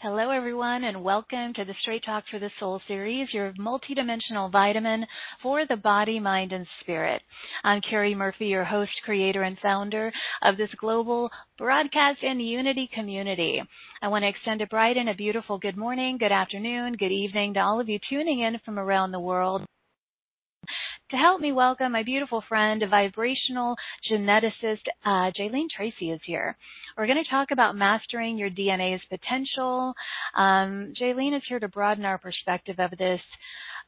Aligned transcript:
Hello, 0.00 0.30
everyone, 0.30 0.84
and 0.84 1.02
welcome 1.02 1.52
to 1.54 1.64
the 1.64 1.74
Straight 1.80 2.04
Talk 2.04 2.22
for 2.30 2.38
the 2.38 2.52
Soul 2.60 2.80
series, 2.86 3.26
your 3.32 3.52
multidimensional 3.54 4.48
vitamin 4.52 5.04
for 5.42 5.66
the 5.66 5.74
body, 5.74 6.20
mind, 6.20 6.52
and 6.52 6.68
spirit. 6.80 7.20
I'm 7.64 7.80
Carrie 7.80 8.14
Murphy, 8.14 8.46
your 8.46 8.62
host, 8.62 8.92
creator, 9.04 9.42
and 9.42 9.58
founder 9.58 10.12
of 10.42 10.56
this 10.56 10.70
global 10.80 11.30
broadcast 11.58 12.20
and 12.22 12.40
unity 12.40 12.88
community. 12.94 13.60
I 14.00 14.06
want 14.06 14.22
to 14.22 14.28
extend 14.28 14.62
a 14.62 14.68
bright 14.68 14.96
and 14.96 15.08
a 15.08 15.14
beautiful 15.14 15.58
good 15.58 15.76
morning, 15.76 16.16
good 16.16 16.30
afternoon, 16.30 16.92
good 16.92 17.10
evening 17.10 17.54
to 17.54 17.60
all 17.60 17.80
of 17.80 17.88
you 17.88 17.98
tuning 18.08 18.38
in 18.38 18.60
from 18.64 18.78
around 18.78 19.10
the 19.10 19.18
world. 19.18 19.66
To 21.10 21.16
help 21.16 21.40
me 21.40 21.52
welcome 21.52 21.92
my 21.92 22.02
beautiful 22.02 22.44
friend, 22.50 22.82
a 22.82 22.86
vibrational 22.86 23.76
geneticist, 24.10 24.82
uh, 25.06 25.30
Jaylene 25.32 25.70
Tracy 25.74 26.10
is 26.10 26.20
here. 26.26 26.54
We're 26.98 27.06
going 27.06 27.24
to 27.24 27.30
talk 27.30 27.50
about 27.50 27.74
mastering 27.74 28.36
your 28.36 28.50
DNA's 28.50 29.00
potential. 29.08 29.94
Um, 30.36 30.92
Jaylene 31.00 31.34
is 31.34 31.42
here 31.48 31.60
to 31.60 31.68
broaden 31.68 32.04
our 32.04 32.18
perspective 32.18 32.76
of 32.78 32.90
this 32.98 33.22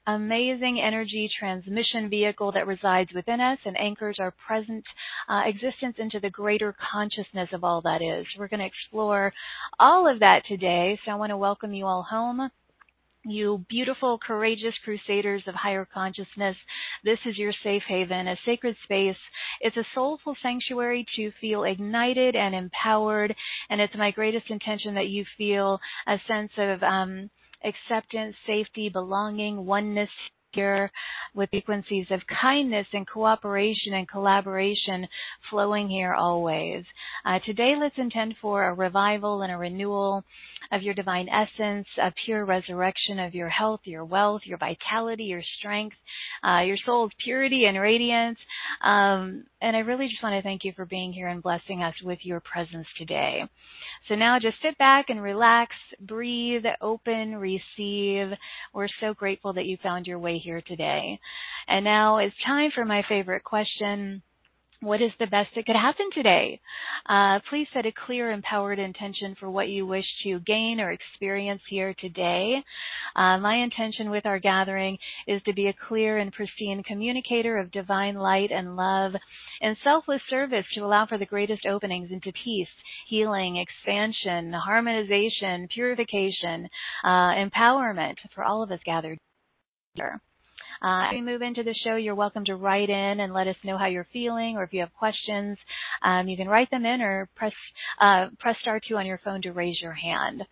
amazing 0.07 0.81
energy 0.81 1.31
transmission 1.39 2.09
vehicle 2.09 2.53
that 2.53 2.67
resides 2.67 3.11
within 3.15 3.39
us 3.39 3.59
and 3.67 3.79
anchors 3.79 4.17
our 4.19 4.33
present 4.47 4.85
uh, 5.29 5.43
existence 5.45 5.97
into 5.99 6.21
the 6.21 6.31
greater 6.31 6.75
consciousness 6.91 7.51
of 7.53 7.65
all 7.65 7.83
that 7.83 8.01
is. 8.01 8.27
We're 8.39 8.49
going 8.49 8.61
to 8.61 8.67
explore 8.67 9.35
all 9.79 10.11
of 10.11 10.21
that 10.21 10.47
today. 10.47 10.99
So 11.05 11.13
I 11.13 11.17
want 11.17 11.33
to 11.33 11.37
welcome 11.37 11.75
you 11.75 11.85
all 11.85 12.03
home 12.03 12.51
you 13.25 13.65
beautiful, 13.69 14.19
courageous 14.19 14.75
crusaders 14.85 15.43
of 15.47 15.55
higher 15.55 15.87
consciousness. 15.93 16.57
This 17.05 17.19
is 17.27 17.37
your 17.37 17.53
safe 17.63 17.83
haven, 17.87 18.29
a 18.29 18.37
sacred 18.47 18.77
space. 18.85 19.17
It's 19.61 19.77
a 19.77 19.87
soulful 19.95 20.37
sanctuary 20.43 21.07
to 21.17 21.31
feel 21.41 21.65
ignited 21.65 22.35
and 22.35 22.55
empowered. 22.55 23.35
And 23.69 23.81
it's 23.81 23.95
my 23.97 24.11
greatest 24.11 24.51
intention 24.51 24.95
that 24.95 25.09
you 25.09 25.25
feel 25.37 25.79
a 26.07 26.17
sense 26.27 26.53
of 26.57 26.83
um, 26.83 27.31
acceptance, 27.65 28.37
safety, 28.47 28.89
belonging, 28.89 29.67
oneness 29.67 30.11
here 30.53 30.91
with 31.35 31.51
frequencies 31.51 32.07
of 32.11 32.21
kindness 32.41 32.87
and 32.93 33.07
cooperation 33.09 33.95
and 33.95 34.09
collaboration 34.09 35.07
flowing 35.49 35.89
here 35.89 36.15
always. 36.15 36.85
Uh, 37.25 37.39
today, 37.45 37.75
let's 37.81 37.95
intend 37.99 38.35
for 38.41 38.69
a 38.69 38.75
revival 38.75 39.43
and 39.43 39.53
a 39.53 39.57
renewal 39.57 40.25
of 40.73 40.83
your 40.83 40.95
divine 40.95 41.29
essence, 41.29 41.87
a 42.01 42.13
pure 42.25 42.45
resurrection 42.45 43.19
of 43.19 43.35
your 43.35 43.49
health, 43.49 43.81
your 43.85 44.05
wealth, 44.05 44.43
your 44.45 44.59
vitality, 44.59 45.25
your 45.25 45.43
strength, 45.59 45.97
uh, 46.45 46.61
your 46.61 46.77
soul's 46.87 47.11
purity 47.25 47.65
and 47.67 47.79
radiance. 47.79 48.39
Um, 48.83 49.45
and 49.61 49.77
I 49.77 49.81
really 49.81 50.09
just 50.09 50.23
want 50.23 50.35
to 50.35 50.43
thank 50.43 50.65
you 50.65 50.73
for 50.75 50.85
being 50.85 51.13
here 51.13 51.29
and 51.29 51.43
blessing 51.43 51.83
us 51.83 51.95
with 52.05 52.19
your 52.23 52.41
presence 52.41 52.87
today. 52.97 53.43
So 54.09 54.15
now 54.15 54.39
just 54.39 54.57
sit 54.63 54.79
back 54.79 55.07
and 55.09 55.23
relax, 55.23 55.75
breathe, 56.01 56.65
open, 56.81 57.37
receive. 57.37 58.29
We're 58.73 58.89
so 59.01 59.15
grateful 59.15 59.53
that 59.55 59.67
you 59.67 59.77
found 59.83 60.07
your 60.07 60.19
way 60.19 60.39
here 60.41 60.63
today. 60.67 61.19
And 61.69 61.85
now 61.85 62.19
it's 62.19 62.35
time 62.45 62.71
for 62.75 62.85
my 62.85 63.05
favorite 63.09 63.45
question 63.45 64.23
what 64.83 65.03
is 65.03 65.11
the 65.19 65.27
best 65.27 65.51
that 65.55 65.67
could 65.67 65.77
happen 65.77 66.09
today? 66.15 66.59
Uh, 67.07 67.39
please 67.51 67.67
set 67.75 67.85
a 67.85 67.93
clear, 68.07 68.31
empowered 68.31 68.79
intention 68.79 69.37
for 69.39 69.51
what 69.51 69.69
you 69.69 69.87
wish 69.87 70.07
to 70.23 70.41
gain 70.41 70.81
or 70.81 70.91
experience 70.91 71.61
here 71.69 71.95
today. 72.01 72.55
Uh, 73.15 73.37
my 73.39 73.57
intention 73.57 74.09
with 74.09 74.25
our 74.25 74.39
gathering 74.39 74.97
is 75.27 75.43
to 75.43 75.53
be 75.53 75.67
a 75.67 75.75
clear 75.87 76.17
and 76.17 76.33
pristine 76.33 76.83
communicator 76.83 77.59
of 77.59 77.71
divine 77.71 78.15
light 78.15 78.51
and 78.51 78.75
love 78.75 79.13
and 79.61 79.77
selfless 79.85 80.23
service 80.31 80.65
to 80.75 80.81
allow 80.81 81.05
for 81.05 81.19
the 81.19 81.27
greatest 81.27 81.67
openings 81.67 82.11
into 82.11 82.33
peace, 82.43 82.69
healing, 83.07 83.57
expansion, 83.59 84.51
harmonization, 84.55 85.69
purification, 85.75 86.67
uh, 87.05 87.35
empowerment 87.35 88.15
for 88.35 88.45
all 88.45 88.63
of 88.63 88.71
us 88.71 88.81
gathered 88.87 89.19
here. 89.95 90.23
Uh, 90.83 91.09
as 91.09 91.13
we 91.13 91.21
move 91.21 91.43
into 91.43 91.63
the 91.63 91.75
show, 91.85 91.97
you're 91.97 92.15
welcome 92.15 92.45
to 92.45 92.57
write 92.57 92.89
in 92.89 93.21
and 93.21 93.35
let 93.35 93.47
us 93.47 93.57
know 93.65 93.77
how 93.77 93.87
you're 93.87 94.07
feeling, 94.13 94.57
or 94.57 94.65
if 94.65 94.73
you 94.73 94.81
have 94.81 94.93
questions, 94.95 95.59
um, 96.03 96.27
you 96.27 96.37
can 96.37 96.49
write 96.49 96.71
them 96.71 96.87
in 96.87 97.03
or 97.03 97.29
press 97.37 97.53
uh, 98.01 98.29
press 98.39 98.57
star 98.63 98.81
two 98.81 98.97
on 98.97 99.07
your 99.07 99.21
phone 99.23 99.43
to 99.43 99.53
raise 99.53 99.81
your 99.81 99.93
hand. 99.93 100.43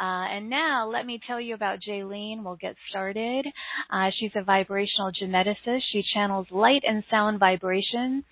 Uh, 0.00 0.26
and 0.30 0.50
now 0.50 0.88
let 0.88 1.06
me 1.06 1.20
tell 1.26 1.40
you 1.40 1.54
about 1.54 1.80
Jaylene. 1.80 2.42
We'll 2.42 2.56
get 2.56 2.76
started. 2.90 3.46
Uh, 3.90 4.10
she's 4.18 4.32
a 4.34 4.42
vibrational 4.42 5.12
geneticist. 5.12 5.82
She 5.90 6.02
channels 6.14 6.46
light 6.50 6.82
and 6.86 7.04
sound 7.10 7.38
vibration, 7.38 8.24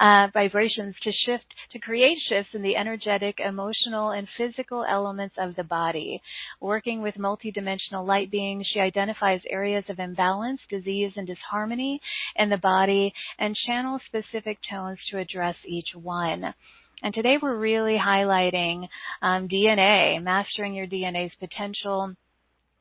uh, 0.00 0.28
vibrations 0.32 0.94
to 1.02 1.12
shift, 1.26 1.44
to 1.72 1.78
create 1.78 2.18
shifts 2.28 2.54
in 2.54 2.62
the 2.62 2.76
energetic, 2.76 3.38
emotional, 3.40 4.10
and 4.10 4.26
physical 4.36 4.84
elements 4.88 5.34
of 5.38 5.54
the 5.56 5.64
body. 5.64 6.20
Working 6.60 7.02
with 7.02 7.14
multidimensional 7.14 8.06
light 8.06 8.30
beings, 8.30 8.66
she 8.72 8.80
identifies 8.80 9.40
areas 9.48 9.84
of 9.88 9.98
imbalance, 9.98 10.60
disease, 10.68 11.12
and 11.16 11.26
disharmony 11.26 12.00
in 12.36 12.50
the 12.50 12.56
body 12.56 13.12
and 13.38 13.56
channels 13.66 14.02
specific 14.06 14.58
tones 14.68 14.98
to 15.10 15.18
address 15.18 15.56
each 15.66 15.94
one. 15.94 16.54
And 17.02 17.12
today 17.12 17.36
we're 17.42 17.56
really 17.56 17.98
highlighting 17.98 18.86
um, 19.22 19.48
DNA, 19.48 20.22
mastering 20.22 20.74
your 20.74 20.86
DNA's 20.86 21.32
potential 21.40 22.14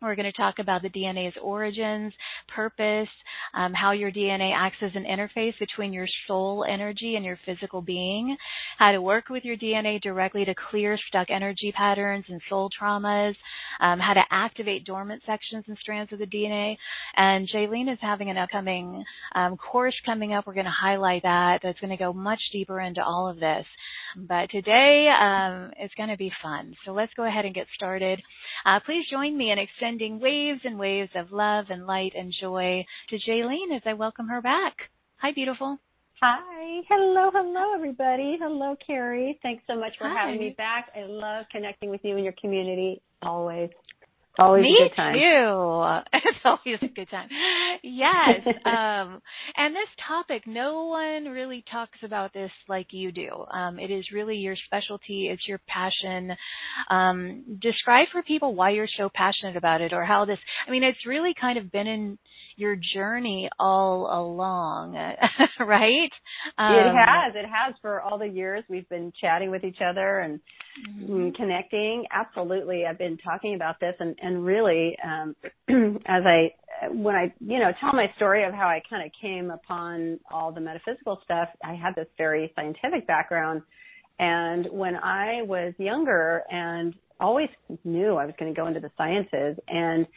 we're 0.01 0.15
going 0.15 0.31
to 0.31 0.37
talk 0.37 0.57
about 0.57 0.81
the 0.81 0.89
DNA's 0.89 1.35
origins, 1.41 2.11
purpose, 2.55 3.07
um, 3.53 3.71
how 3.73 3.91
your 3.91 4.11
DNA 4.11 4.51
acts 4.55 4.77
as 4.81 4.91
an 4.95 5.05
interface 5.05 5.57
between 5.59 5.93
your 5.93 6.07
soul 6.27 6.65
energy 6.67 7.15
and 7.15 7.23
your 7.23 7.37
physical 7.45 7.81
being, 7.81 8.35
how 8.79 8.91
to 8.91 9.01
work 9.01 9.29
with 9.29 9.45
your 9.45 9.57
DNA 9.57 10.01
directly 10.01 10.43
to 10.43 10.55
clear 10.71 10.97
stuck 11.07 11.29
energy 11.29 11.71
patterns 11.75 12.25
and 12.29 12.41
soul 12.49 12.69
traumas, 12.81 13.35
um, 13.79 13.99
how 13.99 14.13
to 14.13 14.23
activate 14.31 14.85
dormant 14.85 15.21
sections 15.25 15.65
and 15.67 15.77
strands 15.79 16.11
of 16.11 16.17
the 16.17 16.25
DNA. 16.25 16.77
And 17.15 17.47
Jaylene 17.47 17.91
is 17.91 17.99
having 18.01 18.31
an 18.31 18.37
upcoming 18.37 19.03
um, 19.35 19.55
course 19.55 19.95
coming 20.03 20.33
up. 20.33 20.47
We're 20.47 20.55
going 20.55 20.65
to 20.65 20.71
highlight 20.71 21.23
that. 21.23 21.59
That's 21.61 21.79
going 21.79 21.95
to 21.95 22.03
go 22.03 22.11
much 22.11 22.41
deeper 22.51 22.79
into 22.79 23.03
all 23.03 23.29
of 23.29 23.39
this. 23.39 23.65
But 24.17 24.49
today 24.49 25.09
um, 25.09 25.71
it's 25.77 25.93
going 25.93 26.09
to 26.09 26.17
be 26.17 26.31
fun. 26.41 26.75
So 26.85 26.91
let's 26.91 27.13
go 27.13 27.27
ahead 27.27 27.45
and 27.45 27.53
get 27.53 27.67
started. 27.75 28.19
Uh, 28.65 28.79
please 28.83 29.05
join 29.09 29.37
me 29.37 29.51
in 29.51 29.59
extending 29.59 29.90
sending 29.91 30.21
waves 30.21 30.61
and 30.63 30.79
waves 30.79 31.11
of 31.15 31.33
love 31.33 31.65
and 31.69 31.85
light 31.85 32.13
and 32.17 32.33
joy 32.39 32.85
to 33.09 33.17
Jaylene 33.17 33.75
as 33.75 33.81
I 33.85 33.91
welcome 33.91 34.27
her 34.27 34.41
back. 34.41 34.73
Hi, 35.17 35.33
beautiful. 35.33 35.77
Hi. 36.21 36.81
Hello, 36.87 37.29
hello, 37.33 37.75
everybody. 37.75 38.37
Hello, 38.39 38.77
Carrie. 38.87 39.37
Thanks 39.43 39.63
so 39.67 39.77
much 39.77 39.91
for 39.97 40.07
Hi. 40.07 40.27
having 40.27 40.39
me 40.39 40.55
back. 40.57 40.87
I 40.95 41.03
love 41.03 41.45
connecting 41.51 41.89
with 41.89 41.99
you 42.03 42.15
and 42.15 42.23
your 42.23 42.35
community 42.39 43.01
always. 43.21 43.69
Always 44.39 44.63
Me 44.63 44.77
a 44.79 44.89
good 44.89 44.95
time. 44.95 45.13
too. 45.15 46.17
It's 46.31 46.45
always 46.45 46.79
a 46.81 46.87
good 46.87 47.09
time. 47.09 47.27
Yes. 47.83 48.41
um, 48.65 49.21
and 49.57 49.75
this 49.75 49.89
topic, 50.07 50.43
no 50.47 50.85
one 50.85 51.25
really 51.25 51.63
talks 51.71 51.97
about 52.03 52.33
this 52.33 52.51
like 52.69 52.87
you 52.91 53.11
do. 53.11 53.29
Um, 53.51 53.77
it 53.79 53.91
is 53.91 54.05
really 54.13 54.37
your 54.37 54.55
specialty. 54.65 55.27
It's 55.31 55.47
your 55.47 55.59
passion. 55.67 56.35
Um, 56.89 57.43
describe 57.61 58.07
for 58.11 58.23
people 58.23 58.55
why 58.55 58.71
you're 58.71 58.87
so 58.97 59.09
passionate 59.13 59.57
about 59.57 59.81
it 59.81 59.93
or 59.93 60.05
how 60.05 60.25
this, 60.25 60.39
I 60.67 60.71
mean, 60.71 60.83
it's 60.83 61.05
really 61.05 61.33
kind 61.39 61.57
of 61.57 61.71
been 61.71 61.87
in 61.87 62.17
your 62.55 62.75
journey 62.93 63.49
all 63.59 64.07
along, 64.11 64.93
right? 65.59 66.11
Um, 66.57 66.75
it 66.75 66.95
has. 66.95 67.33
It 67.35 67.45
has 67.45 67.75
for 67.81 68.01
all 68.01 68.17
the 68.17 68.27
years 68.27 68.63
we've 68.69 68.89
been 68.89 69.11
chatting 69.19 69.51
with 69.51 69.63
each 69.63 69.79
other 69.85 70.19
and 70.19 70.39
mm-hmm. 70.89 71.29
connecting. 71.31 72.05
Absolutely. 72.11 72.85
I've 72.85 72.97
been 72.97 73.17
talking 73.17 73.55
about 73.55 73.79
this 73.79 73.93
and, 73.99 74.15
and 74.21 74.45
really, 74.45 74.97
um, 75.03 75.35
as 76.05 76.23
I, 76.25 76.53
when 76.91 77.15
I, 77.15 77.33
you 77.39 77.59
know, 77.59 77.71
tell 77.79 77.93
my 77.93 78.11
story 78.15 78.43
of 78.43 78.53
how 78.53 78.67
I 78.67 78.81
kind 78.89 79.05
of 79.05 79.11
came 79.19 79.51
upon 79.51 80.19
all 80.31 80.51
the 80.51 80.61
metaphysical 80.61 81.19
stuff, 81.23 81.49
I 81.63 81.73
had 81.75 81.95
this 81.95 82.07
very 82.17 82.51
scientific 82.55 83.07
background. 83.07 83.61
And 84.19 84.67
when 84.71 84.95
I 84.95 85.41
was 85.43 85.73
younger 85.77 86.43
and 86.49 86.93
always 87.19 87.49
knew 87.83 88.15
I 88.15 88.25
was 88.25 88.33
going 88.39 88.53
to 88.53 88.59
go 88.59 88.67
into 88.67 88.79
the 88.79 88.91
sciences 88.97 89.57
and 89.67 90.07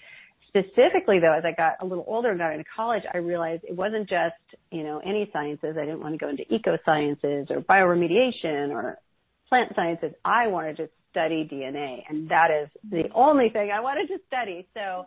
specifically 0.56 1.18
though, 1.18 1.32
as 1.32 1.44
I 1.44 1.52
got 1.52 1.74
a 1.80 1.84
little 1.84 2.04
older 2.06 2.30
and 2.30 2.38
got 2.38 2.52
into 2.52 2.64
college, 2.74 3.02
I 3.12 3.18
realized 3.18 3.64
it 3.64 3.74
wasn't 3.74 4.08
just, 4.08 4.34
you 4.70 4.84
know, 4.84 5.00
any 5.04 5.28
sciences. 5.32 5.76
I 5.76 5.84
didn't 5.84 6.00
want 6.00 6.14
to 6.14 6.18
go 6.18 6.28
into 6.28 6.44
eco 6.52 6.78
sciences 6.84 7.48
or 7.50 7.60
bioremediation 7.60 8.70
or 8.70 8.98
plant 9.48 9.72
sciences. 9.74 10.12
I 10.24 10.46
wanted 10.48 10.76
to 10.78 10.88
study 11.10 11.48
DNA 11.50 12.02
and 12.08 12.28
that 12.28 12.48
is 12.50 12.68
the 12.90 13.04
only 13.14 13.50
thing 13.50 13.70
I 13.70 13.80
wanted 13.80 14.08
to 14.08 14.18
study. 14.26 14.66
So, 14.74 15.06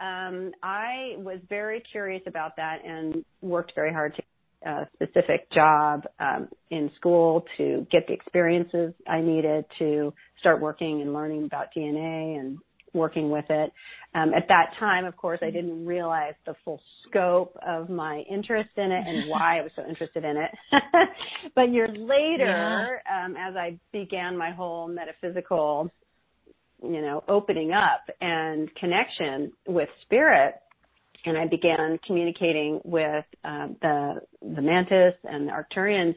um, 0.00 0.52
I 0.62 1.14
was 1.16 1.40
very 1.48 1.82
curious 1.90 2.22
about 2.26 2.54
that 2.56 2.84
and 2.84 3.24
worked 3.40 3.72
very 3.74 3.92
hard 3.92 4.14
to 4.14 4.22
get 4.22 4.70
a 4.70 4.88
specific 4.94 5.50
job 5.52 6.04
um, 6.20 6.48
in 6.70 6.90
school 6.96 7.44
to 7.56 7.86
get 7.90 8.06
the 8.06 8.12
experiences 8.12 8.92
I 9.08 9.20
needed 9.20 9.64
to 9.78 10.12
start 10.40 10.60
working 10.60 11.00
and 11.02 11.12
learning 11.12 11.44
about 11.44 11.68
DNA 11.76 12.38
and 12.38 12.58
working 12.94 13.30
with 13.30 13.44
it. 13.48 13.72
Um, 14.14 14.32
at 14.34 14.48
that 14.48 14.72
time, 14.78 15.04
of 15.04 15.16
course, 15.16 15.40
I 15.42 15.50
didn't 15.50 15.84
realize 15.84 16.34
the 16.46 16.54
full 16.64 16.80
scope 17.06 17.56
of 17.66 17.90
my 17.90 18.24
interest 18.30 18.70
in 18.76 18.90
it 18.90 19.06
and 19.06 19.28
why 19.28 19.58
I 19.58 19.62
was 19.62 19.72
so 19.76 19.86
interested 19.86 20.24
in 20.24 20.36
it. 20.36 20.50
but 21.54 21.72
years 21.72 21.96
later, 21.96 23.00
yeah. 23.06 23.24
um, 23.24 23.36
as 23.36 23.54
I 23.56 23.78
began 23.92 24.36
my 24.36 24.50
whole 24.50 24.88
metaphysical 24.88 25.90
you 26.82 27.02
know, 27.02 27.24
opening 27.28 27.72
up 27.72 28.02
and 28.20 28.72
connection 28.76 29.52
with 29.66 29.88
spirit, 30.02 30.54
and 31.24 31.36
I 31.36 31.46
began 31.46 31.98
communicating 32.06 32.80
with 32.84 33.24
um, 33.44 33.76
the 33.82 34.20
the 34.40 34.62
mantis 34.62 35.14
and 35.24 35.48
the 35.48 35.52
Arcturians, 35.52 36.14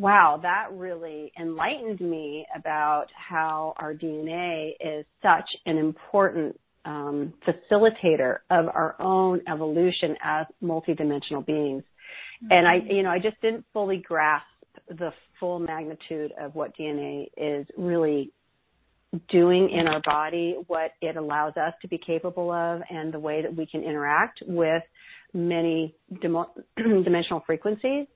wow, 0.00 0.38
that 0.42 0.68
really 0.72 1.30
enlightened 1.38 2.00
me 2.00 2.46
about 2.56 3.06
how 3.14 3.74
our 3.76 3.92
DNA 3.92 4.70
is 4.80 5.04
such 5.22 5.48
an 5.66 5.76
important 5.76 6.58
um, 6.86 7.34
facilitator 7.46 8.38
of 8.50 8.66
our 8.68 8.96
own 8.98 9.42
evolution 9.46 10.16
as 10.24 10.46
multidimensional 10.62 11.44
beings. 11.44 11.82
Mm-hmm. 12.42 12.52
And 12.52 12.66
I, 12.66 12.76
you 12.88 13.02
know, 13.02 13.10
I 13.10 13.18
just 13.18 13.38
didn't 13.42 13.66
fully 13.74 13.98
grasp 13.98 14.46
the 14.88 15.10
full 15.38 15.58
magnitude 15.58 16.32
of 16.40 16.54
what 16.54 16.74
DNA 16.78 17.26
is 17.36 17.66
really 17.76 18.32
doing 19.28 19.68
in 19.70 19.86
our 19.86 20.00
body, 20.00 20.56
what 20.66 20.92
it 21.02 21.16
allows 21.16 21.56
us 21.56 21.74
to 21.82 21.88
be 21.88 21.98
capable 21.98 22.50
of, 22.50 22.80
and 22.88 23.12
the 23.12 23.18
way 23.18 23.42
that 23.42 23.54
we 23.54 23.66
can 23.66 23.82
interact 23.82 24.40
with 24.46 24.82
many 25.34 25.94
dim- 26.22 26.46
dimensional 26.76 27.42
frequencies. 27.46 28.06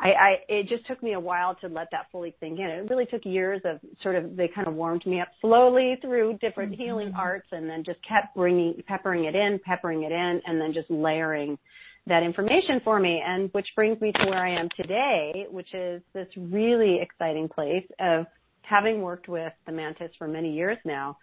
I, 0.00 0.08
I, 0.08 0.36
it 0.48 0.68
just 0.68 0.86
took 0.86 1.02
me 1.02 1.12
a 1.12 1.20
while 1.20 1.54
to 1.56 1.68
let 1.68 1.88
that 1.92 2.06
fully 2.10 2.34
sink 2.40 2.58
in. 2.58 2.64
It 2.64 2.88
really 2.88 3.04
took 3.04 3.24
years 3.24 3.60
of 3.64 3.80
sort 4.02 4.16
of, 4.16 4.34
they 4.34 4.48
kind 4.48 4.66
of 4.66 4.74
warmed 4.74 5.04
me 5.04 5.20
up 5.20 5.28
slowly 5.40 5.98
through 6.00 6.38
different 6.40 6.72
mm-hmm. 6.72 6.82
healing 6.82 7.12
arts 7.16 7.48
and 7.52 7.68
then 7.68 7.84
just 7.84 7.98
kept 8.08 8.34
bringing, 8.34 8.82
peppering 8.86 9.24
it 9.24 9.34
in, 9.34 9.60
peppering 9.64 10.04
it 10.04 10.12
in, 10.12 10.40
and 10.46 10.58
then 10.58 10.72
just 10.72 10.90
layering 10.90 11.58
that 12.06 12.22
information 12.22 12.80
for 12.82 12.98
me. 12.98 13.22
And 13.24 13.50
which 13.52 13.68
brings 13.76 14.00
me 14.00 14.12
to 14.12 14.26
where 14.26 14.42
I 14.42 14.58
am 14.58 14.68
today, 14.74 15.46
which 15.50 15.74
is 15.74 16.00
this 16.14 16.28
really 16.36 16.98
exciting 17.02 17.48
place 17.48 17.86
of 18.00 18.24
having 18.62 19.02
worked 19.02 19.28
with 19.28 19.52
the 19.66 19.72
mantis 19.72 20.12
for 20.16 20.26
many 20.26 20.54
years 20.54 20.78
now 20.86 21.18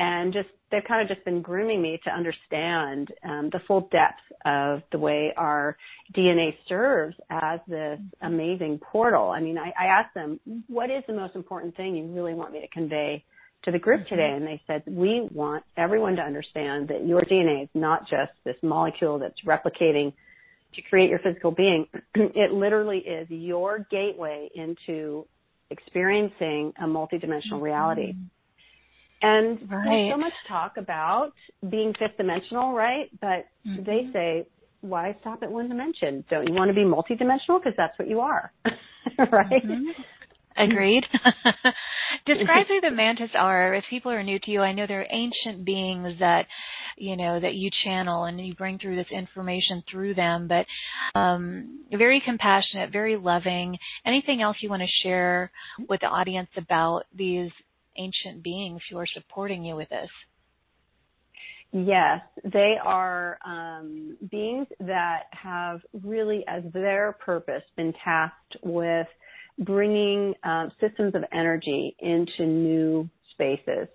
and 0.00 0.32
just 0.32 0.48
they've 0.70 0.82
kind 0.88 1.02
of 1.02 1.14
just 1.14 1.24
been 1.26 1.42
grooming 1.42 1.82
me 1.82 2.00
to 2.04 2.10
understand 2.10 3.08
um, 3.22 3.50
the 3.52 3.60
full 3.68 3.82
depth 3.92 4.22
of 4.46 4.82
the 4.92 4.98
way 4.98 5.30
our 5.36 5.76
DNA 6.16 6.54
serves 6.68 7.14
as 7.28 7.60
this 7.68 8.00
amazing 8.22 8.78
portal. 8.78 9.28
I 9.28 9.40
mean, 9.40 9.58
I, 9.58 9.72
I 9.78 9.86
asked 9.86 10.14
them, 10.14 10.40
what 10.68 10.90
is 10.90 11.04
the 11.06 11.12
most 11.12 11.36
important 11.36 11.76
thing 11.76 11.96
you 11.96 12.06
really 12.06 12.32
want 12.32 12.50
me 12.50 12.60
to 12.60 12.68
convey 12.68 13.22
to 13.64 13.70
the 13.70 13.78
group 13.78 14.00
mm-hmm. 14.06 14.14
today? 14.14 14.32
And 14.34 14.46
they 14.46 14.62
said, 14.66 14.84
we 14.86 15.28
want 15.34 15.64
everyone 15.76 16.16
to 16.16 16.22
understand 16.22 16.88
that 16.88 17.06
your 17.06 17.20
DNA 17.20 17.64
is 17.64 17.68
not 17.74 18.08
just 18.08 18.32
this 18.44 18.56
molecule 18.62 19.18
that's 19.18 19.44
replicating 19.46 20.14
to 20.76 20.82
create 20.88 21.10
your 21.10 21.18
physical 21.18 21.50
being. 21.50 21.86
it 22.14 22.52
literally 22.52 22.98
is 23.00 23.28
your 23.28 23.86
gateway 23.90 24.48
into 24.54 25.26
experiencing 25.68 26.72
a 26.80 26.84
multidimensional 26.84 27.60
mm-hmm. 27.60 27.60
And 29.22 29.70
right. 29.70 29.84
there's 29.84 30.12
so 30.12 30.18
much 30.18 30.32
talk 30.48 30.76
about 30.76 31.32
being 31.68 31.92
fifth 31.98 32.16
dimensional, 32.16 32.72
right? 32.72 33.10
But 33.20 33.46
mm-hmm. 33.66 33.84
they 33.84 34.10
say, 34.12 34.46
why 34.80 35.14
stop 35.20 35.42
at 35.42 35.50
one 35.50 35.68
dimension? 35.68 36.24
Don't 36.30 36.48
you 36.48 36.54
want 36.54 36.68
to 36.70 36.74
be 36.74 36.80
multidimensional? 36.80 37.60
Because 37.60 37.74
that's 37.76 37.98
what 37.98 38.08
you 38.08 38.20
are, 38.20 38.52
right? 38.64 39.64
Mm-hmm. 39.64 39.90
Agreed. 40.56 41.04
Describe 42.26 42.66
who 42.66 42.80
the 42.80 42.90
mantis 42.90 43.30
are. 43.38 43.74
If 43.74 43.84
people 43.88 44.10
are 44.10 44.22
new 44.22 44.38
to 44.40 44.50
you, 44.50 44.60
I 44.60 44.72
know 44.72 44.86
they're 44.86 45.06
ancient 45.08 45.64
beings 45.64 46.18
that, 46.18 46.46
you 46.96 47.16
know, 47.16 47.40
that 47.40 47.54
you 47.54 47.70
channel 47.84 48.24
and 48.24 48.44
you 48.44 48.54
bring 48.54 48.78
through 48.78 48.96
this 48.96 49.10
information 49.12 49.82
through 49.90 50.14
them, 50.14 50.48
but 50.48 50.66
um, 51.18 51.84
very 51.92 52.20
compassionate, 52.24 52.92
very 52.92 53.16
loving. 53.16 53.78
Anything 54.04 54.42
else 54.42 54.56
you 54.60 54.68
want 54.68 54.82
to 54.82 55.06
share 55.06 55.50
with 55.88 56.00
the 56.00 56.08
audience 56.08 56.50
about 56.56 57.02
these 57.14 57.50
ancient 57.96 58.42
beings 58.42 58.80
who 58.90 58.98
are 58.98 59.06
supporting 59.06 59.64
you 59.64 59.76
with 59.76 59.88
this? 59.88 60.08
Yes, 61.72 62.20
they 62.44 62.76
are 62.82 63.38
um, 63.46 64.16
beings 64.30 64.66
that 64.80 65.24
have 65.30 65.80
really, 66.02 66.44
as 66.48 66.64
their 66.72 67.12
purpose, 67.24 67.62
been 67.76 67.94
tasked 68.04 68.56
with 68.64 69.06
bringing 69.60 70.34
uh, 70.42 70.66
systems 70.80 71.14
of 71.14 71.22
energy 71.32 71.94
into 72.00 72.44
new 72.44 73.08
spaces. 73.32 73.86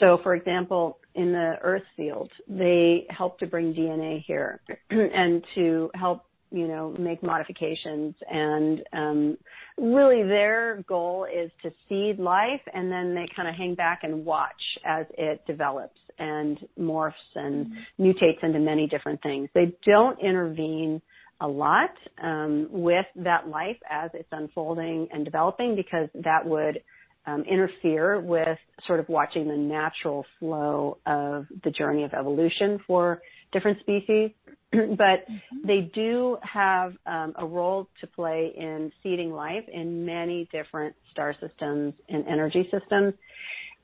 So, 0.00 0.18
for 0.24 0.34
example, 0.34 0.98
in 1.14 1.30
the 1.30 1.54
Earth 1.62 1.84
field, 1.96 2.32
they 2.48 3.06
help 3.10 3.38
to 3.38 3.46
bring 3.46 3.72
DNA 3.74 4.24
here 4.26 4.60
and 4.90 5.44
to 5.54 5.90
help 5.94 6.24
you 6.54 6.68
know, 6.68 6.94
make 7.00 7.20
modifications 7.20 8.14
and 8.30 8.80
um, 8.92 9.36
really 9.76 10.22
their 10.22 10.84
goal 10.86 11.26
is 11.26 11.50
to 11.62 11.72
seed 11.88 12.20
life 12.20 12.60
and 12.72 12.92
then 12.92 13.12
they 13.12 13.26
kind 13.34 13.48
of 13.48 13.56
hang 13.56 13.74
back 13.74 14.00
and 14.04 14.24
watch 14.24 14.52
as 14.86 15.04
it 15.18 15.44
develops 15.48 15.98
and 16.20 16.60
morphs 16.78 17.12
and 17.34 17.66
mm-hmm. 17.66 18.04
mutates 18.04 18.42
into 18.44 18.60
many 18.60 18.86
different 18.86 19.20
things. 19.20 19.48
They 19.52 19.72
don't 19.84 20.16
intervene 20.20 21.02
a 21.40 21.48
lot 21.48 21.90
um, 22.22 22.68
with 22.70 23.06
that 23.16 23.48
life 23.48 23.78
as 23.90 24.10
it's 24.14 24.28
unfolding 24.30 25.08
and 25.12 25.24
developing 25.24 25.74
because 25.74 26.08
that 26.22 26.46
would 26.46 26.80
um, 27.26 27.42
interfere 27.50 28.20
with 28.20 28.58
sort 28.86 29.00
of 29.00 29.08
watching 29.08 29.48
the 29.48 29.56
natural 29.56 30.24
flow 30.38 30.98
of 31.04 31.46
the 31.64 31.70
journey 31.70 32.04
of 32.04 32.12
evolution 32.12 32.78
for 32.86 33.20
different 33.52 33.80
species. 33.80 34.30
but 34.96 35.28
mm-hmm. 35.28 35.66
they 35.66 35.90
do 35.94 36.38
have 36.42 36.94
um, 37.06 37.34
a 37.38 37.46
role 37.46 37.88
to 38.00 38.06
play 38.06 38.52
in 38.56 38.92
seeding 39.02 39.32
life 39.32 39.64
in 39.72 40.04
many 40.04 40.48
different 40.52 40.94
star 41.10 41.34
systems 41.40 41.94
and 42.08 42.26
energy 42.26 42.68
systems. 42.70 43.14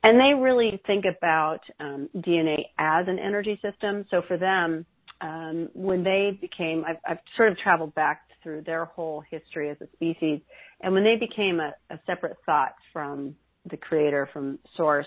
And 0.02 0.18
they 0.18 0.40
really 0.40 0.80
think 0.86 1.04
about 1.04 1.60
um, 1.78 2.08
DNA 2.16 2.66
as 2.78 3.06
an 3.06 3.18
energy 3.18 3.60
system. 3.62 4.06
So 4.10 4.22
for 4.26 4.38
them, 4.38 4.86
um, 5.20 5.68
when 5.74 6.02
they 6.02 6.38
became, 6.40 6.84
I've, 6.86 6.96
I've, 7.06 7.18
sort 7.36 7.52
of 7.52 7.58
traveled 7.58 7.94
back 7.94 8.22
through 8.42 8.62
their 8.62 8.86
whole 8.86 9.22
history 9.30 9.68
as 9.68 9.76
a 9.82 9.86
species, 9.92 10.40
and 10.80 10.94
when 10.94 11.04
they 11.04 11.16
became 11.16 11.60
a, 11.60 11.74
a 11.92 11.98
separate 12.06 12.38
thought 12.46 12.74
from 12.90 13.34
the 13.70 13.76
creator, 13.76 14.30
from 14.32 14.58
source, 14.78 15.06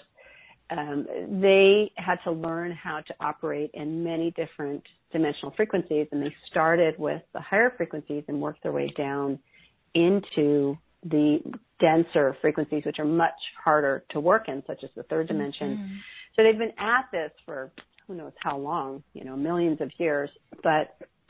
um, 0.79 1.05
they 1.41 1.91
had 1.95 2.17
to 2.23 2.31
learn 2.31 2.71
how 2.71 3.01
to 3.01 3.13
operate 3.19 3.71
in 3.73 4.03
many 4.03 4.31
different 4.31 4.83
dimensional 5.11 5.53
frequencies, 5.55 6.07
and 6.11 6.21
they 6.21 6.33
started 6.49 6.97
with 6.97 7.21
the 7.33 7.39
higher 7.39 7.73
frequencies 7.75 8.23
and 8.27 8.41
worked 8.41 8.63
their 8.63 8.71
way 8.71 8.91
down 8.97 9.39
into 9.93 10.77
the 11.05 11.39
denser 11.79 12.35
frequencies, 12.41 12.83
which 12.85 12.99
are 12.99 13.05
much 13.05 13.33
harder 13.63 14.03
to 14.09 14.19
work 14.19 14.47
in, 14.47 14.63
such 14.65 14.83
as 14.83 14.89
the 14.95 15.03
third 15.03 15.27
dimension. 15.27 15.77
Mm-hmm. 15.77 15.95
So 16.35 16.43
they've 16.43 16.57
been 16.57 16.73
at 16.79 17.05
this 17.11 17.31
for 17.45 17.71
who 18.07 18.15
knows 18.15 18.33
how 18.41 18.57
long, 18.57 19.03
you 19.13 19.23
know, 19.23 19.35
millions 19.35 19.81
of 19.81 19.91
years, 19.97 20.29
but 20.63 20.97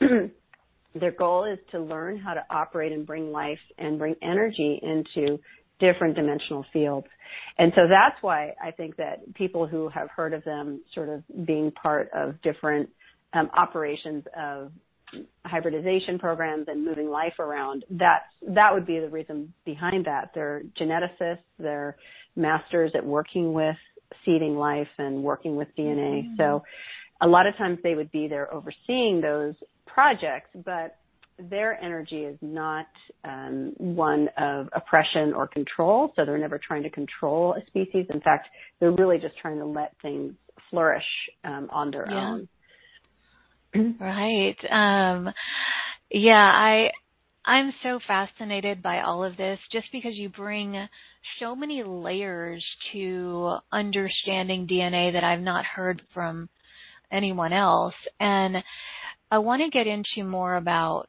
their 0.94 1.10
goal 1.10 1.44
is 1.44 1.58
to 1.72 1.80
learn 1.80 2.18
how 2.18 2.34
to 2.34 2.44
operate 2.50 2.92
and 2.92 3.06
bring 3.06 3.32
life 3.32 3.58
and 3.78 3.98
bring 3.98 4.14
energy 4.22 4.80
into 4.82 5.38
different 5.80 6.14
dimensional 6.14 6.64
fields. 6.72 7.06
And 7.58 7.72
so 7.74 7.82
that's 7.88 8.20
why 8.22 8.54
I 8.62 8.70
think 8.70 8.96
that 8.96 9.34
people 9.34 9.66
who 9.66 9.88
have 9.88 10.08
heard 10.10 10.32
of 10.32 10.44
them 10.44 10.82
sort 10.94 11.08
of 11.08 11.22
being 11.46 11.70
part 11.70 12.10
of 12.14 12.40
different 12.42 12.90
um, 13.32 13.50
operations 13.56 14.24
of 14.36 14.72
hybridization 15.44 16.18
programs 16.18 16.66
and 16.68 16.84
moving 16.84 17.08
life 17.08 17.38
around, 17.38 17.84
that's, 17.90 18.24
that 18.48 18.72
would 18.72 18.86
be 18.86 19.00
the 19.00 19.08
reason 19.08 19.52
behind 19.64 20.06
that. 20.06 20.30
They're 20.34 20.62
geneticists, 20.80 21.38
they're 21.58 21.96
masters 22.36 22.92
at 22.94 23.04
working 23.04 23.52
with 23.52 23.76
seeding 24.24 24.56
life 24.56 24.88
and 24.98 25.22
working 25.22 25.56
with 25.56 25.68
DNA. 25.78 26.24
Mm-hmm. 26.24 26.36
So 26.36 26.62
a 27.20 27.26
lot 27.26 27.46
of 27.46 27.56
times 27.56 27.78
they 27.82 27.94
would 27.94 28.10
be 28.10 28.28
there 28.28 28.52
overseeing 28.52 29.20
those 29.20 29.54
projects, 29.86 30.50
but 30.64 30.96
their 31.38 31.82
energy 31.82 32.24
is 32.24 32.38
not 32.40 32.86
um, 33.24 33.72
one 33.78 34.28
of 34.38 34.68
oppression 34.72 35.32
or 35.34 35.46
control, 35.46 36.12
so 36.16 36.24
they're 36.24 36.38
never 36.38 36.58
trying 36.58 36.82
to 36.84 36.90
control 36.90 37.54
a 37.54 37.66
species. 37.66 38.06
In 38.10 38.20
fact, 38.20 38.48
they're 38.80 38.92
really 38.92 39.18
just 39.18 39.36
trying 39.38 39.58
to 39.58 39.66
let 39.66 39.94
things 40.00 40.34
flourish 40.70 41.04
um, 41.44 41.68
on 41.72 41.90
their 41.90 42.06
yeah. 42.08 42.34
own. 42.34 42.48
right. 44.00 44.56
Um, 44.70 45.30
yeah, 46.10 46.34
I 46.34 46.90
I'm 47.44 47.72
so 47.82 47.98
fascinated 48.06 48.82
by 48.82 49.02
all 49.02 49.22
of 49.22 49.36
this 49.36 49.58
just 49.70 49.86
because 49.92 50.14
you 50.14 50.30
bring 50.30 50.88
so 51.40 51.54
many 51.54 51.82
layers 51.84 52.64
to 52.92 53.56
understanding 53.70 54.66
DNA 54.66 55.12
that 55.12 55.24
I've 55.24 55.40
not 55.40 55.64
heard 55.66 56.00
from 56.14 56.48
anyone 57.12 57.52
else. 57.52 57.94
And 58.18 58.56
I 59.30 59.38
want 59.38 59.62
to 59.62 59.76
get 59.76 59.86
into 59.86 60.28
more 60.28 60.56
about 60.56 61.08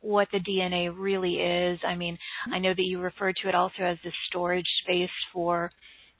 what 0.00 0.28
the 0.32 0.40
DNA 0.40 0.92
really 0.96 1.34
is. 1.34 1.80
I 1.86 1.96
mean, 1.96 2.18
I 2.52 2.58
know 2.58 2.74
that 2.74 2.82
you 2.82 3.00
refer 3.00 3.32
to 3.32 3.48
it 3.48 3.54
also 3.54 3.82
as 3.82 3.98
the 4.04 4.12
storage 4.28 4.66
space 4.82 5.10
for 5.32 5.70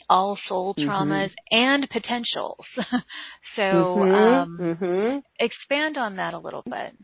all 0.09 0.39
soul 0.49 0.75
mm-hmm. 0.75 0.89
traumas 0.89 1.31
mm-hmm. 1.31 1.59
and 1.59 1.89
potentials. 1.91 2.65
so, 3.57 3.63
mm-hmm. 3.63 4.15
Um, 4.15 4.59
mm-hmm. 4.61 5.19
expand 5.39 5.97
on 5.97 6.17
that 6.17 6.35
a 6.35 6.39
little 6.39 6.63
bit. 6.65 6.97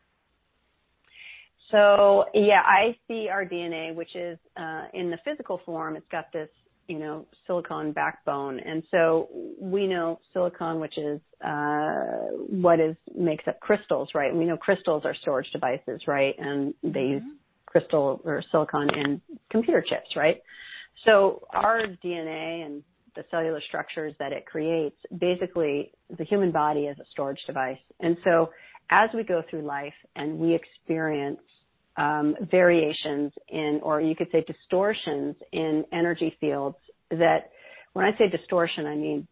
So, 1.70 2.26
yeah, 2.32 2.62
I 2.64 2.96
see 3.08 3.28
our 3.28 3.44
DNA, 3.44 3.94
which 3.94 4.14
is 4.14 4.38
uh, 4.56 4.84
in 4.94 5.10
the 5.10 5.18
physical 5.24 5.60
form. 5.64 5.96
It's 5.96 6.06
got 6.12 6.32
this 6.32 6.48
you 6.88 6.98
know, 6.98 7.26
silicon 7.46 7.92
backbone. 7.92 8.60
And 8.60 8.82
so 8.90 9.28
we 9.60 9.86
know 9.86 10.20
silicon, 10.32 10.80
which 10.80 10.96
is, 10.98 11.20
uh, 11.44 12.28
what 12.48 12.80
is, 12.80 12.96
makes 13.16 13.46
up 13.48 13.60
crystals, 13.60 14.10
right? 14.14 14.30
And 14.30 14.38
we 14.38 14.44
know 14.44 14.56
crystals 14.56 15.04
are 15.04 15.14
storage 15.22 15.50
devices, 15.52 16.02
right? 16.06 16.34
And 16.38 16.74
they 16.82 17.00
use 17.00 17.22
mm-hmm. 17.22 17.36
crystal 17.66 18.20
or 18.24 18.42
silicon 18.50 18.88
in 18.94 19.20
computer 19.50 19.84
chips, 19.86 20.16
right? 20.16 20.40
So 21.04 21.46
our 21.50 21.82
DNA 22.04 22.64
and 22.64 22.82
the 23.14 23.24
cellular 23.30 23.60
structures 23.66 24.14
that 24.18 24.32
it 24.32 24.46
creates, 24.46 24.96
basically 25.18 25.92
the 26.16 26.24
human 26.24 26.52
body 26.52 26.82
is 26.82 26.98
a 26.98 27.04
storage 27.10 27.40
device. 27.46 27.78
And 28.00 28.16
so 28.24 28.50
as 28.90 29.10
we 29.14 29.24
go 29.24 29.42
through 29.50 29.62
life 29.62 29.94
and 30.14 30.38
we 30.38 30.54
experience 30.54 31.40
um, 31.96 32.34
variations 32.50 33.32
in, 33.48 33.80
or 33.82 34.00
you 34.00 34.14
could 34.14 34.28
say 34.30 34.44
distortions 34.46 35.36
in 35.52 35.84
energy 35.92 36.36
fields 36.40 36.76
that 37.10 37.50
when 37.92 38.04
I 38.04 38.16
say 38.18 38.28
distortion, 38.28 38.86
I 38.86 38.94
mean, 38.94 39.26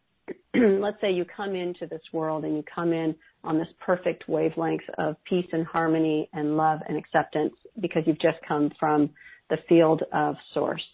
let's 0.80 1.00
say 1.00 1.12
you 1.12 1.24
come 1.24 1.54
into 1.54 1.86
this 1.86 2.00
world 2.12 2.44
and 2.44 2.56
you 2.56 2.64
come 2.72 2.92
in 2.92 3.14
on 3.42 3.58
this 3.58 3.68
perfect 3.84 4.28
wavelength 4.28 4.84
of 4.98 5.16
peace 5.28 5.46
and 5.52 5.66
harmony 5.66 6.28
and 6.32 6.56
love 6.56 6.80
and 6.88 6.96
acceptance 6.96 7.52
because 7.80 8.04
you've 8.06 8.20
just 8.20 8.38
come 8.46 8.70
from 8.80 9.10
the 9.50 9.58
field 9.68 10.02
of 10.12 10.36
source. 10.54 10.84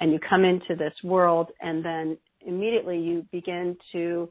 And 0.00 0.12
you 0.12 0.18
come 0.28 0.44
into 0.44 0.74
this 0.76 0.92
world 1.04 1.50
and 1.60 1.84
then 1.84 2.18
immediately 2.44 2.98
you 2.98 3.24
begin 3.30 3.76
to, 3.92 4.28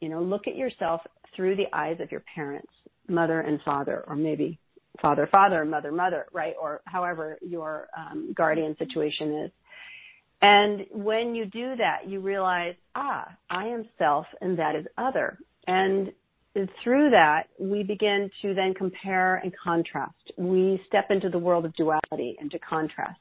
you 0.00 0.08
know, 0.08 0.22
look 0.22 0.46
at 0.46 0.56
yourself 0.56 1.00
through 1.34 1.56
the 1.56 1.66
eyes 1.72 1.98
of 2.00 2.10
your 2.10 2.22
parents, 2.34 2.70
mother 3.08 3.40
and 3.40 3.60
father, 3.62 4.04
or 4.06 4.16
maybe 4.16 4.58
father, 5.00 5.28
father, 5.30 5.64
mother, 5.64 5.92
mother, 5.92 6.26
right? 6.32 6.54
Or 6.60 6.80
however 6.84 7.38
your 7.40 7.88
um, 7.96 8.32
guardian 8.36 8.76
situation 8.78 9.44
is. 9.44 9.50
And 10.42 10.86
when 10.90 11.34
you 11.34 11.44
do 11.44 11.76
that, 11.76 12.08
you 12.08 12.20
realize, 12.20 12.74
ah, 12.94 13.28
I 13.50 13.66
am 13.66 13.88
self 13.98 14.26
and 14.40 14.58
that 14.58 14.74
is 14.74 14.86
other. 14.96 15.38
And 15.66 16.12
through 16.82 17.10
that, 17.10 17.44
we 17.58 17.82
begin 17.82 18.30
to 18.42 18.54
then 18.54 18.74
compare 18.74 19.36
and 19.36 19.52
contrast. 19.62 20.32
We 20.36 20.80
step 20.86 21.06
into 21.10 21.28
the 21.28 21.38
world 21.38 21.64
of 21.64 21.74
duality, 21.76 22.36
into 22.40 22.58
contrast. 22.58 23.20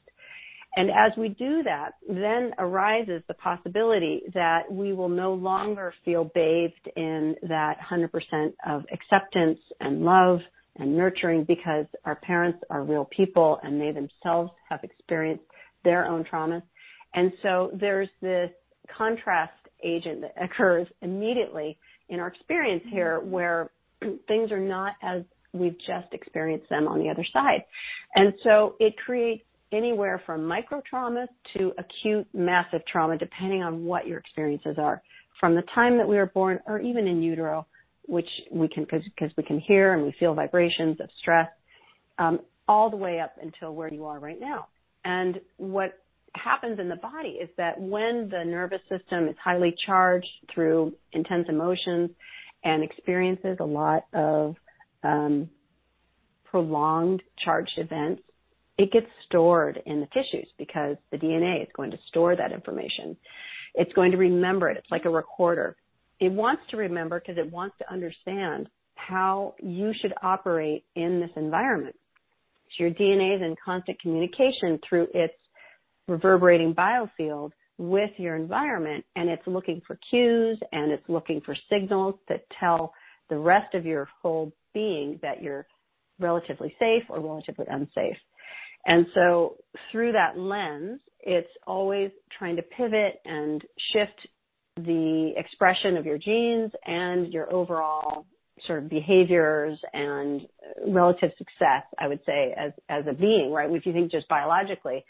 And 0.76 0.90
as 0.92 1.12
we 1.18 1.30
do 1.30 1.64
that, 1.64 1.96
then 2.08 2.54
arises 2.60 3.24
the 3.28 3.34
possibility 3.34 4.22
that 4.34 4.72
we 4.72 4.94
will 4.94 5.10
no 5.10 5.34
longer 5.34 5.94
feel 6.06 6.26
bathed 6.36 6.90
in 6.96 7.36
that 7.48 7.78
100% 7.80 8.54
of 8.68 8.84
acceptance 8.92 9.60
and 9.80 10.04
love 10.04 10.40
and 10.80 10.96
nurturing 10.96 11.44
because 11.44 11.86
our 12.06 12.16
parents 12.16 12.60
are 12.70 12.84
real 12.84 13.06
people 13.06 13.60
and 13.64 13.80
they 13.80 13.92
themselves 13.92 14.52
have 14.70 14.80
experienced 14.84 15.44
their 15.84 16.06
own 16.06 16.24
traumas. 16.24 16.64
And 17.14 17.32
so 17.42 17.72
there's 17.80 18.10
this 18.22 18.50
contrast 18.98 19.54
agent 19.84 20.22
that 20.22 20.34
occurs 20.44 20.88
immediately 21.02 21.78
in 22.10 22.20
our 22.20 22.28
experience 22.28 22.84
here 22.90 23.20
mm-hmm. 23.20 23.32
where 23.32 23.70
things 24.28 24.52
are 24.52 24.60
not 24.60 24.94
as 25.04 25.24
we've 25.54 25.78
just 25.80 26.14
experienced 26.14 26.70
them 26.70 26.88
on 26.88 27.00
the 27.00 27.10
other 27.10 27.26
side. 27.34 27.64
And 28.16 28.34
so 28.44 28.76
it 28.80 28.96
creates 28.98 29.44
anywhere 29.72 30.22
from 30.26 30.46
micro 30.46 30.82
traumas 30.92 31.28
to 31.56 31.72
acute 31.78 32.28
massive 32.34 32.82
trauma 32.88 33.18
depending 33.18 33.64
on 33.64 33.86
what 33.86 34.08
your 34.08 34.18
experiences 34.18 34.76
are 34.78 35.02
from 35.40 35.56
the 35.56 35.62
time 35.74 35.98
that 35.98 36.08
we 36.08 36.16
were 36.16 36.26
born 36.26 36.60
or 36.66 36.80
even 36.80 37.08
in 37.08 37.22
utero 37.22 37.66
which 38.10 38.30
we 38.52 38.68
can 38.68 38.86
because 38.86 39.32
we 39.38 39.44
can 39.44 39.60
hear 39.60 39.94
and 39.94 40.04
we 40.04 40.14
feel 40.20 40.34
vibrations 40.34 41.00
of 41.00 41.10
stress 41.20 41.48
um, 42.18 42.40
all 42.68 42.90
the 42.90 42.98
way 42.98 43.20
up 43.20 43.36
until 43.42 43.74
where 43.74 43.92
you 43.94 44.06
are 44.06 44.20
right 44.20 44.40
now 44.40 44.68
and 45.06 45.40
what 45.58 46.00
happens 46.36 46.80
in 46.80 46.90
the 46.90 46.96
body 46.96 47.40
is 47.42 47.50
that 47.58 47.80
when 47.80 48.30
the 48.30 48.44
nervous 48.44 48.82
system 48.90 49.28
is 49.28 49.36
highly 49.44 49.76
charged 49.86 50.28
through 50.54 50.94
intense 51.14 51.46
emotions 51.50 52.10
and 52.64 52.84
experiences 52.84 53.58
a 53.60 53.66
lot 53.66 54.06
of 54.14 54.56
um, 55.04 55.50
prolonged 56.46 57.22
charged 57.44 57.78
events, 57.78 58.22
it 58.78 58.92
gets 58.92 59.08
stored 59.26 59.82
in 59.86 60.00
the 60.00 60.08
tissues 60.08 60.48
because 60.58 60.96
the 61.12 61.18
DNA 61.18 61.62
is 61.62 61.68
going 61.76 61.92
to 61.92 61.98
store 62.08 62.36
that 62.36 62.52
information. 62.52 63.16
It's 63.76 63.92
going 63.94 64.12
to 64.12 64.18
remember 64.18 64.70
it. 64.70 64.78
It's 64.78 64.92
like 64.92 65.06
a 65.06 65.10
recorder. 65.10 65.76
It 66.20 66.32
wants 66.32 66.64
to 66.72 66.78
remember 66.78 67.20
because 67.20 67.38
it 67.38 67.52
wants 67.52 67.78
to 67.80 67.92
understand 67.92 68.68
how 68.96 69.56
you 69.62 69.94
should 70.02 70.14
operate 70.22 70.84
in 70.96 71.20
this 71.20 71.30
environment. 71.36 71.96
So 72.78 72.84
your 72.84 72.92
DNA 72.92 73.36
is 73.36 73.42
in 73.42 73.56
constant 73.64 74.00
communication 74.02 74.80
through 74.88 75.08
its 75.14 75.34
reverberating 76.08 76.76
biofield 76.76 77.52
with 77.78 78.12
your 78.18 78.36
environment 78.36 79.06
and 79.16 79.30
it's 79.30 79.46
looking 79.48 79.82
for 79.88 79.98
cues 80.10 80.60
and 80.72 80.92
it's 80.92 81.08
looking 81.08 81.40
for 81.42 81.56
signals 81.72 82.16
that 82.28 82.46
tell 82.60 82.94
the 83.30 83.38
rest 83.38 83.74
of 83.74 83.86
your 83.86 84.10
whole 84.22 84.52
being 84.74 85.18
that 85.22 85.42
you're 85.42 85.66
relatively 86.20 86.76
safe 86.80 87.04
or 87.10 87.22
relatively 87.22 87.66
unsafe. 87.70 88.18
And 88.86 89.06
so 89.14 89.56
through 89.92 90.14
that 90.14 90.38
lens, 90.38 91.00
it's 91.22 91.50
always 91.66 92.12
trying 92.38 92.56
to 92.58 92.62
pivot 92.62 93.22
and 93.26 93.62
shift 93.94 94.28
the 94.86 95.34
expression 95.38 95.98
of 95.98 96.06
your 96.06 96.18
genes 96.18 96.72
and 96.86 97.32
your 97.32 97.52
overall 97.52 98.26
sort 98.68 98.84
of 98.84 98.90
behaviors 98.90 99.80
and 99.94 100.42
relative 100.88 101.32
success, 101.38 101.84
I 101.98 102.08
would 102.08 102.20
say, 102.26 102.54
as, 102.58 102.72
as 102.90 103.06
a 103.10 103.14
being, 103.14 103.52
right? 103.52 103.70
If 103.72 103.86
you 103.86 103.94
think 103.94 104.12
just 104.12 104.28
biologically, 104.28 105.06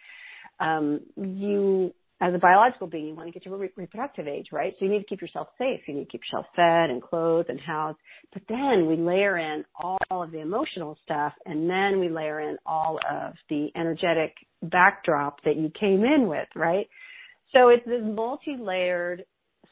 um, 0.60 1.02
you, 1.16 1.94
as 2.22 2.34
a 2.34 2.38
biological 2.38 2.88
being, 2.88 3.08
you 3.08 3.16
want 3.16 3.28
to 3.28 3.32
get 3.32 3.44
to 3.44 3.56
re- 3.56 3.70
reproductive 3.76 4.28
age, 4.28 4.48
right? 4.52 4.74
So 4.78 4.86
you 4.86 4.92
need 4.92 5.00
to 5.00 5.06
keep 5.06 5.22
yourself 5.22 5.48
safe. 5.58 5.82
You 5.88 5.96
need 5.96 6.06
to 6.06 6.12
keep 6.12 6.22
yourself 6.22 6.46
fed 6.56 6.90
and 6.90 7.02
clothed 7.02 7.50
and 7.50 7.60
housed. 7.60 7.98
But 8.34 8.44
then 8.50 8.88
we 8.88 8.98
layer 8.98 9.38
in 9.38 9.64
all 9.80 9.98
of 10.12 10.32
the 10.32 10.40
emotional 10.40 10.98
stuff 11.04 11.34
and 11.46 11.70
then 11.70 12.00
we 12.00 12.10
layer 12.10 12.42
in 12.42 12.58
all 12.66 13.00
of 13.10 13.34
the 13.50 13.70
energetic 13.76 14.36
backdrop 14.62 15.44
that 15.44 15.56
you 15.56 15.72
came 15.80 16.04
in 16.04 16.28
with, 16.28 16.48
right? 16.56 16.88
So 17.54 17.70
it's 17.70 17.86
this 17.86 18.02
multi-layered 18.04 19.26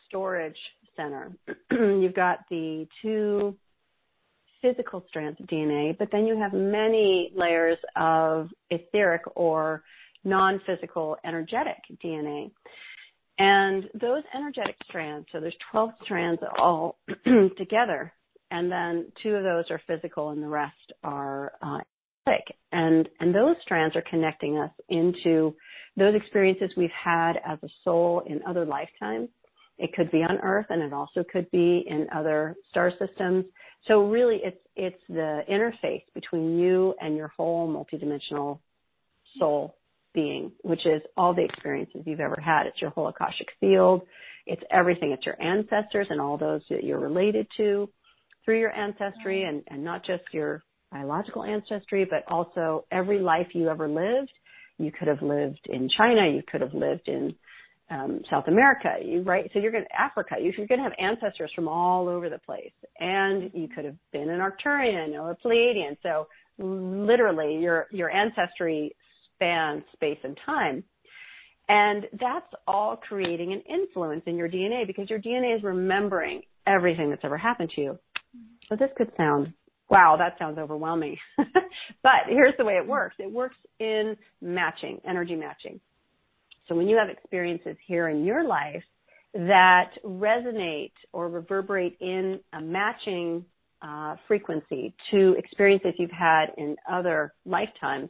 storage 0.07 0.57
center. 0.95 1.31
You've 1.71 2.15
got 2.15 2.39
the 2.49 2.87
two 3.01 3.55
physical 4.61 5.05
strands 5.07 5.39
of 5.39 5.47
DNA, 5.47 5.97
but 5.97 6.09
then 6.11 6.25
you 6.25 6.37
have 6.37 6.53
many 6.53 7.31
layers 7.35 7.77
of 7.95 8.49
etheric 8.69 9.21
or 9.35 9.83
non-physical 10.23 11.17
energetic 11.23 11.77
DNA. 12.03 12.51
And 13.39 13.83
those 13.93 14.23
energetic 14.35 14.75
strands, 14.89 15.27
so 15.31 15.39
there's 15.39 15.55
12 15.71 15.91
strands 16.03 16.41
all 16.57 16.97
together, 17.57 18.11
and 18.49 18.71
then 18.71 19.11
two 19.21 19.35
of 19.35 19.43
those 19.43 19.65
are 19.69 19.81
physical 19.85 20.29
and 20.29 20.41
the 20.41 20.47
rest 20.47 20.93
are 21.03 21.53
uh. 21.61 21.79
And, 22.73 23.07
and 23.21 23.33
those 23.33 23.55
strands 23.61 23.95
are 23.95 24.03
connecting 24.09 24.57
us 24.57 24.71
into 24.89 25.55
those 25.95 26.13
experiences 26.13 26.71
we've 26.75 26.89
had 26.89 27.37
as 27.45 27.57
a 27.63 27.69
soul 27.85 28.21
in 28.27 28.41
other 28.45 28.65
lifetimes. 28.65 29.29
It 29.77 29.93
could 29.93 30.11
be 30.11 30.23
on 30.23 30.37
Earth 30.41 30.67
and 30.69 30.81
it 30.81 30.93
also 30.93 31.23
could 31.31 31.49
be 31.51 31.85
in 31.87 32.07
other 32.13 32.55
star 32.69 32.91
systems. 32.99 33.45
So 33.87 34.03
really 34.03 34.39
it's, 34.43 34.57
it's 34.75 35.01
the 35.07 35.41
interface 35.49 36.03
between 36.13 36.57
you 36.57 36.95
and 36.99 37.15
your 37.15 37.29
whole 37.29 37.67
multidimensional 37.67 38.59
soul 39.37 39.75
being, 40.13 40.51
which 40.63 40.85
is 40.85 41.01
all 41.15 41.33
the 41.33 41.43
experiences 41.43 42.01
you've 42.05 42.19
ever 42.19 42.39
had. 42.43 42.65
It's 42.65 42.81
your 42.81 42.89
whole 42.89 43.07
Akashic 43.07 43.47
field. 43.59 44.01
It's 44.47 44.63
everything. 44.71 45.11
It's 45.11 45.25
your 45.25 45.39
ancestors 45.41 46.07
and 46.09 46.19
all 46.19 46.37
those 46.37 46.61
that 46.69 46.83
you're 46.83 46.99
related 46.99 47.47
to 47.57 47.89
through 48.43 48.59
your 48.59 48.73
ancestry 48.73 49.43
and, 49.43 49.61
and 49.67 49.83
not 49.83 50.05
just 50.05 50.23
your 50.31 50.63
biological 50.91 51.43
ancestry, 51.43 52.05
but 52.09 52.23
also 52.31 52.85
every 52.91 53.19
life 53.19 53.47
you 53.53 53.69
ever 53.69 53.87
lived. 53.87 54.31
You 54.79 54.91
could 54.91 55.07
have 55.07 55.21
lived 55.21 55.61
in 55.65 55.89
China. 55.95 56.27
You 56.29 56.43
could 56.49 56.61
have 56.61 56.73
lived 56.73 57.07
in 57.07 57.35
um, 57.89 58.21
South 58.29 58.47
America, 58.47 58.95
you, 59.03 59.21
right? 59.21 59.49
So 59.53 59.59
you're 59.59 59.71
going 59.71 59.85
to 59.85 60.01
Africa. 60.01 60.35
You're 60.39 60.67
going 60.67 60.79
to 60.79 60.83
have 60.83 60.93
ancestors 60.99 61.51
from 61.55 61.67
all 61.67 62.09
over 62.09 62.29
the 62.29 62.39
place, 62.39 62.73
and 62.99 63.49
you 63.53 63.67
could 63.67 63.85
have 63.85 63.95
been 64.11 64.29
an 64.29 64.39
Arcturian 64.39 65.13
or 65.19 65.31
a 65.31 65.37
Pleiadian. 65.37 65.97
So 66.03 66.27
literally, 66.57 67.61
your 67.61 67.87
your 67.91 68.09
ancestry 68.09 68.95
spans 69.35 69.83
space 69.93 70.19
and 70.23 70.37
time. 70.45 70.83
And 71.69 72.05
that's 72.19 72.45
all 72.65 72.95
creating 72.95 73.51
an 73.51 73.61
influence 73.61 74.23
in 74.25 74.37
your 74.37 74.47
DNA 74.47 74.87
because 74.87 75.09
your 75.09 75.19
DNA 75.19 75.57
is 75.57 75.63
remembering 75.63 76.43
everything 76.65 77.09
that's 77.09 77.25
ever 77.25 77.37
happened 77.37 77.71
to 77.75 77.81
you. 77.81 77.99
So 78.69 78.75
this 78.77 78.89
could 78.97 79.11
sound, 79.17 79.53
wow, 79.89 80.15
that 80.17 80.37
sounds 80.39 80.57
overwhelming. 80.57 81.17
but 81.37 82.11
here's 82.29 82.53
the 82.57 82.65
way 82.65 82.73
it 82.73 82.87
works. 82.87 83.15
It 83.19 83.31
works 83.31 83.57
in 83.79 84.15
matching, 84.41 85.01
energy 85.07 85.35
matching. 85.35 85.79
So 86.67 86.75
when 86.75 86.87
you 86.87 86.97
have 86.97 87.09
experiences 87.09 87.77
here 87.85 88.09
in 88.09 88.25
your 88.25 88.43
life 88.45 88.83
that 89.33 89.91
resonate 90.03 90.93
or 91.13 91.29
reverberate 91.29 91.97
in 91.99 92.39
a 92.53 92.61
matching 92.61 93.45
uh, 93.81 94.15
frequency 94.27 94.93
to 95.11 95.35
experiences 95.37 95.93
you've 95.97 96.09
had 96.11 96.47
in 96.57 96.75
other 96.91 97.33
lifetimes, 97.45 98.09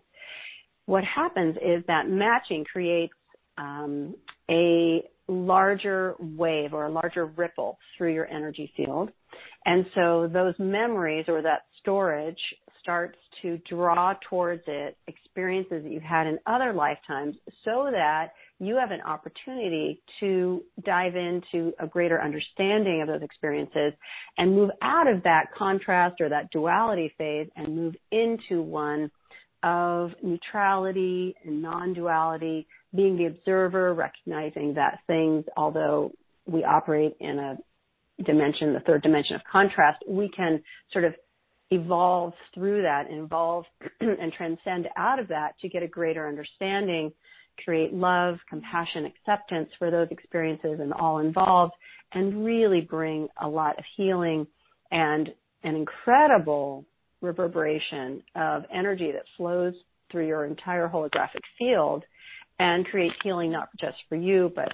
what 0.86 1.04
happens 1.04 1.56
is 1.58 1.84
that 1.88 2.10
matching 2.10 2.64
creates 2.72 3.14
um, 3.58 4.16
a 4.50 5.04
larger 5.28 6.16
wave 6.20 6.74
or 6.74 6.86
a 6.86 6.92
larger 6.92 7.26
ripple 7.26 7.78
through 7.98 8.14
your 8.14 8.28
energy 8.28 8.72
field. 8.78 9.12
And 9.66 9.86
so 9.94 10.30
those 10.32 10.54
memories 10.58 11.26
or 11.28 11.42
that 11.42 11.64
storage 11.80 12.40
starts 12.82 13.18
to 13.42 13.60
draw 13.70 14.14
towards 14.30 14.64
it 14.68 14.98
experiences 15.08 15.84
that 15.84 15.92
you've 15.92 16.04
had 16.04 16.26
in 16.26 16.40
other 16.48 16.72
lifetimes 16.72 17.36
so 17.66 17.90
that 17.92 18.32
you 18.60 18.76
have 18.78 18.92
an 18.92 19.02
opportunity 19.02 20.02
to 20.20 20.64
dive 20.84 21.16
into 21.16 21.74
a 21.80 21.88
greater 21.88 22.22
understanding 22.22 23.02
of 23.02 23.08
those 23.08 23.22
experiences 23.22 23.94
and 24.38 24.56
move 24.56 24.72
out 24.82 25.08
of 25.08 25.24
that 25.24 25.46
contrast 25.56 26.20
or 26.20 26.30
that 26.30 26.50
duality 26.52 27.14
phase 27.18 27.48
and 27.56 27.76
move 27.76 27.96
into 28.12 28.62
one 28.62 29.12
of 29.64 30.12
neutrality 30.24 31.36
and 31.44 31.62
non-duality, 31.62 32.68
being 32.96 33.18
the 33.18 33.26
observer, 33.26 33.94
recognizing 33.94 34.74
that 34.76 35.00
things, 35.08 35.46
although 35.56 36.12
we 36.46 36.64
operate 36.64 37.16
in 37.20 37.38
a 37.40 37.58
dimension, 38.24 38.74
the 38.74 38.80
third 38.82 39.04
dimension 39.04 39.36
of 39.36 39.42
contrast, 39.52 40.04
we 40.08 40.30
can 40.30 40.62
sort 40.92 41.06
of 41.06 41.14
evolve 41.70 42.34
through 42.54 42.82
that, 42.82 43.06
evolve 43.10 43.66
and 44.00 44.32
transcend 44.34 44.88
out 44.96 45.20
of 45.20 45.28
that 45.28 45.60
to 45.62 45.70
get 45.70 45.84
a 45.84 45.88
greater 45.88 46.28
understanding, 46.28 47.12
create 47.64 47.94
love, 47.94 48.38
compassion, 48.50 49.06
acceptance 49.06 49.70
for 49.78 49.92
those 49.92 50.08
experiences 50.12 50.80
and 50.80 50.94
all 50.94 51.20
involved, 51.20 51.74
and 52.14 52.46
really 52.46 52.82
bring 52.82 53.28
a 53.42 53.48
lot 53.48 53.78
of 53.78 53.86
healing 53.96 54.48
and 54.92 55.30
an 55.64 55.76
incredible 55.76 56.86
reverberation 57.22 58.22
of 58.36 58.64
energy 58.74 59.12
that 59.12 59.24
flows 59.36 59.74
through 60.12 60.28
your 60.28 60.46
entire 60.46 60.88
holographic 60.88 61.42
field 61.58 62.04
and 62.60 62.86
create 62.86 63.12
healing 63.24 63.52
not 63.52 63.70
just 63.80 63.98
for 64.08 64.16
you, 64.16 64.52
but 64.56 64.74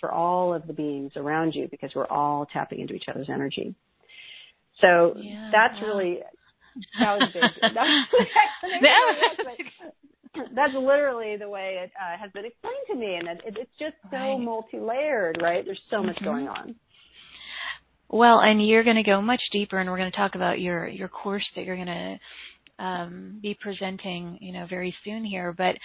for 0.00 0.12
all 0.12 0.52
of 0.52 0.66
the 0.66 0.72
beings 0.72 1.12
around 1.16 1.54
you 1.54 1.68
because 1.70 1.90
we're 1.94 2.06
all 2.06 2.46
tapping 2.52 2.80
into 2.80 2.94
each 2.94 3.06
other's 3.08 3.28
energy. 3.30 3.74
So 4.80 5.14
yeah, 5.16 5.50
that's 5.52 5.80
wow. 5.80 5.88
really 5.88 6.18
that 7.00 7.18
was 7.18 7.30
big. 7.32 7.42
That's, 7.62 7.74
that's 10.54 10.74
literally 10.74 11.36
the 11.36 11.48
way 11.48 11.80
it 11.82 11.90
uh, 12.00 12.18
has 12.18 12.30
been 12.32 12.44
explained 12.44 12.76
to 12.88 12.94
me, 12.94 13.14
and 13.16 13.28
it, 13.28 13.40
it's 13.44 13.70
just 13.78 13.94
so 14.10 14.16
right. 14.16 14.40
multi-layered, 14.40 15.38
right? 15.42 15.64
There's 15.64 15.80
so 15.90 16.02
much 16.02 16.16
mm-hmm. 16.16 16.24
going 16.24 16.48
on. 16.48 16.74
Well, 18.08 18.38
and 18.40 18.66
you're 18.66 18.84
going 18.84 18.96
to 18.96 19.02
go 19.02 19.20
much 19.20 19.42
deeper, 19.50 19.78
and 19.78 19.90
we're 19.90 19.98
going 19.98 20.10
to 20.10 20.16
talk 20.16 20.34
about 20.34 20.60
your 20.60 20.86
your 20.86 21.08
course 21.08 21.46
that 21.56 21.64
you're 21.64 21.76
going 21.76 22.18
to 22.78 22.84
um, 22.84 23.38
be 23.42 23.56
presenting, 23.60 24.38
you 24.40 24.52
know, 24.52 24.66
very 24.66 24.94
soon 25.04 25.24
here. 25.24 25.52
But 25.52 25.76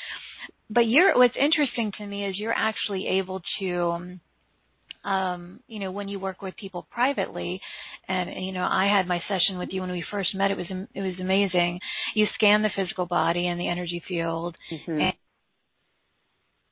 but 0.70 0.88
you're 0.88 1.18
what's 1.18 1.36
interesting 1.40 1.92
to 1.98 2.06
me 2.06 2.26
is 2.26 2.38
you're 2.38 2.54
actually 2.56 3.08
able 3.08 3.42
to. 3.60 3.82
Um, 3.90 4.20
you 5.04 5.80
know, 5.80 5.92
when 5.92 6.08
you 6.08 6.20
work 6.20 6.42
with 6.42 6.56
people 6.58 6.88
privately, 6.92 7.62
and 8.08 8.30
you 8.46 8.52
know, 8.52 8.64
I 8.64 8.86
had 8.86 9.08
my 9.08 9.22
session 9.28 9.58
with 9.58 9.70
you 9.72 9.82
when 9.82 9.92
we 9.92 10.04
first 10.12 10.36
met. 10.36 10.52
It 10.52 10.58
was 10.58 10.68
it 10.70 11.02
was 11.02 11.20
amazing. 11.20 11.80
You 12.14 12.28
scan 12.36 12.62
the 12.62 12.70
physical 12.76 13.06
body 13.06 13.48
and 13.48 13.60
the 13.60 13.68
energy 13.68 14.04
field, 14.08 14.56
mm-hmm. 14.72 15.02
and 15.02 15.14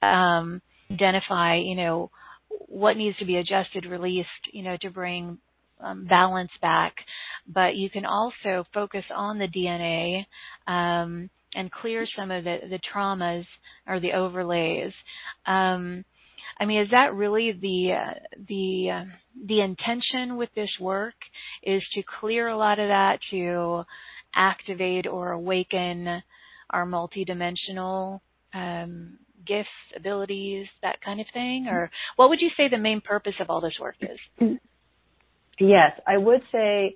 um, 0.01 0.61
identify, 0.91 1.55
you 1.55 1.75
know, 1.75 2.11
what 2.49 2.97
needs 2.97 3.17
to 3.17 3.25
be 3.25 3.37
adjusted, 3.37 3.85
released, 3.85 4.29
you 4.51 4.63
know, 4.63 4.77
to 4.81 4.89
bring 4.89 5.37
um, 5.81 6.05
balance 6.05 6.51
back, 6.61 6.93
but 7.47 7.75
you 7.75 7.89
can 7.89 8.05
also 8.05 8.65
focus 8.73 9.05
on 9.15 9.39
the 9.39 9.47
DNA 9.47 10.25
um, 10.71 11.29
and 11.55 11.71
clear 11.71 12.07
some 12.17 12.31
of 12.31 12.43
the, 12.43 12.57
the 12.69 12.79
traumas 12.93 13.45
or 13.87 13.99
the 13.99 14.13
overlays. 14.13 14.93
Um, 15.45 16.03
I 16.59 16.65
mean, 16.65 16.81
is 16.81 16.89
that 16.91 17.13
really 17.13 17.53
the 17.53 17.93
the 18.47 19.05
the 19.45 19.61
intention 19.61 20.37
with 20.37 20.49
this 20.55 20.69
work? 20.79 21.15
Is 21.63 21.81
to 21.93 22.03
clear 22.19 22.47
a 22.47 22.57
lot 22.57 22.79
of 22.79 22.89
that 22.89 23.19
to 23.31 23.83
activate 24.35 25.07
or 25.07 25.31
awaken 25.31 26.21
our 26.69 26.85
multidimensional 26.85 28.19
um, 28.53 29.17
gifts, 29.45 29.69
abilities, 29.95 30.67
that 30.81 31.01
kind 31.01 31.21
of 31.21 31.27
thing? 31.33 31.67
Or 31.69 31.89
what 32.17 32.29
would 32.29 32.41
you 32.41 32.49
say 32.57 32.67
the 32.69 32.77
main 32.77 33.01
purpose 33.01 33.35
of 33.39 33.49
all 33.49 33.61
this 33.61 33.77
work 33.79 33.95
is? 34.01 34.57
Yes, 35.59 35.91
I 36.07 36.17
would 36.17 36.41
say 36.51 36.95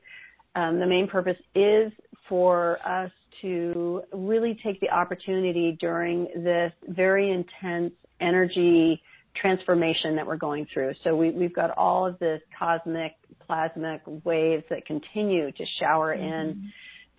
um, 0.56 0.80
the 0.80 0.88
main 0.88 1.08
purpose 1.08 1.38
is 1.56 1.92
for 2.30 2.80
us 2.86 3.12
to 3.42 4.04
really 4.14 4.58
take 4.64 4.80
the 4.80 4.90
opportunity 4.90 5.78
during 5.80 6.28
this 6.44 6.72
very 6.88 7.32
intense 7.32 7.94
energy 8.22 9.02
transformation 9.36 10.16
that 10.16 10.26
we're 10.26 10.38
going 10.38 10.68
through. 10.74 10.94
So 11.04 11.16
we, 11.16 11.34
have 11.42 11.54
got 11.54 11.72
all 11.78 12.06
of 12.06 12.20
this 12.20 12.42
cosmic, 12.58 13.14
plasmic 13.50 14.02
waves 14.24 14.64
that 14.70 14.86
continue 14.86 15.52
to 15.52 15.66
shower 15.80 16.16
mm-hmm. 16.16 16.24
in 16.24 16.72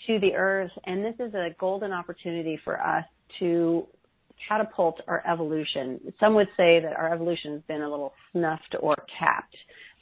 to 0.07 0.19
the 0.21 0.35
earth. 0.35 0.71
And 0.85 1.05
this 1.05 1.15
is 1.19 1.35
a 1.35 1.49
golden 1.59 1.93
opportunity 1.93 2.59
for 2.65 2.81
us 2.81 3.05
to 3.41 3.87
catapult 4.49 5.01
our 5.09 5.23
evolution. 5.31 6.01
Some 6.21 6.35
would 6.35 6.49
say 6.57 6.81
that 6.81 6.93
our 6.97 7.13
evolution 7.13 7.53
has 7.53 7.63
been 7.63 7.83
a 7.83 7.91
little 7.91 8.13
snuffed 8.33 8.75
or 8.81 8.97
capped 9.19 9.57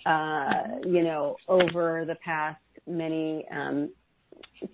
uh, 0.06 0.80
you 0.84 1.02
know, 1.02 1.36
over 1.48 2.04
the 2.06 2.16
past 2.24 2.58
many 2.86 3.46
um, 3.50 3.90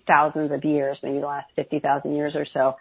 thousands 0.07 0.51
of 0.51 0.63
years, 0.63 0.97
maybe 1.03 1.19
the 1.19 1.25
last 1.25 1.47
50,000 1.55 2.15
years 2.15 2.33
or 2.35 2.45
so, 2.53 2.75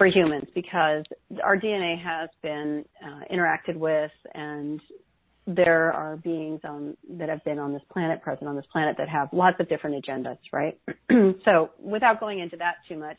for 0.00 0.06
humans 0.06 0.46
because 0.54 1.04
our 1.44 1.58
DNA 1.58 2.02
has 2.02 2.30
been 2.40 2.86
uh, 3.04 3.20
interacted 3.30 3.76
with 3.76 4.10
and 4.32 4.80
there 5.46 5.92
are 5.92 6.16
beings 6.16 6.60
on, 6.64 6.96
that 7.18 7.28
have 7.28 7.44
been 7.44 7.58
on 7.58 7.74
this 7.74 7.82
planet, 7.92 8.22
present 8.22 8.48
on 8.48 8.56
this 8.56 8.64
planet, 8.72 8.96
that 8.96 9.10
have 9.10 9.28
lots 9.30 9.60
of 9.60 9.68
different 9.68 10.02
agendas, 10.02 10.38
right? 10.54 10.80
so 11.44 11.68
without 11.78 12.18
going 12.18 12.38
into 12.38 12.56
that 12.56 12.76
too 12.88 12.96
much, 12.96 13.18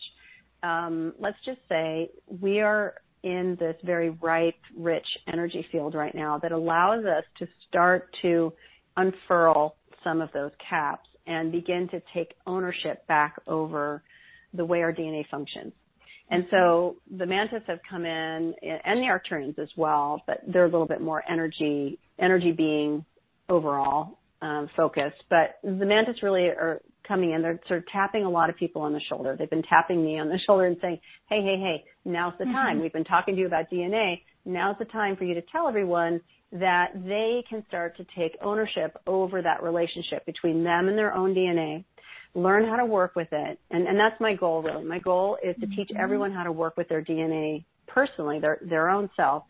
um, 0.63 1.13
let's 1.19 1.37
just 1.45 1.59
say 1.69 2.09
we 2.41 2.61
are 2.61 2.95
in 3.21 3.55
this 3.59 3.75
very 3.83 4.09
ripe, 4.09 4.55
rich 4.75 5.05
energy 5.31 5.63
field 5.71 5.93
right 5.93 6.15
now 6.15 6.39
that 6.39 6.51
allows 6.51 7.05
us 7.05 7.25
to 7.37 7.47
start 7.69 8.09
to 8.23 8.51
unfurl 8.97 9.75
some 10.03 10.19
of 10.19 10.31
those 10.33 10.51
caps 10.67 11.07
and 11.27 11.51
begin 11.51 11.87
to 11.89 12.01
take 12.11 12.33
ownership 12.47 13.05
back 13.05 13.35
over 13.45 14.01
the 14.55 14.65
way 14.65 14.81
our 14.81 14.91
DNA 14.91 15.23
functions. 15.29 15.73
And 16.31 16.47
so 16.49 16.95
the 17.17 17.25
mantis 17.25 17.61
have 17.67 17.79
come 17.87 18.05
in, 18.05 18.55
and 18.63 18.99
the 18.99 19.07
Arcturians 19.07 19.59
as 19.59 19.67
well, 19.75 20.23
but 20.25 20.39
they're 20.47 20.63
a 20.63 20.69
little 20.69 20.87
bit 20.87 21.01
more 21.01 21.21
energy, 21.29 21.99
energy 22.19 22.53
being 22.53 23.03
overall 23.49 24.17
um, 24.41 24.69
focused. 24.77 25.23
But 25.29 25.59
the 25.61 25.85
mantis 25.85 26.23
really 26.23 26.43
are 26.43 26.81
coming 27.05 27.31
in, 27.31 27.41
they're 27.41 27.59
sort 27.67 27.79
of 27.79 27.87
tapping 27.87 28.23
a 28.23 28.29
lot 28.29 28.49
of 28.49 28.55
people 28.55 28.81
on 28.81 28.93
the 28.93 29.01
shoulder. 29.09 29.35
They've 29.37 29.49
been 29.49 29.63
tapping 29.63 30.03
me 30.03 30.19
on 30.19 30.29
the 30.29 30.39
shoulder 30.47 30.65
and 30.67 30.77
saying, 30.81 31.01
hey, 31.27 31.41
hey, 31.41 31.57
hey, 31.59 31.83
now's 32.05 32.33
the 32.39 32.45
time. 32.45 32.75
Mm-hmm. 32.75 32.83
We've 32.83 32.93
been 32.93 33.03
talking 33.03 33.35
to 33.35 33.41
you 33.41 33.47
about 33.47 33.69
DNA. 33.69 34.21
Now's 34.45 34.77
the 34.79 34.85
time 34.85 35.17
for 35.17 35.25
you 35.25 35.33
to 35.33 35.43
tell 35.51 35.67
everyone 35.67 36.21
that 36.53 36.91
they 37.05 37.43
can 37.49 37.63
start 37.67 37.97
to 37.97 38.05
take 38.15 38.37
ownership 38.41 38.97
over 39.05 39.41
that 39.41 39.61
relationship 39.61 40.25
between 40.25 40.63
them 40.63 40.87
and 40.87 40.97
their 40.97 41.13
own 41.13 41.33
DNA, 41.33 41.83
learn 42.33 42.65
how 42.65 42.77
to 42.77 42.85
work 42.85 43.15
with 43.15 43.27
it. 43.31 43.59
And, 43.69 43.87
and 43.87 43.99
that's 43.99 44.19
my 44.19 44.35
goal 44.35 44.61
really. 44.61 44.83
My 44.83 44.99
goal 44.99 45.37
is 45.43 45.55
to 45.59 45.65
mm-hmm. 45.65 45.75
teach 45.75 45.91
everyone 45.97 46.31
how 46.31 46.43
to 46.43 46.51
work 46.51 46.77
with 46.77 46.87
their 46.89 47.03
DNA 47.03 47.65
personally, 47.87 48.39
their, 48.39 48.59
their 48.61 48.89
own 48.89 49.09
self, 49.15 49.43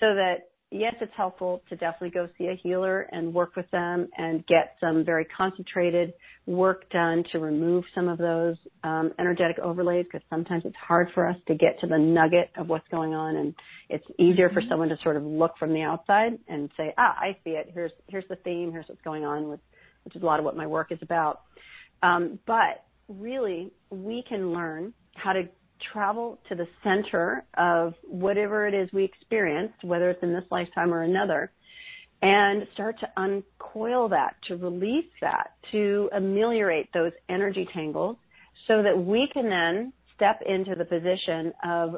so 0.00 0.14
that 0.14 0.48
yes, 0.70 0.94
it's 1.00 1.12
helpful 1.16 1.62
to 1.68 1.76
definitely 1.76 2.10
go 2.10 2.28
see 2.36 2.46
a 2.46 2.60
healer 2.62 3.08
and 3.12 3.32
work 3.32 3.56
with 3.56 3.70
them 3.70 4.08
and 4.16 4.46
get 4.46 4.76
some 4.80 5.04
very 5.04 5.24
concentrated 5.24 6.12
work 6.46 6.88
done 6.90 7.24
to 7.32 7.38
remove 7.38 7.84
some 7.94 8.08
of 8.08 8.18
those 8.18 8.56
um, 8.84 9.12
energetic 9.18 9.58
overlays 9.58 10.04
because 10.04 10.24
sometimes 10.28 10.62
it's 10.64 10.76
hard 10.76 11.08
for 11.14 11.26
us 11.26 11.36
to 11.46 11.54
get 11.54 11.78
to 11.80 11.86
the 11.86 11.98
nugget 11.98 12.50
of 12.56 12.68
what's 12.68 12.86
going 12.88 13.14
on 13.14 13.36
and 13.36 13.54
it's 13.88 14.04
easier 14.18 14.48
mm-hmm. 14.48 14.54
for 14.54 14.62
someone 14.68 14.88
to 14.88 14.98
sort 15.02 15.16
of 15.16 15.22
look 15.24 15.52
from 15.58 15.72
the 15.72 15.82
outside 15.82 16.38
and 16.48 16.70
say, 16.76 16.92
ah, 16.98 17.16
I 17.18 17.36
see 17.44 17.50
it. 17.50 17.70
Here's 17.72 17.92
here's 18.08 18.28
the 18.28 18.36
theme. 18.36 18.70
Here's 18.72 18.86
what's 18.88 19.02
going 19.02 19.24
on 19.24 19.48
with, 19.48 19.60
which 20.04 20.16
is 20.16 20.22
a 20.22 20.26
lot 20.26 20.38
of 20.38 20.44
what 20.44 20.56
my 20.56 20.66
work 20.66 20.92
is 20.92 20.98
about. 21.02 21.42
Um, 22.02 22.38
but 22.46 22.84
really, 23.08 23.72
we 23.90 24.24
can 24.28 24.52
learn 24.52 24.92
how 25.14 25.32
to 25.32 25.48
travel 25.92 26.38
to 26.48 26.54
the 26.54 26.66
center 26.82 27.44
of 27.56 27.94
whatever 28.04 28.66
it 28.66 28.74
is 28.74 28.92
we 28.92 29.04
experienced, 29.04 29.82
whether 29.82 30.10
it's 30.10 30.22
in 30.22 30.32
this 30.32 30.44
lifetime 30.50 30.92
or 30.92 31.02
another, 31.02 31.50
and 32.22 32.66
start 32.74 32.98
to 33.00 33.08
uncoil 33.16 34.08
that, 34.08 34.34
to 34.48 34.56
release 34.56 35.10
that, 35.20 35.52
to 35.70 36.10
ameliorate 36.12 36.92
those 36.92 37.12
energy 37.28 37.66
tangles 37.72 38.16
so 38.66 38.82
that 38.82 38.96
we 38.96 39.28
can 39.32 39.48
then 39.48 39.92
step 40.14 40.40
into 40.46 40.74
the 40.74 40.84
position 40.84 41.52
of 41.64 41.96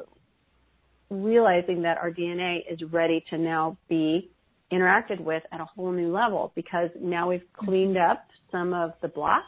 realizing 1.09 1.81
that 1.81 1.97
our 1.97 2.11
DNA 2.11 2.59
is 2.69 2.79
ready 2.91 3.23
to 3.29 3.37
now 3.37 3.77
be 3.89 4.29
interacted 4.71 5.19
with 5.19 5.43
at 5.51 5.59
a 5.59 5.65
whole 5.65 5.91
new 5.91 6.11
level 6.11 6.53
because 6.55 6.89
now 6.99 7.27
we've 7.27 7.43
cleaned 7.53 7.97
up 7.97 8.25
some 8.51 8.73
of 8.73 8.93
the 9.01 9.07
blocks 9.07 9.45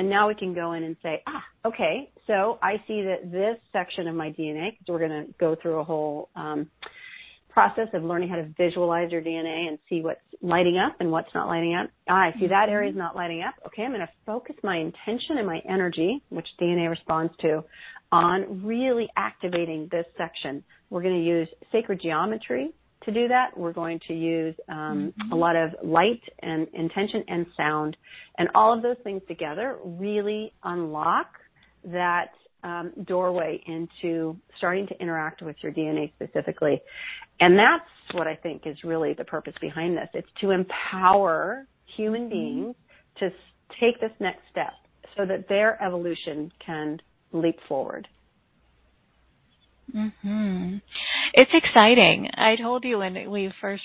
and 0.00 0.08
now 0.08 0.28
we 0.28 0.34
can 0.34 0.54
go 0.54 0.72
in 0.72 0.82
and 0.82 0.96
say, 1.02 1.22
ah, 1.26 1.44
okay, 1.66 2.10
so 2.26 2.58
I 2.62 2.76
see 2.88 3.02
that 3.02 3.30
this 3.30 3.58
section 3.70 4.08
of 4.08 4.14
my 4.14 4.30
DNA, 4.30 4.70
because 4.70 4.86
we're 4.88 5.06
going 5.06 5.26
to 5.26 5.34
go 5.38 5.54
through 5.60 5.78
a 5.78 5.84
whole 5.84 6.30
um, 6.34 6.70
process 7.50 7.88
of 7.92 8.02
learning 8.02 8.30
how 8.30 8.36
to 8.36 8.48
visualize 8.56 9.12
your 9.12 9.20
DNA 9.20 9.68
and 9.68 9.78
see 9.90 10.00
what's 10.00 10.22
lighting 10.40 10.78
up 10.78 10.96
and 11.00 11.12
what's 11.12 11.28
not 11.34 11.48
lighting 11.48 11.74
up. 11.74 11.90
Ah, 12.08 12.30
I 12.34 12.34
see 12.40 12.46
that 12.46 12.70
area 12.70 12.88
is 12.88 12.96
not 12.96 13.14
lighting 13.14 13.42
up. 13.42 13.52
Okay, 13.66 13.82
I'm 13.82 13.90
going 13.90 14.00
to 14.00 14.08
focus 14.24 14.56
my 14.62 14.78
intention 14.78 15.36
and 15.36 15.46
my 15.46 15.60
energy, 15.68 16.22
which 16.30 16.48
DNA 16.58 16.88
responds 16.88 17.34
to, 17.42 17.62
on 18.10 18.64
really 18.64 19.06
activating 19.18 19.86
this 19.92 20.06
section. 20.16 20.64
We're 20.88 21.02
going 21.02 21.20
to 21.20 21.28
use 21.28 21.48
sacred 21.72 22.00
geometry 22.00 22.70
to 23.04 23.12
do 23.12 23.28
that. 23.28 23.56
We're 23.56 23.72
going 23.72 24.00
to 24.08 24.14
use 24.14 24.54
um, 24.68 25.12
mm-hmm. 25.18 25.32
a 25.32 25.36
lot 25.36 25.56
of 25.56 25.70
light 25.82 26.22
and 26.40 26.66
intention 26.74 27.24
and 27.28 27.46
sound, 27.56 27.96
and 28.38 28.48
all 28.54 28.72
of 28.72 28.82
those 28.82 28.96
things 29.04 29.22
together 29.28 29.78
really 29.84 30.52
unlock 30.64 31.28
that 31.84 32.30
um, 32.62 32.92
doorway 33.06 33.62
into 33.66 34.36
starting 34.58 34.86
to 34.88 35.00
interact 35.00 35.42
with 35.42 35.56
your 35.62 35.72
DNA 35.72 36.12
specifically. 36.14 36.80
And 37.40 37.58
that's 37.58 37.88
what 38.12 38.26
I 38.26 38.36
think 38.36 38.66
is 38.66 38.76
really 38.84 39.14
the 39.14 39.24
purpose 39.24 39.54
behind 39.60 39.96
this. 39.96 40.08
It's 40.12 40.28
to 40.42 40.50
empower 40.50 41.66
human 41.96 42.22
mm-hmm. 42.22 42.30
beings 42.30 42.76
to 43.20 43.30
take 43.80 44.00
this 44.00 44.12
next 44.20 44.42
step 44.50 44.72
so 45.16 45.24
that 45.26 45.48
their 45.48 45.82
evolution 45.82 46.52
can 46.64 47.00
leap 47.32 47.56
forward. 47.68 48.06
Hmm. 49.92 50.76
It's 51.34 51.50
exciting. 51.52 52.28
I 52.34 52.56
told 52.56 52.84
you 52.84 52.98
when 52.98 53.30
we 53.30 53.52
first 53.60 53.82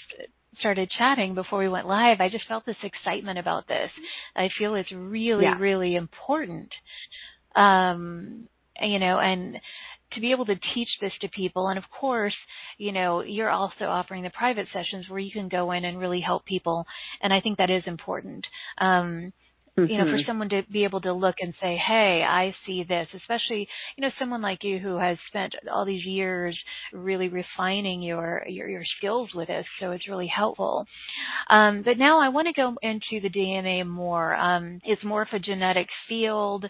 started 0.59 0.89
chatting 0.97 1.35
before 1.35 1.59
we 1.59 1.69
went 1.69 1.87
live, 1.87 2.21
I 2.21 2.29
just 2.29 2.47
felt 2.47 2.65
this 2.65 2.75
excitement 2.83 3.39
about 3.39 3.67
this. 3.67 3.89
I 4.35 4.49
feel 4.57 4.75
it's 4.75 4.91
really, 4.91 5.43
yeah. 5.43 5.57
really 5.59 5.95
important. 5.95 6.69
Um, 7.55 8.47
you 8.81 8.99
know, 8.99 9.19
and 9.19 9.57
to 10.13 10.21
be 10.21 10.31
able 10.31 10.45
to 10.45 10.55
teach 10.73 10.89
this 11.01 11.11
to 11.21 11.27
people. 11.29 11.67
And 11.67 11.77
of 11.77 11.83
course, 11.89 12.35
you 12.77 12.91
know, 12.91 13.21
you're 13.21 13.49
also 13.49 13.85
offering 13.85 14.23
the 14.23 14.29
private 14.29 14.67
sessions 14.73 15.07
where 15.09 15.19
you 15.19 15.31
can 15.31 15.49
go 15.49 15.71
in 15.71 15.85
and 15.85 15.99
really 15.99 16.21
help 16.21 16.45
people. 16.45 16.85
And 17.21 17.33
I 17.33 17.41
think 17.41 17.57
that 17.57 17.69
is 17.69 17.83
important. 17.85 18.45
Um, 18.79 19.33
Mm-hmm. 19.77 19.91
you 19.91 19.97
know, 19.97 20.05
for 20.05 20.11
mm-hmm. 20.11 20.27
someone 20.27 20.49
to 20.49 20.61
be 20.71 20.85
able 20.85 21.01
to 21.01 21.11
look 21.11 21.35
and 21.41 21.53
say, 21.61 21.75
"Hey, 21.75 22.23
I 22.25 22.55
see 22.65 22.85
this," 22.87 23.07
especially 23.13 23.67
you 23.97 24.01
know 24.01 24.09
someone 24.17 24.41
like 24.41 24.63
you 24.63 24.79
who 24.79 24.97
has 24.97 25.17
spent 25.27 25.53
all 25.69 25.83
these 25.83 26.05
years 26.05 26.57
really 26.93 27.27
refining 27.27 28.01
your 28.01 28.45
your, 28.47 28.69
your 28.69 28.85
skills 28.97 29.31
with 29.35 29.49
this, 29.49 29.65
so 29.81 29.91
it's 29.91 30.07
really 30.07 30.31
helpful. 30.33 30.85
Um, 31.49 31.81
but 31.83 31.97
now 31.97 32.21
I 32.21 32.29
want 32.29 32.47
to 32.47 32.53
go 32.53 32.75
into 32.81 33.19
the 33.21 33.29
DNA 33.29 33.85
more. 33.85 34.33
Um, 34.33 34.79
it's 34.85 35.01
genetic 35.45 35.87
field 36.07 36.65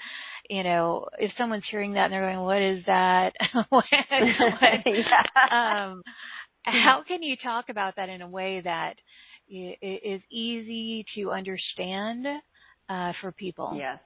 you 0.49 0.63
know, 0.63 1.07
if 1.17 1.31
someone's 1.37 1.63
hearing 1.71 1.93
that 1.93 2.05
and 2.05 2.13
they're 2.13 2.21
going, 2.21 2.39
"What 2.39 2.61
is 2.61 2.83
that?" 2.85 3.33
what, 3.69 3.85
um, 5.51 6.03
how 6.63 7.03
can 7.07 7.23
you 7.23 7.35
talk 7.43 7.69
about 7.69 7.95
that 7.95 8.09
in 8.09 8.21
a 8.21 8.27
way 8.27 8.61
that 8.63 8.95
is 9.47 10.21
easy 10.31 11.05
to 11.15 11.31
understand 11.31 12.25
uh, 12.89 13.13
for 13.21 13.31
people? 13.31 13.73
Yes. 13.75 13.99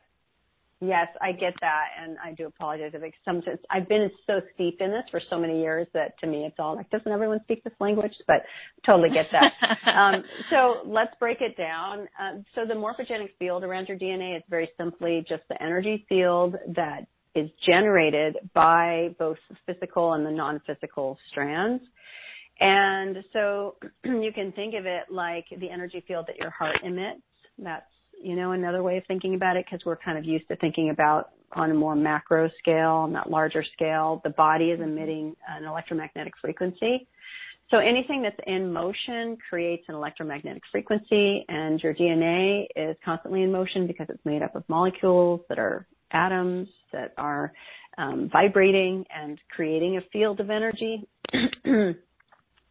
Yes, 0.82 1.08
I 1.22 1.34
get 1.34 1.54
that, 1.60 1.88
and 2.02 2.18
I 2.24 2.32
do 2.32 2.48
apologize 2.48 2.92
if 2.94 3.14
sometimes 3.26 3.60
I've 3.70 3.90
been 3.90 4.10
so 4.26 4.40
steeped 4.54 4.82
in 4.82 4.92
this 4.92 5.04
for 5.12 5.22
so 5.30 5.38
many 5.38 5.60
years 5.60 5.88
that 5.94 6.18
to 6.20 6.28
me 6.28 6.46
it's 6.46 6.56
all 6.58 6.78
like, 6.78 6.90
doesn't 6.90 7.12
everyone 7.12 7.42
speak 7.44 7.66
this 7.66 7.74
language? 7.82 8.14
But 8.28 8.44
totally 8.86 9.10
get 9.10 9.26
that. 9.34 9.52
um, 9.94 10.24
so 10.50 10.78
let's 10.86 11.14
break 11.20 11.42
it 11.42 11.58
down. 11.58 12.08
Um, 12.18 12.46
so 12.56 12.62
the 12.66 12.76
morphogenic 12.76 13.32
field 13.38 13.66
around 13.66 13.90
your 13.90 13.98
DNA 13.98 14.38
is 14.38 14.44
very 14.50 14.70
simply 14.78 15.26
just 15.28 15.44
the 15.50 15.62
energy 15.62 16.06
field 16.08 16.56
that 16.74 17.08
is 17.36 17.50
generated 17.66 18.38
by 18.54 19.14
both 19.20 19.38
the 19.50 19.58
physical 19.66 20.14
and 20.14 20.26
the 20.26 20.32
non-physical 20.32 21.18
strands. 21.30 21.84
And 22.62 23.18
so 23.34 23.76
you 24.06 24.32
can 24.34 24.54
think 24.54 24.76
of 24.76 24.86
it 24.86 25.12
like 25.12 25.46
the 25.60 25.70
energy 25.70 26.04
field 26.08 26.26
that 26.28 26.38
your 26.38 26.52
heart 26.52 26.78
emits. 26.84 27.22
That's 27.58 27.84
you 28.22 28.36
know, 28.36 28.52
another 28.52 28.84
way 28.84 28.98
of 28.98 29.04
thinking 29.08 29.36
about 29.36 29.58
it 29.58 29.66
because 29.66 29.86
we're 29.86 29.98
kind 29.98 30.18
of 30.18 30.26
used 30.26 30.48
to 30.50 30.56
thinking 30.58 30.90
about 30.90 31.32
on 31.54 31.72
a 31.72 31.74
more 31.74 31.96
macro 31.96 32.50
scale, 32.60 32.92
on 32.92 33.14
that 33.14 33.30
larger 33.30 33.64
scale, 33.74 34.22
the 34.24 34.30
body 34.30 34.66
is 34.66 34.80
emitting 34.80 35.36
an 35.48 35.66
electromagnetic 35.66 36.34
frequency. 36.40 37.08
So 37.72 37.78
anything 37.78 38.24
that's 38.24 38.40
in 38.48 38.74
motion 38.74 39.38
creates 39.48 39.84
an 39.88 39.96
electromagnetic 39.96 40.64
frequency 40.72 41.46
and 41.50 41.82
your 41.82 41.94
DNA 41.94 42.66
is 42.76 42.96
constantly 43.06 43.44
in 43.44 43.52
motion 43.52 43.86
because 43.86 44.08
it's 44.10 44.24
made 44.26 44.42
up 44.42 44.56
of 44.56 44.64
molecules 44.68 45.42
that 45.50 45.60
are 45.60 45.86
atoms 46.12 46.68
that 46.92 47.14
are 47.18 47.54
um, 48.00 48.30
vibrating 48.32 49.06
and 49.16 49.40
creating 49.50 49.98
a 49.98 50.02
field 50.12 50.40
of 50.40 50.50
energy. 50.50 51.08
and 51.34 51.96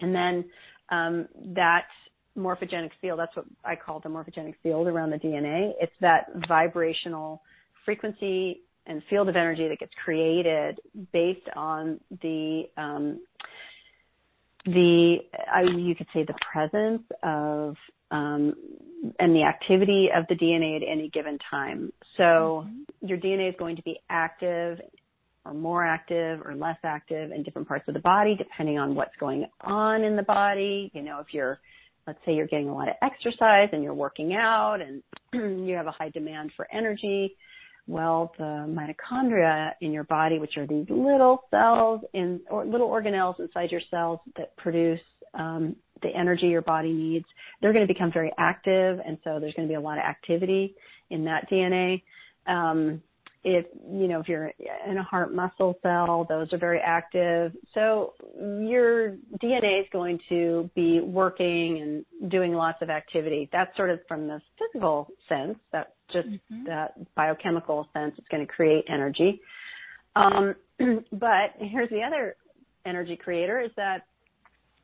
then 0.01 0.45
um, 0.91 1.29
that 1.55 1.85
morphogenic 2.39 2.91
field. 3.01 3.19
That's 3.19 3.35
what 3.37 3.47
I 3.65 3.77
call 3.77 4.01
the 4.01 4.09
morphogenic 4.09 4.55
field 4.63 4.87
around 4.87 5.11
the 5.11 5.17
DNA. 5.17 5.73
It's 5.81 5.93
that 6.01 6.27
vibrational 6.49 7.43
frequency 7.85 8.61
and 8.87 9.03
field 9.11 9.29
of 9.29 9.37
energy 9.37 9.69
that 9.69 9.79
gets 9.79 9.93
created 10.03 10.81
based 11.13 11.47
on 11.55 12.01
the 12.23 12.65
um, 12.77 13.21
the 14.65 15.19
uh, 15.57 15.61
you 15.61 15.95
could 15.95 16.09
say 16.13 16.25
the 16.25 16.35
presence 16.53 17.03
of 17.23 17.77
um, 18.11 18.55
and 19.19 19.35
the 19.35 19.43
activity 19.43 20.09
of 20.15 20.27
the 20.29 20.35
DNA 20.35 20.77
at 20.77 20.83
any 20.87 21.09
given 21.11 21.39
time. 21.51 21.93
So 22.17 22.67
mm-hmm. 22.67 23.07
your 23.07 23.19
DNA 23.19 23.51
is 23.51 23.55
going 23.59 23.77
to 23.77 23.83
be 23.83 24.01
active 24.11 24.81
or 25.45 25.55
more 25.55 25.85
active 25.85 26.41
or 26.45 26.55
less 26.55 26.79
active 26.83 27.31
in 27.31 27.43
different 27.43 27.69
parts 27.69 27.87
of 27.89 27.95
the 27.95 28.01
body 28.01 28.35
depending 28.37 28.79
on 28.79 28.95
what's 28.95 29.15
going 29.21 29.47
on 29.61 30.03
in 30.03 30.17
the 30.17 30.23
body. 30.23 30.91
You 30.95 31.03
know, 31.03 31.21
if 31.21 31.29
you're 31.33 31.61
let's 32.09 32.19
say 32.25 32.33
you're 32.33 32.47
getting 32.47 32.71
a 32.71 32.75
lot 32.75 32.89
of 32.89 32.95
exercise 33.03 33.69
and 33.73 33.83
you're 33.83 33.93
working 33.93 34.33
out 34.33 34.79
and 34.81 35.03
you 35.69 35.75
have 35.75 35.87
a 35.87 35.91
high 35.91 36.09
demand 36.09 36.51
for 36.57 36.67
energy, 36.73 37.37
well, 37.87 38.33
the 38.39 38.45
mitochondria 38.67 39.73
in 39.83 39.93
your 39.93 40.05
body, 40.05 40.39
which 40.39 40.57
are 40.57 40.67
these 40.67 40.87
little 40.89 41.45
cells 41.51 42.01
in 42.15 42.41
or 42.51 42.65
little 42.65 42.89
organelles 42.89 43.39
inside 43.39 43.71
your 43.71 43.83
cells 43.91 44.21
that 44.39 44.57
produce 44.57 45.01
um, 45.35 45.77
the 46.03 46.09
energy 46.09 46.47
your 46.47 46.63
body 46.63 46.93
needs, 46.93 47.27
they're 47.61 47.75
going 47.75 47.87
to 47.87 47.93
become 47.93 48.11
very 48.11 48.33
active, 48.39 49.01
and 49.05 49.19
so 49.23 49.39
there's 49.39 49.53
going 49.55 49.69
to 49.69 49.73
be 49.73 49.77
a 49.77 49.81
lot 49.81 49.99
of 49.99 50.05
activity 50.05 50.75
in 51.11 51.25
that 51.27 51.51
DNA. 51.51 52.03
Um, 52.47 53.03
if 53.45 53.67
you 53.91 54.09
know 54.09 54.21
if 54.21 54.29
you're 54.29 54.53
in 54.89 54.99
a 54.99 55.03
heart 55.03 55.33
muscle 55.33 55.79
cell 55.83 56.27
those 56.29 56.53
are 56.53 56.59
very 56.59 56.81
active. 56.85 57.53
So 57.75 58.15
your 58.37 59.17
dna 59.43 59.81
is 59.81 59.87
going 59.93 60.19
to 60.29 60.69
be 60.75 61.01
working 61.01 62.05
and 62.19 62.31
doing 62.31 62.53
lots 62.53 62.79
of 62.83 62.91
activity. 62.91 63.49
That's 63.53 63.75
sort 63.77 63.91
of 63.91 64.01
from 64.09 64.27
the 64.27 64.41
physical 64.59 65.09
sense. 65.29 65.57
That's 65.73 65.91
just 66.13 66.29
mm-hmm. 66.29 66.65
that 66.67 66.95
biochemical 67.15 67.89
sense. 67.93 68.15
It's 68.19 68.29
going 68.29 68.47
to 68.47 68.53
create 68.53 68.85
energy. 68.89 69.41
Um, 70.17 70.55
but 71.13 71.55
here's 71.59 71.91
the 71.91 72.03
other 72.03 72.37
energy 72.87 73.17
creator 73.17 73.61
is 73.61 73.71
that 73.77 74.07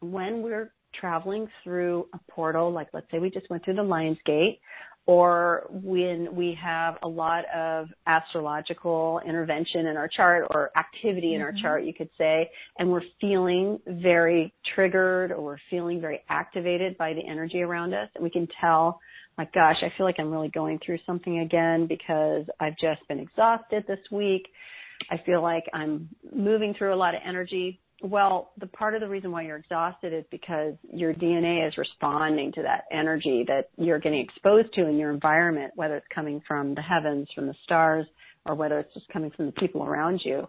when 0.01 0.43
we're 0.43 0.71
traveling 1.01 1.49
through 1.65 2.07
a 2.15 2.19
portal 2.31 2.71
like 2.71 2.89
let's 2.93 3.07
say 3.11 3.19
we 3.19 3.31
just 3.31 3.49
went 3.51 3.65
through 3.65 3.75
the 3.75 3.83
lions 3.83 4.19
gate 4.25 4.61
or 5.07 5.67
when 5.71 6.35
we 6.35 6.57
have 6.63 6.97
a 7.03 7.09
lot 7.09 7.45
of 7.55 7.89
astrological 8.07 9.21
intervention 9.27 9.87
in 9.87 9.97
our 9.97 10.09
chart 10.09 10.47
or 10.51 10.71
activity 10.77 11.35
in 11.35 11.41
mm-hmm. 11.41 11.57
our 11.57 11.63
chart, 11.63 11.85
you 11.85 11.93
could 11.93 12.09
say, 12.17 12.51
and 12.79 12.91
we're 12.91 13.03
feeling 13.21 13.79
very 13.87 14.53
triggered 14.75 15.31
or 15.31 15.43
we're 15.43 15.59
feeling 15.69 16.01
very 16.01 16.23
activated 16.31 16.97
by 16.97 17.13
the 17.13 17.21
energy 17.21 17.61
around 17.61 17.93
us, 17.93 18.09
and 18.15 18.25
we 18.25 18.31
can 18.31 18.49
tell, 18.61 18.99
like, 19.37 19.53
gosh, 19.53 19.77
I 19.83 19.93
feel 19.97 20.07
like 20.07 20.17
I'm 20.19 20.31
really 20.31 20.49
going 20.49 20.79
through 20.85 20.99
something 21.05 21.41
again 21.41 21.87
because 21.87 22.47
I've 22.59 22.77
just 22.79 23.07
been 23.07 23.19
exhausted 23.19 23.85
this 23.87 24.01
week. 24.11 24.47
I 25.11 25.19
feel 25.27 25.43
like 25.43 25.65
I'm 25.75 26.09
moving 26.35 26.73
through 26.79 26.95
a 26.95 26.97
lot 26.97 27.15
of 27.15 27.21
energy. 27.27 27.81
Well, 28.05 28.51
the 28.59 28.67
part 28.67 28.95
of 28.95 29.01
the 29.01 29.09
reason 29.09 29.33
why 29.33 29.45
you're 29.45 29.57
exhausted 29.57 30.13
is 30.13 30.27
because 30.31 30.75
your 30.93 31.15
DNA 31.15 31.67
is 31.67 31.79
responding 31.79 32.53
to 32.53 32.61
that 32.61 32.85
energy 32.93 33.47
that 33.49 33.71
you're 33.79 33.99
getting 33.99 34.21
exposed 34.21 34.75
to 34.75 34.87
in 34.87 34.99
your 34.99 35.11
environment, 35.11 35.73
whether 35.75 35.97
it's 35.97 36.07
coming 36.15 36.43
from 36.47 36.75
the 36.75 36.83
heavens, 36.83 37.29
from 37.35 37.47
the 37.47 37.55
stars, 37.65 38.05
or 38.45 38.55
whether 38.55 38.79
it's 38.79 38.93
just 38.93 39.09
coming 39.09 39.31
from 39.31 39.47
the 39.47 39.53
people 39.53 39.85
around 39.85 40.21
you. 40.23 40.47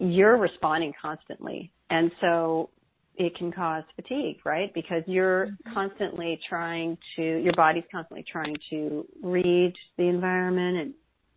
You're 0.00 0.36
responding 0.36 0.92
constantly. 1.00 1.70
And 1.90 2.10
so 2.20 2.70
it 3.14 3.36
can 3.36 3.52
cause 3.52 3.84
fatigue, 3.94 4.38
right? 4.44 4.74
Because 4.74 5.04
you're 5.06 5.46
mm-hmm. 5.46 5.72
constantly 5.72 6.40
trying 6.48 6.98
to, 7.14 7.22
your 7.22 7.52
body's 7.52 7.84
constantly 7.92 8.24
trying 8.32 8.56
to 8.70 9.06
read 9.22 9.74
the 9.96 10.08
environment 10.08 10.76
and 10.76 10.94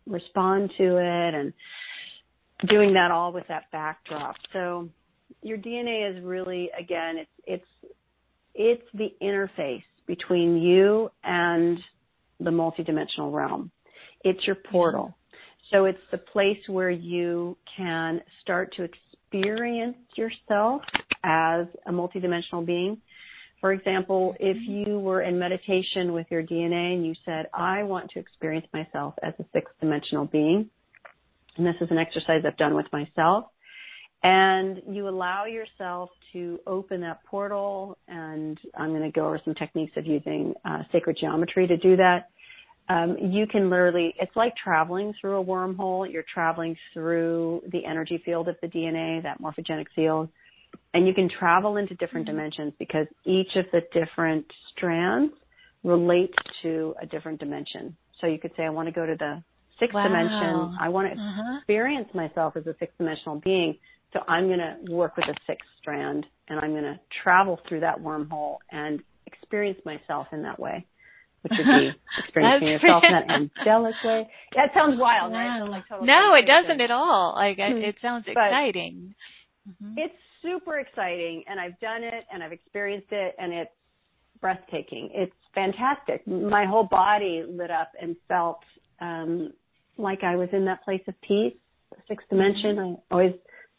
respond 0.08 0.72
to 0.78 0.96
it 0.96 1.34
and 1.34 1.52
doing 2.68 2.94
that 2.94 3.12
all 3.12 3.32
with 3.32 3.46
that 3.46 3.70
backdrop. 3.70 4.34
So 4.52 4.88
your 5.42 5.58
DNA 5.58 6.10
is 6.10 6.22
really 6.24 6.70
again 6.78 7.18
it's 7.18 7.30
it's 7.46 7.92
it's 8.54 8.86
the 8.94 9.12
interface 9.22 9.82
between 10.06 10.56
you 10.56 11.10
and 11.24 11.78
the 12.40 12.50
multidimensional 12.50 13.32
realm. 13.32 13.70
It's 14.22 14.46
your 14.46 14.56
portal. 14.56 15.16
So 15.70 15.86
it's 15.86 16.00
the 16.10 16.18
place 16.18 16.58
where 16.68 16.90
you 16.90 17.56
can 17.76 18.20
start 18.42 18.74
to 18.76 18.84
experience 18.84 19.96
yourself 20.16 20.82
as 21.22 21.66
a 21.86 21.92
multidimensional 21.92 22.64
being. 22.64 22.98
For 23.60 23.72
example, 23.72 24.36
if 24.40 24.56
mm-hmm. 24.56 24.90
you 24.90 24.98
were 24.98 25.22
in 25.22 25.38
meditation 25.38 26.12
with 26.12 26.26
your 26.30 26.42
DNA 26.42 26.94
and 26.94 27.06
you 27.06 27.14
said, 27.24 27.46
I 27.54 27.82
want 27.82 28.10
to 28.10 28.18
experience 28.18 28.66
myself 28.72 29.14
as 29.22 29.32
a 29.38 29.44
sixth 29.52 29.74
dimensional 29.80 30.26
being, 30.26 30.68
and 31.56 31.66
this 31.66 31.76
is 31.80 31.88
an 31.90 31.98
exercise 31.98 32.42
I've 32.46 32.56
done 32.56 32.74
with 32.74 32.86
myself, 32.92 33.46
and 34.24 34.82
you 34.90 35.08
allow 35.08 35.44
yourself 35.44 36.10
to 36.32 36.58
open 36.66 37.00
that 37.02 37.22
portal, 37.24 37.96
and 38.08 38.58
I'm 38.76 38.90
going 38.90 39.02
to 39.02 39.12
go 39.12 39.26
over 39.26 39.40
some 39.44 39.54
techniques 39.54 39.92
of 39.96 40.06
using 40.06 40.54
uh, 40.64 40.82
sacred 40.90 41.16
geometry 41.20 41.68
to 41.68 41.76
do 41.76 41.96
that. 41.96 42.30
Um, 42.88 43.16
you 43.20 43.46
can 43.46 43.70
literally, 43.70 44.14
it's 44.18 44.34
like 44.34 44.54
traveling 44.56 45.14
through 45.20 45.40
a 45.40 45.44
wormhole. 45.44 46.12
You're 46.12 46.24
traveling 46.34 46.76
through 46.92 47.62
the 47.70 47.84
energy 47.86 48.20
field 48.24 48.48
of 48.48 48.56
the 48.60 48.66
DNA, 48.66 49.22
that 49.22 49.40
morphogenic 49.40 49.86
field 49.94 50.28
and 50.92 51.06
you 51.06 51.14
can 51.14 51.28
travel 51.28 51.76
into 51.76 51.94
different 51.94 52.26
mm-hmm. 52.26 52.36
dimensions 52.36 52.72
because 52.78 53.06
each 53.24 53.56
of 53.56 53.66
the 53.72 53.82
different 53.92 54.46
strands 54.72 55.32
relates 55.82 56.34
to 56.62 56.94
a 57.00 57.06
different 57.06 57.40
dimension. 57.40 57.96
So 58.20 58.26
you 58.26 58.38
could 58.38 58.52
say, 58.56 58.64
I 58.64 58.70
want 58.70 58.88
to 58.88 58.92
go 58.92 59.04
to 59.04 59.16
the 59.18 59.42
sixth 59.78 59.94
wow. 59.94 60.04
dimension. 60.04 60.76
I 60.80 60.88
want 60.88 61.12
to 61.12 61.20
uh-huh. 61.20 61.58
experience 61.58 62.08
myself 62.14 62.56
as 62.56 62.66
a 62.66 62.74
sixth 62.78 62.96
dimensional 62.98 63.40
being. 63.40 63.76
So 64.14 64.20
I'm 64.28 64.46
going 64.46 64.60
to 64.60 64.92
work 64.92 65.16
with 65.16 65.26
a 65.26 65.34
sixth 65.46 65.68
strand 65.80 66.24
and 66.48 66.58
I'm 66.60 66.70
going 66.70 66.84
to 66.84 67.00
travel 67.22 67.60
through 67.68 67.80
that 67.80 68.00
wormhole 68.00 68.58
and 68.70 69.02
experience 69.26 69.80
myself 69.84 70.28
in 70.32 70.42
that 70.42 70.58
way, 70.58 70.86
which 71.42 71.52
would 71.58 71.80
be 71.80 71.90
experiencing 72.22 72.68
yourself 72.68 73.02
in 73.06 73.12
that 73.12 73.28
angelic 73.28 73.94
way. 74.04 74.28
That 74.54 74.70
sounds 74.72 75.00
wild, 75.00 75.32
wow. 75.32 75.38
right? 75.38 75.68
Like 75.68 75.84
no, 76.02 76.34
it 76.34 76.46
doesn't 76.46 76.80
at 76.80 76.92
all. 76.92 77.34
Like 77.34 77.58
mm-hmm. 77.58 77.78
it 77.78 77.96
sounds 78.00 78.24
exciting. 78.28 79.16
Mm-hmm. 79.68 79.98
It's 79.98 80.14
super 80.42 80.78
exciting 80.78 81.42
and 81.48 81.58
I've 81.58 81.78
done 81.80 82.04
it 82.04 82.24
and 82.32 82.42
I've 82.42 82.52
experienced 82.52 83.08
it 83.10 83.34
and 83.36 83.52
it's 83.52 83.70
breathtaking. 84.40 85.10
It's 85.12 85.32
fantastic. 85.56 86.24
My 86.26 86.66
whole 86.66 86.84
body 86.84 87.44
lit 87.48 87.72
up 87.72 87.90
and 88.00 88.14
felt 88.28 88.60
um 89.00 89.52
like 89.96 90.22
I 90.22 90.36
was 90.36 90.48
in 90.52 90.66
that 90.66 90.84
place 90.84 91.02
of 91.08 91.20
peace, 91.20 91.54
sixth 92.06 92.28
dimension. 92.28 92.76
Mm-hmm. 92.76 92.94
I 93.10 93.14
always 93.14 93.34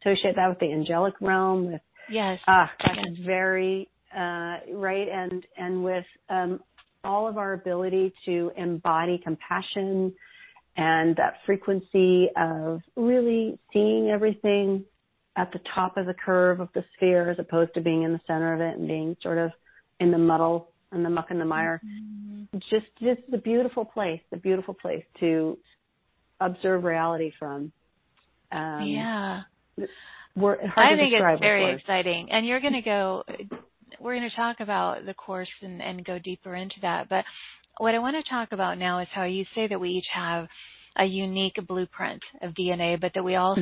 associate 0.05 0.35
that 0.35 0.49
with 0.49 0.59
the 0.59 0.71
angelic 0.71 1.13
realm 1.21 1.71
with 1.71 1.81
Yes. 2.09 2.39
Ah, 2.47 2.71
that's 2.85 2.97
yes. 2.97 3.25
very 3.25 3.89
uh 4.15 4.57
right 4.73 5.07
and 5.11 5.45
and 5.57 5.83
with 5.83 6.05
um 6.29 6.59
all 7.03 7.27
of 7.27 7.37
our 7.37 7.53
ability 7.53 8.13
to 8.25 8.51
embody 8.57 9.19
compassion 9.23 10.13
and 10.77 11.15
that 11.15 11.35
frequency 11.45 12.27
of 12.35 12.81
really 12.95 13.57
seeing 13.71 14.09
everything 14.09 14.83
at 15.37 15.51
the 15.51 15.59
top 15.73 15.97
of 15.97 16.05
the 16.05 16.13
curve 16.13 16.59
of 16.59 16.69
the 16.73 16.83
sphere 16.95 17.29
as 17.29 17.39
opposed 17.39 17.73
to 17.73 17.81
being 17.81 18.03
in 18.03 18.13
the 18.13 18.21
center 18.25 18.53
of 18.53 18.61
it 18.61 18.77
and 18.77 18.87
being 18.87 19.15
sort 19.21 19.37
of 19.37 19.51
in 19.99 20.11
the 20.11 20.17
muddle 20.17 20.69
and 20.91 21.03
the 21.03 21.09
muck 21.09 21.27
and 21.29 21.39
the 21.39 21.45
mire. 21.45 21.81
Mm-hmm. 21.85 22.57
Just 22.69 22.87
just 23.01 23.21
the 23.29 23.37
beautiful 23.37 23.85
place, 23.85 24.21
the 24.31 24.37
beautiful 24.37 24.73
place 24.73 25.03
to 25.19 25.57
observe 26.39 26.83
reality 26.83 27.31
from. 27.37 27.71
Um, 28.51 28.85
yeah. 28.85 29.41
We're, 30.35 30.55
I 30.55 30.95
think 30.95 31.13
it's 31.13 31.39
very 31.39 31.73
exciting. 31.75 32.29
And 32.31 32.45
you're 32.45 32.59
going 32.59 32.73
to 32.73 32.81
go, 32.81 33.23
we're 33.99 34.15
going 34.15 34.29
to 34.29 34.35
talk 34.35 34.59
about 34.59 35.05
the 35.05 35.13
course 35.13 35.49
and, 35.61 35.81
and 35.81 36.03
go 36.03 36.19
deeper 36.19 36.55
into 36.55 36.75
that. 36.81 37.07
But 37.09 37.23
what 37.77 37.95
I 37.95 37.99
want 37.99 38.15
to 38.23 38.29
talk 38.29 38.51
about 38.51 38.77
now 38.77 38.99
is 38.99 39.07
how 39.13 39.23
you 39.23 39.45
say 39.55 39.67
that 39.67 39.79
we 39.79 39.89
each 39.91 40.07
have 40.13 40.47
a 40.97 41.05
unique 41.05 41.57
blueprint 41.67 42.21
of 42.41 42.53
DNA, 42.53 42.99
but 42.99 43.11
that 43.13 43.23
we 43.23 43.35
also 43.35 43.61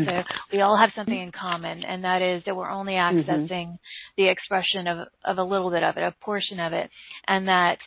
we 0.52 0.62
all 0.62 0.78
have 0.78 0.92
something 0.96 1.20
in 1.20 1.32
common, 1.32 1.84
and 1.84 2.04
that 2.04 2.22
is 2.22 2.44
that 2.46 2.56
we're 2.56 2.70
only 2.70 2.94
mm-hmm. 2.94 3.20
accessing 3.20 3.68
mm-hmm. 3.68 3.76
the 4.18 4.30
expression 4.30 4.88
of 4.88 5.08
of 5.26 5.38
a 5.38 5.44
little 5.44 5.72
bit 5.72 5.84
of 5.84 5.98
it, 5.98 6.04
a 6.04 6.14
portion 6.24 6.60
of 6.60 6.74
it, 6.74 6.90
and 7.28 7.48
that 7.48 7.78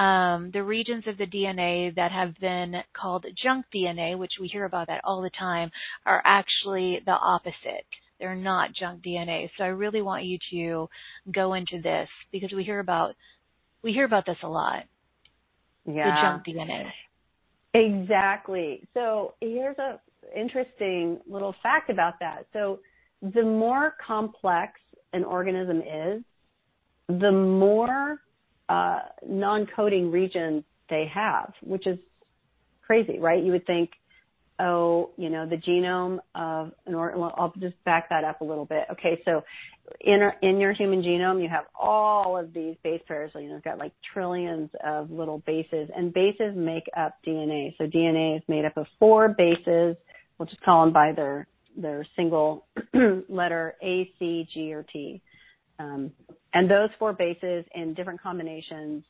um, 0.00 0.50
the 0.52 0.62
regions 0.62 1.04
of 1.06 1.18
the 1.18 1.26
DNA 1.26 1.94
that 1.96 2.12
have 2.12 2.34
been 2.40 2.74
called 2.94 3.26
junk 3.42 3.66
DNA, 3.74 4.16
which 4.16 4.32
we 4.40 4.48
hear 4.48 4.64
about 4.64 4.86
that 4.86 5.02
all 5.04 5.22
the 5.22 5.30
time, 5.30 5.70
are 6.06 6.22
actually 6.24 7.00
the 7.04 7.12
opposite. 7.12 7.86
They're 8.18 8.34
not 8.34 8.74
junk 8.74 9.02
DNA. 9.04 9.50
So 9.58 9.64
I 9.64 9.68
really 9.68 10.00
want 10.00 10.24
you 10.24 10.38
to 10.52 10.88
go 11.30 11.54
into 11.54 11.80
this 11.82 12.08
because 12.32 12.52
we 12.52 12.64
hear 12.64 12.78
about 12.78 13.14
we 13.82 13.92
hear 13.92 14.04
about 14.04 14.24
this 14.24 14.38
a 14.42 14.48
lot. 14.48 14.84
Yeah. 15.86 16.04
The 16.04 16.22
junk 16.22 16.46
DNA. 16.46 16.90
Exactly. 17.74 18.86
So 18.94 19.34
here's 19.40 19.78
a 19.78 20.00
interesting 20.36 21.18
little 21.28 21.54
fact 21.62 21.90
about 21.90 22.14
that. 22.20 22.46
So 22.52 22.80
the 23.20 23.42
more 23.42 23.94
complex 24.04 24.72
an 25.12 25.24
organism 25.24 25.80
is, 25.80 26.22
the 27.08 27.30
more 27.32 28.18
uh, 28.68 29.00
non-coding 29.26 30.10
regions 30.10 30.64
they 30.88 31.10
have, 31.12 31.52
which 31.62 31.86
is 31.86 31.98
crazy, 32.82 33.18
right? 33.18 33.42
You 33.42 33.52
would 33.52 33.66
think 33.66 33.90
oh, 34.58 35.10
you 35.16 35.30
know, 35.30 35.48
the 35.48 35.56
genome 35.56 36.18
of 36.34 36.72
an 36.86 36.94
or 36.94 37.12
well, 37.16 37.34
I'll 37.36 37.52
just 37.58 37.82
back 37.84 38.08
that 38.10 38.24
up 38.24 38.40
a 38.40 38.44
little 38.44 38.64
bit. 38.64 38.84
Okay, 38.92 39.20
so 39.24 39.42
in 40.00 40.30
in 40.42 40.58
your 40.58 40.72
human 40.72 41.02
genome, 41.02 41.42
you 41.42 41.48
have 41.48 41.64
all 41.78 42.38
of 42.38 42.52
these 42.52 42.76
base 42.82 43.02
pairs. 43.06 43.30
So, 43.32 43.38
you 43.38 43.48
know, 43.48 43.56
it's 43.56 43.64
got 43.64 43.78
like 43.78 43.92
trillions 44.12 44.70
of 44.84 45.10
little 45.10 45.38
bases, 45.46 45.88
and 45.94 46.12
bases 46.12 46.54
make 46.56 46.84
up 46.96 47.16
DNA. 47.26 47.76
So 47.78 47.84
DNA 47.84 48.36
is 48.36 48.42
made 48.48 48.64
up 48.64 48.76
of 48.76 48.86
four 48.98 49.28
bases. 49.28 49.96
We'll 50.38 50.46
just 50.46 50.62
call 50.62 50.84
them 50.84 50.92
by 50.92 51.12
their 51.12 51.46
their 51.76 52.06
single 52.16 52.66
letter 53.28 53.74
A, 53.82 54.10
C, 54.18 54.48
G, 54.52 54.72
or 54.72 54.84
T. 54.84 55.20
Um, 55.78 56.12
and 56.52 56.70
those 56.70 56.90
four 56.98 57.12
bases 57.12 57.64
in 57.74 57.94
different 57.94 58.22
combinations 58.22 59.04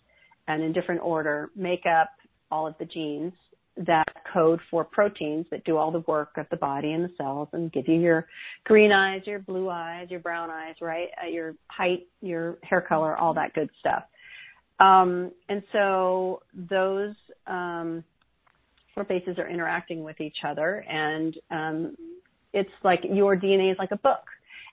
and 0.48 0.62
in 0.62 0.72
different 0.72 1.02
order 1.02 1.50
make 1.54 1.84
up 1.86 2.08
all 2.50 2.66
of 2.66 2.74
the 2.78 2.86
genes 2.86 3.32
that 3.76 4.06
code 4.34 4.60
for 4.70 4.84
proteins 4.84 5.46
that 5.50 5.64
do 5.64 5.76
all 5.76 5.90
the 5.92 6.00
work 6.00 6.32
of 6.36 6.46
the 6.50 6.56
body 6.56 6.92
and 6.92 7.04
the 7.04 7.12
cells 7.16 7.48
and 7.52 7.72
give 7.72 7.88
you 7.88 7.94
your 7.94 8.26
green 8.64 8.92
eyes, 8.92 9.22
your 9.24 9.38
blue 9.38 9.70
eyes, 9.70 10.08
your 10.10 10.20
brown 10.20 10.50
eyes, 10.50 10.74
right? 10.80 11.08
Uh, 11.22 11.28
your 11.28 11.54
height, 11.68 12.08
your 12.20 12.58
hair 12.62 12.80
color, 12.80 13.16
all 13.16 13.32
that 13.32 13.54
good 13.54 13.70
stuff. 13.78 14.02
Um, 14.80 15.30
and 15.48 15.62
so 15.72 16.42
those 16.52 17.14
um, 17.46 18.02
four 18.94 19.04
bases 19.04 19.38
are 19.38 19.48
interacting 19.48 20.02
with 20.02 20.20
each 20.20 20.38
other, 20.46 20.84
and 20.88 21.36
um, 21.50 21.96
it's 22.52 22.70
like 22.82 23.00
your 23.08 23.36
DNA 23.36 23.70
is 23.70 23.78
like 23.78 23.92
a 23.92 23.98
book, 23.98 24.24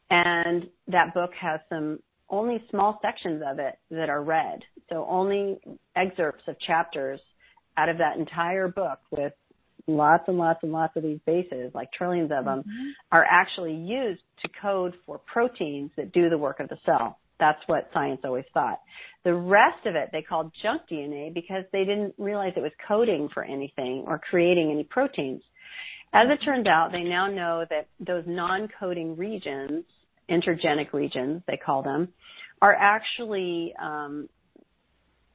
and 0.09 0.67
that 0.87 1.13
book 1.13 1.31
has 1.39 1.59
some 1.69 1.99
only 2.29 2.63
small 2.71 2.99
sections 3.01 3.43
of 3.45 3.59
it 3.59 3.77
that 3.91 4.09
are 4.09 4.23
read. 4.23 4.61
So 4.89 5.05
only 5.07 5.59
excerpts 5.95 6.43
of 6.47 6.59
chapters 6.59 7.19
out 7.77 7.89
of 7.89 7.97
that 7.97 8.17
entire 8.17 8.67
book 8.67 8.99
with 9.11 9.33
lots 9.87 10.23
and 10.27 10.37
lots 10.37 10.59
and 10.63 10.71
lots 10.71 10.95
of 10.95 11.03
these 11.03 11.19
bases, 11.25 11.71
like 11.73 11.91
trillions 11.91 12.31
of 12.31 12.45
them, 12.45 12.59
mm-hmm. 12.59 12.89
are 13.11 13.25
actually 13.29 13.75
used 13.75 14.21
to 14.41 14.49
code 14.61 14.93
for 15.05 15.19
proteins 15.19 15.91
that 15.97 16.11
do 16.11 16.29
the 16.29 16.37
work 16.37 16.59
of 16.59 16.69
the 16.69 16.77
cell. 16.85 17.17
That's 17.39 17.59
what 17.65 17.89
science 17.93 18.21
always 18.23 18.45
thought. 18.53 18.79
The 19.23 19.33
rest 19.33 19.85
of 19.85 19.95
it 19.95 20.09
they 20.11 20.21
called 20.21 20.51
junk 20.61 20.83
DNA 20.91 21.33
because 21.33 21.63
they 21.71 21.85
didn't 21.85 22.13
realize 22.17 22.53
it 22.55 22.61
was 22.61 22.71
coding 22.87 23.29
for 23.33 23.43
anything 23.43 24.05
or 24.07 24.19
creating 24.19 24.71
any 24.71 24.83
proteins. 24.83 25.41
As 26.13 26.27
it 26.29 26.43
turns 26.43 26.67
out, 26.67 26.91
they 26.91 27.03
now 27.03 27.27
know 27.27 27.65
that 27.69 27.87
those 27.99 28.23
non-coding 28.27 29.15
regions, 29.15 29.85
intergenic 30.29 30.93
regions, 30.93 31.41
they 31.47 31.57
call 31.57 31.83
them, 31.83 32.09
are 32.61 32.75
actually 32.75 33.73
um, 33.81 34.27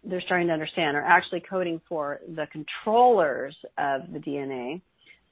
they're 0.09 0.23
starting 0.23 0.47
to 0.49 0.53
understand 0.53 0.97
are 0.97 1.03
actually 1.03 1.43
coding 1.49 1.81
for 1.89 2.21
the 2.35 2.47
controllers 2.53 3.57
of 3.79 4.03
the 4.13 4.19
DNA. 4.19 4.81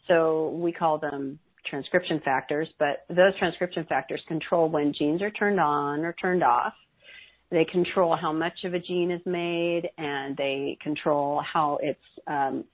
So 0.09 0.51
we 0.51 0.73
call 0.73 0.99
them 0.99 1.39
transcription 1.69 2.21
factors, 2.25 2.69
but 2.79 3.05
those 3.09 3.37
transcription 3.39 3.87
factors 3.89 4.21
control 4.29 4.69
when 4.69 4.93
genes 4.93 5.23
are 5.23 5.31
turned 5.31 5.61
on 5.61 6.01
or 6.01 6.13
turned 6.15 6.43
off. 6.43 6.75
They 7.51 7.65
control 7.65 8.17
how 8.17 8.33
much 8.33 8.65
of 8.65 8.75
a 8.75 8.79
gene 8.79 9.11
is 9.11 9.21
made 9.25 9.89
and 9.97 10.37
they 10.37 10.77
control 10.83 11.41
how 11.41 11.79
it's 11.83 11.99
um, 12.27 12.65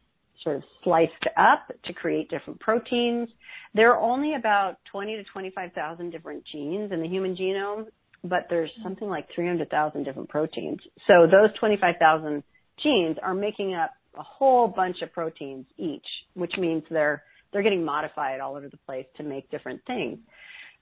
sort 0.42 0.56
of 0.56 0.62
sliced 0.82 1.12
up 1.36 1.70
to 1.84 1.92
create 1.92 2.30
different 2.30 2.58
proteins. 2.60 3.28
There 3.74 3.92
are 3.94 4.00
only 4.00 4.34
about 4.34 4.78
20 4.90 5.16
to 5.16 5.24
25,000 5.24 6.10
different 6.10 6.44
genes 6.50 6.92
in 6.92 7.00
the 7.00 7.08
human 7.08 7.36
genome, 7.36 7.86
but 8.22 8.46
there's 8.50 8.70
something 8.82 9.08
like 9.08 9.26
300,000 9.34 10.04
different 10.04 10.28
proteins. 10.28 10.80
So 11.06 11.26
those 11.26 11.56
25,000 11.58 12.42
genes 12.82 13.16
are 13.22 13.34
making 13.34 13.74
up 13.74 13.90
a 14.18 14.22
whole 14.22 14.68
bunch 14.68 15.02
of 15.02 15.12
proteins 15.12 15.66
each, 15.78 16.06
which 16.34 16.52
means 16.58 16.82
they're 16.90 17.22
they're 17.52 17.62
getting 17.62 17.84
modified 17.84 18.40
all 18.40 18.54
over 18.54 18.68
the 18.68 18.76
place 18.76 19.06
to 19.16 19.24
make 19.24 19.50
different 19.50 19.80
things. 19.84 20.18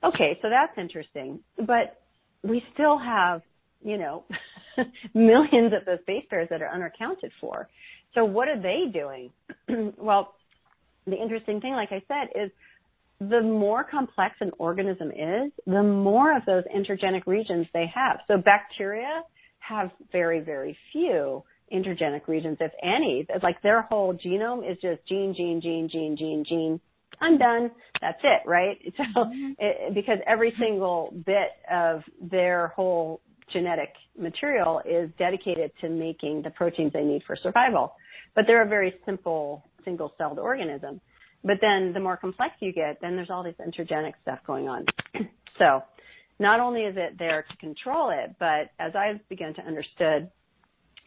Okay, 0.04 0.38
so 0.42 0.48
that's 0.50 0.76
interesting, 0.76 1.40
but 1.56 2.02
we 2.42 2.62
still 2.74 2.98
have, 2.98 3.40
you 3.82 3.96
know, 3.96 4.24
millions 5.14 5.72
of 5.72 5.86
those 5.86 5.98
base 6.06 6.24
pairs 6.28 6.48
that 6.50 6.60
are 6.60 6.70
unaccounted 6.70 7.32
for. 7.40 7.68
So 8.14 8.24
what 8.24 8.48
are 8.48 8.60
they 8.60 8.90
doing? 8.92 9.30
well, 9.96 10.34
the 11.06 11.16
interesting 11.16 11.60
thing, 11.60 11.72
like 11.72 11.90
I 11.90 12.02
said, 12.06 12.38
is 12.38 12.50
the 13.20 13.40
more 13.40 13.84
complex 13.84 14.36
an 14.40 14.52
organism 14.58 15.10
is, 15.10 15.52
the 15.66 15.82
more 15.82 16.36
of 16.36 16.44
those 16.46 16.64
intergenic 16.74 17.26
regions 17.26 17.66
they 17.74 17.86
have. 17.92 18.18
So 18.28 18.36
bacteria 18.36 19.22
have 19.58 19.90
very, 20.12 20.40
very 20.40 20.76
few 20.92 21.42
intergenic 21.72 22.28
regions, 22.28 22.58
if 22.60 22.72
any. 22.82 23.26
It's 23.28 23.42
like 23.42 23.60
their 23.62 23.82
whole 23.82 24.14
genome 24.14 24.70
is 24.70 24.78
just 24.80 25.06
gene, 25.08 25.34
gene, 25.36 25.60
gene, 25.60 25.88
gene, 25.90 26.16
gene, 26.16 26.44
gene. 26.48 26.80
I'm 27.20 27.38
done. 27.38 27.70
That's 28.00 28.20
it, 28.22 28.48
right? 28.48 28.78
So, 28.96 29.24
mm-hmm. 29.24 29.52
it, 29.58 29.94
because 29.94 30.18
every 30.26 30.54
single 30.58 31.12
bit 31.26 31.50
of 31.70 32.02
their 32.20 32.68
whole 32.68 33.20
genetic 33.52 33.90
material 34.16 34.80
is 34.88 35.10
dedicated 35.18 35.72
to 35.80 35.88
making 35.88 36.42
the 36.42 36.50
proteins 36.50 36.92
they 36.92 37.02
need 37.02 37.22
for 37.26 37.36
survival. 37.36 37.94
But 38.34 38.44
they're 38.46 38.62
a 38.62 38.68
very 38.68 38.94
simple 39.04 39.64
single-celled 39.84 40.38
organism. 40.38 41.00
But 41.44 41.58
then 41.60 41.92
the 41.92 42.00
more 42.00 42.16
complex 42.16 42.54
you 42.60 42.72
get, 42.72 43.00
then 43.00 43.16
there's 43.16 43.30
all 43.30 43.42
this 43.42 43.54
intergenic 43.60 44.14
stuff 44.22 44.40
going 44.46 44.68
on. 44.68 44.86
so 45.58 45.82
not 46.38 46.60
only 46.60 46.82
is 46.82 46.94
it 46.96 47.18
there 47.18 47.44
to 47.48 47.56
control 47.56 48.10
it, 48.10 48.34
but 48.38 48.70
as 48.78 48.92
I've 48.94 49.26
begun 49.28 49.54
to 49.54 49.62
understand, 49.62 50.28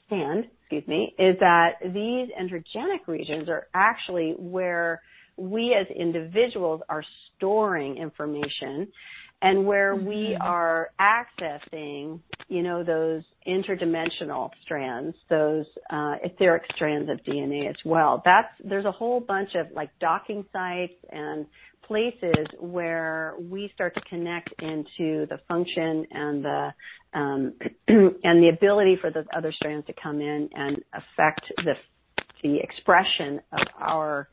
and 0.10 0.46
excuse 0.62 0.88
me, 0.88 1.14
is 1.18 1.38
that 1.40 1.76
these 1.82 2.30
intergenic 2.40 3.08
regions 3.08 3.50
are 3.50 3.68
actually 3.74 4.36
where 4.38 5.02
we 5.38 5.76
as 5.80 5.88
individuals 5.96 6.82
are 6.90 7.04
storing 7.36 7.98
information 7.98 8.88
and 9.42 9.66
where 9.66 9.96
mm-hmm. 9.96 10.08
we 10.08 10.38
are 10.40 10.90
accessing, 11.00 12.20
you 12.48 12.62
know, 12.62 12.84
those 12.84 13.24
interdimensional 13.48 14.52
strands, 14.64 15.16
those 15.30 15.66
uh, 15.90 16.16
etheric 16.24 16.64
strands 16.76 17.10
of 17.10 17.18
DNA 17.24 17.70
as 17.70 17.76
well. 17.84 18.22
That's 18.24 18.50
there's 18.64 18.86
a 18.86 18.92
whole 18.92 19.20
bunch 19.20 19.56
of 19.56 19.68
like 19.74 19.90
docking 20.00 20.46
sites 20.54 20.94
and 21.12 21.46
places 21.88 22.46
where 22.60 23.34
we 23.50 23.70
start 23.74 23.96
to 23.96 24.02
connect 24.02 24.50
into 24.62 25.26
the 25.28 25.40
function 25.48 26.06
and 26.12 26.46
the 26.46 26.74
um, 27.14 27.54
and 27.88 28.44
the 28.44 28.52
ability 28.54 28.98
for 29.02 29.12
those 29.12 29.26
other 29.36 29.52
strands 29.52 29.86
to 29.88 29.94
come 30.02 30.22
in 30.22 30.50
and 30.54 30.78
affect 30.94 31.52
the 31.58 31.74
the 32.44 32.58
expression 32.58 33.40
of 33.52 33.68
our 33.80 34.28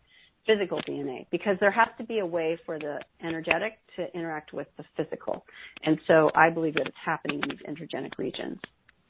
physical 0.49 0.81
DNA 0.89 1.27
because 1.31 1.57
there 1.61 1.71
has 1.71 1.89
to 1.99 2.05
be 2.05 2.21
a 2.21 2.27
way 2.27 2.59
for 2.65 2.79
the 2.79 2.99
energetic 3.23 3.75
to 3.97 4.07
interact 4.15 4.53
with 4.53 4.67
the 4.79 4.85
physical. 4.97 5.45
And 5.85 5.99
so 6.07 6.31
I 6.35 6.51
believe 6.51 6.75
that 6.75 6.87
it's 6.87 6.97
happening 7.05 7.41
in 7.43 7.51
these 7.51 7.59
intergenic 7.69 8.19
regions. 8.19 8.59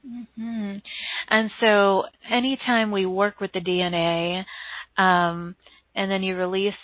Mm-hmm. 0.06 0.76
And 1.28 1.50
so 1.60 2.04
anytime 2.30 2.90
we 2.90 3.06
work 3.06 3.40
with 3.40 3.52
the 3.52 3.60
DNA, 3.60 4.44
um, 5.00 5.54
and 5.94 6.10
then 6.10 6.22
you 6.22 6.36
release 6.36 6.74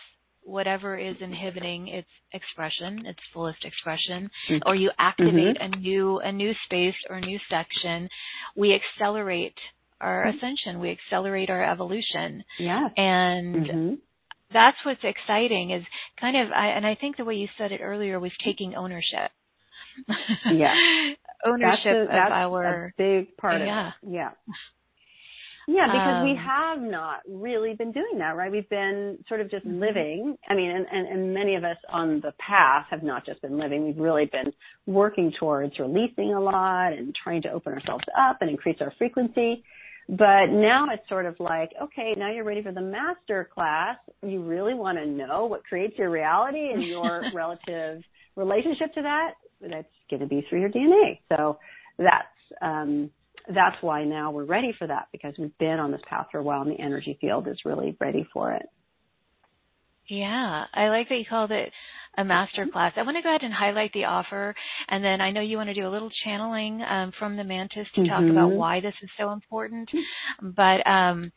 whatever 0.43 0.97
is 0.97 1.17
inhibiting 1.21 1.88
its 1.88 2.09
expression, 2.33 3.07
its 3.07 3.19
fullest 3.33 3.64
expression, 3.64 4.31
mm-hmm. 4.49 4.69
or 4.69 4.75
you 4.75 4.90
activate 4.99 5.57
mm-hmm. 5.57 5.73
a 5.73 5.77
new 5.77 6.19
a 6.19 6.33
new 6.33 6.53
space 6.67 6.95
or 7.09 7.17
a 7.17 7.21
new 7.21 7.38
section, 7.49 8.09
we 8.55 8.75
accelerate 8.75 9.57
our 10.01 10.27
mm-hmm. 10.27 10.37
ascension, 10.37 10.81
we 10.81 10.90
accelerate 10.90 11.51
our 11.51 11.64
evolution. 11.64 12.45
Yeah. 12.59 12.88
And 12.97 13.55
mm-hmm 13.55 13.95
that's 14.55 14.79
what's 14.87 15.05
exciting 15.05 15.73
is 15.73 15.85
kind 16.19 16.37
of 16.37 16.51
I, 16.51 16.69
and 16.69 16.87
I 16.87 16.95
think 16.95 17.19
the 17.19 17.25
way 17.25 17.35
you 17.35 17.49
said 17.59 17.73
it 17.73 17.81
earlier 17.83 18.19
was 18.19 18.33
taking 18.43 18.75
ownership. 18.75 19.31
Yeah. 20.51 20.73
ownership 21.47 22.09
that's 22.09 22.31
a, 22.33 22.47
of 22.47 22.53
our 22.53 22.87
a 22.87 22.93
big 22.97 23.37
part 23.37 23.61
yeah. 23.61 23.88
of 23.88 23.95
it. 24.03 24.14
Yeah. 24.14 24.31
Yeah, 25.67 25.87
because 25.87 26.21
um, 26.21 26.25
we 26.25 26.37
have 26.37 26.81
not 26.81 27.21
really 27.27 27.75
been 27.75 27.93
doing 27.93 28.19
that, 28.19 28.37
right? 28.37 28.53
We've 28.53 28.69
been 28.69 29.19
sort 29.29 29.40
of 29.40 29.51
just 29.51 29.67
mm-hmm. 29.67 29.81
living. 29.81 30.37
I 30.49 30.55
mean, 30.55 30.71
and, 30.71 30.87
and, 30.90 31.09
and 31.09 31.35
many 31.35 31.55
of 31.55 31.64
us 31.64 31.79
on 31.90 32.21
the 32.21 32.33
path 32.38 32.87
have 32.90 33.03
not 33.03 33.25
just 33.25 33.40
been 33.40 33.59
living. 33.59 33.87
We've 33.87 33.97
really 33.97 34.27
been 34.27 34.53
working 34.87 35.33
towards 35.38 35.79
releasing 35.79 36.35
a 36.35 36.40
lot 36.40 36.93
and 36.93 37.14
trying 37.14 37.43
to 37.43 37.51
open 37.51 37.73
ourselves 37.73 38.05
up 38.19 38.38
and 38.43 38.51
increase 38.51 38.77
our 38.81 38.93
frequency. 38.99 39.64
But 40.09 40.47
now 40.51 40.88
it's 40.90 41.09
sort 41.09 41.25
of 41.27 41.38
like, 41.40 41.73
okay, 41.81 42.14
now 42.17 42.31
you're 42.31 42.45
ready 42.45 42.62
for 42.62 42.73
the 42.73 42.81
master 42.83 43.49
class. 43.53 43.97
You 44.23 44.43
really 44.43 44.75
want 44.75 44.99
to 44.99 45.07
know 45.07 45.47
what 45.47 45.64
creates 45.64 45.99
your 45.99 46.11
reality 46.11 46.71
and 46.73 46.83
your 46.83 47.25
relative 47.35 48.03
relationship 48.37 48.93
to 48.95 49.03
that. 49.03 49.33
That's 49.61 49.88
going 50.11 50.21
to 50.21 50.27
be 50.27 50.47
through 50.49 50.61
your 50.61 50.71
DNA. 50.71 51.21
So 51.31 51.59
that's, 51.97 52.27
um, 52.61 53.11
that's 53.49 53.77
why 53.81 54.05
now 54.05 54.31
we're 54.31 54.45
ready 54.45 54.75
for 54.79 54.87
that 54.87 55.09
because 55.12 55.35
we've 55.38 55.57
been 55.59 55.79
on 55.79 55.90
this 55.90 56.01
path 56.09 56.27
for 56.31 56.38
a 56.38 56.43
while 56.43 56.62
and 56.62 56.71
the 56.71 56.81
energy 56.81 57.17
field 57.21 57.49
is 57.49 57.59
really 57.64 57.97
ready 57.99 58.27
for 58.33 58.53
it. 58.53 58.67
Yeah, 60.09 60.64
I 60.75 60.88
like 60.88 61.09
that 61.09 61.17
you 61.17 61.25
called 61.29 61.51
it 61.51 61.73
a 62.17 62.25
master 62.25 62.67
class. 62.73 62.93
I 62.97 63.03
want 63.03 63.17
to 63.17 63.23
go 63.23 63.31
ahead 63.31 63.43
and 63.43 63.53
highlight 63.53 63.93
the 63.93 64.05
offer, 64.05 64.55
and 64.88 65.03
then 65.03 65.21
I 65.21 65.31
know 65.31 65.40
you 65.40 65.57
want 65.57 65.69
to 65.69 65.75
do 65.75 65.87
a 65.87 65.90
little 65.90 66.11
channeling 66.25 66.83
um, 66.83 67.12
from 67.19 67.37
the 67.37 67.45
mantis 67.45 67.87
to 67.95 68.01
mm-hmm. 68.01 68.11
talk 68.11 68.23
about 68.23 68.51
mm-hmm. 68.51 68.57
why 68.57 68.81
this 68.81 68.95
is 69.03 69.11
so 69.19 69.33
important. 69.33 69.90
But 70.40 70.87
um, 70.87 71.33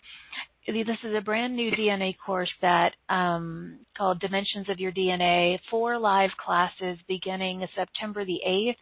this 0.67 0.97
is 1.03 1.15
a 1.17 1.21
brand 1.21 1.55
new 1.55 1.71
DNA 1.71 2.13
course 2.25 2.51
that 2.61 2.91
um, 3.07 3.79
called 3.97 4.19
Dimensions 4.19 4.67
of 4.69 4.79
Your 4.79 4.91
DNA. 4.91 5.57
Four 5.71 5.97
live 5.97 6.31
classes 6.43 6.97
beginning 7.07 7.65
September 7.73 8.25
the 8.25 8.39
8th. 8.45 8.75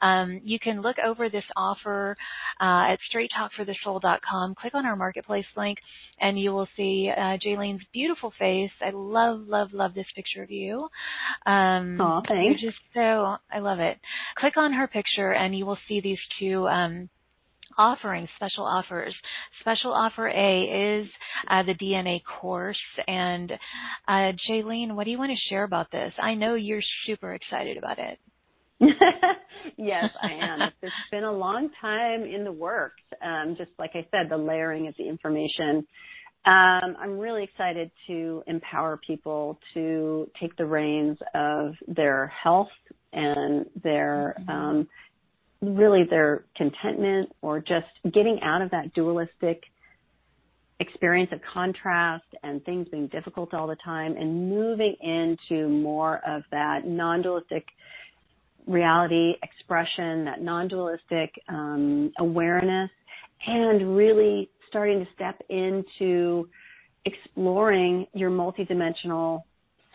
Um, 0.00 0.40
you 0.44 0.58
can 0.58 0.80
look 0.80 0.96
over 1.04 1.28
this 1.28 1.44
offer 1.54 2.16
uh, 2.58 2.92
at 2.92 2.98
straighttalkforthesoul.com. 3.14 4.54
Click 4.54 4.74
on 4.74 4.86
our 4.86 4.96
marketplace 4.96 5.44
link, 5.58 5.76
and 6.20 6.40
you 6.40 6.52
will 6.52 6.68
see 6.74 7.10
uh, 7.14 7.36
Jaylene's 7.44 7.84
beautiful 7.92 8.32
face. 8.38 8.70
I 8.80 8.90
love, 8.94 9.40
love, 9.46 9.74
love 9.74 9.92
this 9.92 10.06
picture 10.14 10.42
of 10.42 10.50
you. 10.50 10.88
Um, 11.44 12.00
oh, 12.00 12.22
thanks. 12.26 12.62
You're 12.62 12.70
just 12.70 12.82
so 12.94 13.36
I 13.52 13.58
love 13.58 13.80
it. 13.80 13.98
Click 14.38 14.56
on 14.56 14.72
her 14.72 14.86
picture, 14.86 15.32
and 15.32 15.56
you 15.56 15.66
will 15.66 15.78
see 15.86 16.00
these 16.00 16.18
two. 16.40 16.66
Um, 16.66 17.10
offering 17.78 18.28
special 18.36 18.64
offers. 18.64 19.14
Special 19.60 19.92
offer 19.92 20.28
A 20.28 21.00
is 21.00 21.08
uh, 21.50 21.62
the 21.62 21.74
DNA 21.74 22.20
course. 22.40 22.78
And 23.06 23.52
uh, 24.08 24.32
Jaylene, 24.48 24.94
what 24.94 25.04
do 25.04 25.10
you 25.10 25.18
want 25.18 25.32
to 25.32 25.48
share 25.48 25.64
about 25.64 25.90
this? 25.90 26.12
I 26.20 26.34
know 26.34 26.54
you're 26.54 26.82
super 27.06 27.34
excited 27.34 27.76
about 27.76 27.98
it. 27.98 28.18
yes, 29.78 30.10
I 30.22 30.32
am. 30.32 30.70
It's 30.82 30.92
been 31.10 31.24
a 31.24 31.32
long 31.32 31.70
time 31.80 32.24
in 32.24 32.44
the 32.44 32.52
works. 32.52 33.02
Um, 33.24 33.54
just 33.56 33.70
like 33.78 33.92
I 33.94 34.06
said, 34.10 34.30
the 34.30 34.36
layering 34.36 34.86
of 34.86 34.94
the 34.98 35.08
information. 35.08 35.86
Um, 36.44 36.96
I'm 37.00 37.18
really 37.18 37.42
excited 37.42 37.90
to 38.06 38.44
empower 38.46 39.00
people 39.04 39.58
to 39.74 40.30
take 40.40 40.56
the 40.56 40.66
reins 40.66 41.18
of 41.34 41.74
their 41.88 42.28
health 42.28 42.68
and 43.12 43.66
their 43.82 44.36
mm-hmm. 44.40 44.50
um, 44.50 44.88
really 45.74 46.04
their 46.08 46.44
contentment 46.56 47.30
or 47.42 47.60
just 47.60 47.86
getting 48.12 48.38
out 48.42 48.62
of 48.62 48.70
that 48.70 48.94
dualistic 48.94 49.62
experience 50.78 51.30
of 51.32 51.40
contrast 51.52 52.24
and 52.42 52.62
things 52.64 52.86
being 52.90 53.06
difficult 53.08 53.54
all 53.54 53.66
the 53.66 53.76
time 53.84 54.16
and 54.16 54.50
moving 54.50 54.94
into 55.00 55.68
more 55.68 56.20
of 56.26 56.42
that 56.50 56.86
non-dualistic 56.86 57.66
reality 58.66 59.34
expression, 59.42 60.24
that 60.24 60.42
non-dualistic 60.42 61.30
um, 61.48 62.12
awareness, 62.18 62.90
and 63.46 63.96
really 63.96 64.50
starting 64.68 64.98
to 65.00 65.06
step 65.14 65.40
into 65.48 66.48
exploring 67.04 68.06
your 68.12 68.30
multidimensional 68.30 69.42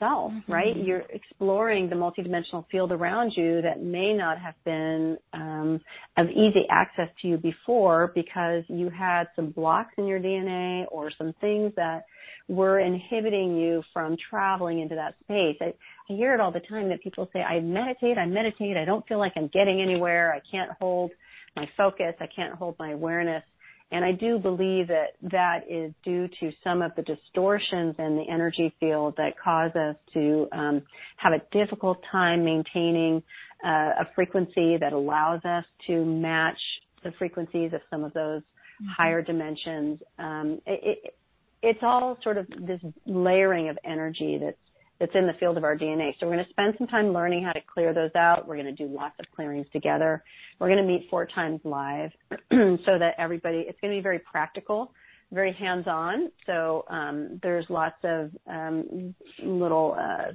yourself, 0.01 0.31
mm-hmm. 0.31 0.51
right? 0.51 0.75
You're 0.75 1.03
exploring 1.09 1.89
the 1.89 1.95
multidimensional 1.95 2.65
field 2.69 2.91
around 2.91 3.33
you 3.35 3.61
that 3.61 3.81
may 3.81 4.13
not 4.13 4.37
have 4.39 4.55
been 4.65 5.17
um, 5.33 5.79
of 6.17 6.27
easy 6.29 6.65
access 6.69 7.09
to 7.21 7.27
you 7.27 7.37
before 7.37 8.11
because 8.13 8.63
you 8.67 8.89
had 8.89 9.25
some 9.35 9.51
blocks 9.51 9.93
in 9.97 10.07
your 10.07 10.19
DNA 10.19 10.85
or 10.91 11.11
some 11.17 11.33
things 11.41 11.73
that 11.75 12.05
were 12.47 12.79
inhibiting 12.79 13.55
you 13.55 13.83
from 13.93 14.17
traveling 14.29 14.81
into 14.81 14.95
that 14.95 15.15
space. 15.23 15.57
I, 15.61 15.73
I 16.11 16.15
hear 16.15 16.33
it 16.33 16.41
all 16.41 16.51
the 16.51 16.61
time 16.61 16.89
that 16.89 17.01
people 17.01 17.29
say, 17.31 17.41
I 17.41 17.59
meditate, 17.59 18.17
I 18.17 18.25
meditate, 18.25 18.77
I 18.77 18.85
don't 18.85 19.07
feel 19.07 19.19
like 19.19 19.33
I'm 19.35 19.49
getting 19.53 19.81
anywhere, 19.81 20.33
I 20.33 20.41
can't 20.51 20.71
hold 20.79 21.11
my 21.55 21.69
focus, 21.77 22.13
I 22.19 22.27
can't 22.33 22.55
hold 22.55 22.75
my 22.79 22.91
awareness. 22.91 23.43
And 23.91 24.05
I 24.05 24.13
do 24.13 24.39
believe 24.39 24.87
that 24.87 25.15
that 25.31 25.65
is 25.69 25.93
due 26.03 26.29
to 26.39 26.51
some 26.63 26.81
of 26.81 26.91
the 26.95 27.01
distortions 27.01 27.95
in 27.99 28.15
the 28.15 28.25
energy 28.31 28.73
field 28.79 29.15
that 29.17 29.33
cause 29.37 29.71
us 29.75 29.95
to 30.13 30.47
um, 30.53 30.81
have 31.17 31.33
a 31.33 31.41
difficult 31.51 31.99
time 32.09 32.45
maintaining 32.45 33.21
uh, 33.65 34.01
a 34.01 34.07
frequency 34.15 34.77
that 34.77 34.93
allows 34.93 35.43
us 35.43 35.65
to 35.87 36.05
match 36.05 36.59
the 37.03 37.11
frequencies 37.19 37.73
of 37.73 37.81
some 37.89 38.03
of 38.03 38.13
those 38.13 38.41
mm-hmm. 38.41 38.87
higher 38.97 39.21
dimensions. 39.21 39.99
Um, 40.17 40.61
it, 40.65 40.99
it, 41.03 41.15
it's 41.61 41.79
all 41.83 42.17
sort 42.23 42.37
of 42.37 42.47
this 42.47 42.79
layering 43.05 43.69
of 43.69 43.77
energy 43.83 44.39
that's 44.41 44.57
that's 45.01 45.15
in 45.15 45.25
the 45.25 45.33
field 45.39 45.57
of 45.57 45.63
our 45.63 45.75
DNA. 45.75 46.13
So 46.19 46.27
we're 46.27 46.35
going 46.35 46.45
to 46.45 46.51
spend 46.51 46.75
some 46.77 46.85
time 46.85 47.11
learning 47.11 47.43
how 47.43 47.51
to 47.53 47.59
clear 47.61 47.91
those 47.91 48.11
out. 48.15 48.47
We're 48.47 48.55
going 48.55 48.73
to 48.73 48.87
do 48.87 48.87
lots 48.87 49.15
of 49.19 49.25
clearings 49.35 49.65
together. 49.73 50.23
We're 50.59 50.67
going 50.67 50.79
to 50.81 50.87
meet 50.87 51.07
four 51.09 51.25
times 51.25 51.59
live 51.63 52.11
so 52.51 52.99
that 52.99 53.15
everybody, 53.17 53.65
it's 53.67 53.79
going 53.81 53.91
to 53.91 53.97
be 53.97 54.03
very 54.03 54.19
practical, 54.19 54.93
very 55.31 55.53
hands-on. 55.53 56.31
So 56.45 56.85
um, 56.87 57.39
there's 57.41 57.65
lots 57.69 57.95
of 58.03 58.29
um, 58.47 59.15
little 59.43 59.97
uh, 59.99 60.33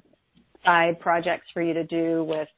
side 0.65 0.99
projects 0.99 1.47
for 1.55 1.63
you 1.63 1.73
to 1.73 1.85
do 1.85 2.25
with 2.25 2.49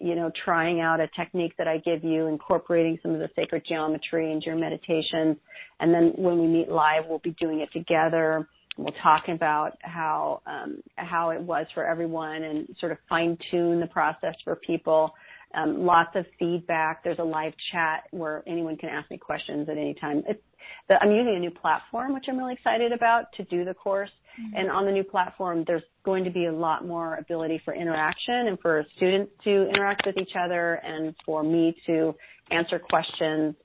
you 0.00 0.14
know, 0.14 0.30
trying 0.44 0.80
out 0.80 1.00
a 1.00 1.08
technique 1.16 1.54
that 1.58 1.66
I 1.66 1.78
give 1.78 2.04
you, 2.04 2.26
incorporating 2.26 2.98
some 3.02 3.12
of 3.12 3.18
the 3.18 3.28
sacred 3.34 3.64
geometry 3.66 4.30
into 4.30 4.46
your 4.46 4.56
meditations. 4.56 5.36
And 5.80 5.92
then 5.92 6.12
when 6.16 6.38
we 6.38 6.46
meet 6.46 6.68
live, 6.70 7.04
we'll 7.08 7.18
be 7.18 7.34
doing 7.40 7.60
it 7.60 7.70
together. 7.72 8.48
We'll 8.78 8.94
talk 9.02 9.24
about 9.28 9.76
how 9.80 10.40
um, 10.46 10.82
how 10.94 11.30
it 11.30 11.40
was 11.40 11.66
for 11.74 11.84
everyone 11.84 12.44
and 12.44 12.68
sort 12.78 12.92
of 12.92 12.98
fine 13.08 13.36
tune 13.50 13.80
the 13.80 13.88
process 13.88 14.36
for 14.44 14.54
people. 14.54 15.12
Um, 15.52 15.84
lots 15.84 16.10
of 16.14 16.26
feedback. 16.38 17.02
There's 17.02 17.18
a 17.18 17.24
live 17.24 17.54
chat 17.72 18.04
where 18.12 18.44
anyone 18.46 18.76
can 18.76 18.88
ask 18.88 19.10
me 19.10 19.18
questions 19.18 19.68
at 19.68 19.76
any 19.76 19.94
time. 19.94 20.22
It's, 20.28 20.40
the, 20.88 20.94
I'm 21.02 21.10
using 21.10 21.34
a 21.34 21.40
new 21.40 21.50
platform, 21.50 22.14
which 22.14 22.26
I'm 22.28 22.38
really 22.38 22.54
excited 22.54 22.92
about 22.92 23.32
to 23.38 23.44
do 23.44 23.64
the 23.64 23.74
course. 23.74 24.10
Mm-hmm. 24.40 24.56
And 24.56 24.70
on 24.70 24.86
the 24.86 24.92
new 24.92 25.02
platform, 25.02 25.64
there's 25.66 25.82
going 26.04 26.22
to 26.22 26.30
be 26.30 26.46
a 26.46 26.52
lot 26.52 26.86
more 26.86 27.16
ability 27.16 27.60
for 27.64 27.74
interaction 27.74 28.46
and 28.46 28.60
for 28.60 28.84
students 28.96 29.32
to 29.42 29.68
interact 29.70 30.06
with 30.06 30.18
each 30.18 30.36
other 30.38 30.74
and 30.84 31.16
for 31.26 31.42
me 31.42 31.74
to 31.86 32.14
answer 32.52 32.78
questions 32.78 33.56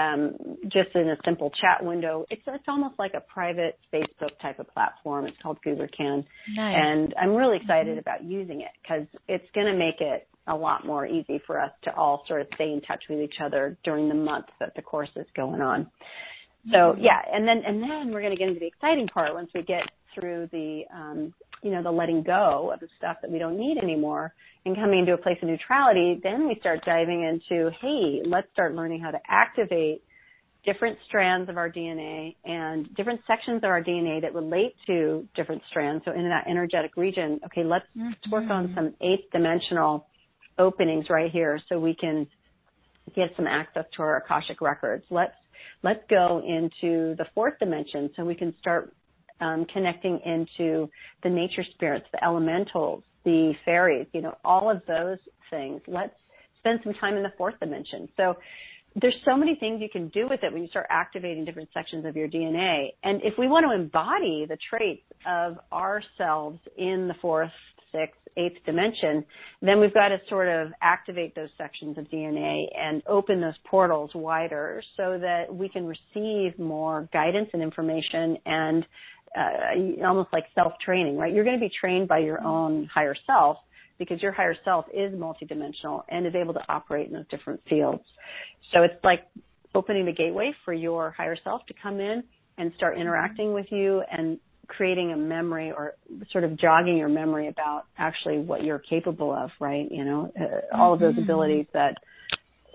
um, 0.00 0.36
just 0.68 0.94
in 0.94 1.08
a 1.08 1.16
simple 1.24 1.50
chat 1.50 1.84
window. 1.84 2.24
It's 2.30 2.42
it's 2.46 2.64
almost 2.68 2.98
like 2.98 3.12
a 3.14 3.20
private 3.20 3.78
Facebook 3.92 4.38
type 4.40 4.58
of 4.58 4.68
platform. 4.68 5.26
It's 5.26 5.36
called 5.42 5.58
GuruCan, 5.66 6.24
nice. 6.54 6.76
and 6.76 7.14
I'm 7.20 7.34
really 7.34 7.58
excited 7.58 7.92
mm-hmm. 7.92 7.98
about 7.98 8.24
using 8.24 8.60
it 8.60 8.70
because 8.82 9.06
it's 9.28 9.46
going 9.54 9.66
to 9.66 9.78
make 9.78 10.00
it 10.00 10.26
a 10.46 10.54
lot 10.54 10.86
more 10.86 11.06
easy 11.06 11.40
for 11.46 11.60
us 11.60 11.70
to 11.84 11.94
all 11.94 12.24
sort 12.26 12.40
of 12.40 12.48
stay 12.54 12.72
in 12.72 12.80
touch 12.80 13.04
with 13.08 13.20
each 13.20 13.36
other 13.44 13.76
during 13.84 14.08
the 14.08 14.14
month 14.14 14.46
that 14.58 14.74
the 14.74 14.82
course 14.82 15.10
is 15.16 15.26
going 15.36 15.60
on. 15.60 15.90
So 16.70 16.76
mm-hmm. 16.76 17.02
yeah, 17.02 17.20
and 17.32 17.46
then 17.46 17.62
and 17.66 17.82
then 17.82 18.12
we're 18.12 18.22
going 18.22 18.36
to 18.36 18.38
get 18.38 18.48
into 18.48 18.60
the 18.60 18.66
exciting 18.66 19.08
part 19.08 19.34
once 19.34 19.50
we 19.54 19.62
get 19.62 19.84
through 20.14 20.48
the 20.52 20.82
um, 20.94 21.34
you 21.62 21.70
know 21.70 21.82
the 21.82 21.90
letting 21.90 22.22
go 22.22 22.70
of 22.72 22.80
the 22.80 22.88
stuff 22.96 23.16
that 23.22 23.30
we 23.30 23.38
don't 23.38 23.58
need 23.58 23.78
anymore 23.78 24.32
and 24.64 24.76
coming 24.76 25.00
into 25.00 25.14
a 25.14 25.18
place 25.18 25.38
of 25.42 25.48
neutrality. 25.48 26.20
Then 26.22 26.46
we 26.46 26.56
start 26.60 26.84
diving 26.84 27.22
into 27.24 27.70
hey, 27.80 28.22
let's 28.24 28.48
start 28.52 28.74
learning 28.74 29.00
how 29.00 29.10
to 29.10 29.20
activate 29.28 30.02
different 30.64 30.98
strands 31.08 31.48
of 31.48 31.56
our 31.56 31.70
DNA 31.70 32.36
and 32.44 32.94
different 32.94 33.20
sections 33.26 33.58
of 33.58 33.70
our 33.70 33.82
DNA 33.82 34.20
that 34.20 34.34
relate 34.34 34.74
to 34.86 35.26
different 35.34 35.62
strands. 35.70 36.04
So 36.04 36.12
in 36.12 36.28
that 36.28 36.46
energetic 36.48 36.96
region, 36.96 37.40
okay, 37.46 37.64
let's 37.64 37.86
mm-hmm. 37.96 38.30
work 38.30 38.50
on 38.50 38.72
some 38.74 38.94
eighth 39.00 39.30
dimensional 39.32 40.06
openings 40.58 41.06
right 41.08 41.30
here 41.30 41.60
so 41.68 41.78
we 41.80 41.94
can 41.94 42.26
get 43.16 43.30
some 43.36 43.46
access 43.46 43.84
to 43.96 44.02
our 44.02 44.18
Akashic 44.18 44.60
records. 44.60 45.04
Let's 45.10 45.34
let's 45.82 46.02
go 46.10 46.42
into 46.46 47.14
the 47.16 47.24
fourth 47.34 47.58
dimension 47.58 48.10
so 48.14 48.24
we 48.24 48.34
can 48.34 48.54
start 48.60 48.94
um, 49.40 49.66
connecting 49.72 50.20
into 50.24 50.88
the 51.22 51.28
nature 51.28 51.64
spirits, 51.74 52.06
the 52.12 52.22
elementals, 52.24 53.02
the 53.24 53.52
fairies, 53.64 54.06
you 54.12 54.22
know, 54.22 54.36
all 54.44 54.70
of 54.70 54.82
those 54.86 55.18
things. 55.50 55.80
Let's 55.86 56.14
spend 56.58 56.80
some 56.84 56.94
time 56.94 57.16
in 57.16 57.22
the 57.22 57.32
fourth 57.36 57.58
dimension. 57.60 58.08
So 58.16 58.36
there's 59.00 59.14
so 59.24 59.36
many 59.36 59.54
things 59.54 59.80
you 59.80 59.88
can 59.88 60.08
do 60.08 60.26
with 60.28 60.40
it 60.42 60.52
when 60.52 60.62
you 60.62 60.68
start 60.68 60.86
activating 60.90 61.44
different 61.44 61.68
sections 61.72 62.04
of 62.04 62.16
your 62.16 62.28
DNA. 62.28 62.88
And 63.04 63.20
if 63.22 63.34
we 63.38 63.46
want 63.46 63.66
to 63.66 63.74
embody 63.74 64.46
the 64.48 64.58
traits 64.68 65.04
of 65.26 65.58
ourselves 65.72 66.58
in 66.76 67.06
the 67.06 67.14
fourth, 67.20 67.52
sixth, 67.92 68.20
eighth 68.36 68.64
dimension, 68.64 69.24
then 69.62 69.80
we've 69.80 69.94
got 69.94 70.08
to 70.08 70.18
sort 70.28 70.48
of 70.48 70.72
activate 70.80 71.34
those 71.34 71.48
sections 71.58 71.98
of 71.98 72.04
DNA 72.10 72.66
and 72.76 73.02
open 73.06 73.40
those 73.40 73.54
portals 73.64 74.10
wider 74.14 74.82
so 74.96 75.18
that 75.18 75.52
we 75.52 75.68
can 75.68 75.86
receive 75.86 76.58
more 76.58 77.08
guidance 77.12 77.48
and 77.52 77.62
information 77.62 78.36
and 78.46 78.86
uh, 79.36 80.06
almost 80.06 80.30
like 80.32 80.44
self-training, 80.54 81.16
right? 81.16 81.32
You're 81.32 81.44
going 81.44 81.58
to 81.58 81.64
be 81.64 81.72
trained 81.80 82.08
by 82.08 82.18
your 82.18 82.42
own 82.42 82.88
higher 82.92 83.14
self 83.26 83.58
because 83.98 84.20
your 84.22 84.32
higher 84.32 84.56
self 84.64 84.86
is 84.92 85.12
multidimensional 85.12 86.02
and 86.08 86.26
is 86.26 86.34
able 86.34 86.54
to 86.54 86.62
operate 86.68 87.08
in 87.08 87.12
those 87.12 87.28
different 87.30 87.60
fields. 87.68 88.02
So 88.72 88.82
it's 88.82 88.94
like 89.04 89.26
opening 89.74 90.06
the 90.06 90.12
gateway 90.12 90.52
for 90.64 90.72
your 90.72 91.10
higher 91.10 91.36
self 91.44 91.64
to 91.66 91.74
come 91.80 92.00
in 92.00 92.24
and 92.58 92.72
start 92.76 92.98
interacting 92.98 93.52
with 93.52 93.66
you 93.70 94.02
and 94.10 94.38
creating 94.66 95.12
a 95.12 95.16
memory 95.16 95.72
or 95.72 95.94
sort 96.30 96.44
of 96.44 96.56
jogging 96.58 96.96
your 96.96 97.08
memory 97.08 97.48
about 97.48 97.84
actually 97.98 98.38
what 98.38 98.64
you're 98.64 98.78
capable 98.78 99.32
of, 99.32 99.50
right? 99.60 99.90
You 99.90 100.04
know, 100.04 100.32
uh, 100.40 100.76
all 100.76 100.94
of 100.94 101.00
those 101.00 101.14
mm-hmm. 101.14 101.24
abilities 101.24 101.66
that 101.72 101.96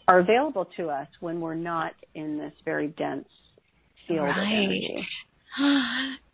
are 0.08 0.20
available 0.20 0.70
to 0.78 0.90
us 0.90 1.08
when 1.20 1.42
we're 1.42 1.56
not 1.56 1.94
in 2.14 2.38
this 2.38 2.54
very 2.64 2.88
dense 2.88 3.28
field 4.08 4.28
right. 4.28 4.38
of 4.38 4.44
energy. 4.44 5.08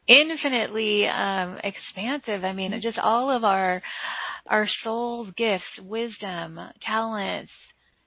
Infinitely 0.08 1.06
um, 1.08 1.58
expansive. 1.64 2.44
I 2.44 2.54
mean, 2.54 2.80
just 2.82 2.98
all 2.98 3.36
of 3.36 3.44
our 3.44 3.82
our 4.48 4.68
soul's 4.84 5.30
gifts, 5.38 5.64
wisdom, 5.80 6.60
talents, 6.86 7.52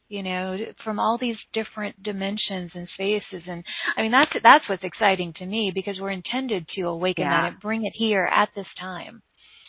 you 0.09 0.23
know, 0.23 0.57
from 0.85 0.99
all 0.99 1.19
these 1.19 1.37
different 1.53 2.03
dimensions 2.03 2.71
and 2.75 2.89
spaces. 2.95 3.43
And 3.49 3.65
I 3.97 4.03
mean, 4.03 4.13
that's, 4.13 4.31
that's 4.43 4.69
what's 4.69 4.85
exciting 4.85 5.33
to 5.39 5.47
me 5.47 5.73
because 5.75 5.99
we're 5.99 6.11
intended 6.11 6.67
to 6.77 6.83
awaken 6.83 7.25
yeah. 7.25 7.43
that 7.43 7.53
and 7.53 7.61
bring 7.61 7.85
it 7.85 7.93
here 7.95 8.29
at 8.31 8.51
this 8.55 8.67
time. 8.79 9.23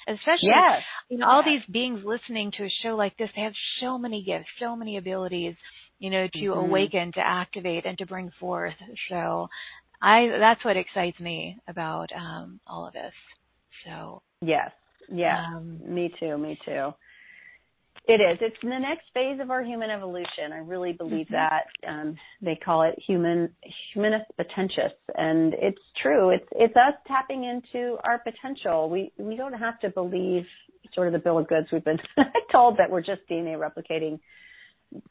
Especially, 0.08 0.50
yes. 0.50 0.84
you 1.10 1.18
know, 1.18 1.28
all 1.28 1.42
yes. 1.44 1.64
these 1.66 1.74
beings 1.74 2.02
listening 2.06 2.52
to 2.58 2.66
a 2.66 2.70
show 2.84 2.96
like 2.96 3.18
this, 3.18 3.30
they 3.36 3.42
have 3.42 3.54
so 3.82 3.98
many 3.98 4.24
gifts, 4.24 4.46
so 4.60 4.76
many 4.76 4.98
abilities, 4.98 5.56
you 5.98 6.12
know, 6.12 6.28
to 6.32 6.40
mm-hmm. 6.40 6.60
awaken, 6.60 7.12
to 7.14 7.22
activate, 7.22 7.88
and 7.88 7.98
to 7.98 8.06
bring 8.06 8.30
forth. 8.40 8.76
So, 9.10 9.48
I 10.06 10.28
that's 10.40 10.64
what 10.64 10.78
excites 10.78 11.20
me 11.20 11.58
about 11.68 12.12
um, 12.16 12.60
all 12.68 12.86
of 12.86 12.94
this. 12.94 13.14
So 13.86 14.22
yes, 14.40 14.70
yeah, 15.12 15.46
um, 15.48 15.80
me 15.84 16.14
too, 16.20 16.38
me 16.38 16.60
too. 16.64 16.94
It 18.08 18.22
is. 18.22 18.38
It's 18.40 18.56
the 18.62 18.70
next 18.70 19.06
phase 19.16 19.40
of 19.42 19.50
our 19.50 19.64
human 19.64 19.90
evolution. 19.90 20.54
I 20.54 20.60
really 20.60 20.94
believe 20.94 21.26
mm-hmm. 21.26 21.34
that. 21.34 21.90
Um, 21.90 22.16
they 22.40 22.56
call 22.56 22.84
it 22.84 22.94
human 23.08 23.50
humanus 23.94 24.22
potentius, 24.40 24.94
and 25.16 25.56
it's 25.56 25.82
true. 26.04 26.30
It's 26.30 26.48
it's 26.52 26.76
us 26.76 26.94
tapping 27.08 27.44
into 27.44 27.98
our 28.04 28.20
potential. 28.20 28.92
We 28.92 29.12
we 29.18 29.36
don't 29.36 29.54
have 29.54 29.80
to 29.80 29.90
believe 29.90 30.44
sort 30.94 31.08
of 31.08 31.14
the 31.14 31.20
bill 31.20 31.40
of 31.40 31.48
goods 31.48 31.68
we've 31.72 31.84
been 31.84 31.98
told 32.52 32.78
that 32.78 32.92
we're 32.92 33.02
just 33.02 33.22
DNA 33.28 33.58
replicating 33.58 34.20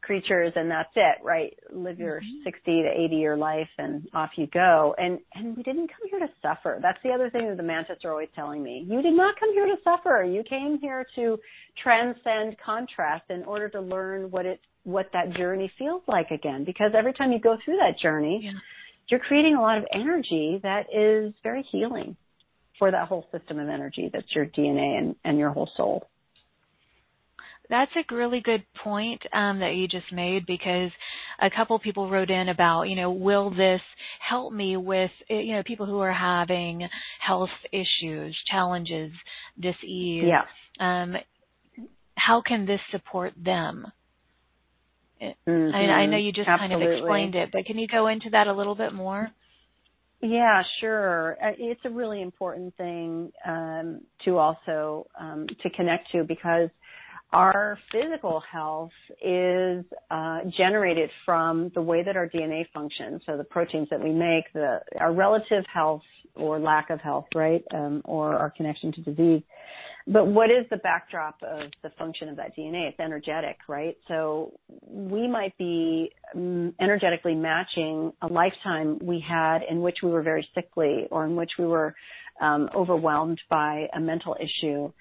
creatures 0.03 0.53
and 0.57 0.71
that's 0.71 0.91
it, 0.97 1.17
right? 1.23 1.57
Live 1.73 1.99
your 1.99 2.21
mm-hmm. 2.21 2.45
60 2.45 2.83
to 2.83 2.89
80 2.89 3.17
year 3.17 3.37
life 3.37 3.69
and 3.79 4.09
off 4.15 4.31
you 4.37 4.47
go. 4.47 4.95
And, 4.99 5.19
and 5.35 5.57
we 5.57 5.63
didn't 5.63 5.89
come 5.89 6.09
here 6.11 6.21
to 6.21 6.29
suffer. 6.43 6.79
That's 6.81 6.99
the 7.03 7.11
other 7.11 7.31
thing 7.31 7.49
that 7.49 7.57
the 7.57 7.63
mantis 7.63 7.99
are 8.05 8.11
always 8.11 8.29
telling 8.35 8.63
me. 8.63 8.87
You 8.89 9.03
did 9.03 9.15
not 9.15 9.39
come 9.39 9.53
here 9.53 9.67
to 9.67 9.77
suffer. 9.83 10.25
You 10.25 10.43
came 10.49 10.79
here 10.81 11.07
to 11.17 11.39
transcend 11.83 12.57
contrast 12.65 13.25
in 13.31 13.45
order 13.45 13.69
to 13.71 13.81
learn 13.81 14.31
what 14.31 14.47
it, 14.47 14.61
what 14.85 15.07
that 15.13 15.35
journey 15.35 15.71
feels 15.79 16.03
like 16.07 16.31
again. 16.31 16.65
Because 16.65 16.93
every 16.97 17.13
time 17.13 17.33
you 17.33 17.41
go 17.41 17.57
through 17.65 17.77
that 17.77 17.99
journey, 17.99 18.41
yeah. 18.45 18.53
you're 19.09 19.21
creating 19.21 19.57
a 19.57 19.61
lot 19.61 19.79
of 19.79 19.85
energy 19.93 20.61
that 20.63 20.87
is 20.93 21.35
very 21.43 21.65
healing 21.71 22.17
for 22.79 22.91
that 22.91 23.09
whole 23.09 23.27
system 23.31 23.59
of 23.59 23.69
energy 23.69 24.11
that's 24.13 24.35
your 24.35 24.47
DNA 24.47 24.99
and, 24.99 25.17
and 25.25 25.39
your 25.39 25.51
whole 25.51 25.71
soul. 25.77 26.09
That's 27.71 27.91
a 27.97 28.15
really 28.15 28.41
good 28.41 28.63
point 28.83 29.23
um, 29.33 29.61
that 29.61 29.75
you 29.75 29.89
just 29.89 30.13
made 30.13 30.45
because 30.47 30.91
a 31.41 31.51
couple 31.51 31.79
people 31.79 32.11
wrote 32.11 32.31
in 32.31 32.49
about, 32.51 32.85
you 32.85 32.97
know, 32.97 33.11
will 33.11 33.51
this 33.51 33.81
help 34.21 34.53
me 34.53 34.77
with, 34.77 35.11
eh, 35.31 35.41
you 35.41 35.55
know, 35.55 35.63
people 35.63 35.87
who 35.87 35.99
are 35.99 36.13
having 36.13 36.87
health 37.27 37.51
issues, 37.73 38.37
challenges, 38.51 39.13
disease. 39.59 40.25
Yeah. 40.27 40.45
Um, 40.79 41.17
how 42.17 42.43
can 42.47 42.67
this 42.67 42.81
support 42.91 43.33
them? 43.43 43.87
Mm-hmm. 45.23 45.75
I, 45.75 46.03
I 46.03 46.07
know 46.07 46.19
you 46.19 46.33
just 46.33 46.49
Absolutely. 46.49 46.87
kind 46.87 46.93
of 46.93 46.99
explained 46.99 47.35
it, 47.35 47.51
but 47.53 47.65
can 47.65 47.79
you 47.79 47.89
go 47.89 48.09
into 48.09 48.31
that 48.31 48.47
a 48.47 48.53
little 48.53 48.75
bit 48.75 48.93
more? 48.93 49.31
Yeah, 50.21 50.63
sure. 50.81 51.37
Uh, 51.43 51.53
it's 51.59 51.81
a 51.85 51.91
really 51.91 52.23
important 52.23 52.75
thing 52.77 53.31
um, 53.47 54.01
to 54.25 54.39
also 54.39 55.07
um, 55.21 55.47
to 55.63 55.71
connect 55.71 56.11
to 56.13 56.25
because 56.25 56.71
our 57.33 57.79
physical 57.91 58.43
health 58.51 58.93
is 59.21 59.85
uh, 60.11 60.41
generated 60.57 61.11
from 61.25 61.71
the 61.75 61.83
way 61.83 62.03
that 62.05 62.17
our 62.17 62.29
DNA 62.29 62.65
functions, 62.73 63.23
so 63.27 63.37
the 63.37 63.45
proteins 63.45 63.89
that 63.91 64.03
we 64.03 64.13
make, 64.13 64.45
the 64.53 64.81
our 65.01 65.13
relative 65.13 65.65
health 65.73 66.03
or 66.37 66.59
lack 66.59 66.91
of 66.91 67.01
health, 67.01 67.27
right, 67.35 67.65
um, 67.73 68.03
or 68.05 68.37
our 68.37 68.51
connection 68.51 68.93
to 68.93 69.01
disease. 69.03 69.43
But 70.07 70.27
what 70.27 70.51
is 70.51 70.67
the 70.69 70.77
backdrop 70.77 71.37
of 71.43 71.71
the 71.83 71.91
function 71.99 72.29
of 72.29 72.37
that 72.37 72.57
DNA? 72.57 72.89
It's 72.89 73.01
energetic, 73.01 73.57
right? 73.69 73.97
So 74.07 74.53
we 74.87 75.27
might 75.27 75.57
be 75.57 76.13
um, 76.35 76.75
energetically 76.79 77.35
matching 77.35 78.13
a 78.21 78.27
lifetime 78.27 78.99
we 79.01 79.25
had 79.27 79.61
in 79.69 79.81
which 79.81 79.99
we 80.03 80.11
were 80.11 80.23
very 80.23 80.47
sickly 80.55 81.07
or 81.11 81.25
in 81.25 81.37
which 81.37 81.53
we 81.59 81.67
were 81.67 81.95
um, 82.41 82.69
overwhelmed 82.75 83.41
by 83.49 83.89
a 83.95 84.01
mental 84.01 84.37
issue 84.39 84.93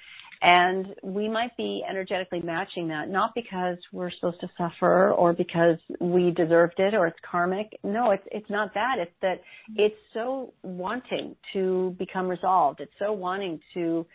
and 0.43 0.87
we 1.03 1.29
might 1.29 1.55
be 1.55 1.83
energetically 1.89 2.41
matching 2.41 2.89
that, 2.89 3.07
not 3.09 3.33
because 3.33 3.77
we're 3.93 4.11
supposed 4.11 4.41
to 4.41 4.49
suffer 4.57 5.11
or 5.11 5.31
because 5.31 5.77
we 6.01 6.31
deserved 6.31 6.75
it 6.79 6.93
or 6.93 7.07
it's 7.07 7.17
karmic. 7.29 7.79
No, 7.81 8.11
it's, 8.11 8.27
it's 8.29 8.49
not 8.49 8.73
that. 8.73 8.97
It's 8.99 9.15
that 9.21 9.41
it's 9.77 9.95
so 10.13 10.53
wanting 10.61 11.37
to 11.53 11.95
become 11.97 12.27
resolved. 12.27 12.81
It's 12.81 12.91
so 12.99 13.13
wanting 13.13 13.61
to 13.73 14.05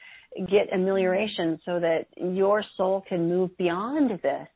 get 0.51 0.71
amelioration 0.71 1.59
so 1.65 1.81
that 1.81 2.09
your 2.19 2.63
soul 2.77 3.03
can 3.09 3.27
move 3.27 3.57
beyond 3.57 4.11
this. 4.23 4.49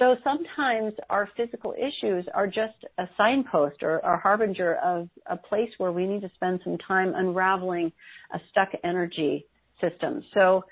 So 0.00 0.16
sometimes 0.24 0.92
our 1.08 1.28
physical 1.36 1.72
issues 1.78 2.26
are 2.34 2.48
just 2.48 2.84
a 2.98 3.08
signpost 3.16 3.82
or 3.82 3.98
a 3.98 4.18
harbinger 4.18 4.74
of 4.84 5.08
a 5.26 5.36
place 5.36 5.70
where 5.78 5.92
we 5.92 6.04
need 6.04 6.22
to 6.22 6.30
spend 6.34 6.62
some 6.64 6.78
time 6.78 7.12
unraveling 7.14 7.92
a 8.34 8.40
stuck 8.50 8.70
energy 8.82 9.46
system. 9.80 10.24
So 10.34 10.64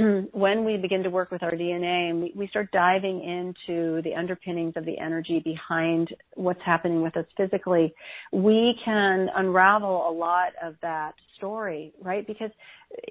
when 0.32 0.64
we 0.64 0.76
begin 0.76 1.02
to 1.02 1.10
work 1.10 1.30
with 1.30 1.42
our 1.42 1.52
DNA 1.52 2.10
and 2.10 2.30
we, 2.34 2.48
start 2.48 2.70
diving 2.72 3.22
into 3.22 4.02
the 4.02 4.14
underpinnings 4.16 4.74
of 4.76 4.84
the 4.84 4.98
energy 4.98 5.40
behind 5.40 6.14
what's 6.34 6.60
happening 6.64 7.02
with 7.02 7.16
us 7.16 7.26
physically, 7.36 7.94
we 8.32 8.74
can 8.84 9.28
unravel 9.36 10.08
a 10.08 10.12
lot 10.12 10.52
of 10.62 10.74
that 10.82 11.14
story, 11.36 11.92
right? 12.02 12.26
Because 12.26 12.50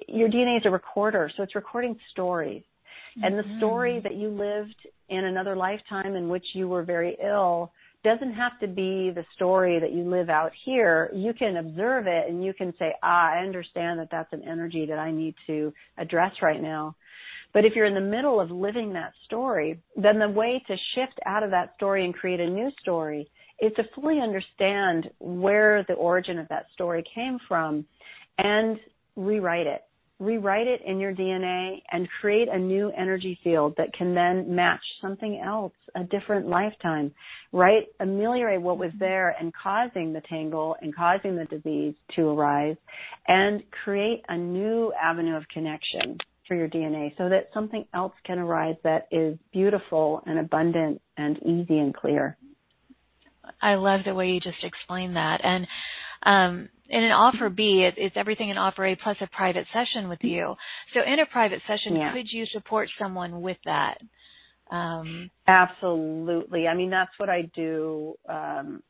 your 0.08 0.28
DNA 0.28 0.58
is 0.58 0.62
a 0.66 0.70
recorder, 0.70 1.30
so 1.36 1.42
it's 1.42 1.54
recording 1.54 1.96
stories. 2.10 2.62
Mm-hmm. 3.16 3.24
And 3.24 3.38
the 3.38 3.58
story 3.58 3.94
mm-hmm. 3.94 4.04
that 4.04 4.14
you 4.14 4.28
lived 4.28 4.76
in 5.08 5.24
another 5.24 5.56
lifetime 5.56 6.14
in 6.14 6.28
which 6.28 6.44
you 6.52 6.68
were 6.68 6.82
very 6.82 7.16
ill 7.22 7.72
doesn't 8.02 8.32
have 8.32 8.58
to 8.60 8.66
be 8.66 9.10
the 9.10 9.24
story 9.34 9.78
that 9.78 9.92
you 9.92 10.04
live 10.04 10.30
out 10.30 10.52
here. 10.64 11.10
You 11.14 11.34
can 11.34 11.56
observe 11.58 12.06
it 12.06 12.28
and 12.28 12.42
you 12.44 12.54
can 12.54 12.72
say, 12.78 12.94
ah, 13.02 13.32
I 13.32 13.38
understand 13.38 14.00
that 14.00 14.08
that's 14.10 14.32
an 14.32 14.42
energy 14.48 14.86
that 14.86 14.98
I 14.98 15.10
need 15.10 15.34
to 15.46 15.72
address 15.98 16.32
right 16.40 16.62
now. 16.62 16.96
But 17.52 17.64
if 17.64 17.74
you're 17.74 17.86
in 17.86 17.94
the 17.94 18.00
middle 18.00 18.40
of 18.40 18.50
living 18.50 18.92
that 18.92 19.12
story, 19.24 19.80
then 19.96 20.18
the 20.18 20.28
way 20.28 20.62
to 20.66 20.76
shift 20.94 21.18
out 21.26 21.42
of 21.42 21.50
that 21.50 21.74
story 21.76 22.04
and 22.04 22.14
create 22.14 22.40
a 22.40 22.48
new 22.48 22.70
story 22.80 23.28
is 23.60 23.72
to 23.76 23.84
fully 23.94 24.20
understand 24.20 25.10
where 25.18 25.84
the 25.88 25.94
origin 25.94 26.38
of 26.38 26.48
that 26.48 26.66
story 26.72 27.04
came 27.14 27.38
from 27.48 27.84
and 28.38 28.78
rewrite 29.16 29.66
it 29.66 29.82
rewrite 30.20 30.66
it 30.66 30.82
in 30.86 31.00
your 31.00 31.14
DNA 31.14 31.82
and 31.90 32.06
create 32.20 32.48
a 32.48 32.58
new 32.58 32.92
energy 32.96 33.38
field 33.42 33.74
that 33.78 33.92
can 33.94 34.14
then 34.14 34.54
match 34.54 34.82
something 35.00 35.42
else, 35.44 35.72
a 35.96 36.04
different 36.04 36.46
lifetime, 36.46 37.12
right? 37.52 37.86
Ameliorate 38.00 38.60
what 38.60 38.78
was 38.78 38.92
there 38.98 39.34
and 39.40 39.52
causing 39.54 40.12
the 40.12 40.20
tangle 40.28 40.76
and 40.82 40.94
causing 40.94 41.36
the 41.36 41.46
disease 41.46 41.94
to 42.14 42.28
arise 42.28 42.76
and 43.28 43.62
create 43.82 44.22
a 44.28 44.36
new 44.36 44.92
avenue 45.02 45.36
of 45.36 45.48
connection 45.48 46.18
for 46.46 46.54
your 46.54 46.68
DNA 46.68 47.16
so 47.16 47.28
that 47.28 47.48
something 47.54 47.84
else 47.94 48.12
can 48.26 48.38
arise 48.38 48.76
that 48.84 49.08
is 49.10 49.38
beautiful 49.52 50.22
and 50.26 50.38
abundant 50.38 51.00
and 51.16 51.38
easy 51.38 51.78
and 51.78 51.94
clear. 51.94 52.36
I 53.62 53.74
love 53.76 54.00
the 54.04 54.14
way 54.14 54.28
you 54.28 54.40
just 54.40 54.62
explained 54.62 55.16
that. 55.16 55.40
And 55.42 55.66
um, 56.24 56.68
in 56.90 57.04
an 57.04 57.12
offer 57.12 57.48
B, 57.48 57.84
it, 57.86 57.94
it's 57.96 58.16
everything 58.16 58.50
in 58.50 58.58
offer 58.58 58.84
A 58.84 58.96
plus 58.96 59.16
a 59.20 59.28
private 59.28 59.66
session 59.72 60.08
with 60.08 60.18
you. 60.22 60.54
So 60.92 61.00
in 61.02 61.20
a 61.20 61.26
private 61.26 61.62
session, 61.66 61.96
yeah. 61.96 62.12
could 62.12 62.26
you 62.30 62.44
support 62.46 62.88
someone 62.98 63.40
with 63.40 63.58
that? 63.64 63.98
Um, 64.70 65.30
Absolutely. 65.46 66.66
I 66.66 66.74
mean, 66.74 66.90
that's 66.90 67.10
what 67.18 67.28
I 67.28 67.42
do 67.54 68.14
um, 68.28 68.82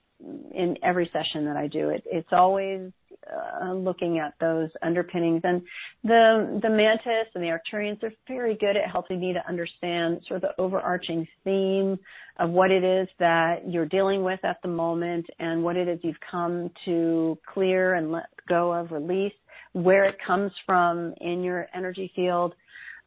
in 0.55 0.77
every 0.83 1.09
session 1.13 1.45
that 1.47 1.57
I 1.57 1.67
do. 1.67 1.91
It, 1.91 2.03
it's 2.07 2.29
always 2.33 2.91
uh, 3.31 3.73
looking 3.73 4.19
at 4.19 4.35
those 4.41 4.71
underpinnings, 4.83 5.43
and 5.45 5.63
the 6.05 6.59
the 6.63 6.71
mantis 6.71 7.29
and 7.35 7.45
the 7.45 7.49
Arcturians 7.49 8.03
are 8.03 8.13
very 8.27 8.57
good 8.57 8.77
at 8.77 8.91
helping 8.91 9.21
me 9.21 9.33
to 9.33 9.49
understand 9.49 10.21
sort 10.27 10.43
of 10.43 10.51
the 10.51 10.63
overarching 10.63 11.27
theme 11.45 11.99
of 12.39 12.51
what 12.51 12.71
it 12.71 12.83
is 12.83 13.09
that 13.19 13.69
you're 13.69 13.87
dealing 13.87 14.23
with 14.25 14.41
at 14.45 14.57
the 14.63 14.69
moment, 14.69 15.27
and 15.39 15.63
what 15.63 15.77
it 15.77 15.89
is 15.89 15.99
you've 16.03 16.17
come 16.31 16.71
to 16.85 17.39
clear 17.53 17.95
and 17.95 18.11
let 18.11 18.27
go 18.49 18.73
of, 18.73 18.91
release, 18.91 19.35
where 19.73 20.05
it 20.05 20.17
comes 20.27 20.51
from 20.67 21.15
in 21.21 21.43
your 21.43 21.67
energy 21.75 22.11
field. 22.17 22.55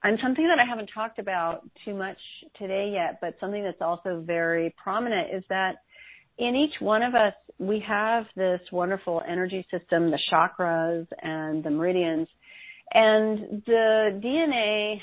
And 0.04 0.20
something 0.22 0.46
that 0.48 0.60
I 0.60 0.70
haven't 0.70 0.90
talked 0.94 1.18
about 1.18 1.68
too 1.86 1.96
much 1.96 2.18
today 2.58 2.92
yet, 2.94 3.20
but 3.22 3.36
something 3.40 3.64
that's 3.64 3.82
also 3.82 4.22
very 4.26 4.76
prominent 4.82 5.34
is 5.34 5.44
that 5.50 5.78
in 6.38 6.56
each 6.56 6.80
one 6.80 7.04
of 7.04 7.16
us, 7.16 7.34
we 7.60 7.84
have 7.88 8.26
this 8.36 8.60
wonderful 8.72 9.22
energy 9.28 9.66
system, 9.72 10.12
the 10.12 10.20
chakras 10.32 11.08
and 11.22 11.64
the 11.64 11.70
meridians. 11.70 12.28
And 12.94 13.64
the 13.66 14.22
DNA 14.24 15.00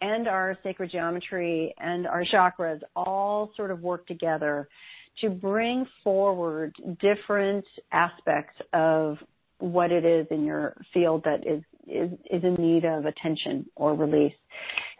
and 0.00 0.28
our 0.28 0.58
sacred 0.62 0.90
geometry 0.90 1.74
and 1.78 2.06
our 2.06 2.24
chakras 2.24 2.80
all 2.96 3.52
sort 3.56 3.70
of 3.70 3.80
work 3.80 4.06
together 4.06 4.68
to 5.20 5.30
bring 5.30 5.86
forward 6.02 6.74
different 7.00 7.64
aspects 7.92 8.54
of 8.72 9.16
what 9.58 9.92
it 9.92 10.04
is 10.04 10.26
in 10.30 10.44
your 10.44 10.76
field 10.92 11.22
that 11.24 11.46
is 11.46 11.62
is 11.86 12.10
is 12.30 12.42
in 12.42 12.54
need 12.54 12.84
of 12.84 13.04
attention 13.04 13.66
or 13.76 13.94
release. 13.94 14.34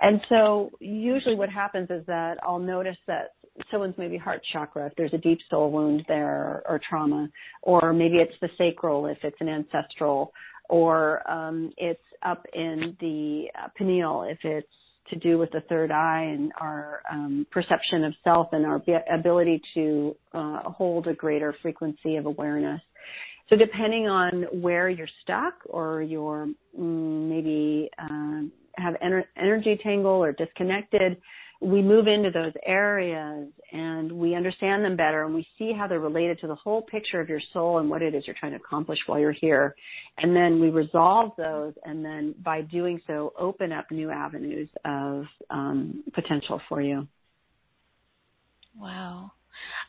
And 0.01 0.21
so 0.29 0.71
usually 0.81 1.35
what 1.35 1.49
happens 1.49 1.89
is 1.91 2.05
that 2.07 2.37
I'll 2.43 2.59
notice 2.59 2.97
that 3.07 3.33
someone's 3.71 3.95
maybe 3.97 4.17
heart 4.17 4.43
chakra 4.53 4.87
if 4.87 4.93
there's 4.97 5.15
a 5.15 5.19
deep 5.19 5.39
soul 5.51 5.71
wound 5.71 6.05
there 6.09 6.27
or, 6.27 6.63
or 6.69 6.81
trauma, 6.89 7.29
or 7.63 7.93
maybe 7.93 8.17
it's 8.17 8.35
the 8.41 8.49
sacral 8.59 9.07
if 9.07 9.19
it's 9.23 9.37
an 9.41 9.49
ancestral, 9.49 10.33
or 10.69 11.29
um, 11.31 11.73
it's 11.77 12.01
up 12.23 12.45
in 12.55 12.97
the 13.01 13.47
uh, 13.61 13.69
pineal 13.77 14.25
if 14.29 14.39
it's 14.45 14.69
to 15.11 15.17
do 15.17 15.39
with 15.39 15.51
the 15.53 15.61
third 15.69 15.91
eye 15.91 16.23
and 16.35 16.51
our 16.59 17.03
um, 17.13 17.47
perception 17.51 18.05
of 18.05 18.15
self 18.25 18.49
and 18.53 18.65
our 18.65 18.83
ability 19.13 19.61
to 19.75 20.17
uh, 20.33 20.61
hold 20.63 21.07
a 21.07 21.15
greater 21.15 21.55
frequency 21.61 22.17
of 22.17 22.27
awareness. 22.27 22.81
So 23.51 23.57
depending 23.57 24.09
on 24.09 24.47
where 24.53 24.89
you're 24.89 25.09
stuck 25.23 25.55
or 25.67 26.01
you're 26.03 26.49
mm, 26.79 27.29
maybe 27.29 27.91
uh, 27.99 28.41
have 28.83 28.95
ener- 29.05 29.27
energy 29.37 29.79
tangle 29.83 30.25
or 30.25 30.33
disconnected, 30.33 31.19
we 31.61 31.83
move 31.83 32.07
into 32.07 32.31
those 32.31 32.53
areas 32.67 33.49
and 33.73 34.11
we 34.11 34.35
understand 34.35 34.85
them 34.85 34.97
better 34.97 35.25
and 35.25 35.35
we 35.35 35.47
see 35.59 35.73
how 35.73 35.87
they're 35.87 36.01
related 36.01 36.39
to 36.41 36.47
the 36.47 36.55
whole 36.55 36.83
picture 36.83 37.21
of 37.21 37.29
your 37.29 37.41
soul 37.53 37.79
and 37.79 37.89
what 37.89 38.03
it 38.03 38.15
is 38.15 38.25
you're 38.27 38.37
trying 38.39 38.53
to 38.53 38.59
accomplish 38.59 38.99
while 39.07 39.19
you're 39.19 39.33
here. 39.33 39.75
And 40.19 40.35
then 40.35 40.61
we 40.61 40.71
resolve 40.71 41.33
those 41.39 41.75
and 41.85 42.05
then 42.05 42.35
by 42.45 42.63
doing 42.63 43.01
so 43.07 43.33
open 43.39 43.73
up 43.73 43.91
new 43.91 44.11
avenues 44.11 44.69
of 44.85 45.25
um, 45.51 46.05
potential 46.15 46.61
for 46.69 46.83
you. 46.83 47.07
Wow. 48.79 49.33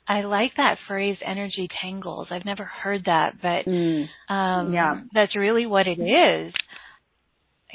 I 0.07 0.22
like 0.22 0.51
that 0.57 0.78
phrase 0.88 1.18
energy 1.26 1.68
tangles. 1.82 2.28
I've 2.30 2.45
never 2.45 2.63
heard 2.63 3.05
that, 3.05 3.41
but 3.41 3.66
mm. 3.66 4.07
um, 4.30 4.74
yeah. 4.74 5.01
that's 5.13 5.36
really 5.36 5.66
what 5.66 5.88
it 5.88 5.99
is. 5.99 6.53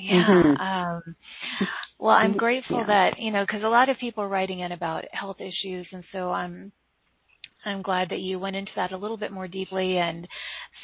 Yeah. 0.00 0.26
Mm-hmm. 0.28 0.60
Um, 0.60 1.16
well, 1.98 2.14
I'm 2.14 2.36
grateful 2.36 2.78
yeah. 2.78 2.86
that 2.86 3.10
you 3.18 3.30
know 3.30 3.44
because 3.44 3.62
a 3.62 3.68
lot 3.68 3.88
of 3.88 3.98
people 3.98 4.24
are 4.24 4.28
writing 4.28 4.60
in 4.60 4.72
about 4.72 5.04
health 5.12 5.40
issues, 5.40 5.86
and 5.92 6.04
so 6.12 6.30
I'm 6.30 6.72
I'm 7.64 7.82
glad 7.82 8.08
that 8.10 8.20
you 8.20 8.38
went 8.38 8.56
into 8.56 8.72
that 8.76 8.92
a 8.92 8.96
little 8.96 9.16
bit 9.16 9.32
more 9.32 9.46
deeply. 9.46 9.98
And 9.98 10.26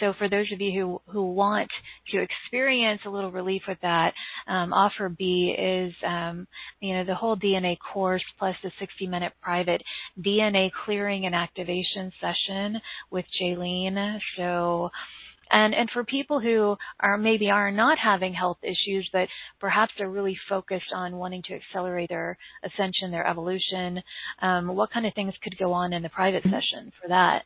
so, 0.01 0.13
for 0.19 0.29
those 0.29 0.51
of 0.53 0.61
you 0.61 1.01
who 1.07 1.13
who 1.13 1.33
want 1.33 1.71
to 2.11 2.19
experience 2.19 3.01
a 3.07 3.11
little 3.11 3.33
relief 3.33 3.63
with 3.67 3.79
that, 3.83 4.13
um, 4.47 4.73
offer 4.73 5.09
B 5.09 5.55
is 5.59 5.95
um, 6.07 6.47
you 6.81 6.95
know 6.95 7.05
the 7.05 7.15
whole 7.15 7.37
DNA 7.37 7.77
course 7.79 8.23
plus 8.39 8.57
the 8.63 8.71
60 8.79 9.07
minute 9.07 9.33
private 9.41 9.83
DNA 10.21 10.71
clearing 10.85 11.27
and 11.27 11.35
activation 11.35 12.13
session 12.21 12.81
with 13.11 13.25
Jaylene. 13.41 14.19
So 14.37 14.91
and 15.51 15.75
and 15.75 15.89
for 15.91 16.05
people 16.05 16.41
who 16.41 16.77
are 17.01 17.17
maybe 17.17 17.51
are 17.51 17.71
not 17.71 17.99
having 17.99 18.35
health 18.35 18.59
issues 18.63 19.09
but 19.13 19.29
perhaps 19.61 19.93
are 20.01 20.11
really 20.11 20.37
focused 20.49 20.93
on 20.95 21.17
wanting 21.17 21.43
to 21.43 21.55
accelerate 21.55 22.09
their 22.09 22.37
ascension 22.65 23.11
their 23.11 23.27
evolution 23.27 24.03
um, 24.43 24.69
what 24.69 24.91
kind 24.93 25.07
of 25.07 25.15
things 25.15 25.35
could 25.43 25.57
go 25.59 25.73
on 25.73 25.93
in 25.93 26.03
the 26.03 26.09
private 26.09 26.43
mm-hmm. 26.45 26.55
session 26.55 26.93
for 27.01 27.09
that 27.09 27.43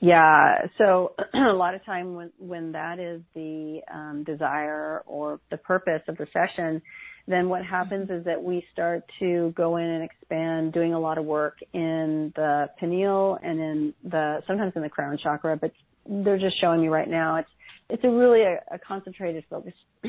yeah 0.00 0.66
so 0.78 1.14
a 1.34 1.52
lot 1.52 1.74
of 1.74 1.84
time 1.84 2.14
when 2.14 2.30
when 2.38 2.72
that 2.72 2.98
is 2.98 3.20
the 3.34 3.80
um, 3.92 4.24
desire 4.24 5.02
or 5.06 5.40
the 5.50 5.56
purpose 5.56 6.02
of 6.08 6.16
the 6.16 6.26
session 6.32 6.82
then 7.28 7.48
what 7.48 7.64
happens 7.64 8.08
mm-hmm. 8.08 8.18
is 8.18 8.24
that 8.24 8.42
we 8.42 8.64
start 8.72 9.04
to 9.20 9.52
go 9.56 9.76
in 9.76 9.84
and 9.84 10.04
expand 10.04 10.72
doing 10.72 10.92
a 10.92 10.98
lot 10.98 11.18
of 11.18 11.24
work 11.24 11.58
in 11.72 12.32
the 12.34 12.68
pineal 12.78 13.38
and 13.42 13.60
in 13.60 13.94
the 14.04 14.42
sometimes 14.46 14.72
in 14.76 14.82
the 14.82 14.88
crown 14.88 15.16
chakra 15.22 15.56
but 15.56 15.72
they're 16.08 16.38
just 16.38 16.60
showing 16.60 16.80
me 16.80 16.88
right 16.88 17.08
now. 17.08 17.36
It's 17.36 17.50
it's 17.88 18.04
a 18.04 18.10
really 18.10 18.42
a, 18.42 18.58
a 18.74 18.78
concentrated 18.78 19.44
focus 19.50 19.74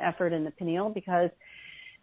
effort 0.00 0.32
in 0.32 0.44
the 0.44 0.50
pineal 0.50 0.90
because 0.90 1.30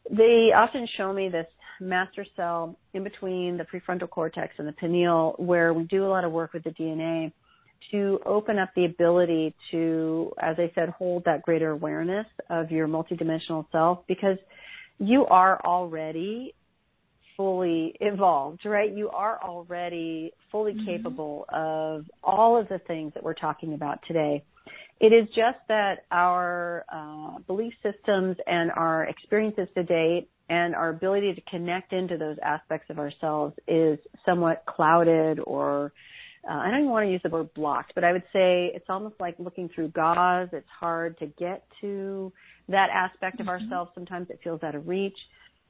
they 0.09 0.49
often 0.55 0.87
show 0.97 1.13
me 1.13 1.29
this 1.29 1.45
master 1.79 2.25
cell 2.35 2.77
in 2.93 3.03
between 3.03 3.57
the 3.57 3.63
prefrontal 3.63 4.09
cortex 4.09 4.53
and 4.57 4.67
the 4.67 4.73
pineal 4.73 5.35
where 5.37 5.73
we 5.73 5.83
do 5.83 6.05
a 6.05 6.09
lot 6.09 6.23
of 6.23 6.31
work 6.31 6.53
with 6.53 6.63
the 6.63 6.71
DNA 6.71 7.31
to 7.91 8.19
open 8.25 8.59
up 8.59 8.69
the 8.75 8.85
ability 8.85 9.55
to, 9.71 10.31
as 10.41 10.57
I 10.59 10.71
said, 10.75 10.89
hold 10.89 11.23
that 11.25 11.43
greater 11.43 11.71
awareness 11.71 12.25
of 12.49 12.71
your 12.71 12.87
multidimensional 12.87 13.65
self 13.71 13.99
because 14.07 14.37
you 14.99 15.25
are 15.27 15.61
already 15.63 16.53
fully 17.39 17.95
evolved, 18.01 18.65
right? 18.65 18.91
You 18.91 19.09
are 19.11 19.39
already 19.41 20.33
fully 20.51 20.73
mm-hmm. 20.73 20.85
capable 20.85 21.45
of 21.47 22.03
all 22.21 22.59
of 22.59 22.67
the 22.67 22.79
things 22.79 23.13
that 23.13 23.23
we're 23.23 23.33
talking 23.33 23.73
about 23.73 23.99
today. 24.05 24.43
It 24.99 25.13
is 25.13 25.25
just 25.29 25.59
that 25.69 25.99
our 26.11 26.83
uh, 26.93 27.39
belief 27.47 27.71
systems 27.81 28.35
and 28.45 28.71
our 28.71 29.05
experiences 29.05 29.69
to 29.73 29.83
date 29.83 30.27
and 30.49 30.75
our 30.75 30.89
ability 30.89 31.33
to 31.33 31.41
connect 31.49 31.93
into 31.93 32.17
those 32.17 32.35
aspects 32.43 32.89
of 32.89 32.99
ourselves 32.99 33.55
is 33.69 33.97
somewhat 34.25 34.65
clouded 34.67 35.39
or 35.39 35.93
uh, 36.43 36.53
I 36.53 36.71
don't 36.71 36.79
even 36.79 36.91
want 36.91 37.05
to 37.05 37.11
use 37.11 37.21
the 37.23 37.29
word 37.29 37.53
blocked, 37.53 37.93
but 37.95 38.03
I 38.03 38.11
would 38.11 38.23
say 38.33 38.71
it's 38.75 38.89
almost 38.89 39.15
like 39.17 39.35
looking 39.39 39.69
through 39.73 39.89
gauze. 39.89 40.49
It's 40.51 40.67
hard 40.77 41.17
to 41.19 41.27
get 41.27 41.63
to 41.79 42.33
that 42.67 42.89
aspect 42.93 43.39
of 43.39 43.47
mm-hmm. 43.47 43.63
ourselves. 43.63 43.91
Sometimes 43.93 44.29
it 44.29 44.41
feels 44.43 44.61
out 44.61 44.75
of 44.75 44.89
reach. 44.89 45.17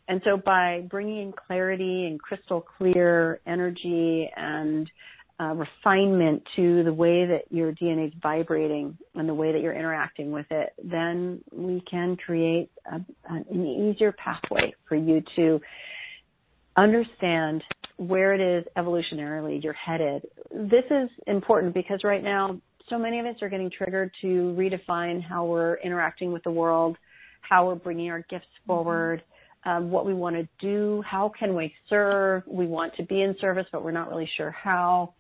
And 0.10 0.22
so 0.26 0.38
by 0.38 0.82
bringing 0.89 1.22
in 1.22 1.34
clarity 1.34 2.07
and 2.07 2.20
crystal 2.20 2.62
clear 2.62 3.39
energy 3.45 4.28
and 4.36 4.89
uh, 5.39 5.53
refinement 5.53 6.41
to 6.55 6.84
the 6.84 6.91
way 6.91 7.28
that 7.28 7.43
your 7.51 7.72
DNA 7.74 8.07
is 8.07 8.14
vibrating 8.22 8.97
and 9.14 9.30
the 9.30 9.34
way 9.34 9.53
that 9.53 9.62
you're 9.62 9.76
interacting 9.76 10.32
with 10.32 10.47
it, 10.49 10.74
then 10.84 11.41
we 11.53 11.82
can 11.89 12.18
create 12.18 12.72
a, 12.91 12.99
an 13.30 13.66
easier 13.66 14.12
pathway 14.12 14.74
for 14.88 14.95
you 14.95 15.22
to 15.36 15.62
understand 16.76 17.64
where 17.97 18.34
it 18.34 18.41
is 18.41 18.66
evolutionarily 18.78 19.64
you're 19.64 19.74
headed. 19.74 20.24
This 20.51 20.86
is 20.89 21.10
important 21.28 21.74
because 21.76 22.03
right 22.03 22.24
now 22.24 22.60
so 22.89 22.97
many 22.97 23.20
of 23.20 23.28
us 23.28 23.36
are 23.43 23.49
getting 23.49 23.70
triggered 23.70 24.12
to 24.22 24.55
redefine 24.57 25.22
how 25.22 25.45
we're 25.45 25.76
interacting 25.76 26.32
with 26.32 26.43
the 26.43 26.51
world, 26.51 26.97
how 27.41 27.68
we're 27.68 27.76
bringing 27.76 28.10
our 28.10 28.26
gifts 28.30 28.47
mm-hmm. 28.68 28.72
Um, 29.66 29.91
what 29.91 30.05
we 30.05 30.14
want 30.14 30.36
to 30.36 30.47
do, 30.60 31.03
how 31.05 31.32
can 31.38 31.55
we 31.55 31.74
serve. 31.89 32.43
We 32.47 32.66
want 32.66 32.95
to 32.95 33.03
be 33.03 33.22
in 33.22 33.36
service, 33.41 33.66
but 33.72 33.84
we're 33.84 33.91
not 33.91 34.10
really 34.10 34.30
sure 34.38 34.51
how. 34.51 35.14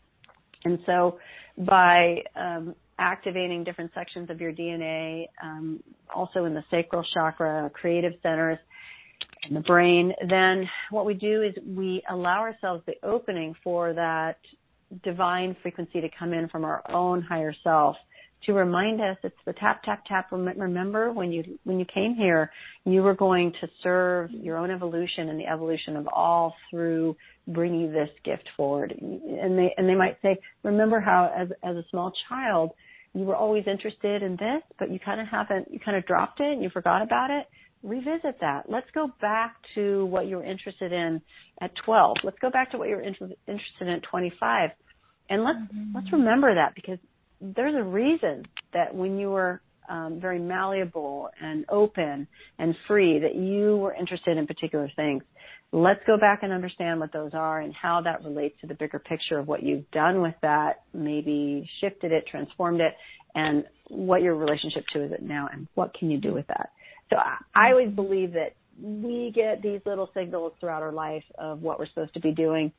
And 0.63 0.79
so 0.85 1.19
by 1.57 2.23
um, 2.35 2.75
activating 2.97 3.63
different 3.63 3.91
sections 3.93 4.29
of 4.29 4.39
your 4.39 4.53
DNA, 4.53 5.27
um, 5.43 5.83
also 6.13 6.45
in 6.45 6.53
the 6.53 6.63
sacral 6.71 7.03
chakra, 7.13 7.69
creative 7.73 8.13
centers, 8.23 8.59
in 9.47 9.53
the 9.55 9.61
brain, 9.61 10.13
then 10.29 10.69
what 10.91 11.05
we 11.05 11.13
do 11.13 11.43
is 11.43 11.53
we 11.65 12.01
allow 12.09 12.39
ourselves 12.39 12.83
the 12.85 12.95
opening 13.03 13.55
for 13.63 13.93
that 13.93 14.37
divine 15.03 15.55
frequency 15.61 16.01
to 16.01 16.09
come 16.17 16.33
in 16.33 16.49
from 16.49 16.65
our 16.65 16.81
own 16.91 17.21
higher 17.21 17.53
self 17.63 17.95
to 18.45 18.53
remind 18.53 19.01
us 19.01 19.17
it's 19.23 19.35
the 19.45 19.53
tap 19.53 19.83
tap 19.83 20.03
tap 20.05 20.31
remember 20.31 21.11
when 21.11 21.31
you 21.31 21.43
when 21.63 21.79
you 21.79 21.85
came 21.93 22.15
here 22.15 22.51
you 22.85 23.01
were 23.01 23.13
going 23.13 23.51
to 23.61 23.67
serve 23.83 24.31
your 24.31 24.57
own 24.57 24.71
evolution 24.71 25.29
and 25.29 25.39
the 25.39 25.45
evolution 25.45 25.95
of 25.95 26.07
all 26.07 26.55
through 26.69 27.15
bringing 27.47 27.91
this 27.91 28.09
gift 28.23 28.47
forward. 28.55 28.93
And 28.99 29.57
they 29.57 29.73
and 29.77 29.87
they 29.87 29.95
might 29.95 30.17
say 30.21 30.37
remember 30.63 30.99
how 30.99 31.31
as 31.35 31.49
as 31.63 31.75
a 31.75 31.83
small 31.89 32.13
child 32.29 32.71
you 33.13 33.25
were 33.25 33.35
always 33.35 33.63
interested 33.67 34.21
in 34.23 34.33
this 34.33 34.61
but 34.77 34.91
you 34.91 34.99
kind 34.99 35.19
of 35.19 35.27
haven't 35.27 35.71
you 35.71 35.79
kind 35.79 35.97
of 35.97 36.05
dropped 36.05 36.39
it 36.39 36.51
and 36.51 36.63
you 36.63 36.69
forgot 36.69 37.01
about 37.01 37.31
it? 37.31 37.45
Revisit 37.81 38.39
that. 38.41 38.69
Let's 38.69 38.89
go 38.93 39.09
back 39.21 39.55
to 39.75 40.05
what 40.05 40.27
you 40.27 40.37
were 40.37 40.43
interested 40.43 40.91
in 40.91 41.21
at 41.61 41.71
12 41.85 42.17
let's 42.23 42.39
go 42.39 42.49
back 42.49 42.71
to 42.71 42.77
what 42.77 42.87
you 42.87 42.95
were 42.95 43.01
inter- 43.01 43.35
interested 43.47 43.87
in 43.87 43.89
at 43.89 44.03
25 44.03 44.69
and 45.29 45.43
let's 45.43 45.59
mm-hmm. 45.59 45.95
let's 45.95 46.11
remember 46.11 46.55
that 46.55 46.73
because 46.75 46.99
there's 47.41 47.75
a 47.75 47.83
reason 47.83 48.45
that 48.73 48.93
when 48.93 49.17
you 49.17 49.29
were 49.29 49.61
um, 49.89 50.19
very 50.21 50.39
malleable 50.39 51.29
and 51.41 51.65
open 51.67 52.27
and 52.59 52.75
free 52.87 53.19
that 53.19 53.35
you 53.35 53.77
were 53.77 53.93
interested 53.93 54.37
in 54.37 54.45
particular 54.45 54.89
things. 54.95 55.23
Let's 55.71 55.99
go 56.07 56.17
back 56.17 56.43
and 56.43 56.53
understand 56.53 56.99
what 56.99 57.11
those 57.11 57.31
are 57.33 57.59
and 57.59 57.73
how 57.73 58.01
that 58.01 58.23
relates 58.23 58.59
to 58.61 58.67
the 58.67 58.73
bigger 58.73 58.99
picture 58.99 59.37
of 59.37 59.47
what 59.47 59.63
you've 59.63 59.89
done 59.91 60.21
with 60.21 60.35
that, 60.41 60.83
maybe 60.93 61.69
shifted 61.81 62.11
it, 62.11 62.25
transformed 62.29 62.81
it, 62.81 62.93
and 63.35 63.65
what 63.87 64.21
your 64.21 64.35
relationship 64.35 64.85
to 64.93 65.03
is 65.03 65.11
it 65.11 65.21
now 65.21 65.47
and 65.51 65.67
what 65.75 65.93
can 65.93 66.09
you 66.09 66.19
do 66.19 66.33
with 66.33 66.47
that. 66.47 66.71
So 67.09 67.17
I, 67.17 67.37
I 67.55 67.71
always 67.71 67.93
believe 67.93 68.33
that 68.33 68.55
we 68.81 69.31
get 69.35 69.61
these 69.61 69.81
little 69.85 70.09
signals 70.13 70.53
throughout 70.59 70.81
our 70.81 70.91
life 70.91 71.23
of 71.37 71.61
what 71.61 71.79
we're 71.79 71.87
supposed 71.87 72.13
to 72.13 72.19
be 72.19 72.31
doing 72.31 72.71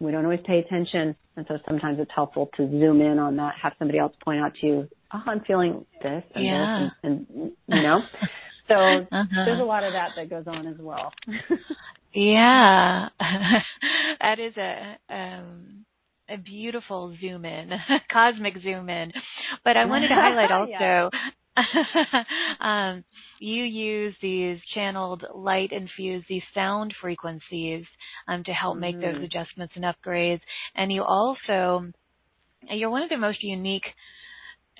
we 0.00 0.12
don't 0.12 0.24
always 0.24 0.40
pay 0.46 0.58
attention. 0.58 1.14
And 1.36 1.46
so 1.48 1.58
sometimes 1.66 1.98
it's 2.00 2.10
helpful 2.14 2.50
to 2.56 2.68
zoom 2.68 3.00
in 3.00 3.18
on 3.18 3.36
that, 3.36 3.54
have 3.62 3.72
somebody 3.78 3.98
else 3.98 4.12
point 4.24 4.40
out 4.40 4.54
to 4.60 4.66
you, 4.66 4.88
oh, 5.12 5.22
I'm 5.26 5.40
feeling 5.46 5.84
this 6.02 6.22
and 6.34 6.44
yeah. 6.44 6.80
this 6.82 6.92
and, 7.02 7.26
and, 7.34 7.52
you 7.68 7.82
know. 7.82 8.00
So 8.68 8.74
uh-huh. 9.12 9.44
there's 9.44 9.60
a 9.60 9.64
lot 9.64 9.84
of 9.84 9.92
that 9.92 10.10
that 10.16 10.30
goes 10.30 10.44
on 10.46 10.66
as 10.66 10.76
well. 10.78 11.12
yeah. 12.12 13.08
that 14.20 14.38
is 14.38 14.56
a 14.56 14.96
um 15.08 15.84
a 16.30 16.36
beautiful 16.36 17.16
zoom 17.20 17.46
in, 17.46 17.70
cosmic 18.12 18.54
zoom 18.62 18.90
in. 18.90 19.12
But 19.64 19.78
I 19.78 19.86
wanted 19.86 20.08
to 20.08 20.14
highlight 20.14 20.52
also 20.52 21.10
um, 22.60 23.04
you 23.40 23.64
use 23.64 24.14
these 24.20 24.58
channeled 24.74 25.24
light 25.34 25.72
infused 25.72 26.26
these 26.28 26.42
sound 26.54 26.94
frequencies 27.00 27.84
um, 28.26 28.44
to 28.44 28.52
help 28.52 28.76
make 28.76 28.96
mm-hmm. 28.96 29.18
those 29.18 29.24
adjustments 29.24 29.74
and 29.76 29.84
upgrades. 29.84 30.40
And 30.74 30.92
you 30.92 31.02
also 31.02 31.92
you're 32.70 32.90
one 32.90 33.02
of 33.02 33.08
the 33.08 33.16
most 33.16 33.42
unique 33.42 33.84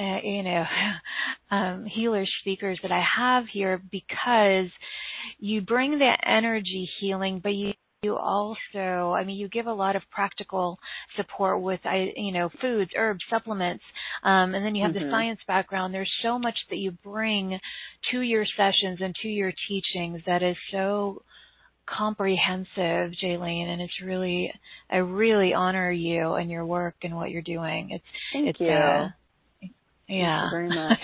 uh, 0.00 0.18
you 0.22 0.42
know, 0.42 0.64
um, 1.50 1.84
healer 1.84 2.24
speakers 2.40 2.78
that 2.82 2.92
I 2.92 3.04
have 3.16 3.46
here 3.52 3.82
because 3.90 4.70
you 5.38 5.60
bring 5.60 5.98
the 5.98 6.16
energy 6.24 6.88
healing, 7.00 7.40
but 7.42 7.54
you 7.54 7.72
you 8.02 8.16
also, 8.16 9.12
I 9.12 9.24
mean, 9.24 9.36
you 9.36 9.48
give 9.48 9.66
a 9.66 9.72
lot 9.72 9.96
of 9.96 10.02
practical 10.12 10.78
support 11.16 11.60
with, 11.60 11.80
you 12.16 12.30
know, 12.30 12.48
foods, 12.60 12.92
herbs, 12.96 13.24
supplements, 13.28 13.82
um, 14.22 14.54
and 14.54 14.64
then 14.64 14.76
you 14.76 14.84
have 14.84 14.94
mm-hmm. 14.94 15.06
the 15.06 15.10
science 15.10 15.40
background. 15.48 15.92
There's 15.92 16.12
so 16.22 16.38
much 16.38 16.56
that 16.70 16.76
you 16.76 16.92
bring 16.92 17.58
to 18.12 18.20
your 18.20 18.46
sessions 18.56 18.98
and 19.00 19.16
to 19.22 19.28
your 19.28 19.52
teachings 19.66 20.22
that 20.26 20.44
is 20.44 20.56
so 20.70 21.22
comprehensive, 21.86 23.14
Jaylene, 23.20 23.66
and 23.66 23.82
it's 23.82 24.00
really, 24.00 24.52
I 24.88 24.98
really 24.98 25.52
honor 25.52 25.90
you 25.90 26.34
and 26.34 26.48
your 26.48 26.64
work 26.64 26.94
and 27.02 27.16
what 27.16 27.30
you're 27.30 27.42
doing. 27.42 27.90
It's, 27.90 28.04
Thank 28.32 28.48
it's, 28.50 28.60
you. 28.60 28.68
Uh, 28.68 29.08
yeah. 30.08 30.50
very 30.50 30.68
much. 30.72 30.98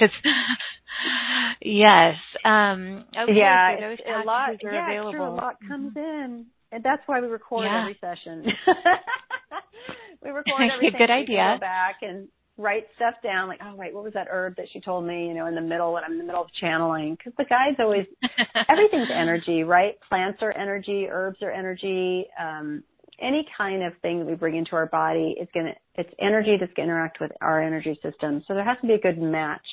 yes. 1.61 2.14
Um, 2.45 3.05
okay, 3.18 3.32
yeah, 3.34 3.78
so 3.80 3.88
those 3.88 3.99
a 4.07 4.24
lot. 4.24 4.51
yeah, 4.62 4.90
available. 4.90 5.12
True, 5.12 5.24
a 5.24 5.34
lot 5.34 5.57
comes 5.66 5.92
mm-hmm. 5.95 6.24
in 6.24 6.47
and 6.74 6.82
that's 6.82 7.02
why 7.06 7.20
we 7.20 7.28
record 7.28 7.66
yeah. 7.66 7.82
every 7.82 7.96
session. 8.00 8.44
we 10.22 10.30
record 10.30 10.70
everything. 10.72 10.98
Good 10.98 11.10
idea. 11.10 11.54
Go 11.56 11.60
back 11.60 11.96
and 12.02 12.28
write 12.58 12.86
stuff 12.96 13.14
down, 13.22 13.46
like, 13.46 13.60
oh, 13.64 13.76
wait, 13.76 13.94
what 13.94 14.02
was 14.02 14.12
that 14.14 14.26
herb 14.28 14.56
that 14.56 14.66
she 14.72 14.80
told 14.80 15.06
me? 15.06 15.28
You 15.28 15.34
know, 15.34 15.46
in 15.46 15.54
the 15.54 15.60
middle 15.60 15.92
when 15.92 16.02
I'm 16.02 16.12
in 16.12 16.18
the 16.18 16.24
middle 16.24 16.42
of 16.42 16.48
channeling, 16.60 17.14
because 17.14 17.32
the 17.38 17.44
guides 17.44 17.76
always 17.78 18.06
everything's 18.68 19.08
energy, 19.12 19.62
right? 19.62 19.94
Plants 20.08 20.40
are 20.42 20.56
energy, 20.56 21.06
herbs 21.08 21.38
are 21.42 21.50
energy. 21.52 22.26
Um, 22.40 22.82
any 23.20 23.46
kind 23.56 23.84
of 23.84 23.92
thing 24.02 24.18
that 24.18 24.26
we 24.26 24.34
bring 24.34 24.56
into 24.56 24.74
our 24.74 24.86
body 24.86 25.36
is 25.40 25.46
gonna 25.54 25.74
it's 25.94 26.10
energy 26.20 26.56
that's 26.58 26.72
gonna 26.74 26.88
interact 26.88 27.20
with 27.20 27.30
our 27.40 27.62
energy 27.62 27.96
system. 28.02 28.42
So 28.48 28.54
there 28.54 28.64
has 28.64 28.78
to 28.80 28.88
be 28.88 28.94
a 28.94 28.98
good 28.98 29.18
match. 29.18 29.64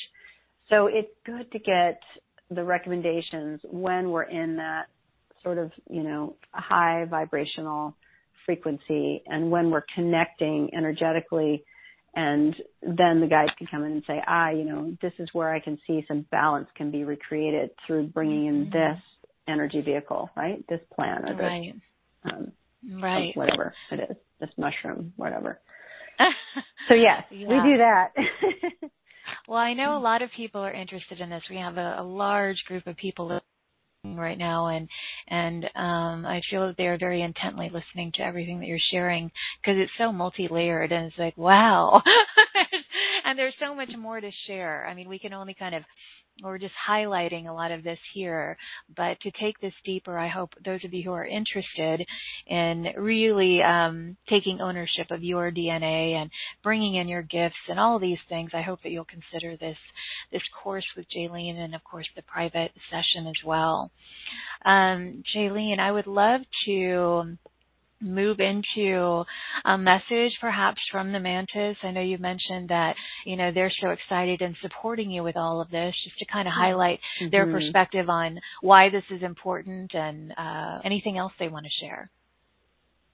So 0.70 0.86
it's 0.86 1.10
good 1.26 1.52
to 1.52 1.58
get 1.58 2.00
the 2.52 2.64
recommendations 2.64 3.60
when 3.64 4.12
we're 4.12 4.24
in 4.24 4.58
that 4.58 4.86
sort 5.44 5.58
of, 5.58 5.72
you 5.90 6.04
know, 6.04 6.36
a 6.54 6.62
high 6.62 7.06
vibrational 7.06 7.96
frequency 8.46 9.24
and 9.28 9.52
when 9.52 9.70
we're 9.70 9.86
connecting 9.96 10.70
energetically 10.76 11.64
and 12.14 12.56
then 12.82 13.22
the 13.22 13.28
guides 13.28 13.52
can 13.58 13.68
come 13.68 13.84
in 13.84 13.94
and 13.94 14.04
say, 14.06 14.22
ah, 14.28 14.50
you 14.50 14.66
know, 14.66 14.96
this 15.02 15.14
is 15.18 15.30
where 15.32 15.54
I 15.54 15.60
can 15.60 15.80
see 15.88 16.04
some 16.08 16.26
balance 16.30 16.68
can 16.76 16.92
be 16.92 17.04
recreated 17.04 17.70
through 17.88 18.08
bringing 18.08 18.48
in 18.48 18.66
mm-hmm. 18.66 18.72
this 18.72 19.02
energy 19.48 19.82
vehicle, 19.82 20.30
right? 20.36 20.64
This 20.68 20.82
plant 20.94 21.30
or 21.30 21.34
this, 21.34 21.42
right. 21.42 21.74
Um, 22.26 22.52
right. 23.02 23.32
whatever 23.36 23.74
it 23.92 24.10
is, 24.10 24.18
this 24.40 24.50
mushroom, 24.58 25.14
whatever. 25.16 25.60
so 26.90 26.94
yes, 26.94 27.24
yeah. 27.32 27.48
we 27.48 27.56
do 27.56 27.78
that. 27.78 28.10
well, 29.48 29.60
I 29.60 29.74
know 29.74 29.98
a 29.98 30.00
lot 30.00 30.22
of 30.22 30.30
people 30.36 30.62
are 30.62 30.74
interested 30.74 31.22
in 31.22 31.30
this. 31.30 31.44
We 31.50 31.58
have 31.58 31.78
a, 31.78 31.96
a 32.00 32.04
large 32.04 32.62
group 32.68 32.88
of 32.88 32.98
people 32.98 33.40
right 34.04 34.38
now 34.38 34.68
and 34.68 34.90
and 35.28 35.66
um 35.76 36.26
I 36.26 36.42
feel 36.50 36.66
that 36.68 36.76
they're 36.78 36.98
very 36.98 37.22
intently 37.22 37.70
listening 37.72 38.12
to 38.16 38.24
everything 38.24 38.60
that 38.60 38.66
you're 38.66 38.80
sharing 38.90 39.30
because 39.62 39.80
it's 39.80 39.92
so 39.98 40.12
multi-layered 40.12 40.92
and 40.92 41.06
it's 41.06 41.18
like 41.20 41.38
wow 41.38 42.02
and 43.26 43.38
there's 43.38 43.54
so 43.60 43.74
much 43.74 43.92
more 43.98 44.20
to 44.20 44.32
share. 44.48 44.86
I 44.88 44.94
mean, 44.94 45.08
we 45.08 45.20
can 45.20 45.34
only 45.34 45.54
kind 45.54 45.76
of 45.76 45.84
we're 46.44 46.58
just 46.58 46.74
highlighting 46.88 47.48
a 47.48 47.54
lot 47.54 47.72
of 47.72 47.84
this 47.84 48.00
here. 48.14 48.58
But 48.96 49.20
to 49.22 49.32
take 49.40 49.60
this 49.60 49.74
deeper, 49.86 50.18
I 50.18 50.28
hope 50.28 50.52
those 50.64 50.84
of 50.84 50.94
you 50.94 51.04
who 51.04 51.12
are 51.12 51.26
interested 51.26 52.06
in 52.48 52.88
really 52.98 53.62
um, 53.62 54.18
taking 54.28 54.62
ownership 54.62 55.12
of 55.12 55.24
your 55.24 55.52
DNA 55.52 56.14
and 56.14 56.30
bringing 56.64 56.96
in 56.96 57.08
your 57.08 57.22
gifts 57.22 57.56
and 57.70 57.80
all 57.80 58.00
these 58.00 58.20
things, 58.30 58.52
I 58.54 58.62
hope 58.62 58.82
that 58.84 58.92
you'll 58.92 59.06
consider 59.06 59.58
this 59.58 59.78
this 60.32 60.42
course 60.64 60.86
with 60.96 61.06
Jaylene 61.16 61.58
and 61.58 61.76
of 61.76 61.84
course 61.84 62.08
the 62.16 62.24
private 62.24 62.72
session 62.90 63.28
as 63.28 63.46
well. 63.46 63.92
Um, 64.66 65.24
Jaylene, 65.36 65.80
I 65.80 65.92
would 65.92 66.08
love 66.08 66.42
to 66.66 67.38
move 68.02 68.40
into 68.40 69.24
a 69.66 69.78
message 69.78 70.38
perhaps 70.40 70.82
from 70.92 71.12
the 71.12 71.20
mantis? 71.20 71.78
I 71.84 71.92
know 71.92 72.02
you 72.02 72.18
mentioned 72.18 72.70
that 72.70 72.96
you 73.26 73.36
know 73.36 73.52
they're 73.54 73.72
so 73.82 73.90
excited 73.90 74.42
and 74.42 74.56
supporting 74.62 75.12
you 75.12 75.24
with 75.24 75.38
all 75.38 75.62
of 75.62 75.70
this 75.70 75.96
just 76.04 76.18
to 76.20 76.26
kind 76.26 76.48
of 76.48 76.54
highlight 76.54 77.00
mm-hmm. 77.22 77.32
their 77.32 77.46
perspective 77.46 78.10
on 78.10 78.40
why 78.62 78.90
this 78.90 79.04
is 79.10 79.24
important 79.24 79.94
and 79.94 80.34
uh, 80.38 80.80
anything 80.84 81.18
else 81.18 81.34
they 81.40 81.48
want 81.48 81.66
to 81.66 81.86
share. 81.86 82.10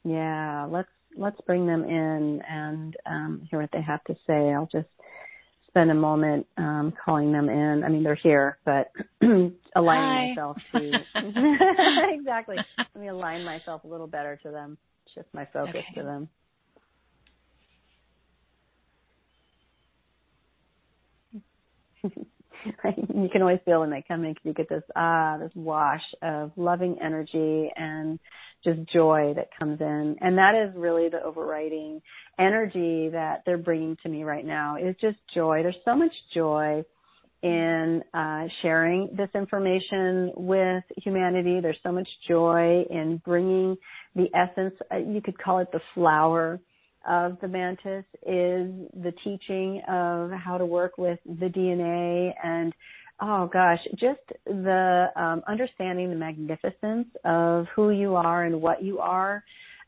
Yeah 0.04 0.68
let's 0.72 0.90
let's 1.18 1.40
bring 1.46 1.66
them 1.66 1.84
in 1.84 2.42
and 2.48 2.96
um, 3.06 3.48
hear 3.50 3.62
what 3.62 3.72
they 3.72 3.82
have 3.82 4.04
to 4.06 4.16
say. 4.28 4.54
I'll 4.54 4.70
just 4.72 4.88
spend 5.78 5.92
a 5.92 5.96
moment 5.96 6.48
um, 6.58 6.92
calling 7.06 7.32
them 7.32 7.50
in. 7.50 7.84
I 7.84 7.90
mean, 7.90 8.02
they're 8.02 8.16
here, 8.16 8.58
but 8.66 8.92
aligning 9.76 10.30
myself 10.30 10.58
to 10.72 10.92
exactly. 12.14 12.56
Let 12.80 12.96
me 13.00 13.10
align 13.10 13.44
myself 13.44 13.84
a 13.84 13.88
little 13.88 14.08
better 14.08 14.40
to 14.42 14.50
them. 14.50 14.80
Shift 15.14 15.28
my 15.34 15.46
focus 15.54 15.76
okay. 15.76 15.86
to 15.96 16.04
them. 16.04 16.30
you 23.14 23.30
can 23.32 23.44
always 23.44 23.60
feel 23.64 23.82
when 23.82 23.92
they 23.92 24.04
come 24.08 24.24
in 24.26 24.34
because 24.34 24.46
you 24.46 24.54
get 24.54 24.70
this 24.70 24.84
ah 24.96 25.38
this 25.38 25.52
wash 25.54 26.02
of 26.24 26.52
loving 26.56 26.98
energy 27.04 27.70
and 27.76 28.20
just 28.64 28.80
joy 28.92 29.34
that 29.36 29.50
comes 29.58 29.80
in. 29.82 30.16
And 30.22 30.38
that 30.38 30.54
is 30.56 30.76
really 30.76 31.10
the 31.10 31.22
overriding 31.24 32.02
energy 32.40 33.10
that 33.10 33.44
they're 33.46 33.58
bringing 33.58 33.98
to 34.04 34.10
me 34.10 34.24
right 34.24 34.46
now 34.46 34.78
is 34.78 34.96
just 35.02 35.18
joy. 35.34 35.64
There's 35.64 35.76
so 35.86 35.96
much 35.96 36.12
joy 36.34 36.84
in 37.44 38.04
uh, 38.14 38.46
sharing 38.62 39.10
this 39.16 39.30
information 39.36 40.32
with 40.36 40.84
humanity. 40.98 41.60
There's 41.62 41.78
so 41.84 41.92
much 41.92 42.08
joy 42.28 42.84
in 42.90 43.22
bringing 43.24 43.78
the 44.16 44.28
essence 44.36 44.74
uh, 44.92 44.98
you 44.98 45.22
could 45.22 45.38
call 45.38 45.60
it 45.60 45.72
the 45.72 45.82
flower 45.94 46.60
of 47.08 47.38
the 47.42 47.48
mantis 47.48 48.04
is 48.24 48.70
the 49.02 49.14
teaching 49.24 49.82
of 49.88 50.32
how 50.32 50.58
to 50.58 50.66
work 50.66 50.98
with 50.98 51.20
the 51.26 51.46
DNA 51.46 52.34
and 52.44 52.74
oh 53.22 53.50
gosh, 53.52 53.80
just 53.96 54.22
the 54.46 55.08
um, 55.16 55.44
understanding 55.48 56.10
the 56.10 56.16
magnificence 56.16 57.08
of 57.26 57.66
who 57.76 57.92
you 57.92 58.16
are 58.16 58.44
and 58.44 58.62
what 58.62 58.84
you 58.84 59.00
are 59.00 59.44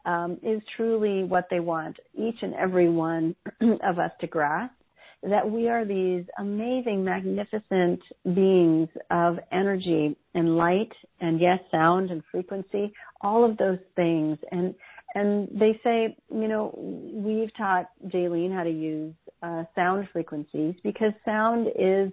um, 0.05 0.38
is 0.43 0.61
truly 0.75 1.23
what 1.23 1.47
they 1.49 1.59
want 1.59 1.97
each 2.13 2.38
and 2.41 2.53
every 2.55 2.89
one 2.89 3.36
of 3.84 3.99
us 3.99 4.11
to 4.21 4.27
grasp. 4.27 4.73
That 5.21 5.49
we 5.49 5.67
are 5.67 5.84
these 5.84 6.23
amazing, 6.39 7.03
magnificent 7.03 7.99
beings 8.23 8.88
of 9.11 9.38
energy 9.51 10.15
and 10.34 10.55
light 10.55 10.93
and 11.19 11.41
yes, 11.41 11.59
sound 11.71 12.09
and 12.09 12.23
frequency, 12.32 12.93
all 13.19 13.43
of 13.43 13.57
those 13.57 13.80
things. 13.97 14.38
And 14.51 14.73
and 15.15 15.49
they 15.51 15.80
say, 15.84 16.15
you 16.32 16.47
know, 16.47 16.73
we've 16.77 17.53
taught 17.57 17.89
Jaylene 18.07 18.53
how 18.53 18.63
to 18.63 18.69
use 18.69 19.13
uh, 19.41 19.63
sound 19.75 20.07
frequencies 20.13 20.75
because 20.84 21.13
sound 21.25 21.67
is 21.77 22.11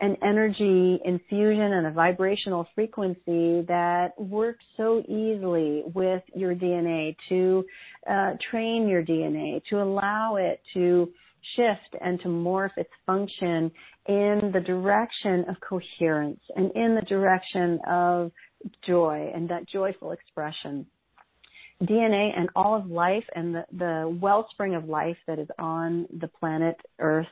an 0.00 0.16
energy 0.22 1.00
infusion 1.04 1.72
and 1.72 1.86
a 1.86 1.90
vibrational 1.90 2.66
frequency 2.74 3.62
that 3.66 4.10
works 4.16 4.64
so 4.76 5.00
easily 5.08 5.82
with 5.94 6.22
your 6.34 6.54
DNA 6.54 7.16
to 7.28 7.64
uh, 8.08 8.32
train 8.50 8.86
your 8.86 9.02
DNA, 9.02 9.60
to 9.70 9.82
allow 9.82 10.36
it 10.36 10.60
to 10.74 11.10
shift 11.56 11.96
and 12.00 12.20
to 12.20 12.28
morph 12.28 12.76
its 12.76 12.90
function 13.06 13.70
in 14.06 14.50
the 14.52 14.62
direction 14.64 15.44
of 15.48 15.56
coherence 15.60 16.40
and 16.56 16.70
in 16.72 16.94
the 16.94 17.06
direction 17.08 17.78
of 17.88 18.30
joy 18.86 19.30
and 19.34 19.48
that 19.48 19.68
joyful 19.68 20.12
expression. 20.12 20.86
DNA 21.82 22.36
and 22.36 22.48
all 22.56 22.74
of 22.74 22.90
life 22.90 23.24
and 23.36 23.54
the, 23.54 23.64
the 23.72 24.18
wellspring 24.20 24.74
of 24.74 24.88
life 24.88 25.16
that 25.28 25.38
is 25.38 25.46
on 25.58 26.06
the 26.20 26.26
planet 26.26 26.76
Earth 26.98 27.26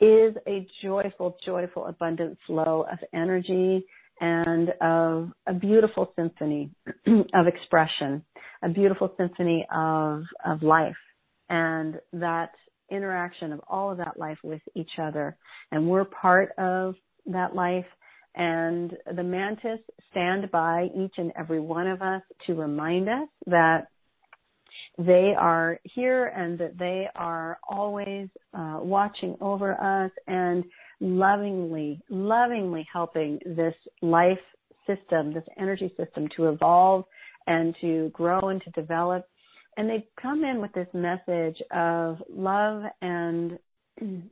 is 0.00 0.34
a 0.46 0.66
joyful, 0.82 1.36
joyful, 1.44 1.86
abundant 1.86 2.38
flow 2.46 2.86
of 2.90 2.98
energy 3.12 3.84
and 4.20 4.70
of 4.80 5.30
a 5.46 5.54
beautiful 5.54 6.12
symphony 6.16 6.70
of 7.06 7.46
expression, 7.46 8.24
a 8.62 8.68
beautiful 8.68 9.12
symphony 9.16 9.66
of, 9.74 10.22
of 10.44 10.62
life. 10.62 10.96
And 11.48 11.96
that 12.12 12.50
interaction 12.90 13.52
of 13.52 13.60
all 13.68 13.90
of 13.90 13.98
that 13.98 14.18
life 14.18 14.38
with 14.42 14.62
each 14.74 14.92
other. 15.00 15.36
And 15.70 15.88
we're 15.88 16.04
part 16.04 16.50
of 16.58 16.94
that 17.26 17.54
life 17.54 17.86
and 18.34 18.96
the 19.16 19.22
mantis 19.22 19.80
stand 20.10 20.50
by 20.50 20.88
each 20.96 21.14
and 21.16 21.32
every 21.36 21.60
one 21.60 21.86
of 21.86 22.02
us 22.02 22.22
to 22.46 22.54
remind 22.54 23.08
us 23.08 23.28
that 23.46 23.88
they 24.98 25.34
are 25.38 25.78
here 25.84 26.26
and 26.26 26.58
that 26.58 26.78
they 26.78 27.06
are 27.14 27.58
always 27.68 28.28
uh, 28.54 28.78
watching 28.80 29.36
over 29.40 29.72
us 29.80 30.10
and 30.26 30.64
lovingly, 31.00 32.00
lovingly 32.10 32.86
helping 32.92 33.38
this 33.44 33.74
life 34.02 34.38
system, 34.86 35.32
this 35.32 35.44
energy 35.58 35.92
system 35.96 36.28
to 36.36 36.48
evolve 36.48 37.04
and 37.46 37.74
to 37.80 38.10
grow 38.12 38.48
and 38.48 38.62
to 38.62 38.70
develop. 38.70 39.28
And 39.76 39.88
they 39.88 40.06
come 40.20 40.44
in 40.44 40.60
with 40.60 40.72
this 40.72 40.88
message 40.92 41.60
of 41.70 42.18
love 42.28 42.82
and 43.00 43.58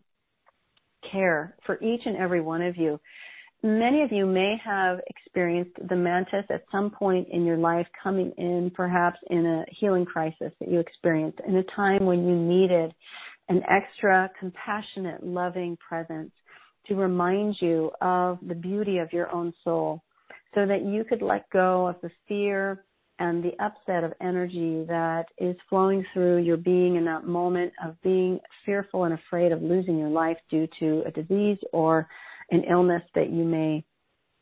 care 1.12 1.56
for 1.64 1.80
each 1.82 2.02
and 2.04 2.16
every 2.16 2.40
one 2.40 2.62
of 2.62 2.76
you. 2.76 2.98
Many 3.62 4.02
of 4.02 4.12
you 4.12 4.26
may 4.26 4.56
have 4.64 5.00
experienced 5.08 5.76
the 5.88 5.96
mantis 5.96 6.44
at 6.50 6.64
some 6.70 6.90
point 6.90 7.28
in 7.30 7.44
your 7.44 7.56
life 7.56 7.86
coming 8.02 8.32
in, 8.36 8.70
perhaps 8.74 9.18
in 9.30 9.46
a 9.46 9.64
healing 9.70 10.04
crisis 10.04 10.52
that 10.60 10.70
you 10.70 10.78
experienced, 10.78 11.40
in 11.46 11.56
a 11.56 11.64
time 11.74 12.04
when 12.04 12.26
you 12.26 12.36
needed 12.36 12.94
an 13.48 13.62
extra 13.68 14.30
compassionate, 14.38 15.24
loving 15.24 15.76
presence 15.76 16.32
to 16.86 16.94
remind 16.94 17.56
you 17.60 17.90
of 18.00 18.38
the 18.46 18.54
beauty 18.54 18.98
of 18.98 19.12
your 19.12 19.32
own 19.32 19.52
soul 19.64 20.02
so 20.54 20.66
that 20.66 20.84
you 20.84 21.04
could 21.04 21.22
let 21.22 21.48
go 21.50 21.86
of 21.86 21.96
the 22.02 22.10
fear 22.28 22.84
and 23.18 23.42
the 23.42 23.52
upset 23.64 24.04
of 24.04 24.12
energy 24.20 24.84
that 24.86 25.24
is 25.38 25.56
flowing 25.68 26.04
through 26.12 26.38
your 26.38 26.56
being 26.56 26.96
in 26.96 27.04
that 27.04 27.24
moment 27.24 27.72
of 27.84 28.00
being 28.02 28.38
fearful 28.64 29.04
and 29.04 29.14
afraid 29.14 29.52
of 29.52 29.62
losing 29.62 29.98
your 29.98 30.10
life 30.10 30.36
due 30.50 30.68
to 30.78 31.02
a 31.06 31.10
disease 31.10 31.58
or 31.72 32.06
an 32.50 32.64
illness 32.70 33.02
that 33.14 33.30
you 33.30 33.44
may 33.44 33.84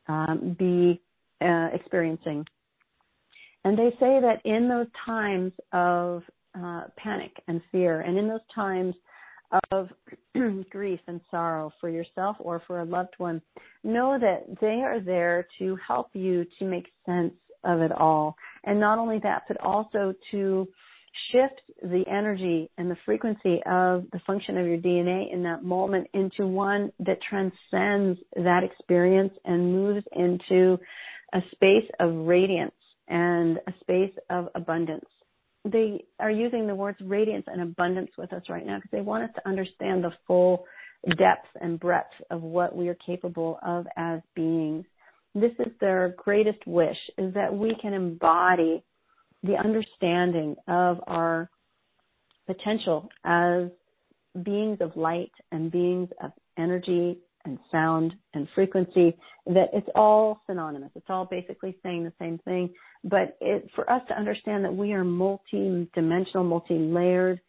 um, 0.08 0.56
be 0.58 1.00
uh, 1.40 1.68
experiencing. 1.72 2.44
And 3.64 3.78
they 3.78 3.90
say 3.98 4.20
that 4.20 4.40
in 4.44 4.68
those 4.68 4.86
times 5.06 5.52
of 5.72 6.22
uh, 6.58 6.82
panic 6.96 7.32
and 7.48 7.60
fear, 7.72 8.00
and 8.00 8.18
in 8.18 8.28
those 8.28 8.40
times 8.54 8.94
of 9.70 9.88
grief 10.70 11.00
and 11.06 11.20
sorrow 11.30 11.72
for 11.80 11.88
yourself 11.88 12.36
or 12.40 12.62
for 12.66 12.80
a 12.80 12.84
loved 12.84 13.14
one, 13.18 13.40
know 13.82 14.18
that 14.20 14.44
they 14.60 14.82
are 14.82 15.00
there 15.00 15.46
to 15.58 15.76
help 15.86 16.08
you 16.12 16.44
to 16.58 16.64
make 16.64 16.86
sense 17.06 17.32
of 17.64 17.80
it 17.80 17.92
all. 17.92 18.36
And 18.64 18.78
not 18.78 18.98
only 18.98 19.18
that, 19.22 19.44
but 19.48 19.58
also 19.60 20.14
to 20.30 20.68
shift 21.30 21.60
the 21.82 22.04
energy 22.10 22.70
and 22.78 22.90
the 22.90 22.96
frequency 23.04 23.60
of 23.66 24.04
the 24.12 24.20
function 24.26 24.56
of 24.58 24.66
your 24.66 24.78
DNA 24.78 25.32
in 25.32 25.42
that 25.44 25.64
moment 25.64 26.08
into 26.14 26.46
one 26.46 26.92
that 27.00 27.18
transcends 27.22 28.18
that 28.36 28.62
experience 28.64 29.32
and 29.44 29.72
moves 29.72 30.04
into 30.12 30.78
a 31.32 31.40
space 31.52 31.88
of 32.00 32.14
radiance 32.26 32.74
and 33.08 33.58
a 33.66 33.72
space 33.80 34.14
of 34.30 34.48
abundance. 34.54 35.04
They 35.64 36.04
are 36.20 36.30
using 36.30 36.66
the 36.66 36.74
words 36.74 36.98
radiance 37.02 37.44
and 37.46 37.62
abundance 37.62 38.10
with 38.18 38.32
us 38.32 38.42
right 38.48 38.66
now 38.66 38.76
because 38.76 38.90
they 38.90 39.00
want 39.00 39.24
us 39.24 39.30
to 39.36 39.48
understand 39.48 40.04
the 40.04 40.12
full 40.26 40.64
depth 41.18 41.48
and 41.60 41.78
breadth 41.78 42.12
of 42.30 42.42
what 42.42 42.74
we 42.74 42.88
are 42.88 42.96
capable 43.06 43.58
of 43.66 43.86
as 43.96 44.20
beings. 44.34 44.84
This 45.34 45.52
is 45.58 45.72
their 45.80 46.14
greatest 46.16 46.66
wish 46.66 46.96
is 47.18 47.34
that 47.34 47.52
we 47.52 47.74
can 47.80 47.92
embody 47.92 48.82
the 49.44 49.56
understanding 49.56 50.56
of 50.66 51.00
our 51.06 51.48
potential 52.46 53.08
as 53.24 53.68
beings 54.42 54.78
of 54.80 54.96
light 54.96 55.32
and 55.52 55.70
beings 55.70 56.08
of 56.22 56.32
energy 56.58 57.18
and 57.44 57.58
sound 57.70 58.14
and 58.32 58.48
frequency 58.54 59.16
that 59.46 59.68
it's 59.72 59.88
all 59.94 60.40
synonymous. 60.46 60.90
It's 60.94 61.06
all 61.10 61.26
basically 61.26 61.76
saying 61.82 62.04
the 62.04 62.12
same 62.18 62.38
thing. 62.38 62.70
But 63.04 63.36
it, 63.40 63.68
for 63.74 63.88
us 63.90 64.00
to 64.08 64.18
understand 64.18 64.64
that 64.64 64.74
we 64.74 64.92
are 64.94 65.04
multi-dimensional, 65.04 66.44
multi-layered 66.44 67.40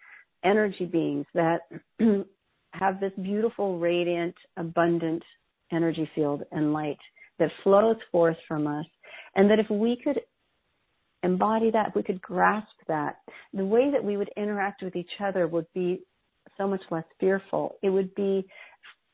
energy 0.44 0.86
beings 0.86 1.26
that 1.34 1.62
have 2.74 3.00
this 3.00 3.14
beautiful, 3.22 3.80
radiant, 3.80 4.36
abundant 4.58 5.24
energy 5.72 6.10
field 6.14 6.44
and 6.52 6.74
light 6.74 7.00
that 7.40 7.50
flows 7.64 7.98
forth 8.12 8.38
from 8.48 8.68
us. 8.68 8.86
And 9.36 9.50
that 9.50 9.60
if 9.60 9.70
we 9.70 9.98
could 10.02 10.20
embody 11.26 11.72
that, 11.72 11.90
if 11.90 11.96
we 11.96 12.04
could 12.04 12.22
grasp 12.22 12.76
that, 12.88 13.18
the 13.54 13.66
way 13.66 13.92
that 13.92 14.04
we 14.04 14.18
would 14.18 14.30
interact 14.38 14.84
with 14.84 14.96
each 14.96 15.12
other 15.20 15.48
would 15.48 15.68
be 15.74 16.02
so 16.58 16.68
much 16.68 16.82
less 16.92 17.04
fearful. 17.20 17.76
It 17.82 17.90
would 17.90 18.14
be 18.16 18.48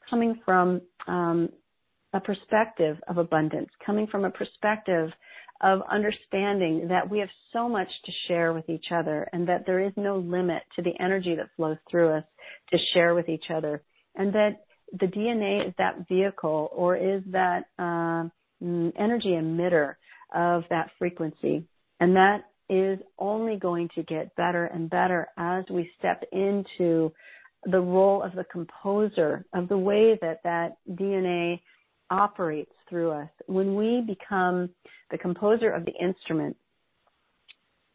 coming 0.10 0.40
from 0.46 0.82
um, 1.08 1.50
a 2.14 2.20
perspective 2.20 2.98
of 3.08 3.18
abundance, 3.18 3.70
coming 3.86 4.08
from 4.08 4.26
a 4.26 4.30
perspective 4.30 5.10
of 5.62 5.82
understanding 5.92 6.88
that 6.90 7.10
we 7.10 7.20
have 7.20 7.30
so 7.54 7.70
much 7.70 7.88
to 8.06 8.12
share 8.28 8.52
with 8.52 8.68
each 8.68 8.88
other 8.92 9.28
and 9.32 9.48
that 9.48 9.64
there 9.66 9.80
is 9.80 9.94
no 9.96 10.18
limit 10.18 10.64
to 10.76 10.82
the 10.82 10.94
energy 11.00 11.36
that 11.36 11.50
flows 11.56 11.78
through 11.90 12.10
us 12.18 12.24
to 12.72 12.78
share 12.94 13.14
with 13.14 13.30
each 13.30 13.46
other 13.54 13.84
and 14.16 14.34
that 14.34 14.66
the 15.00 15.06
DNA 15.06 15.68
is 15.68 15.74
that 15.78 16.08
vehicle 16.10 16.70
or 16.74 16.98
is 16.98 17.22
that 17.28 17.66
uh, 17.80 18.28
mm, 18.62 18.92
energy 18.98 19.30
emitter 19.30 19.96
of 20.34 20.64
that 20.70 20.90
frequency. 20.98 21.66
And 22.02 22.16
that 22.16 22.46
is 22.68 23.00
only 23.20 23.58
going 23.58 23.90
to 23.96 24.04
get 24.04 24.36
better 24.36 24.66
and 24.66 24.90
better 24.90 25.30
as 25.38 25.64
we 25.70 25.90
step 26.00 26.24
into 26.32 27.12
the 27.66 27.80
role 27.80 28.24
of 28.24 28.34
the 28.34 28.46
composer 28.46 29.46
of 29.54 29.70
the 29.70 29.78
way 29.78 30.18
that 30.22 30.42
that 30.44 30.78
DNA 30.90 31.62
operates 32.10 32.72
through 32.90 33.12
us. 33.12 33.30
When 33.46 33.76
we 33.76 34.02
become 34.02 34.70
the 35.12 35.18
composer 35.18 35.70
of 35.70 35.86
the 35.86 35.94
instrument 35.94 36.58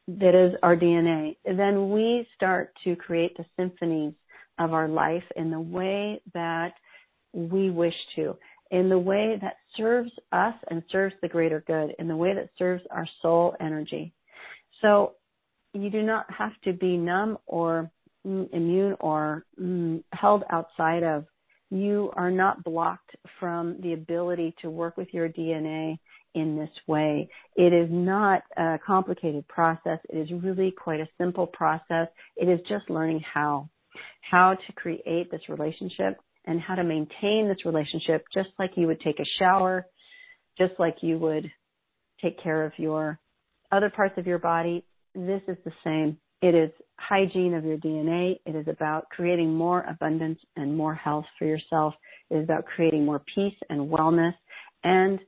that 0.07 0.37
is 0.37 0.55
our 0.63 0.77
DNA, 0.77 1.37
then 1.45 1.91
we 1.91 2.29
start 2.37 2.73
to 2.85 2.95
create 2.95 3.37
the 3.37 3.45
symphonies 3.57 4.15
of 4.61 4.73
our 4.73 4.87
life 4.87 5.25
in 5.35 5.51
the 5.51 5.61
way 5.61 6.21
that 6.33 6.75
we 7.33 7.71
wish 7.71 7.95
to, 8.15 8.37
in 8.71 8.89
the 8.89 8.99
way 8.99 9.39
that 9.41 9.57
serves 9.77 10.11
us 10.33 10.55
and 10.71 10.83
serves 10.91 11.15
the 11.23 11.29
greater 11.29 11.63
good, 11.67 11.95
in 11.99 12.09
the 12.09 12.17
way 12.17 12.35
that 12.35 12.51
serves 12.59 12.83
our 12.91 13.07
soul 13.23 13.55
energy. 13.61 14.13
So 14.83 15.15
you 15.73 15.91
do 15.91 16.03
not 16.03 16.27
have 16.33 16.53
to 16.65 16.73
be 16.73 16.97
numb 16.97 17.39
or 17.47 17.91
mm, 18.27 18.49
immune 18.53 18.97
or 19.01 19.45
mm, 19.61 20.03
held 20.13 20.45
outside 20.51 21.03
of. 21.03 21.27
You 21.71 22.13
are 22.15 22.31
not 22.31 22.63
blocked 22.63 23.17
from 23.41 23.81
the 23.83 23.93
ability 23.93 24.55
to 24.63 24.71
work 24.71 24.97
with 24.97 25.09
your 25.13 25.29
DNA 25.29 25.99
in 26.35 26.57
this 26.57 26.71
way. 26.87 27.29
It 27.57 27.73
is 27.73 27.89
not 27.91 28.43
a 28.57 28.79
complicated 28.87 29.49
process. 29.49 29.99
It 30.09 30.19
is 30.19 30.43
really 30.43 30.71
quite 30.71 31.01
a 31.01 31.09
simple 31.19 31.47
process. 31.47 32.09
It 32.37 32.49
is 32.49 32.61
just 32.69 32.89
learning 32.89 33.21
how, 33.21 33.69
how 34.21 34.55
to 34.55 34.73
create 34.75 35.31
this 35.31 35.49
relationship 35.49 36.19
and 36.47 36.61
how 36.61 36.75
to 36.75 36.85
maintain 36.85 37.49
this 37.49 37.65
relationship 37.65 38.25
just 38.33 38.51
like 38.59 38.71
you 38.77 38.87
would 38.87 39.01
take 39.01 39.21
a 39.21 39.25
shower, 39.39 39.87
just 40.59 40.75
like 40.79 40.97
you 41.01 41.19
would 41.19 41.51
take 42.23 42.43
care 42.43 42.65
of 42.65 42.73
your 42.77 43.19
other 43.73 43.91
parts 43.91 44.15
of 44.17 44.27
your 44.27 44.39
body. 44.39 44.85
This 45.15 45.43
is 45.49 45.57
the 45.65 45.73
same. 45.85 46.19
It 46.43 46.55
is 46.55 46.71
hygiene 46.99 47.55
of 47.55 47.65
your 47.65 47.79
DNA. 47.79 48.39
It 48.45 48.55
is 48.55 48.69
about 48.69 49.09
creating 49.11 49.55
more 49.55 49.85
abundance 49.89 50.39
and 50.57 50.77
more 50.77 50.95
health 50.95 51.25
for 51.39 51.47
yourself. 51.47 51.95
It 52.31 52.37
is 52.37 52.45
about 52.45 52.67
creating 52.67 53.05
more 53.05 53.23
peace 53.35 53.57
and 53.71 53.91
wellness 53.91 54.35
and 54.85 55.19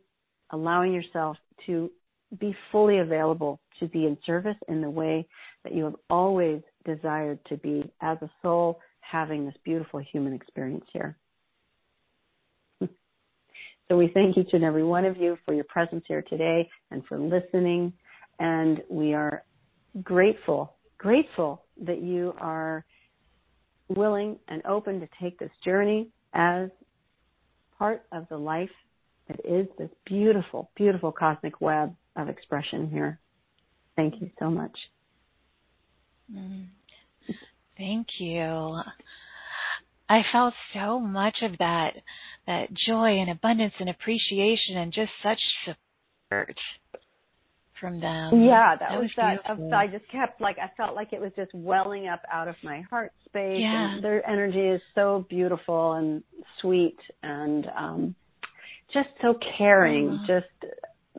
allowing 0.51 0.93
yourself 0.93 1.37
to 1.66 1.91
be 2.39 2.55
fully 2.71 2.99
available 2.99 3.59
to 3.81 3.89
be 3.89 4.07
in 4.07 4.16
service 4.27 4.57
in 4.69 4.81
the 4.81 4.91
way 4.91 5.27
that 5.64 5.75
you 5.75 5.85
have 5.85 5.97
always 6.11 6.61
desired 6.85 7.39
to 7.49 7.57
be 7.57 7.91
as 8.03 8.19
a 8.23 8.31
soul 8.43 8.81
having 9.11 9.47
this 9.47 9.55
beautiful 9.65 10.01
human 10.01 10.33
experience 10.33 10.85
here. 10.93 11.17
so 13.89 13.97
we 13.97 14.11
thank 14.13 14.37
each 14.37 14.53
and 14.53 14.65
every 14.65 14.85
one 14.85 15.05
of 15.05 15.17
you 15.17 15.39
for 15.45 15.55
your 15.55 15.65
presence 15.65 16.05
here 16.07 16.23
today 16.23 16.69
and 16.91 17.05
for 17.07 17.19
listening. 17.19 17.93
And 18.39 18.83
we 18.89 19.15
are 19.15 19.45
grateful, 20.03 20.75
grateful 20.99 21.65
that 21.85 22.03
you 22.03 22.35
are 22.39 22.85
willing 23.89 24.37
and 24.49 24.65
open 24.67 25.01
to 25.01 25.09
take 25.21 25.39
this 25.39 25.51
journey 25.65 26.09
as 26.35 26.69
part 27.79 28.03
of 28.13 28.29
the 28.29 28.37
life 28.37 28.71
that 29.29 29.41
is 29.45 29.67
this 29.79 29.91
beautiful, 30.05 30.71
beautiful 30.77 31.13
cosmic 31.13 31.61
web 31.61 31.95
of 32.17 32.29
expression 32.29 32.91
here. 32.91 33.19
Thank 33.97 34.21
you 34.21 34.31
so 34.39 34.51
much. 34.51 34.77
Mm. 36.33 36.67
Thank 37.79 38.09
you. 38.18 38.81
I 40.09 40.22
felt 40.33 40.55
so 40.74 40.99
much 40.99 41.39
of 41.43 41.59
that 41.59 41.93
that 42.47 42.68
joy 42.87 43.20
and 43.20 43.31
abundance 43.31 43.74
and 43.79 43.89
appreciation 43.89 44.79
and 44.79 44.93
just 44.93 45.11
such 45.22 45.39
support 45.64 46.57
from 47.79 48.01
them. 48.01 48.43
Yeah, 48.43 48.74
that, 48.81 48.89
that 48.91 49.01
was, 49.01 49.11
that. 49.16 49.76
I 49.76 49.87
just 49.87 50.11
kept 50.11 50.41
like 50.41 50.57
I 50.59 50.70
felt 50.76 50.95
like 50.97 51.12
it 51.12 51.20
was 51.20 51.33
just 51.37 51.53
welling 51.55 52.09
up 52.09 52.22
out 52.33 52.49
of 52.49 52.57
my 52.64 52.81
heart 52.91 53.12
space. 53.26 53.61
Yeah. 53.61 53.95
And 53.95 54.05
their 54.05 54.29
energy 54.29 54.61
is 54.61 54.81
so 54.95 55.26
beautiful 55.29 55.93
and 55.93 56.22
sweet 56.61 56.99
and 57.22 57.66
um 57.79 58.14
just 58.93 59.09
so 59.20 59.39
caring, 59.59 60.18
uh, 60.22 60.26
just 60.26 60.72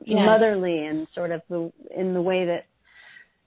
yes. 0.03 0.17
motherly 0.25 0.85
and 0.87 1.07
sort 1.13 1.31
of 1.31 1.41
the 1.49 1.71
in 1.95 2.13
the 2.13 2.21
way 2.21 2.45
that 2.45 2.65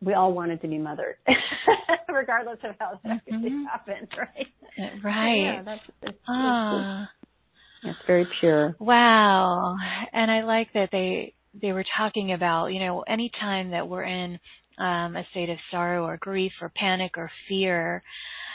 we 0.03 0.15
all 0.15 0.33
wanted 0.33 0.61
to 0.63 0.69
be 0.69 0.79
mothered, 0.79 1.17
regardless 2.09 2.59
of 2.65 2.75
how 2.79 2.99
that 3.05 3.21
mm-hmm. 3.31 3.65
happened, 3.65 4.09
right? 4.17 5.03
Right. 5.03 5.43
Yeah, 5.43 5.63
that's 5.63 5.83
it's, 6.03 6.19
ah. 6.29 7.09
it's, 7.83 7.91
it's 7.91 7.99
very 8.07 8.27
pure. 8.41 8.75
Wow. 8.79 9.77
And 10.13 10.31
I 10.31 10.43
like 10.43 10.73
that 10.75 10.89
they 10.91 11.35
they 11.61 11.73
were 11.73 11.85
talking 11.97 12.33
about, 12.33 12.69
you 12.69 12.81
know, 12.81 13.03
any 13.03 13.31
time 13.41 13.71
that 13.71 13.89
we're 13.89 14.05
in 14.05 14.39
um, 14.79 15.17
a 15.17 15.25
state 15.31 15.51
of 15.51 15.59
sorrow 15.71 16.05
or 16.05 16.17
grief 16.17 16.53
or 16.61 16.73
panic 16.75 17.13
or 17.17 17.31
fear, 17.49 18.03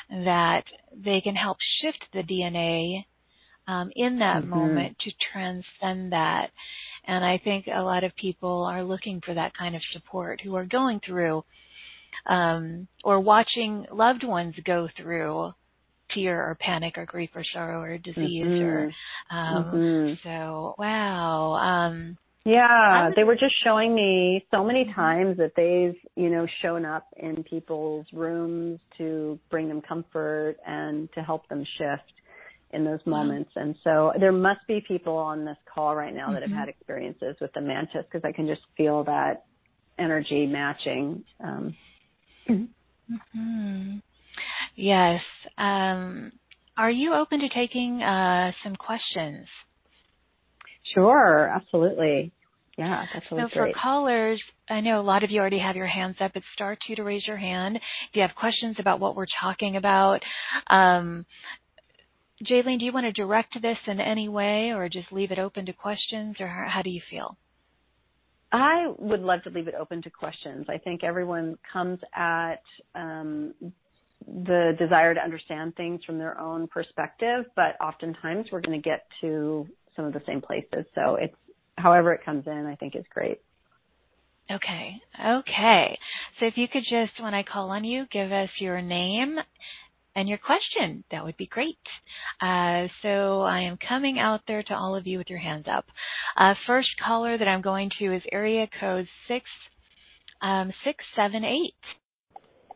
that 0.09 0.63
they 0.95 1.21
can 1.21 1.35
help 1.35 1.57
shift 1.81 2.03
the 2.13 2.23
DNA 2.23 3.05
um, 3.67 3.91
in 3.95 4.19
that 4.19 4.41
mm-hmm. 4.41 4.49
moment 4.49 4.97
to 4.99 5.11
transcend 5.31 6.11
that. 6.11 6.47
And 7.07 7.23
I 7.23 7.39
think 7.43 7.67
a 7.67 7.81
lot 7.81 8.03
of 8.03 8.15
people 8.15 8.65
are 8.65 8.83
looking 8.83 9.21
for 9.25 9.33
that 9.33 9.55
kind 9.57 9.75
of 9.75 9.81
support 9.93 10.41
who 10.43 10.55
are 10.55 10.65
going 10.65 10.99
through 11.05 11.43
um, 12.25 12.87
or 13.03 13.19
watching 13.19 13.85
loved 13.91 14.23
ones 14.23 14.55
go 14.65 14.89
through 14.97 15.51
fear 16.13 16.41
or 16.41 16.55
panic 16.59 16.97
or 16.97 17.05
grief 17.05 17.29
or 17.35 17.43
sorrow 17.53 17.81
or 17.81 17.97
disease 17.97 18.45
mm-hmm. 18.45 18.63
or 18.63 18.91
um, 19.29 19.63
mm-hmm. 19.73 20.13
so 20.23 20.75
wow 20.77 21.53
um, 21.55 22.17
yeah, 22.47 23.09
they 23.13 23.25
were 23.25 23.35
just 23.35 23.55
showing 23.61 23.93
me 23.93 24.45
so 24.51 24.63
many 24.63 24.85
mm-hmm. 24.85 24.93
times 24.93 25.37
that 25.37 25.51
they've, 25.57 25.97
you 26.15 26.29
know, 26.29 26.47
shown 26.61 26.85
up 26.85 27.05
in 27.17 27.43
people's 27.43 28.05
rooms 28.13 28.79
to 28.97 29.37
bring 29.51 29.67
them 29.67 29.81
comfort 29.81 30.55
and 30.65 31.11
to 31.11 31.21
help 31.21 31.45
them 31.49 31.65
shift 31.77 32.13
in 32.71 32.83
those 32.83 32.99
moments. 33.05 33.51
And 33.55 33.75
so 33.83 34.11
there 34.19 34.31
must 34.31 34.59
be 34.67 34.83
people 34.87 35.15
on 35.15 35.45
this 35.45 35.57
call 35.73 35.95
right 35.95 36.13
now 36.13 36.31
that 36.31 36.43
mm-hmm. 36.43 36.51
have 36.53 36.67
had 36.67 36.69
experiences 36.69 37.35
with 37.39 37.51
the 37.53 37.61
mantis 37.61 38.05
because 38.11 38.27
I 38.27 38.31
can 38.31 38.47
just 38.47 38.61
feel 38.75 39.03
that 39.05 39.45
energy 39.97 40.45
matching. 40.45 41.23
Um, 41.43 41.75
mm-hmm. 42.49 43.97
Yes. 44.75 45.21
Um, 45.57 46.31
are 46.77 46.91
you 46.91 47.13
open 47.13 47.39
to 47.39 47.49
taking 47.49 48.03
uh, 48.03 48.51
some 48.63 48.75
questions? 48.75 49.47
Sure, 50.93 51.51
absolutely. 51.53 52.31
Yeah, 52.77 53.05
that's 53.11 53.25
so 53.29 53.49
for 53.51 53.71
callers, 53.73 54.39
I 54.69 54.81
know 54.81 54.99
a 54.99 55.01
lot 55.01 55.23
of 55.23 55.31
you 55.31 55.39
already 55.39 55.57
have 55.57 55.75
your 55.75 55.87
hands 55.87 56.17
up. 56.21 56.33
It's 56.35 56.45
star 56.53 56.77
two 56.87 56.93
to 56.95 57.03
raise 57.03 57.25
your 57.25 57.37
hand. 57.37 57.77
If 57.77 57.81
you 58.15 58.21
have 58.21 58.35
questions 58.35 58.75
about 58.77 58.99
what 58.99 59.15
we're 59.15 59.25
talking 59.41 59.77
about, 59.77 60.19
um, 60.69 61.25
Jaylene, 62.43 62.79
do 62.79 62.85
you 62.85 62.93
want 62.93 63.05
to 63.05 63.11
direct 63.11 63.59
this 63.61 63.77
in 63.87 63.99
any 63.99 64.29
way 64.29 64.71
or 64.71 64.89
just 64.89 65.11
leave 65.11 65.31
it 65.31 65.39
open 65.39 65.65
to 65.65 65.73
questions 65.73 66.35
or 66.39 66.47
how, 66.47 66.67
how 66.69 66.81
do 66.81 66.89
you 66.89 67.01
feel? 67.09 67.37
I 68.51 68.93
would 68.97 69.21
love 69.21 69.43
to 69.43 69.49
leave 69.49 69.67
it 69.67 69.73
open 69.75 70.01
to 70.03 70.09
questions. 70.09 70.67
I 70.69 70.77
think 70.77 71.03
everyone 71.03 71.57
comes 71.71 71.99
at 72.15 72.61
um, 72.95 73.53
the 74.25 74.73
desire 74.79 75.13
to 75.13 75.19
understand 75.19 75.75
things 75.75 76.03
from 76.05 76.17
their 76.17 76.39
own 76.39 76.67
perspective, 76.67 77.45
but 77.55 77.75
oftentimes 77.81 78.47
we're 78.51 78.61
going 78.61 78.81
to 78.81 78.89
get 78.89 79.07
to 79.21 79.67
some 79.95 80.05
of 80.05 80.13
the 80.13 80.21
same 80.25 80.41
places. 80.41 80.85
So 80.95 81.15
it's 81.15 81.35
however 81.77 82.13
it 82.13 82.23
comes 82.23 82.45
in, 82.47 82.65
I 82.65 82.75
think 82.75 82.95
is 82.95 83.05
great. 83.13 83.41
Okay. 84.49 84.95
Okay. 85.19 85.99
So 86.39 86.45
if 86.45 86.55
you 86.55 86.67
could 86.67 86.83
just, 86.89 87.21
when 87.21 87.33
I 87.33 87.43
call 87.43 87.69
on 87.71 87.83
you, 87.83 88.05
give 88.11 88.31
us 88.31 88.49
your 88.59 88.81
name 88.81 89.37
and 90.17 90.27
your 90.27 90.39
question. 90.39 91.03
That 91.11 91.23
would 91.23 91.37
be 91.37 91.45
great. 91.45 91.77
Uh, 92.41 92.87
so 93.03 93.41
I 93.41 93.61
am 93.61 93.77
coming 93.87 94.17
out 94.19 94.41
there 94.47 94.63
to 94.63 94.73
all 94.73 94.95
of 94.95 95.05
you 95.05 95.19
with 95.19 95.29
your 95.29 95.39
hands 95.39 95.65
up. 95.71 95.85
Uh, 96.35 96.55
first 96.65 96.89
caller 97.05 97.37
that 97.37 97.47
I'm 97.47 97.61
going 97.61 97.91
to 97.99 98.15
is 98.15 98.23
area 98.31 98.67
code 98.79 99.07
six 99.27 99.45
um, 100.41 100.73
six 100.83 101.05
seven 101.15 101.45
eight. 101.45 101.75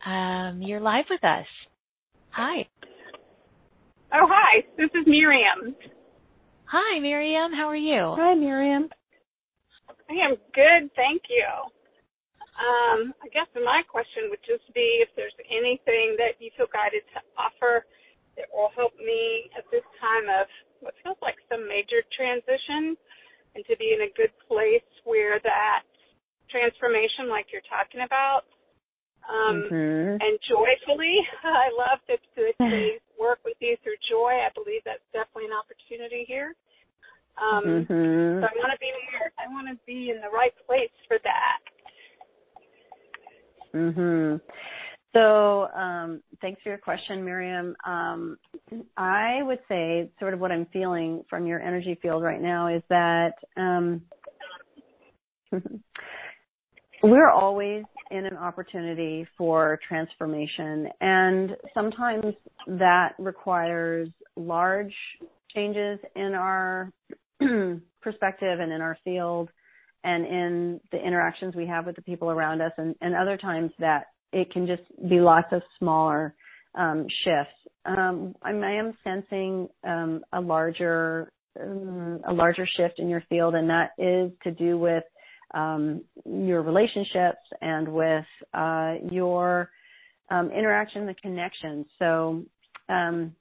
Um, 0.06 0.62
you're 0.62 0.80
live 0.80 1.06
with 1.10 1.24
us. 1.24 1.48
Hi. 2.30 2.68
Oh 4.14 4.28
hi, 4.30 4.64
this 4.78 4.90
is 4.94 5.08
Miriam. 5.08 5.76
Hi 6.66 7.00
Miriam, 7.00 7.54
how 7.54 7.68
are 7.68 7.76
you? 7.76 8.16
Hi 8.18 8.36
Miriam. 8.36 8.88
I 10.10 10.14
am 10.30 10.36
good, 10.54 10.92
thank 10.96 11.24
you. 11.30 11.81
Um, 12.62 13.14
I 13.26 13.28
guess 13.34 13.50
my 13.58 13.82
question 13.90 14.30
would 14.30 14.44
just 14.46 14.70
be 14.78 15.02
if 15.02 15.10
there's 15.18 15.34
anything 15.50 16.14
that 16.22 16.38
you 16.38 16.54
feel 16.54 16.70
guided 16.70 17.02
to 17.18 17.20
offer 17.34 17.86
that 18.38 18.46
will 18.54 18.70
help 18.78 18.94
me 19.02 19.50
at 19.58 19.66
this 19.74 19.84
time 19.98 20.30
of 20.30 20.46
what 20.80 20.94
feels 21.02 21.18
like 21.26 21.42
some 21.50 21.66
major 21.66 22.06
transition 22.14 22.94
and 23.58 23.66
to 23.66 23.74
be 23.82 23.98
in 23.98 24.06
a 24.06 24.12
good 24.14 24.32
place 24.46 24.86
where 25.04 25.42
that 25.42 25.84
transformation 26.54 27.28
like 27.34 27.50
you're 27.52 27.66
talking 27.66 28.06
about. 28.06 28.46
Um, 29.28 29.70
Mhm. 29.70 30.22
and 30.22 30.40
joyfully. 30.42 31.18
I 31.44 31.70
love 31.78 32.00
to, 32.08 32.18
to, 32.18 32.54
to 32.70 33.00
work 33.20 33.40
with 33.44 33.58
you 33.60 33.78
through 33.82 33.98
joy. 34.10 34.38
I 34.38 34.50
believe 34.54 34.84
that's 34.86 35.06
definitely 35.14 35.46
an 35.50 35.58
opportunity 35.58 36.26
here. 36.26 36.54
Um, 37.38 37.86
Mhm. 37.90 38.42
So 38.42 38.48
I 38.48 38.54
want 38.58 38.72
to 38.74 38.80
be 38.80 38.92
I 39.40 39.48
want 39.48 39.68
to 39.70 39.78
be 39.86 40.10
in 40.12 40.22
the 40.22 40.30
right 40.30 40.54
place 40.68 40.92
for 41.08 41.18
that. 41.20 41.60
Mhm. 43.74 44.42
So, 45.14 45.68
um, 45.74 46.22
thanks 46.40 46.62
for 46.62 46.70
your 46.70 46.78
question, 46.78 47.26
Miriam. 47.26 47.76
Um, 47.86 48.38
I 48.96 49.42
would 49.44 49.60
say, 49.68 50.10
sort 50.20 50.34
of 50.34 50.40
what 50.40 50.52
I'm 50.52 50.66
feeling 50.68 51.26
from 51.30 51.46
your 51.46 51.60
energy 51.60 51.96
field 52.02 52.24
right 52.24 52.42
now 52.42 52.68
is 52.68 52.82
that 52.90 53.34
um, 53.58 54.02
we're 57.04 57.30
always 57.30 57.84
in 58.10 58.26
an 58.26 58.38
opportunity 58.38 59.28
for 59.38 59.80
transformation, 59.86 60.88
and 61.02 61.58
sometimes 61.74 62.34
that 62.68 63.14
requires 63.20 64.08
large 64.38 64.94
changes 65.54 66.00
in 66.16 66.34
our 66.34 66.90
perspective 68.02 68.60
and 68.62 68.72
in 68.72 68.80
our 68.80 68.98
field 69.04 69.50
and 70.04 70.26
in 70.26 70.82
the 70.92 70.98
interactions 70.98 71.56
we 71.56 71.68
have 71.68 71.86
with 71.86 71.96
the 71.96 72.02
people 72.02 72.30
around 72.30 72.62
us 72.62 72.72
and, 72.78 72.96
and 73.02 73.16
other 73.16 73.38
times 73.38 73.72
that 73.80 74.08
it 74.34 74.52
can 74.52 74.66
just 74.66 74.84
be 75.10 75.20
lots 75.20 75.48
of 75.52 75.62
smaller 75.78 76.34
um, 76.76 77.06
shifts. 77.24 77.54
Um, 77.86 78.36
I 78.44 78.52
am 78.52 78.94
sensing 79.04 79.68
um, 79.84 80.24
a 80.34 80.40
larger 80.40 81.32
um, 81.60 82.22
a 82.28 82.34
larger 82.34 82.66
shift 82.78 83.00
in 83.00 83.10
your 83.10 83.24
field, 83.28 83.56
and 83.56 83.70
that 83.70 83.92
is 83.98 84.32
to 84.44 84.52
do 84.52 84.78
with 84.78 85.04
um, 85.54 86.02
your 86.26 86.62
relationships 86.62 87.42
and 87.62 87.88
with 87.88 88.26
uh, 88.54 88.96
your 89.12 89.70
um, 90.30 90.50
interaction, 90.52 91.06
the 91.06 91.14
connection. 91.16 91.86
So 92.00 92.46
um, 92.88 93.36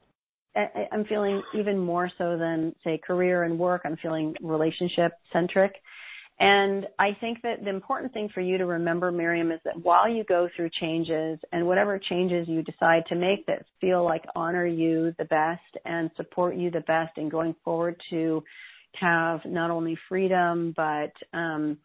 I, 0.57 0.89
I'm 0.91 1.05
feeling 1.05 1.41
even 1.55 1.79
more 1.79 2.11
so 2.19 2.37
than 2.37 2.75
say 2.83 2.99
career 2.99 3.45
and 3.45 3.59
work. 3.59 3.83
I'm 3.85 3.97
feeling 3.99 4.35
relationship 4.43 5.13
centric. 5.33 5.73
And 6.41 6.87
I 6.99 7.11
think 7.21 7.43
that 7.43 7.63
the 7.63 7.69
important 7.69 8.15
thing 8.15 8.31
for 8.33 8.41
you 8.41 8.57
to 8.57 8.65
remember, 8.65 9.13
Miriam, 9.13 9.53
is 9.53 9.61
that 9.67 9.79
while 9.83 10.09
you 10.09 10.25
go 10.25 10.49
through 10.57 10.71
changes 10.81 11.39
and 11.53 11.67
whatever 11.67 11.99
changes 11.99 12.49
you 12.49 12.63
decide 12.63 13.05
to 13.11 13.15
make 13.15 13.45
that 13.47 13.67
feel 13.79 14.03
like 14.05 14.25
honor 14.35 14.67
you 14.67 15.15
the 15.19 15.27
best 15.27 15.61
and 15.85 16.11
support 16.17 16.57
you 16.57 16.71
the 16.71 16.81
best 16.81 17.19
in 17.19 17.29
going 17.29 17.55
forward 17.63 18.01
to 18.09 18.43
have 18.95 19.41
not 19.45 19.71
only 19.71 19.99
freedom, 20.09 20.73
but 20.75 21.13
um, 21.35 21.77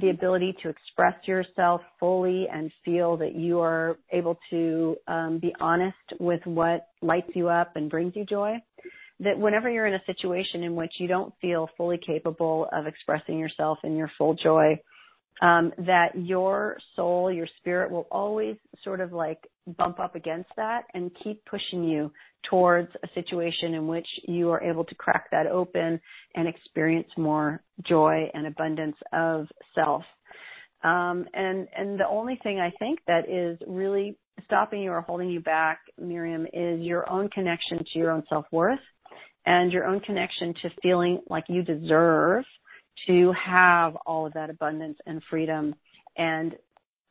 the 0.00 0.10
ability 0.10 0.56
to 0.64 0.68
express 0.68 1.14
yourself 1.28 1.80
fully 2.00 2.48
and 2.52 2.72
feel 2.84 3.16
that 3.16 3.36
you 3.36 3.60
are 3.60 3.98
able 4.10 4.36
to 4.50 4.96
um, 5.06 5.38
be 5.38 5.54
honest 5.60 5.96
with 6.18 6.40
what 6.44 6.88
lights 7.02 7.30
you 7.34 7.48
up 7.48 7.76
and 7.76 7.88
brings 7.88 8.16
you 8.16 8.24
joy 8.24 8.56
that 9.20 9.38
whenever 9.38 9.70
you're 9.70 9.86
in 9.86 9.94
a 9.94 10.04
situation 10.06 10.62
in 10.62 10.74
which 10.74 10.92
you 10.98 11.06
don't 11.06 11.32
feel 11.40 11.68
fully 11.76 11.98
capable 12.04 12.68
of 12.72 12.86
expressing 12.86 13.38
yourself 13.38 13.78
in 13.84 13.96
your 13.96 14.10
full 14.18 14.34
joy, 14.34 14.78
um, 15.40 15.72
that 15.78 16.10
your 16.14 16.76
soul, 16.94 17.32
your 17.32 17.48
spirit 17.58 17.90
will 17.90 18.06
always 18.10 18.56
sort 18.84 19.00
of 19.00 19.12
like 19.12 19.38
bump 19.78 19.98
up 19.98 20.14
against 20.14 20.50
that 20.56 20.82
and 20.94 21.10
keep 21.22 21.44
pushing 21.46 21.84
you 21.84 22.12
towards 22.48 22.88
a 23.02 23.08
situation 23.14 23.74
in 23.74 23.86
which 23.86 24.06
you 24.28 24.50
are 24.50 24.62
able 24.62 24.84
to 24.84 24.94
crack 24.94 25.30
that 25.30 25.46
open 25.46 26.00
and 26.34 26.48
experience 26.48 27.08
more 27.16 27.62
joy 27.86 28.28
and 28.34 28.46
abundance 28.46 28.96
of 29.12 29.46
self. 29.74 30.02
Um, 30.84 31.26
and 31.32 31.68
and 31.76 31.98
the 31.98 32.08
only 32.08 32.38
thing 32.42 32.58
I 32.58 32.72
think 32.78 32.98
that 33.06 33.28
is 33.28 33.58
really 33.66 34.16
stopping 34.44 34.82
you 34.82 34.90
or 34.90 35.00
holding 35.00 35.30
you 35.30 35.40
back, 35.40 35.80
Miriam, 35.98 36.46
is 36.52 36.80
your 36.80 37.08
own 37.10 37.28
connection 37.28 37.78
to 37.78 37.98
your 37.98 38.10
own 38.10 38.24
self 38.28 38.46
worth 38.50 38.80
and 39.46 39.72
your 39.72 39.84
own 39.84 40.00
connection 40.00 40.54
to 40.62 40.70
feeling 40.82 41.20
like 41.28 41.44
you 41.48 41.62
deserve 41.62 42.44
to 43.06 43.32
have 43.32 43.96
all 44.06 44.26
of 44.26 44.32
that 44.34 44.50
abundance 44.50 44.98
and 45.06 45.22
freedom 45.30 45.74
and 46.16 46.54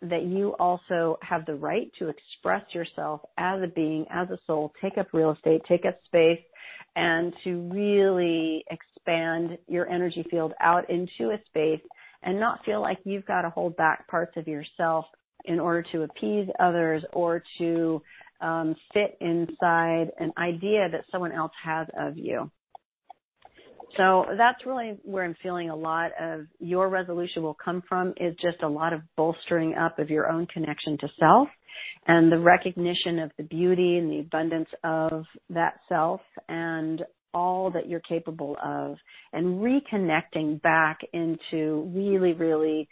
that 0.01 0.23
you 0.23 0.55
also 0.59 1.17
have 1.21 1.45
the 1.45 1.55
right 1.55 1.91
to 1.99 2.09
express 2.09 2.63
yourself 2.73 3.21
as 3.37 3.61
a 3.61 3.67
being, 3.67 4.05
as 4.09 4.29
a 4.29 4.39
soul, 4.47 4.73
take 4.81 4.97
up 4.97 5.07
real 5.13 5.31
estate, 5.31 5.61
take 5.67 5.85
up 5.85 5.97
space, 6.05 6.39
and 6.95 7.33
to 7.43 7.69
really 7.71 8.63
expand 8.71 9.57
your 9.67 9.87
energy 9.87 10.25
field 10.29 10.53
out 10.59 10.89
into 10.89 11.31
a 11.31 11.39
space 11.45 11.81
and 12.23 12.39
not 12.39 12.63
feel 12.65 12.81
like 12.81 12.99
you've 13.03 13.25
got 13.25 13.43
to 13.43 13.49
hold 13.49 13.75
back 13.77 14.07
parts 14.07 14.35
of 14.37 14.47
yourself 14.47 15.05
in 15.45 15.59
order 15.59 15.83
to 15.91 16.03
appease 16.03 16.47
others 16.59 17.03
or 17.13 17.43
to 17.57 18.01
um, 18.41 18.75
fit 18.93 19.17
inside 19.21 20.11
an 20.19 20.31
idea 20.37 20.87
that 20.91 21.05
someone 21.11 21.31
else 21.31 21.51
has 21.63 21.87
of 21.99 22.17
you. 22.17 22.49
So 23.97 24.25
that's 24.37 24.65
really 24.65 24.97
where 25.03 25.25
I'm 25.25 25.35
feeling 25.43 25.69
a 25.69 25.75
lot 25.75 26.11
of 26.19 26.47
your 26.59 26.89
resolution 26.89 27.43
will 27.43 27.57
come 27.63 27.83
from 27.87 28.13
is 28.17 28.35
just 28.41 28.63
a 28.63 28.67
lot 28.67 28.93
of 28.93 29.01
bolstering 29.17 29.75
up 29.75 29.99
of 29.99 30.09
your 30.09 30.29
own 30.29 30.47
connection 30.47 30.97
to 30.99 31.09
self 31.19 31.49
and 32.07 32.31
the 32.31 32.39
recognition 32.39 33.19
of 33.19 33.31
the 33.37 33.43
beauty 33.43 33.97
and 33.97 34.09
the 34.09 34.19
abundance 34.19 34.69
of 34.83 35.25
that 35.49 35.79
self 35.89 36.21
and 36.47 37.03
all 37.33 37.71
that 37.71 37.87
you're 37.87 38.01
capable 38.01 38.57
of 38.63 38.97
and 39.33 39.61
reconnecting 39.61 40.61
back 40.61 40.99
into 41.13 41.91
really, 41.93 42.33
really 42.33 42.87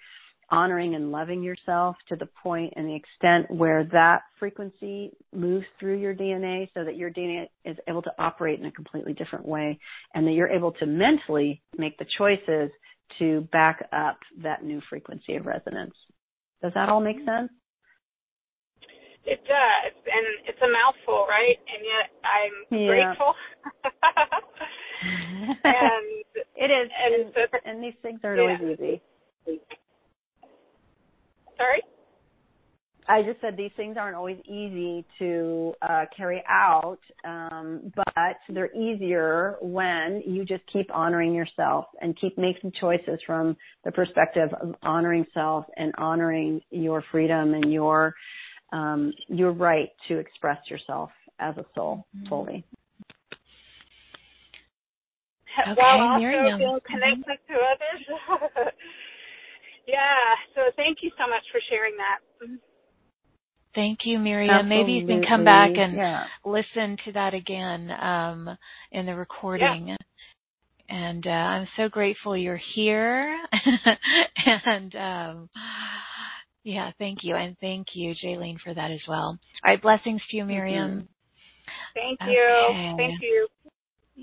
honoring 0.52 0.96
and 0.96 1.12
loving 1.12 1.44
yourself 1.44 1.96
to 2.10 2.16
the 2.16 2.28
point 2.42 2.74
and 2.76 2.88
the 2.88 2.96
extent 2.96 3.50
where 3.50 3.84
that 3.92 4.22
frequency 4.40 5.12
moves 5.34 5.66
through 5.80 5.98
your 6.00 6.14
DNA 6.16 6.70
so 6.74 6.84
that 6.84 6.98
your 6.98 7.12
DNA 7.12 7.48
is 7.66 7.78
able 7.88 8.02
to 8.02 8.12
operate 8.20 8.60
in 8.60 8.66
a 8.66 8.72
completely 8.72 9.14
different 9.14 9.46
way 9.46 9.80
and 10.14 10.26
that 10.26 10.32
you're 10.32 10.50
able 10.50 10.72
to 10.74 10.86
mentally 10.86 11.62
make 11.78 11.98
the 11.98 12.06
choices 12.18 12.72
to 13.18 13.42
back 13.52 13.88
up 13.92 14.18
that 14.44 14.64
new 14.64 14.82
frequency 14.90 15.36
of 15.36 15.46
resonance. 15.46 15.96
Does 16.62 16.74
that 16.76 16.90
all 16.90 17.02
make 17.02 17.18
sense? 17.18 17.52
It 19.26 19.44
does, 19.46 19.94
and 20.06 20.26
it's 20.48 20.62
a 20.62 20.68
mouthful, 20.68 21.26
right? 21.28 21.58
And 21.58 21.86
yet 21.86 22.10
I'm 22.24 22.80
Yeah. 22.80 22.88
grateful. 22.88 23.34
and 25.64 26.24
it 26.56 26.72
is, 26.72 26.90
and 27.04 27.16
and, 27.16 27.34
so- 27.34 27.60
and 27.66 27.84
these 27.84 27.94
things 28.02 28.20
aren't 28.24 28.40
always 28.40 28.60
easy. 28.80 29.02
Sorry. 31.60 31.82
I 33.10 33.24
just 33.24 33.42
said 33.42 33.58
these 33.58 33.72
things 33.76 33.98
aren't 34.00 34.16
always 34.16 34.38
easy 34.46 35.04
to 35.18 35.74
uh, 35.82 36.06
carry 36.16 36.44
out, 36.48 37.00
um, 37.26 37.92
but 37.96 38.36
they're 38.50 38.74
easier 38.76 39.56
when 39.62 40.22
you 40.28 40.46
just 40.46 40.62
keep 40.72 40.94
honoring 40.94 41.34
yourself 41.34 41.86
and 42.02 42.16
keep 42.22 42.38
making 42.38 42.72
choices 42.80 43.20
from 43.26 43.58
the 43.84 43.92
perspective 43.92 44.50
of 44.62 44.76
honoring 44.84 45.26
self 45.34 45.66
and 45.76 45.92
honoring 45.98 46.62
your 46.70 47.04
freedom 47.12 47.56
and 47.56 47.74
your 47.74 48.14
um, 48.72 49.12
your 49.28 49.54
right 49.54 49.90
to 50.08 50.20
express 50.20 50.60
yourself 50.70 51.10
as 51.40 51.58
a 51.58 51.66
soul 51.74 52.06
fully. 52.30 52.64
Okay, 55.68 55.82
While 55.82 56.02
also 56.02 56.20
Miriam. 56.20 56.60
feeling 56.60 56.80
connected 56.86 57.40
to 57.48 57.56
others. 57.56 58.72
yeah. 59.88 60.36
So 60.56 60.72
thank 60.76 61.00
you 61.02 61.12
so 61.18 61.28
much 61.30 61.44
for 61.52 61.60
sharing 61.70 61.96
that. 61.98 62.20
Thank 63.76 64.00
you, 64.04 64.20
Miriam. 64.20 64.68
Maybe 64.68 64.94
you 64.94 65.06
can 65.06 65.24
come 65.28 65.46
back 65.46 65.72
and 65.76 65.96
yeah. 65.96 66.24
listen 66.44 66.98
to 67.06 67.12
that 67.14 67.34
again 67.34 67.92
um, 67.92 68.58
in 68.92 69.06
the 69.06 69.16
recording. 69.16 69.96
And 70.90 71.26
uh, 71.26 71.30
I'm 71.30 71.68
so 71.78 71.88
grateful 71.88 72.36
you're 72.36 72.60
here. 72.74 73.40
and 74.66 74.96
um, 74.96 75.50
yeah, 76.64 76.92
thank 76.98 77.20
you. 77.22 77.36
And 77.36 77.56
thank 77.62 77.88
you, 77.94 78.16
Jaylene, 78.16 78.60
for 78.64 78.74
that 78.74 78.90
as 78.90 79.02
well. 79.08 79.38
All 79.64 79.72
right, 79.72 79.82
blessings 79.82 80.22
to 80.32 80.38
you, 80.38 80.46
Miriam. 80.46 81.08
Thank 81.94 82.20
you. 82.28 82.68
Okay. 82.72 82.94
Thank 82.98 83.22
you. 83.22 83.48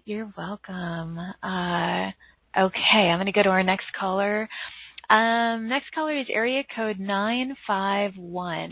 You're 0.05 0.33
welcome. 0.37 1.19
Uh, 1.19 2.11
okay, 2.59 3.09
I'm 3.09 3.17
going 3.17 3.27
to 3.27 3.33
go 3.33 3.45
to 3.45 3.49
our 3.49 3.63
next 3.63 3.87
caller. 3.99 4.49
Um, 5.09 5.69
next 5.69 5.93
caller 5.95 6.17
is 6.17 6.27
area 6.31 6.63
code 6.75 6.99
951. 6.99 8.71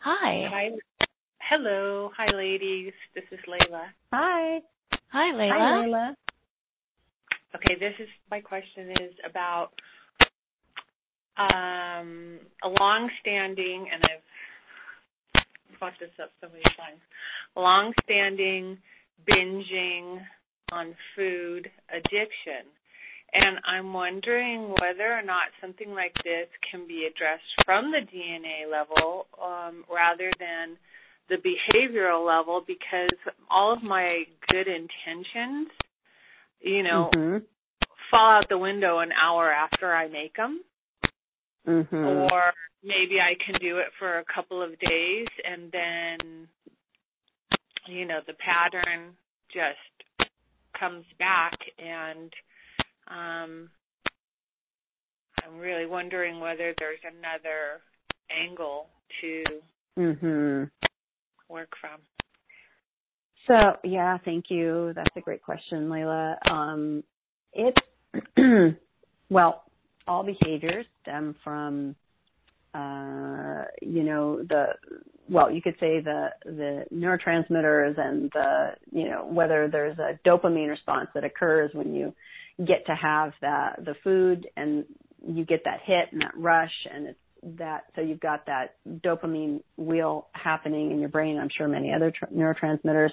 Hi. 0.00 0.48
Hi. 0.50 0.70
Hello. 1.38 2.10
Hi, 2.16 2.34
ladies. 2.34 2.92
This 3.14 3.24
is 3.30 3.38
Layla. 3.48 3.84
Hi. 4.12 4.60
Hi, 5.12 5.32
Layla. 5.34 5.50
Hi, 5.50 5.86
Layla. 5.86 6.14
Okay, 7.54 7.74
this 7.78 7.94
is 8.00 8.08
my 8.30 8.40
question 8.40 8.90
is 8.90 9.14
about 9.28 9.70
um, 11.36 12.40
a 12.64 12.68
long-standing, 12.68 13.86
and 13.92 14.02
I've 14.04 15.78
brought 15.78 15.92
this 16.00 16.10
up 16.20 16.30
so 16.40 16.48
many 16.48 16.62
times, 16.76 17.00
long-standing 17.54 18.78
binging 19.28 20.22
on 20.72 20.94
food 21.14 21.70
addiction. 21.90 22.66
And 23.34 23.58
I'm 23.64 23.94
wondering 23.94 24.74
whether 24.80 25.10
or 25.10 25.22
not 25.22 25.48
something 25.60 25.90
like 25.94 26.14
this 26.22 26.48
can 26.70 26.86
be 26.86 27.08
addressed 27.10 27.64
from 27.64 27.90
the 27.90 28.00
DNA 28.00 28.70
level 28.70 29.26
um, 29.42 29.84
rather 29.90 30.30
than 30.38 30.76
the 31.30 31.36
behavioral 31.36 32.26
level 32.26 32.62
because 32.66 33.16
all 33.50 33.72
of 33.72 33.82
my 33.82 34.24
good 34.50 34.66
intentions, 34.68 35.68
you 36.60 36.82
know, 36.82 37.10
mm-hmm. 37.14 37.38
fall 38.10 38.38
out 38.38 38.48
the 38.50 38.58
window 38.58 38.98
an 38.98 39.10
hour 39.12 39.50
after 39.50 39.94
I 39.94 40.08
make 40.08 40.36
them. 40.36 40.60
Mm-hmm. 41.66 41.96
Or 41.96 42.52
maybe 42.84 43.18
I 43.18 43.34
can 43.44 43.58
do 43.60 43.78
it 43.78 43.86
for 43.98 44.18
a 44.18 44.24
couple 44.34 44.62
of 44.62 44.78
days 44.78 45.28
and 45.42 45.72
then, 45.72 46.48
you 47.88 48.04
know, 48.04 48.20
the 48.26 48.34
pattern 48.34 49.12
just 49.54 50.30
comes 50.78 51.04
back 51.18 51.56
and 51.78 52.30
um, 53.08 53.70
I'm 55.44 55.58
really 55.58 55.86
wondering 55.86 56.40
whether 56.40 56.74
there's 56.78 57.00
another 57.04 57.80
angle 58.30 58.86
to 59.20 59.44
mm-hmm. 59.98 60.64
work 61.52 61.70
from. 61.80 62.00
So 63.46 63.76
yeah, 63.84 64.18
thank 64.24 64.46
you. 64.48 64.92
That's 64.94 65.16
a 65.16 65.20
great 65.20 65.42
question, 65.42 65.88
Layla. 65.88 66.36
Um, 66.48 67.04
it's 67.52 67.76
well, 69.30 69.64
all 70.06 70.22
behaviors 70.22 70.86
stem 71.02 71.34
from 71.42 71.96
uh, 72.74 73.64
you 73.82 74.02
know 74.02 74.42
the 74.48 74.66
well, 75.28 75.50
you 75.50 75.60
could 75.60 75.74
say 75.80 76.00
the 76.00 76.28
the 76.44 76.84
neurotransmitters 76.94 77.98
and 77.98 78.30
the 78.32 78.70
you 78.90 79.08
know 79.08 79.26
whether 79.26 79.68
there's 79.68 79.98
a 79.98 80.18
dopamine 80.26 80.68
response 80.68 81.08
that 81.14 81.24
occurs 81.24 81.70
when 81.74 81.94
you 81.94 82.14
get 82.58 82.86
to 82.86 82.94
have 82.94 83.32
that 83.40 83.84
the 83.84 83.94
food 84.04 84.46
and 84.56 84.84
you 85.26 85.44
get 85.44 85.62
that 85.64 85.80
hit 85.84 86.12
and 86.12 86.20
that 86.20 86.32
rush 86.36 86.72
and 86.92 87.08
it's 87.08 87.18
that 87.58 87.84
so 87.94 88.00
you've 88.00 88.20
got 88.20 88.46
that 88.46 88.76
dopamine 89.04 89.60
wheel 89.76 90.28
happening 90.32 90.90
in 90.92 91.00
your 91.00 91.08
brain 91.08 91.38
i'm 91.38 91.48
sure 91.56 91.66
many 91.68 91.92
other 91.92 92.10
tr- 92.10 92.26
neurotransmitters. 92.26 93.10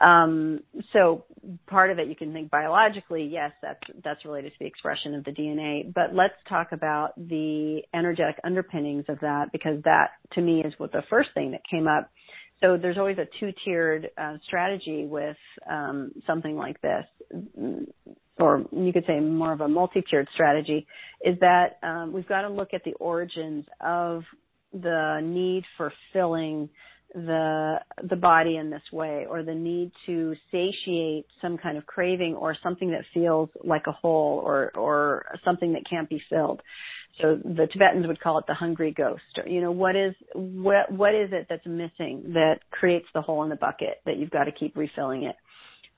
Um, 0.00 0.60
so 0.94 1.24
part 1.66 1.90
of 1.90 1.98
it 1.98 2.08
you 2.08 2.16
can 2.16 2.32
think 2.32 2.50
biologically 2.50 3.28
yes 3.30 3.50
that's 3.60 3.80
that's 4.04 4.24
related 4.24 4.52
to 4.52 4.58
the 4.60 4.66
expression 4.66 5.14
of 5.14 5.24
the 5.24 5.32
dna 5.32 5.92
but 5.92 6.14
let's 6.14 6.34
talk 6.48 6.72
about 6.72 7.12
the 7.16 7.82
energetic 7.92 8.36
underpinnings 8.44 9.04
of 9.08 9.18
that 9.20 9.52
because 9.52 9.82
that 9.84 10.12
to 10.32 10.40
me 10.40 10.62
is 10.62 10.72
what 10.78 10.92
the 10.92 11.02
first 11.10 11.30
thing 11.34 11.50
that 11.52 11.60
came 11.70 11.86
up. 11.86 12.10
So 12.60 12.76
there's 12.76 12.98
always 12.98 13.16
a 13.16 13.26
two-tiered 13.40 14.10
uh, 14.18 14.36
strategy 14.46 15.06
with 15.06 15.36
um, 15.68 16.12
something 16.26 16.56
like 16.56 16.78
this 16.82 17.06
or 18.40 18.64
you 18.72 18.92
could 18.92 19.04
say 19.06 19.20
more 19.20 19.52
of 19.52 19.60
a 19.60 19.68
multi-tiered 19.68 20.28
strategy, 20.34 20.86
is 21.24 21.38
that 21.40 21.78
um, 21.82 22.12
we've 22.12 22.28
got 22.28 22.42
to 22.42 22.48
look 22.48 22.74
at 22.74 22.84
the 22.84 22.92
origins 22.94 23.64
of 23.80 24.24
the 24.72 25.20
need 25.22 25.64
for 25.76 25.92
filling 26.12 26.68
the 27.14 27.80
the 28.08 28.16
body 28.16 28.56
in 28.56 28.70
this 28.70 28.82
way 28.92 29.26
or 29.28 29.42
the 29.42 29.54
need 29.54 29.90
to 30.06 30.34
satiate 30.52 31.26
some 31.42 31.58
kind 31.58 31.76
of 31.76 31.84
craving 31.84 32.34
or 32.36 32.56
something 32.62 32.92
that 32.92 33.02
feels 33.12 33.48
like 33.64 33.82
a 33.88 33.92
hole 33.92 34.40
or 34.44 34.70
or 34.76 35.26
something 35.44 35.72
that 35.72 35.82
can't 35.88 36.08
be 36.08 36.22
filled. 36.30 36.62
So 37.20 37.36
the 37.36 37.66
tibetans 37.72 38.06
would 38.06 38.20
call 38.20 38.38
it 38.38 38.44
the 38.46 38.54
hungry 38.54 38.92
ghost. 38.96 39.22
You 39.44 39.60
know 39.60 39.72
what 39.72 39.96
is 39.96 40.14
what 40.34 40.92
what 40.92 41.14
is 41.14 41.30
it 41.32 41.46
that's 41.50 41.66
missing 41.66 42.32
that 42.34 42.60
creates 42.70 43.06
the 43.12 43.22
hole 43.22 43.42
in 43.42 43.48
the 43.48 43.56
bucket 43.56 44.00
that 44.06 44.16
you've 44.16 44.30
got 44.30 44.44
to 44.44 44.52
keep 44.52 44.76
refilling 44.76 45.24
it 45.24 45.34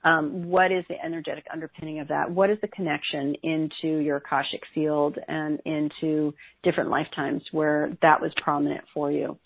um, 0.04 0.48
what 0.48 0.72
is 0.72 0.84
the 0.88 1.02
energetic 1.04 1.46
underpinning 1.52 2.00
of 2.00 2.08
that? 2.08 2.30
What 2.30 2.50
is 2.50 2.58
the 2.60 2.68
connection 2.68 3.34
into 3.42 3.98
your 3.98 4.16
Akashic 4.16 4.62
field 4.74 5.16
and 5.28 5.60
into 5.64 6.34
different 6.62 6.90
lifetimes 6.90 7.42
where 7.52 7.96
that 8.02 8.20
was 8.20 8.32
prominent 8.42 8.84
for 8.92 9.10
you? 9.10 9.38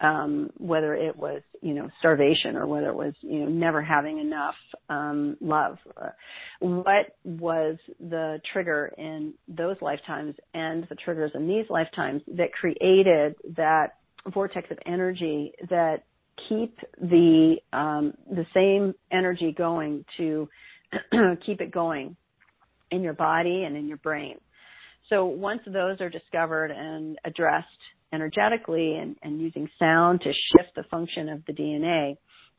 Um, 0.00 0.48
whether 0.56 0.94
it 0.94 1.14
was, 1.14 1.42
you 1.60 1.74
know, 1.74 1.90
starvation 1.98 2.56
or 2.56 2.66
whether 2.66 2.88
it 2.88 2.94
was, 2.94 3.12
you 3.20 3.40
know, 3.40 3.50
never 3.50 3.82
having 3.82 4.18
enough 4.18 4.54
um, 4.88 5.36
love. 5.42 5.76
What 6.60 7.16
was 7.22 7.76
the 8.00 8.40
trigger 8.50 8.92
in 8.96 9.34
those 9.46 9.76
lifetimes 9.82 10.36
and 10.54 10.86
the 10.88 10.94
triggers 10.94 11.32
in 11.34 11.46
these 11.46 11.66
lifetimes 11.68 12.22
that 12.28 12.50
created 12.54 13.34
that 13.56 13.96
vortex 14.32 14.70
of 14.70 14.78
energy 14.86 15.52
that 15.68 16.04
keep 16.48 16.78
the 17.00 17.56
um, 17.72 18.14
the 18.30 18.46
same 18.54 18.94
energy 19.12 19.54
going 19.56 20.04
to 20.16 20.48
keep 21.46 21.60
it 21.60 21.70
going 21.72 22.16
in 22.90 23.02
your 23.02 23.12
body 23.12 23.64
and 23.64 23.76
in 23.76 23.86
your 23.86 23.98
brain. 23.98 24.36
So 25.08 25.24
once 25.24 25.60
those 25.66 26.00
are 26.00 26.10
discovered 26.10 26.70
and 26.70 27.18
addressed 27.24 27.66
energetically 28.12 28.96
and, 28.96 29.16
and 29.22 29.40
using 29.40 29.68
sound 29.78 30.20
to 30.22 30.32
shift 30.32 30.74
the 30.76 30.84
function 30.90 31.28
of 31.28 31.44
the 31.46 31.52
DNA 31.52 32.16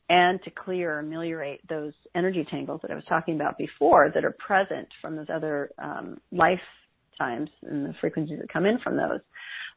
and 0.08 0.42
to 0.44 0.50
clear 0.50 0.96
or 0.96 0.98
ameliorate 1.00 1.66
those 1.68 1.92
energy 2.14 2.46
tangles 2.50 2.80
that 2.82 2.90
I 2.90 2.94
was 2.94 3.04
talking 3.08 3.34
about 3.34 3.56
before 3.56 4.10
that 4.14 4.24
are 4.24 4.36
present 4.38 4.88
from 5.00 5.16
those 5.16 5.28
other 5.32 5.70
um, 5.78 6.18
lifetimes 6.30 7.50
and 7.62 7.86
the 7.86 7.94
frequencies 8.00 8.38
that 8.40 8.52
come 8.52 8.66
in 8.66 8.78
from 8.80 8.96
those, 8.96 9.20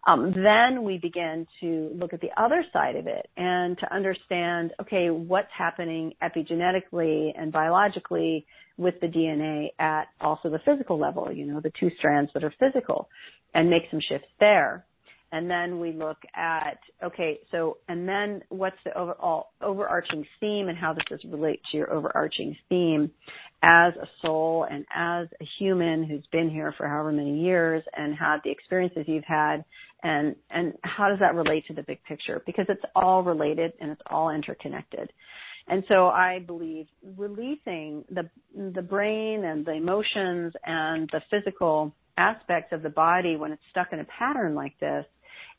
um, 0.08 0.34
then 0.36 0.84
we 0.84 1.00
begin 1.00 1.48
to 1.62 1.92
look 1.96 2.14
at 2.14 2.22
the 2.22 2.30
other 2.38 2.64
side 2.72 2.96
of 2.96 3.08
it 3.08 3.28
and 3.38 3.78
to 3.80 3.94
understand, 3.94 4.72
okay, 4.80 5.10
what's 5.10 5.50
happening 5.56 6.14
epigenetically 6.22 7.32
and 7.36 7.52
biologically 7.52 8.46
with 8.78 8.96
the 9.02 9.08
DNA 9.08 9.70
at 9.80 10.08
also 10.22 10.50
the 10.50 10.60
physical 10.64 11.00
level, 11.00 11.32
you 11.32 11.46
know, 11.46 11.60
the 11.60 11.72
two 11.80 11.90
strands 11.98 12.30
that 12.34 12.44
are 12.44 12.54
physical 12.60 13.10
and 13.56 13.70
make 13.70 13.84
some 13.90 14.00
shifts 14.00 14.28
there. 14.40 14.86
And 15.32 15.50
then 15.50 15.80
we 15.80 15.92
look 15.92 16.18
at, 16.36 16.78
okay, 17.04 17.40
so, 17.52 17.78
and 17.90 18.08
then 18.08 18.42
what's 18.50 18.78
the 18.86 18.98
overall 18.98 19.48
overarching 19.62 20.26
theme 20.40 20.70
and 20.70 20.78
how 20.78 20.94
does 20.94 21.04
this 21.10 21.20
relate 21.26 21.62
to 21.72 21.78
your 21.78 21.92
overarching 21.92 22.56
theme 22.70 23.12
as 23.64 23.94
a 23.96 24.08
soul 24.22 24.68
and 24.70 24.86
as 24.96 25.28
a 25.42 25.46
human 25.58 26.04
who's 26.04 26.26
been 26.32 26.50
here 26.50 26.74
for 26.78 26.88
however 26.88 27.12
many 27.12 27.42
years 27.42 27.84
and 27.98 28.16
had 28.16 28.38
the 28.44 28.52
experiences 28.52 29.06
you've 29.08 29.26
had 29.26 29.66
and, 30.04 30.36
and 30.50 30.74
how 30.82 31.10
does 31.10 31.20
that 31.20 31.36
relate 31.36 31.66
to 31.68 31.74
the 31.74 31.84
big 31.84 32.04
picture? 32.04 32.42
Because 32.46 32.66
it's 32.70 32.84
all 32.96 33.24
related 33.24 33.74
and 33.80 33.92
it's 33.92 34.02
all 34.10 34.30
interconnected. 34.30 35.12
And 35.68 35.84
so 35.88 36.08
I 36.08 36.40
believe 36.46 36.88
releasing 37.18 38.06
the, 38.12 38.30
the 38.56 38.84
brain 38.84 39.44
and 39.46 39.66
the 39.66 39.74
emotions 39.74 40.54
and 40.64 41.10
the 41.12 41.22
physical 41.32 41.92
aspects 42.18 42.72
of 42.72 42.84
the 42.84 42.90
body 42.90 43.36
when 43.36 43.52
it's 43.52 43.62
stuck 43.72 43.88
in 43.92 44.00
a 44.00 44.06
pattern 44.06 44.54
like 44.54 44.80
this 44.80 45.06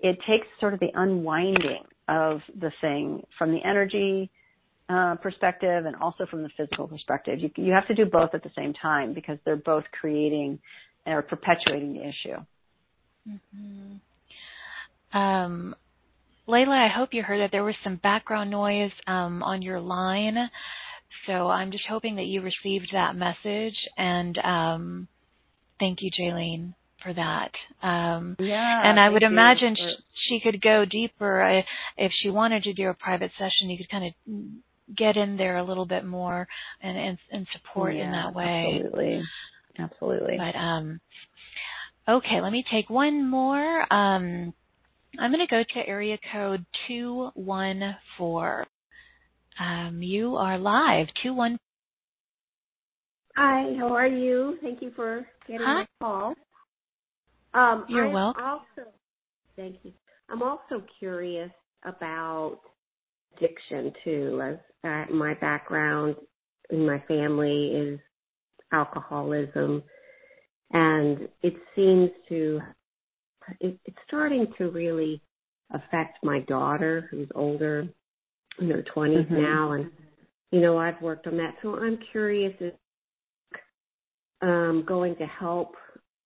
it 0.00 0.18
takes 0.28 0.46
sort 0.60 0.74
of 0.74 0.80
the 0.80 0.90
unwinding 0.94 1.84
of 2.08 2.40
the 2.58 2.70
thing 2.80 3.24
from 3.38 3.52
the 3.52 3.60
energy 3.64 4.30
uh, 4.88 5.16
perspective 5.16 5.86
and 5.86 5.96
also 5.96 6.26
from 6.26 6.42
the 6.42 6.50
physical 6.56 6.86
perspective. 6.86 7.40
You, 7.40 7.50
you 7.56 7.72
have 7.72 7.86
to 7.88 7.94
do 7.94 8.06
both 8.06 8.30
at 8.34 8.42
the 8.42 8.50
same 8.56 8.72
time 8.74 9.14
because 9.14 9.38
they're 9.44 9.56
both 9.56 9.84
creating 9.98 10.58
or 11.06 11.22
perpetuating 11.22 11.94
the 11.94 12.02
issue. 12.02 12.36
Mm-hmm. 13.28 13.96
Um, 15.12 15.74
Layla, 16.48 16.86
I 16.86 16.88
hope 16.88 17.12
you 17.12 17.22
heard 17.22 17.40
that 17.40 17.50
there 17.52 17.64
was 17.64 17.74
some 17.82 17.96
background 17.96 18.50
noise 18.50 18.92
um, 19.06 19.42
on 19.42 19.62
your 19.62 19.80
line. 19.80 20.50
So 21.26 21.48
I'm 21.48 21.72
just 21.72 21.84
hoping 21.88 22.16
that 22.16 22.26
you 22.26 22.40
received 22.40 22.90
that 22.92 23.16
message. 23.16 23.76
And 23.96 24.38
um, 24.38 25.08
thank 25.80 26.02
you, 26.02 26.10
Jaylene 26.10 26.74
for 27.02 27.12
that. 27.12 27.50
Um, 27.82 28.36
yeah, 28.38 28.82
and 28.84 28.98
I 28.98 29.08
would 29.08 29.22
imagine 29.22 29.76
for... 29.76 29.90
she 30.28 30.40
could 30.40 30.60
go 30.60 30.84
deeper 30.84 31.42
uh, 31.42 31.62
if 31.96 32.12
she 32.20 32.30
wanted 32.30 32.64
to 32.64 32.72
do 32.72 32.88
a 32.88 32.94
private 32.94 33.30
session. 33.38 33.70
You 33.70 33.78
could 33.78 33.90
kind 33.90 34.06
of 34.06 34.96
get 34.96 35.16
in 35.16 35.36
there 35.36 35.56
a 35.56 35.64
little 35.64 35.86
bit 35.86 36.04
more 36.04 36.46
and 36.82 36.96
and, 36.96 37.18
and 37.30 37.46
support 37.52 37.94
yeah, 37.94 38.04
in 38.04 38.12
that 38.12 38.34
way. 38.34 38.82
Absolutely, 38.84 39.22
absolutely. 39.78 40.36
But 40.38 40.56
um, 40.56 41.00
okay, 42.08 42.40
let 42.40 42.52
me 42.52 42.64
take 42.70 42.90
one 42.90 43.28
more. 43.28 43.92
Um, 43.92 44.54
I'm 45.18 45.32
going 45.32 45.46
to 45.46 45.50
go 45.50 45.62
to 45.62 45.88
area 45.88 46.18
code 46.32 46.64
two 46.86 47.30
one 47.34 47.96
four. 48.18 48.66
Um, 49.58 50.02
you 50.02 50.36
are 50.36 50.58
live. 50.58 51.06
Two 51.22 51.34
one. 51.34 51.58
Hi, 53.36 53.74
how 53.78 53.94
are 53.94 54.06
you? 54.06 54.58
Thank 54.62 54.82
you 54.82 54.92
for 54.96 55.26
getting 55.46 55.66
Hi. 55.66 55.74
my 55.74 55.86
call. 56.00 56.34
Um, 57.54 57.86
You're 57.88 58.06
I'm 58.06 58.12
welcome. 58.12 58.44
Also, 58.44 58.90
thank 59.56 59.76
you. 59.82 59.92
I'm 60.28 60.42
also 60.42 60.82
curious 60.98 61.50
about 61.84 62.60
addiction 63.36 63.92
too. 64.04 64.42
As 64.42 64.56
uh, 64.84 65.12
my 65.12 65.34
background 65.34 66.16
in 66.70 66.86
my 66.86 67.02
family 67.06 67.68
is 67.68 68.00
alcoholism, 68.72 69.82
and 70.72 71.28
it 71.42 71.54
seems 71.74 72.10
to 72.28 72.60
it, 73.60 73.78
it's 73.84 73.98
starting 74.06 74.46
to 74.58 74.70
really 74.70 75.20
affect 75.70 76.18
my 76.22 76.40
daughter, 76.40 77.08
who's 77.10 77.28
older, 77.34 77.88
in 78.58 78.70
her 78.70 78.82
20s 78.82 79.26
Mhm. 79.28 79.30
now, 79.30 79.72
and 79.72 79.90
you 80.50 80.60
know 80.60 80.78
I've 80.78 81.00
worked 81.02 81.26
on 81.26 81.36
that. 81.36 81.56
So 81.62 81.76
I'm 81.76 81.98
curious 81.98 82.54
if 82.60 82.74
um, 84.42 84.84
going 84.84 85.16
to 85.16 85.26
help 85.26 85.76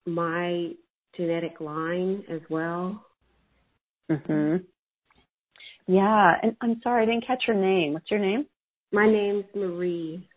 my 0.05 0.75
genetic 1.17 1.61
line 1.61 2.25
as 2.29 2.41
well. 2.51 3.07
Mhm. 4.09 4.67
Yeah, 5.87 6.39
and 6.43 6.57
I'm 6.61 6.81
sorry 6.83 7.03
I 7.03 7.07
didn't 7.07 7.25
catch 7.25 7.47
your 7.47 7.57
name. 7.57 7.95
What's 7.95 8.11
your 8.11 8.21
name? 8.21 8.47
My 8.93 9.07
name's 9.07 9.47
Marie. 9.55 10.29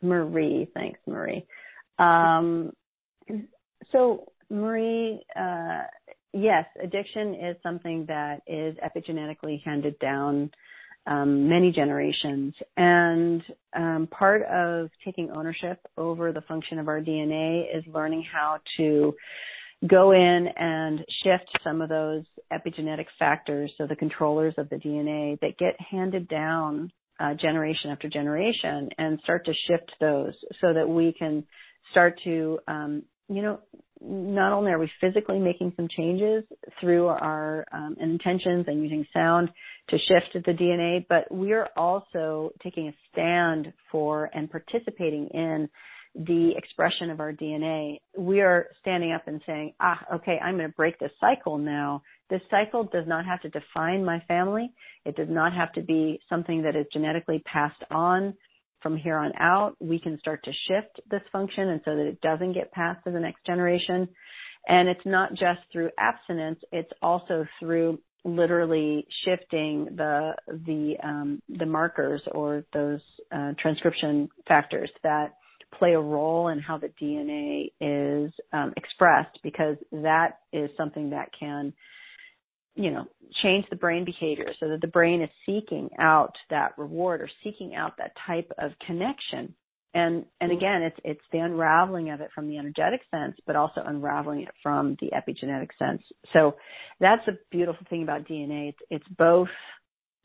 Marie. 0.00 0.66
Thanks, 0.74 1.00
Marie. 1.06 1.44
Um, 1.98 2.72
so 3.90 4.32
Marie, 4.50 5.22
uh, 5.36 5.82
yes, 6.32 6.64
addiction 6.82 7.34
is 7.34 7.56
something 7.62 8.06
that 8.08 8.42
is 8.46 8.76
epigenetically 8.78 9.62
handed 9.64 9.98
down 9.98 10.50
um, 11.06 11.48
many 11.48 11.72
generations. 11.72 12.54
And 12.76 13.42
um, 13.74 14.08
part 14.10 14.42
of 14.42 14.90
taking 15.04 15.30
ownership 15.30 15.78
over 15.96 16.32
the 16.32 16.42
function 16.42 16.78
of 16.78 16.88
our 16.88 17.00
DNA 17.00 17.64
is 17.74 17.84
learning 17.86 18.24
how 18.30 18.58
to 18.76 19.14
go 19.86 20.12
in 20.12 20.48
and 20.56 21.04
shift 21.22 21.48
some 21.62 21.80
of 21.80 21.88
those 21.88 22.24
epigenetic 22.52 23.06
factors, 23.18 23.70
so 23.78 23.86
the 23.86 23.96
controllers 23.96 24.54
of 24.58 24.68
the 24.70 24.76
DNA 24.76 25.38
that 25.40 25.56
get 25.58 25.76
handed 25.80 26.28
down 26.28 26.90
uh, 27.20 27.34
generation 27.34 27.90
after 27.90 28.08
generation, 28.08 28.88
and 28.98 29.20
start 29.22 29.44
to 29.46 29.52
shift 29.66 29.90
those 30.00 30.34
so 30.60 30.72
that 30.72 30.88
we 30.88 31.12
can 31.12 31.44
start 31.90 32.20
to 32.24 32.58
um, 32.68 33.02
you 33.28 33.42
know, 33.42 33.60
not 34.00 34.52
only 34.52 34.70
are 34.70 34.78
we 34.78 34.90
physically 35.00 35.38
making 35.38 35.72
some 35.76 35.88
changes 35.88 36.44
through 36.80 37.06
our 37.06 37.66
um, 37.72 37.96
intentions 38.00 38.66
and 38.68 38.82
using 38.82 39.04
sound 39.12 39.50
to 39.88 39.98
shift 39.98 40.44
the 40.46 40.52
DNA, 40.52 41.04
but 41.08 41.24
we're 41.30 41.68
also 41.76 42.50
taking 42.62 42.88
a 42.88 42.94
stand 43.12 43.72
for 43.90 44.30
and 44.32 44.50
participating 44.50 45.28
in 45.34 45.68
the 46.14 46.52
expression 46.56 47.10
of 47.10 47.20
our 47.20 47.32
DNA. 47.32 48.00
We 48.16 48.40
are 48.40 48.68
standing 48.80 49.12
up 49.12 49.26
and 49.26 49.40
saying, 49.46 49.74
ah, 49.80 49.98
okay, 50.14 50.38
I'm 50.42 50.56
going 50.56 50.68
to 50.68 50.74
break 50.74 50.98
this 50.98 51.12
cycle 51.20 51.58
now. 51.58 52.02
This 52.30 52.40
cycle 52.50 52.84
does 52.84 53.06
not 53.06 53.24
have 53.24 53.40
to 53.42 53.50
define 53.50 54.04
my 54.04 54.20
family. 54.28 54.70
It 55.04 55.16
does 55.16 55.28
not 55.30 55.52
have 55.52 55.72
to 55.72 55.82
be 55.82 56.20
something 56.28 56.62
that 56.62 56.76
is 56.76 56.86
genetically 56.92 57.42
passed 57.46 57.82
on 57.90 58.34
from 58.82 58.96
here 58.96 59.16
on 59.16 59.32
out, 59.38 59.76
we 59.80 59.98
can 59.98 60.18
start 60.18 60.44
to 60.44 60.52
shift 60.66 61.00
this 61.10 61.22
function 61.32 61.68
and 61.68 61.80
so 61.84 61.96
that 61.96 62.06
it 62.06 62.20
doesn't 62.20 62.52
get 62.52 62.72
passed 62.72 63.04
to 63.04 63.10
the 63.10 63.20
next 63.20 63.44
generation. 63.44 64.08
And 64.68 64.88
it's 64.88 65.04
not 65.04 65.30
just 65.30 65.60
through 65.72 65.90
abstinence, 65.98 66.60
it's 66.72 66.90
also 67.02 67.46
through 67.60 67.98
literally 68.24 69.06
shifting 69.24 69.86
the 69.96 70.34
the 70.66 70.96
um, 71.02 71.42
the 71.48 71.66
markers 71.66 72.20
or 72.32 72.64
those 72.72 73.00
uh, 73.32 73.52
transcription 73.58 74.28
factors 74.46 74.90
that 75.02 75.34
play 75.78 75.92
a 75.92 76.00
role 76.00 76.48
in 76.48 76.58
how 76.58 76.78
the 76.78 76.90
DNA 77.00 77.72
is 77.80 78.32
um, 78.52 78.72
expressed 78.76 79.38
because 79.42 79.76
that 79.92 80.38
is 80.52 80.70
something 80.76 81.10
that 81.10 81.30
can 81.38 81.72
you 82.78 82.92
know, 82.92 83.06
change 83.42 83.66
the 83.70 83.76
brain 83.76 84.04
behavior 84.04 84.52
so 84.60 84.68
that 84.68 84.80
the 84.80 84.86
brain 84.86 85.20
is 85.20 85.28
seeking 85.44 85.90
out 85.98 86.34
that 86.48 86.78
reward 86.78 87.20
or 87.20 87.28
seeking 87.42 87.74
out 87.74 87.96
that 87.98 88.12
type 88.24 88.50
of 88.58 88.70
connection. 88.86 89.52
And 89.94 90.24
and 90.40 90.50
mm-hmm. 90.50 90.58
again, 90.58 90.82
it's 90.82 90.96
it's 91.02 91.20
the 91.32 91.38
unraveling 91.38 92.10
of 92.10 92.20
it 92.20 92.30
from 92.34 92.48
the 92.48 92.56
energetic 92.56 93.00
sense, 93.10 93.36
but 93.46 93.56
also 93.56 93.82
unraveling 93.84 94.42
it 94.42 94.54
from 94.62 94.96
the 95.00 95.08
epigenetic 95.08 95.70
sense. 95.78 96.02
So 96.32 96.54
that's 97.00 97.26
a 97.26 97.32
beautiful 97.50 97.84
thing 97.90 98.04
about 98.04 98.28
DNA. 98.28 98.68
It's, 98.68 98.78
it's 98.90 99.16
both 99.16 99.48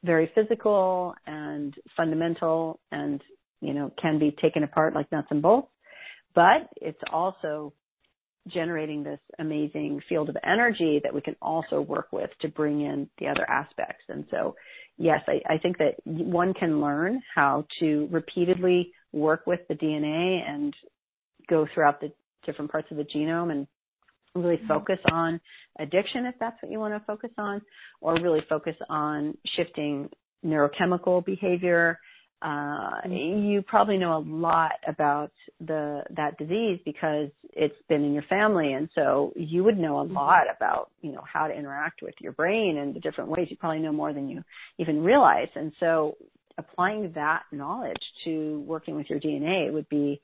very 0.03 0.29
physical 0.35 1.15
and 1.25 1.73
fundamental, 1.97 2.79
and 2.91 3.21
you 3.61 3.73
know 3.73 3.91
can 3.99 4.19
be 4.19 4.35
taken 4.39 4.63
apart 4.63 4.93
like 4.93 5.11
nuts 5.11 5.29
and 5.31 5.41
bolts, 5.41 5.71
but 6.35 6.69
it's 6.75 7.01
also 7.11 7.73
generating 8.47 9.03
this 9.03 9.19
amazing 9.39 10.01
field 10.09 10.29
of 10.29 10.37
energy 10.43 10.99
that 11.03 11.13
we 11.13 11.21
can 11.21 11.35
also 11.41 11.81
work 11.81 12.07
with 12.11 12.29
to 12.41 12.49
bring 12.49 12.81
in 12.81 13.09
the 13.19 13.27
other 13.27 13.49
aspects. 13.49 14.03
And 14.09 14.25
so, 14.31 14.55
yes, 14.97 15.21
I, 15.27 15.41
I 15.53 15.57
think 15.57 15.77
that 15.77 15.95
one 16.05 16.53
can 16.53 16.81
learn 16.81 17.21
how 17.33 17.65
to 17.79 18.07
repeatedly 18.11 18.91
work 19.11 19.47
with 19.47 19.61
the 19.69 19.75
DNA 19.75 20.47
and 20.47 20.73
go 21.49 21.67
throughout 21.73 22.01
the 22.01 22.11
different 22.45 22.71
parts 22.71 22.87
of 22.91 22.97
the 22.97 23.05
genome 23.05 23.51
and 23.51 23.67
really 24.35 24.57
mm-hmm. 24.57 24.67
focus 24.67 24.99
on 25.11 25.39
addiction 25.79 26.25
if 26.25 26.35
that's 26.39 26.61
what 26.61 26.71
you 26.71 26.79
want 26.79 26.93
to 26.93 27.05
focus 27.05 27.31
on, 27.37 27.61
or 28.01 28.15
really 28.15 28.41
focus 28.49 28.75
on 28.89 29.37
shifting 29.55 30.09
neurochemical 30.45 31.23
behavior 31.23 31.97
uh, 32.43 32.99
you 33.09 33.61
probably 33.61 33.97
know 33.97 34.17
a 34.17 34.25
lot 34.25 34.73
about 34.85 35.31
the 35.65 36.03
that 36.15 36.37
disease 36.37 36.79
because 36.83 37.29
it's 37.55 37.75
been 37.87 38.03
in 38.03 38.13
your 38.13 38.23
family, 38.23 38.73
and 38.73 38.89
so 38.95 39.33
you 39.35 39.63
would 39.63 39.77
know 39.77 39.99
a 39.99 40.05
mm-hmm. 40.05 40.15
lot 40.15 40.43
about 40.55 40.89
you 41.01 41.11
know 41.11 41.23
how 41.31 41.47
to 41.47 41.53
interact 41.53 42.01
with 42.01 42.15
your 42.19 42.31
brain 42.31 42.77
and 42.77 42.93
the 42.93 42.99
different 42.99 43.29
ways. 43.29 43.47
You 43.49 43.57
probably 43.57 43.79
know 43.79 43.91
more 43.91 44.13
than 44.13 44.27
you 44.27 44.43
even 44.77 45.03
realize, 45.03 45.49
and 45.55 45.71
so 45.79 46.15
applying 46.57 47.11
that 47.15 47.43
knowledge 47.51 48.01
to 48.25 48.63
working 48.67 48.95
with 48.95 49.09
your 49.09 49.19
DNA 49.19 49.71
would 49.71 49.89
be 49.89 50.21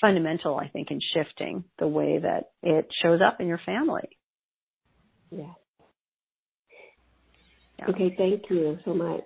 fundamental, 0.00 0.56
I 0.56 0.68
think, 0.68 0.90
in 0.90 1.00
shifting 1.14 1.64
the 1.78 1.88
way 1.88 2.18
that 2.18 2.50
it 2.62 2.88
shows 3.02 3.20
up 3.24 3.40
in 3.40 3.46
your 3.46 3.60
family. 3.64 4.08
Yeah. 5.30 5.52
yeah. 7.78 7.86
Okay, 7.88 8.14
thank 8.16 8.50
you 8.50 8.78
so 8.84 8.94
much. 8.94 9.24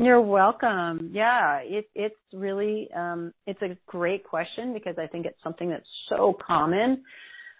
You're 0.00 0.20
welcome. 0.20 1.10
Yeah, 1.12 1.58
it, 1.64 1.88
it's 1.94 2.14
really 2.32 2.88
um, 2.94 3.32
it's 3.46 3.60
a 3.62 3.76
great 3.86 4.22
question 4.22 4.72
because 4.72 4.94
I 4.96 5.08
think 5.08 5.26
it's 5.26 5.42
something 5.42 5.68
that's 5.68 5.88
so 6.08 6.36
common 6.46 7.02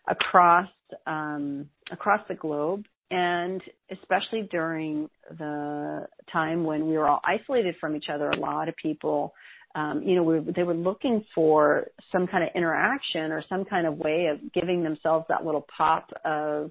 across 0.06 0.68
um, 1.06 1.68
across 1.90 2.20
the 2.28 2.36
globe, 2.36 2.84
and 3.10 3.60
especially 3.90 4.48
during 4.52 5.10
the 5.36 6.06
time 6.32 6.62
when 6.62 6.86
we 6.86 6.96
were 6.96 7.08
all 7.08 7.20
isolated 7.24 7.74
from 7.80 7.96
each 7.96 8.06
other. 8.08 8.30
A 8.30 8.36
lot 8.36 8.68
of 8.68 8.76
people, 8.76 9.34
um, 9.74 10.02
you 10.04 10.14
know, 10.14 10.22
we, 10.22 10.52
they 10.52 10.62
were 10.62 10.74
looking 10.74 11.24
for 11.34 11.88
some 12.12 12.28
kind 12.28 12.44
of 12.44 12.50
interaction 12.54 13.32
or 13.32 13.42
some 13.48 13.64
kind 13.64 13.84
of 13.84 13.98
way 13.98 14.26
of 14.26 14.52
giving 14.52 14.84
themselves 14.84 15.26
that 15.28 15.44
little 15.44 15.66
pop 15.76 16.08
of 16.24 16.70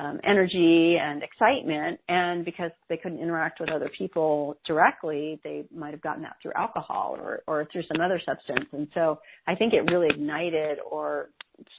um, 0.00 0.18
energy 0.24 0.96
and 1.00 1.22
excitement. 1.22 2.00
And 2.08 2.44
because 2.44 2.70
they 2.88 2.96
couldn't 2.96 3.20
interact 3.20 3.60
with 3.60 3.70
other 3.70 3.90
people 3.96 4.56
directly, 4.66 5.40
they 5.44 5.64
might 5.74 5.92
have 5.92 6.00
gotten 6.00 6.22
that 6.22 6.36
through 6.42 6.52
alcohol 6.56 7.16
or, 7.20 7.42
or 7.46 7.68
through 7.70 7.82
some 7.82 8.00
other 8.00 8.20
substance. 8.24 8.66
And 8.72 8.88
so 8.94 9.20
I 9.46 9.54
think 9.54 9.74
it 9.74 9.90
really 9.90 10.08
ignited 10.08 10.78
or 10.90 11.30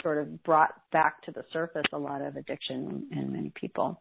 sort 0.04 0.20
of 0.20 0.44
brought 0.44 0.74
back 0.92 1.24
to 1.24 1.32
the 1.32 1.44
surface 1.52 1.86
a 1.94 1.98
lot 1.98 2.22
of 2.22 2.36
addiction 2.36 3.08
in 3.12 3.34
many 3.34 3.52
people. 3.60 4.00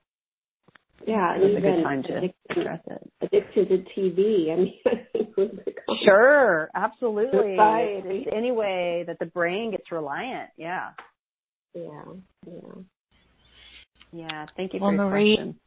Yeah, 1.06 1.36
it 1.36 1.40
was 1.40 1.56
a 1.56 1.60
good 1.62 1.82
time 1.82 2.02
to 2.02 2.28
address 2.50 2.80
it. 2.86 3.12
Addiction 3.22 3.68
to 3.68 3.84
TV. 3.98 4.52
I 4.52 4.56
mean, 4.56 5.50
sure, 6.04 6.68
absolutely. 6.74 7.56
It's 8.04 8.28
any 8.36 8.52
way 8.52 9.04
that 9.06 9.18
the 9.18 9.24
brain 9.24 9.70
gets 9.70 9.90
reliant. 9.90 10.50
Yeah. 10.58 10.90
Yeah. 11.74 12.02
Yeah. 12.46 12.82
Yeah, 14.12 14.46
thank 14.56 14.74
you 14.74 14.80
well, 14.80 14.90
for 14.90 14.94
your 14.96 15.10
Marie, 15.10 15.36
question. 15.36 15.60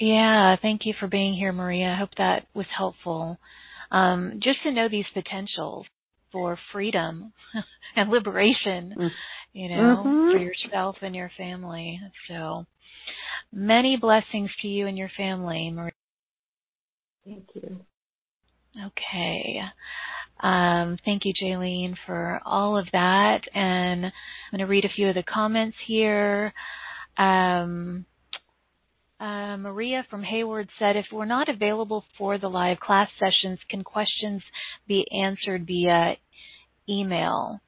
Yeah, 0.00 0.56
thank 0.62 0.86
you 0.86 0.94
for 0.98 1.08
being 1.08 1.34
here, 1.34 1.52
Maria. 1.52 1.92
I 1.92 1.96
hope 1.96 2.10
that 2.18 2.46
was 2.54 2.66
helpful. 2.76 3.38
Um, 3.90 4.38
just 4.42 4.62
to 4.62 4.70
know 4.70 4.88
these 4.88 5.06
potentials 5.14 5.86
for 6.30 6.58
freedom 6.72 7.32
and 7.96 8.10
liberation, 8.10 8.94
mm. 8.96 9.10
you 9.52 9.68
know, 9.70 10.02
mm-hmm. 10.04 10.32
for 10.32 10.38
yourself 10.38 10.96
and 11.02 11.16
your 11.16 11.30
family. 11.36 12.00
So 12.28 12.66
many 13.52 13.96
blessings 13.96 14.50
to 14.62 14.68
you 14.68 14.86
and 14.86 14.96
your 14.96 15.10
family, 15.16 15.70
Maria. 15.72 15.92
Thank 17.24 17.46
you. 17.54 17.80
Okay. 18.86 19.60
Um, 20.40 20.98
thank 21.04 21.22
you, 21.24 21.32
Jaylene, 21.42 21.96
for 22.06 22.40
all 22.44 22.78
of 22.78 22.86
that. 22.92 23.40
And 23.54 24.06
I'm 24.06 24.12
going 24.52 24.60
to 24.60 24.66
read 24.66 24.84
a 24.84 24.94
few 24.94 25.08
of 25.08 25.14
the 25.14 25.24
comments 25.24 25.76
here. 25.86 26.52
Um, 27.18 28.06
uh, 29.20 29.56
Maria 29.56 30.06
from 30.08 30.22
Hayward 30.22 30.68
said, 30.78 30.96
if 30.96 31.06
we're 31.12 31.24
not 31.24 31.48
available 31.48 32.04
for 32.16 32.38
the 32.38 32.48
live 32.48 32.78
class 32.78 33.08
sessions, 33.18 33.58
can 33.68 33.82
questions 33.82 34.42
be 34.86 35.04
answered 35.12 35.66
via 35.66 36.14
email 36.88 37.60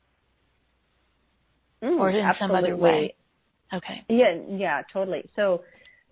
mm, 1.82 1.98
or 1.98 2.10
in 2.10 2.24
absolutely. 2.24 2.38
some 2.38 2.64
other 2.64 2.76
way? 2.76 3.14
Okay. 3.74 4.04
Yeah, 4.08 4.36
yeah, 4.48 4.82
totally. 4.92 5.28
So 5.34 5.64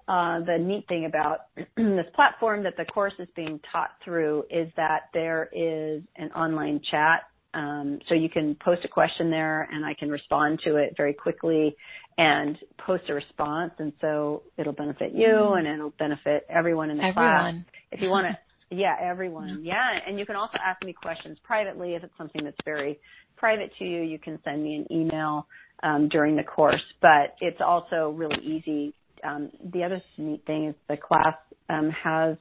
uh, 0.08 0.40
the 0.40 0.58
neat 0.58 0.88
thing 0.88 1.04
about 1.04 1.46
this 1.76 2.06
platform 2.16 2.64
that 2.64 2.76
the 2.76 2.84
course 2.84 3.14
is 3.20 3.28
being 3.36 3.60
taught 3.70 3.90
through 4.04 4.44
is 4.50 4.68
that 4.76 5.02
there 5.14 5.48
is 5.52 6.02
an 6.16 6.32
online 6.32 6.80
chat 6.90 7.22
um, 7.54 7.98
so 8.08 8.14
you 8.14 8.28
can 8.28 8.56
post 8.62 8.84
a 8.84 8.88
question 8.88 9.30
there 9.30 9.68
and 9.72 9.84
I 9.84 9.94
can 9.94 10.10
respond 10.10 10.60
to 10.64 10.76
it 10.76 10.94
very 10.96 11.14
quickly 11.14 11.74
and 12.18 12.58
post 12.84 13.04
a 13.08 13.14
response. 13.14 13.72
And 13.78 13.92
so 14.00 14.42
it'll 14.58 14.72
benefit 14.72 15.12
you 15.14 15.28
mm. 15.28 15.58
and 15.58 15.66
it'll 15.66 15.94
benefit 15.98 16.44
everyone 16.50 16.90
in 16.90 16.98
the 16.98 17.04
everyone. 17.04 17.64
class. 17.64 17.82
If 17.92 18.02
you 18.02 18.10
want 18.10 18.26
to, 18.26 18.36
yeah, 18.76 18.96
everyone. 19.00 19.60
Yeah. 19.62 19.86
And 20.06 20.18
you 20.18 20.26
can 20.26 20.36
also 20.36 20.58
ask 20.62 20.84
me 20.84 20.92
questions 20.92 21.38
privately 21.44 21.94
if 21.94 22.02
it's 22.02 22.12
something 22.18 22.44
that's 22.44 22.56
very 22.64 22.98
private 23.36 23.70
to 23.78 23.84
you, 23.84 24.02
you 24.02 24.18
can 24.18 24.38
send 24.44 24.62
me 24.62 24.74
an 24.74 24.92
email 24.92 25.46
um, 25.82 26.08
during 26.08 26.36
the 26.36 26.42
course. 26.42 26.82
But 27.00 27.36
it's 27.40 27.60
also 27.64 28.10
really 28.10 28.42
easy. 28.44 28.92
Um, 29.24 29.50
the 29.72 29.84
other 29.84 30.02
neat 30.18 30.44
thing 30.44 30.66
is 30.66 30.74
the 30.88 30.96
class 30.96 31.34
um, 31.68 31.90
has 31.90 32.36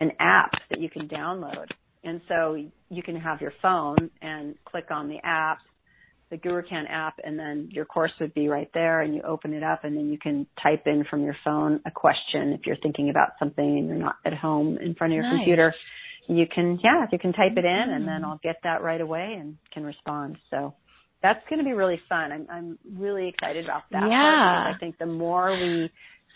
an 0.00 0.12
app 0.20 0.52
that 0.70 0.80
you 0.80 0.90
can 0.90 1.08
download, 1.08 1.66
and 2.02 2.20
so 2.28 2.62
you 2.90 3.02
can 3.02 3.16
have 3.16 3.40
your 3.40 3.52
phone 3.62 4.10
and 4.20 4.54
click 4.64 4.86
on 4.90 5.08
the 5.08 5.18
app 5.22 5.58
the 6.30 6.36
GuruCan 6.36 6.90
app 6.90 7.14
and 7.22 7.38
then 7.38 7.68
your 7.72 7.84
course 7.84 8.12
would 8.20 8.34
be 8.34 8.48
right 8.48 8.70
there 8.74 9.02
and 9.02 9.14
you 9.14 9.22
open 9.22 9.52
it 9.52 9.62
up 9.62 9.84
and 9.84 9.96
then 9.96 10.08
you 10.10 10.18
can 10.18 10.46
type 10.62 10.82
in 10.86 11.04
from 11.08 11.22
your 11.22 11.36
phone 11.44 11.80
a 11.86 11.90
question 11.90 12.52
if 12.52 12.66
you're 12.66 12.76
thinking 12.82 13.10
about 13.10 13.30
something 13.38 13.78
and 13.78 13.88
you're 13.88 13.96
not 13.98 14.16
at 14.24 14.34
home 14.34 14.78
in 14.78 14.94
front 14.94 15.12
of 15.12 15.16
your 15.16 15.24
nice. 15.24 15.38
computer. 15.38 15.74
You 16.26 16.46
can, 16.52 16.80
yeah, 16.82 17.04
you 17.12 17.18
can 17.18 17.32
type 17.32 17.52
it 17.56 17.64
in 17.64 17.90
and 17.90 18.06
then 18.08 18.22
Mm-hmm. 18.22 18.24
I'll 18.24 18.40
get 18.42 18.56
that 18.64 18.82
right 18.82 19.00
away 19.00 19.36
and 19.38 19.56
can 19.72 19.84
respond. 19.84 20.38
So 20.50 20.74
that's 21.22 21.40
going 21.50 21.58
to 21.58 21.64
be 21.64 21.72
really 21.72 22.00
fun. 22.08 22.32
I'm, 22.32 22.46
I'm 22.50 22.78
really 22.96 23.28
excited 23.28 23.64
about 23.64 23.82
that. 23.92 24.08
Yeah. 24.08 24.72
I 24.74 24.78
think 24.80 24.98
the 24.98 25.06
more 25.06 25.52
we 25.52 25.90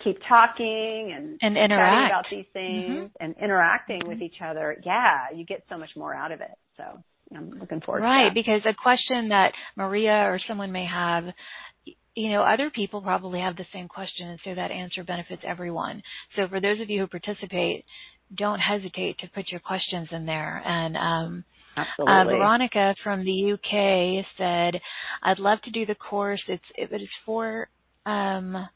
keep 0.04 0.18
talking 0.28 1.12
and, 1.16 1.38
And 1.42 1.56
interact. 1.56 2.10
about 2.10 2.24
these 2.30 2.44
things 2.52 3.10
and 3.20 3.34
interacting 3.42 4.02
with 4.06 4.20
each 4.22 4.36
other, 4.44 4.76
yeah, 4.84 5.26
you 5.34 5.44
get 5.44 5.64
so 5.68 5.76
much 5.78 5.90
more 5.96 6.14
out 6.14 6.32
of 6.32 6.40
it. 6.40 6.56
So 6.76 6.84
I'm 7.34 7.50
looking 7.50 7.80
forward 7.80 8.02
Right, 8.02 8.32
because 8.32 8.62
a 8.64 8.74
question 8.74 9.28
that 9.28 9.52
Maria 9.76 10.24
or 10.24 10.40
someone 10.46 10.72
may 10.72 10.86
have, 10.86 11.24
you 12.14 12.30
know, 12.30 12.42
other 12.42 12.70
people 12.70 13.02
probably 13.02 13.40
have 13.40 13.56
the 13.56 13.66
same 13.72 13.88
question, 13.88 14.28
and 14.28 14.40
so 14.44 14.54
that 14.54 14.70
answer 14.70 15.04
benefits 15.04 15.42
everyone. 15.44 16.02
So 16.36 16.48
for 16.48 16.60
those 16.60 16.80
of 16.80 16.90
you 16.90 17.00
who 17.00 17.06
participate, 17.06 17.84
don't 18.34 18.60
hesitate 18.60 19.18
to 19.18 19.28
put 19.34 19.50
your 19.50 19.60
questions 19.60 20.08
in 20.10 20.26
there. 20.26 20.62
And 20.64 20.96
um, 20.96 21.44
uh, 21.76 22.24
Veronica 22.24 22.94
from 23.02 23.24
the 23.24 23.52
UK 23.52 24.24
said, 24.36 24.80
"I'd 25.22 25.38
love 25.38 25.60
to 25.62 25.70
do 25.70 25.86
the 25.86 25.94
course. 25.94 26.42
It's 26.48 26.64
it 26.76 26.92
is 26.92 27.08
for." 27.24 27.68
Um, 28.06 28.68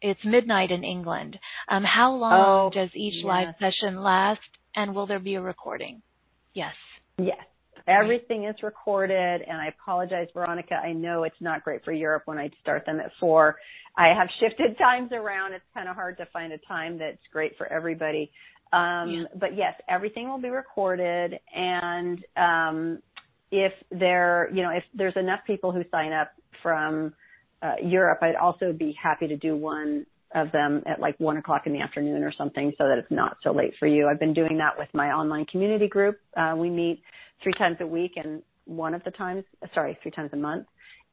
it's 0.00 0.20
midnight 0.24 0.70
in 0.70 0.84
England. 0.84 1.38
Um, 1.68 1.82
how 1.82 2.12
long 2.12 2.32
Oh, 2.34 2.70
does 2.70 2.90
each 2.94 3.24
live 3.24 3.54
session 3.58 4.02
last, 4.02 4.40
and 4.76 4.94
will 4.94 5.06
there 5.06 5.18
be 5.18 5.36
a 5.36 5.40
recording? 5.40 6.02
Yes. 6.52 6.74
Yes. 7.16 7.42
Everything 7.86 8.44
is 8.44 8.56
recorded 8.62 9.42
and 9.42 9.60
I 9.60 9.68
apologize, 9.68 10.28
Veronica. 10.32 10.74
I 10.74 10.92
know 10.92 11.24
it's 11.24 11.40
not 11.40 11.62
great 11.64 11.84
for 11.84 11.92
Europe 11.92 12.22
when 12.26 12.38
I 12.38 12.50
start 12.62 12.86
them 12.86 12.98
at 12.98 13.10
four. 13.20 13.56
I 13.96 14.08
have 14.08 14.28
shifted 14.40 14.78
times 14.78 15.12
around. 15.12 15.52
It's 15.52 15.64
kind 15.74 15.88
of 15.88 15.94
hard 15.94 16.16
to 16.18 16.26
find 16.32 16.52
a 16.52 16.58
time 16.58 16.98
that's 16.98 17.18
great 17.32 17.56
for 17.58 17.66
everybody. 17.66 18.30
Um, 18.72 19.10
Yeah. 19.10 19.24
but 19.38 19.56
yes, 19.56 19.74
everything 19.88 20.28
will 20.28 20.40
be 20.40 20.48
recorded 20.48 21.38
and, 21.54 22.24
um, 22.36 23.02
if 23.50 23.72
there, 23.90 24.48
you 24.52 24.62
know, 24.62 24.70
if 24.70 24.82
there's 24.94 25.16
enough 25.16 25.40
people 25.46 25.70
who 25.70 25.84
sign 25.90 26.12
up 26.12 26.32
from, 26.62 27.12
uh, 27.62 27.74
Europe, 27.82 28.18
I'd 28.22 28.34
also 28.34 28.72
be 28.72 28.92
happy 29.00 29.28
to 29.28 29.36
do 29.36 29.56
one 29.56 30.06
of 30.34 30.50
them 30.52 30.82
at 30.86 31.00
like 31.00 31.18
one 31.18 31.36
o'clock 31.36 31.62
in 31.66 31.72
the 31.72 31.80
afternoon 31.80 32.22
or 32.22 32.32
something 32.32 32.72
so 32.76 32.84
that 32.84 32.98
it's 32.98 33.10
not 33.10 33.36
so 33.42 33.52
late 33.52 33.74
for 33.78 33.86
you. 33.86 34.08
I've 34.08 34.20
been 34.20 34.34
doing 34.34 34.58
that 34.58 34.76
with 34.76 34.88
my 34.92 35.12
online 35.12 35.46
community 35.46 35.88
group. 35.88 36.18
Uh, 36.36 36.54
we 36.56 36.70
meet 36.70 37.02
three 37.42 37.52
times 37.52 37.76
a 37.80 37.86
week 37.86 38.12
and 38.16 38.42
one 38.64 38.94
of 38.94 39.04
the 39.04 39.10
times, 39.12 39.44
sorry, 39.74 39.98
three 40.02 40.10
times 40.10 40.30
a 40.32 40.36
month. 40.36 40.66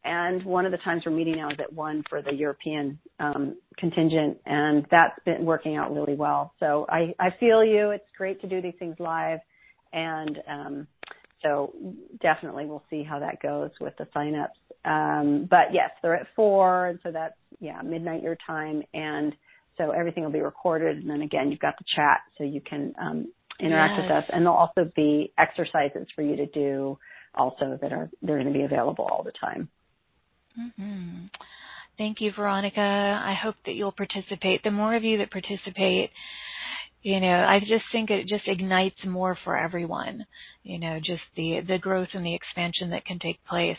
And 0.04 0.44
one 0.44 0.66
of 0.66 0.72
the 0.72 0.80
times 0.80 1.04
we're 1.06 1.12
meeting 1.12 1.36
now 1.36 1.50
is 1.50 1.60
at 1.60 1.72
one 1.72 2.04
for 2.10 2.24
the 2.24 2.34
European 2.34 2.98
um, 3.20 3.56
contingent, 3.78 4.40
and 4.48 4.84
that's 4.90 5.14
been 5.26 5.46
working 5.46 5.76
out 5.76 5.94
really 5.94 6.16
well. 6.16 6.56
So 6.60 6.88
I, 6.90 7.14
I 7.20 7.30
feel 7.40 7.64
you. 7.64 7.92
It's 7.92 8.08
great 8.18 8.42
to 8.42 8.48
do 8.48 8.64
these 8.64 8.74
things 8.80 8.96
live, 8.98 9.40
and 9.94 10.40
um, 10.50 10.88
so 11.44 11.74
definitely 12.22 12.66
we'll 12.66 12.84
see 12.90 13.04
how 13.04 13.20
that 13.20 13.42
goes 13.42 13.72
with 13.80 13.94
the 13.98 14.06
signups. 14.16 14.58
Um, 14.84 15.48
but 15.50 15.74
yes, 15.74 15.92
they're 16.02 16.16
at 16.16 16.28
four, 16.36 16.88
and 16.88 17.00
so 17.04 17.12
that's 17.12 17.36
yeah 17.60 17.82
midnight 17.82 18.24
your 18.24 18.38
time, 18.48 18.84
and 18.94 19.34
so 19.78 19.92
everything 19.92 20.24
will 20.24 20.32
be 20.32 20.42
recorded. 20.42 20.98
And 20.98 21.10
then 21.10 21.22
again, 21.22 21.52
you've 21.52 21.60
got 21.60 21.78
the 21.78 21.86
chat, 21.96 22.22
so 22.38 22.44
you 22.44 22.62
can 22.62 22.94
um, 23.00 23.32
interact 23.60 23.98
with 23.98 24.12
us, 24.12 24.24
and 24.34 24.46
there'll 24.46 24.58
also 24.58 24.92
be 24.96 25.34
exercises 25.38 26.08
for 26.16 26.22
you 26.22 26.36
to 26.36 26.48
do 26.48 26.98
also 27.36 27.78
that 27.82 27.94
are 27.94 28.10
they're 28.22 28.38
going 28.38 28.52
to 28.52 28.58
be 28.58 28.66
available 28.66 29.06
all 29.06 29.24
the 29.24 29.34
time. 29.40 29.70
hmm 30.56 31.26
Thank 31.98 32.22
you, 32.22 32.32
Veronica. 32.36 32.82
I 32.82 33.36
hope 33.36 33.56
that 33.66 33.74
you'll 33.74 33.92
participate. 33.92 34.64
The 34.64 34.72
more 34.72 34.96
of 34.96 35.04
you 35.04 35.20
that 35.20 35.30
participate, 35.30 36.10
you 37.04 37.20
know, 37.20 37.44
I 37.46 37.60
just 37.60 37.86
think 37.92 38.10
it 38.10 38.28
just 38.28 38.48
ignites 38.48 39.04
more 39.06 39.38
for 39.44 39.58
everyone. 39.58 40.26
You 40.64 40.80
know, 40.80 41.00
just 41.00 41.24
the 41.36 41.62
the 41.68 41.78
growth 41.80 42.10
and 42.14 42.26
the 42.26 42.36
expansion 42.36 42.92
that 42.92 43.06
can 43.06 43.20
take 43.20 43.44
place. 43.46 43.78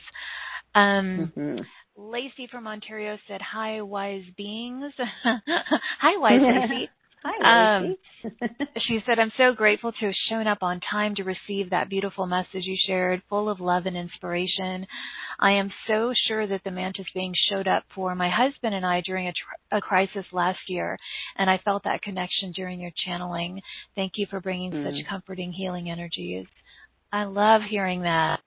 Um, 0.75 1.33
hmm 1.37 1.61
Lacey 1.97 2.49
from 2.51 2.67
Ontario 2.67 3.19
said, 3.29 3.41
"Hi, 3.43 3.81
wise 3.83 4.25
beings." 4.37 4.93
Hi, 5.25 6.17
wise 6.19 6.43
Lacey. 6.49 6.89
Hi, 7.25 7.77
Um, 7.79 7.97
She 8.89 9.01
said, 9.07 9.19
I'm 9.19 9.33
so 9.37 9.53
grateful 9.53 9.93
to 9.93 10.07
have 10.07 10.15
shown 10.31 10.47
up 10.47 10.63
on 10.63 10.81
time 10.81 11.15
to 11.17 11.25
receive 11.25 11.71
that 11.71 11.91
beautiful 11.91 12.27
message 12.27 12.65
you 12.65 12.77
shared, 12.87 13.23
full 13.29 13.51
of 13.51 13.61
love 13.61 13.85
and 13.87 13.97
inspiration. 13.97 14.87
I 15.39 15.53
am 15.53 15.71
so 15.87 16.15
sure 16.27 16.47
that 16.47 16.63
the 16.65 16.71
mantis 16.71 17.07
being 17.15 17.35
showed 17.51 17.69
up 17.69 17.85
for 17.95 18.15
my 18.15 18.31
husband 18.31 18.75
and 18.75 18.85
I 18.87 19.03
during 19.05 19.29
a, 19.29 19.33
tr- 19.33 19.77
a 19.77 19.81
crisis 19.83 20.25
last 20.33 20.59
year, 20.69 20.97
and 21.37 21.51
I 21.51 21.59
felt 21.65 21.85
that 21.85 22.03
connection 22.03 22.53
during 22.53 22.81
your 22.81 22.93
channeling. 23.05 23.61
Thank 23.95 24.13
you 24.17 24.27
for 24.31 24.41
bringing 24.41 24.73
Mm. 24.73 24.85
such 24.85 25.07
comforting, 25.09 25.53
healing 25.53 25.91
energies. 25.91 26.47
I 27.13 27.25
love 27.25 27.61
hearing 27.69 28.03
that. 28.03 28.41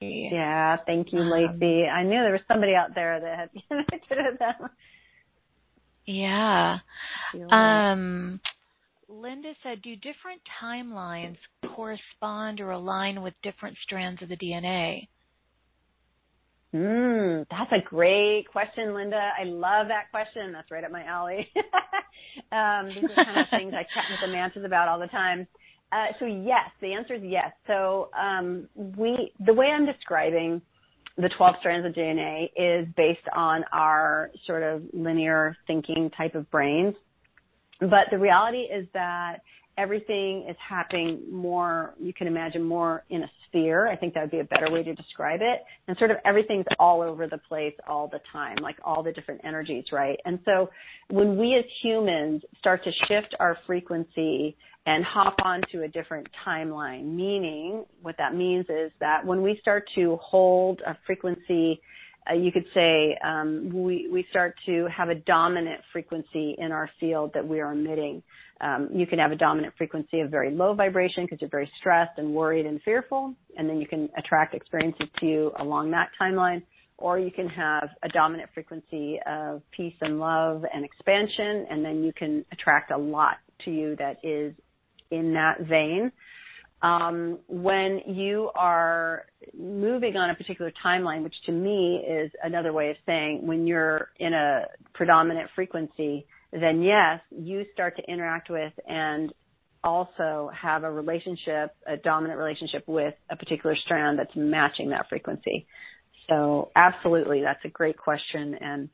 yeah, 0.00 0.76
thank 0.86 1.12
you, 1.12 1.20
Um, 1.20 1.30
Lacey. 1.30 1.84
I 1.88 2.04
knew 2.04 2.20
there 2.22 2.32
was 2.32 2.40
somebody 2.46 2.74
out 2.74 2.94
there 2.94 3.18
that 3.20 3.38
had 3.38 3.50
connected 3.68 4.18
with 4.18 4.38
them. 4.38 4.70
Yeah. 6.08 6.78
Um, 7.50 8.40
Linda 9.10 9.52
said, 9.62 9.82
do 9.82 9.94
different 9.96 10.40
timelines 10.62 11.36
correspond 11.76 12.60
or 12.60 12.70
align 12.70 13.22
with 13.22 13.34
different 13.42 13.76
strands 13.84 14.22
of 14.22 14.30
the 14.30 14.36
DNA? 14.36 15.06
Mm, 16.74 17.46
that's 17.50 17.72
a 17.72 17.86
great 17.86 18.46
question, 18.50 18.94
Linda. 18.94 19.20
I 19.38 19.44
love 19.44 19.88
that 19.88 20.10
question. 20.10 20.50
That's 20.52 20.70
right 20.70 20.82
up 20.82 20.90
my 20.90 21.04
alley. 21.04 21.46
um, 22.52 22.88
these 22.88 23.04
are 23.04 23.24
kind 23.24 23.40
of 23.40 23.46
things 23.50 23.74
I 23.74 23.82
chat 23.82 24.04
with 24.10 24.20
the 24.22 24.32
mantis 24.32 24.62
about 24.64 24.88
all 24.88 24.98
the 24.98 25.08
time. 25.08 25.46
Uh, 25.92 26.06
so 26.18 26.24
yes, 26.24 26.70
the 26.80 26.94
answer 26.94 27.14
is 27.14 27.22
yes. 27.22 27.52
So 27.66 28.08
um, 28.18 28.66
we, 28.74 29.32
the 29.44 29.52
way 29.52 29.66
I'm 29.66 29.84
describing 29.84 30.62
the 31.18 31.28
12 31.28 31.56
strands 31.58 31.84
of 31.84 31.92
DNA 31.92 32.50
is 32.56 32.86
based 32.96 33.26
on 33.34 33.64
our 33.72 34.30
sort 34.46 34.62
of 34.62 34.82
linear 34.92 35.56
thinking 35.66 36.10
type 36.16 36.36
of 36.36 36.48
brains. 36.50 36.94
But 37.80 38.06
the 38.10 38.18
reality 38.18 38.62
is 38.62 38.86
that 38.94 39.40
everything 39.78 40.44
is 40.48 40.56
happening 40.58 41.22
more, 41.30 41.94
you 41.98 42.12
can 42.12 42.26
imagine 42.26 42.62
more 42.62 43.04
in 43.08 43.22
a 43.22 43.30
sphere. 43.46 43.86
I 43.86 43.96
think 43.96 44.12
that 44.14 44.22
would 44.22 44.30
be 44.30 44.40
a 44.40 44.44
better 44.44 44.70
way 44.70 44.82
to 44.82 44.94
describe 44.94 45.40
it. 45.40 45.62
And 45.86 45.96
sort 45.96 46.10
of 46.10 46.18
everything's 46.24 46.66
all 46.78 47.00
over 47.00 47.28
the 47.28 47.38
place 47.38 47.74
all 47.86 48.08
the 48.08 48.20
time, 48.32 48.56
like 48.60 48.76
all 48.84 49.02
the 49.02 49.12
different 49.12 49.40
energies, 49.44 49.84
right? 49.92 50.18
And 50.24 50.40
so 50.44 50.68
when 51.08 51.38
we 51.38 51.54
as 51.54 51.64
humans 51.80 52.42
start 52.58 52.82
to 52.84 52.90
shift 53.06 53.34
our 53.38 53.56
frequency 53.66 54.56
and 54.84 55.04
hop 55.04 55.36
onto 55.44 55.82
a 55.82 55.88
different 55.88 56.26
timeline, 56.46 57.04
meaning 57.14 57.84
what 58.02 58.16
that 58.18 58.34
means 58.34 58.66
is 58.68 58.90
that 59.00 59.24
when 59.24 59.42
we 59.42 59.58
start 59.60 59.88
to 59.94 60.18
hold 60.20 60.80
a 60.86 60.96
frequency 61.06 61.80
uh, 62.30 62.34
you 62.34 62.52
could 62.52 62.66
say 62.74 63.16
um, 63.24 63.70
we 63.72 64.08
we 64.10 64.26
start 64.30 64.54
to 64.66 64.86
have 64.94 65.08
a 65.08 65.14
dominant 65.14 65.80
frequency 65.92 66.56
in 66.58 66.72
our 66.72 66.90
field 67.00 67.32
that 67.34 67.46
we 67.46 67.60
are 67.60 67.72
emitting. 67.72 68.22
Um, 68.60 68.88
you 68.92 69.06
can 69.06 69.18
have 69.18 69.30
a 69.30 69.36
dominant 69.36 69.74
frequency 69.78 70.20
of 70.20 70.30
very 70.30 70.50
low 70.50 70.74
vibration 70.74 71.24
because 71.24 71.40
you're 71.40 71.50
very 71.50 71.70
stressed 71.78 72.18
and 72.18 72.34
worried 72.34 72.66
and 72.66 72.82
fearful, 72.82 73.34
and 73.56 73.68
then 73.68 73.80
you 73.80 73.86
can 73.86 74.08
attract 74.16 74.54
experiences 74.54 75.06
to 75.20 75.26
you 75.26 75.52
along 75.58 75.90
that 75.92 76.10
timeline. 76.20 76.62
Or 76.96 77.16
you 77.16 77.30
can 77.30 77.48
have 77.48 77.90
a 78.02 78.08
dominant 78.08 78.50
frequency 78.52 79.20
of 79.24 79.62
peace 79.70 79.94
and 80.00 80.18
love 80.18 80.64
and 80.74 80.84
expansion, 80.84 81.66
and 81.70 81.84
then 81.84 82.02
you 82.02 82.12
can 82.12 82.44
attract 82.50 82.90
a 82.90 82.98
lot 82.98 83.36
to 83.64 83.70
you 83.70 83.94
that 83.96 84.16
is 84.24 84.52
in 85.12 85.32
that 85.34 85.60
vein 85.60 86.10
um, 86.82 87.38
when 87.48 88.02
you 88.06 88.50
are 88.54 89.26
moving 89.56 90.16
on 90.16 90.30
a 90.30 90.34
particular 90.34 90.72
timeline, 90.84 91.22
which 91.22 91.34
to 91.46 91.52
me 91.52 91.96
is 92.08 92.30
another 92.42 92.72
way 92.72 92.90
of 92.90 92.96
saying 93.04 93.46
when 93.46 93.66
you're 93.66 94.10
in 94.18 94.32
a 94.32 94.66
predominant 94.94 95.50
frequency, 95.54 96.26
then 96.52 96.82
yes, 96.82 97.20
you 97.30 97.64
start 97.72 97.96
to 97.96 98.02
interact 98.10 98.48
with 98.48 98.72
and 98.86 99.32
also 99.82 100.50
have 100.54 100.84
a 100.84 100.90
relationship, 100.90 101.74
a 101.86 101.96
dominant 101.96 102.38
relationship 102.38 102.84
with 102.86 103.14
a 103.30 103.36
particular 103.36 103.76
strand 103.76 104.18
that's 104.18 104.34
matching 104.36 104.90
that 104.90 105.08
frequency. 105.08 105.66
So 106.28 106.70
absolutely, 106.76 107.40
that's 107.42 107.64
a 107.64 107.68
great 107.68 107.96
question 107.96 108.54
and 108.54 108.88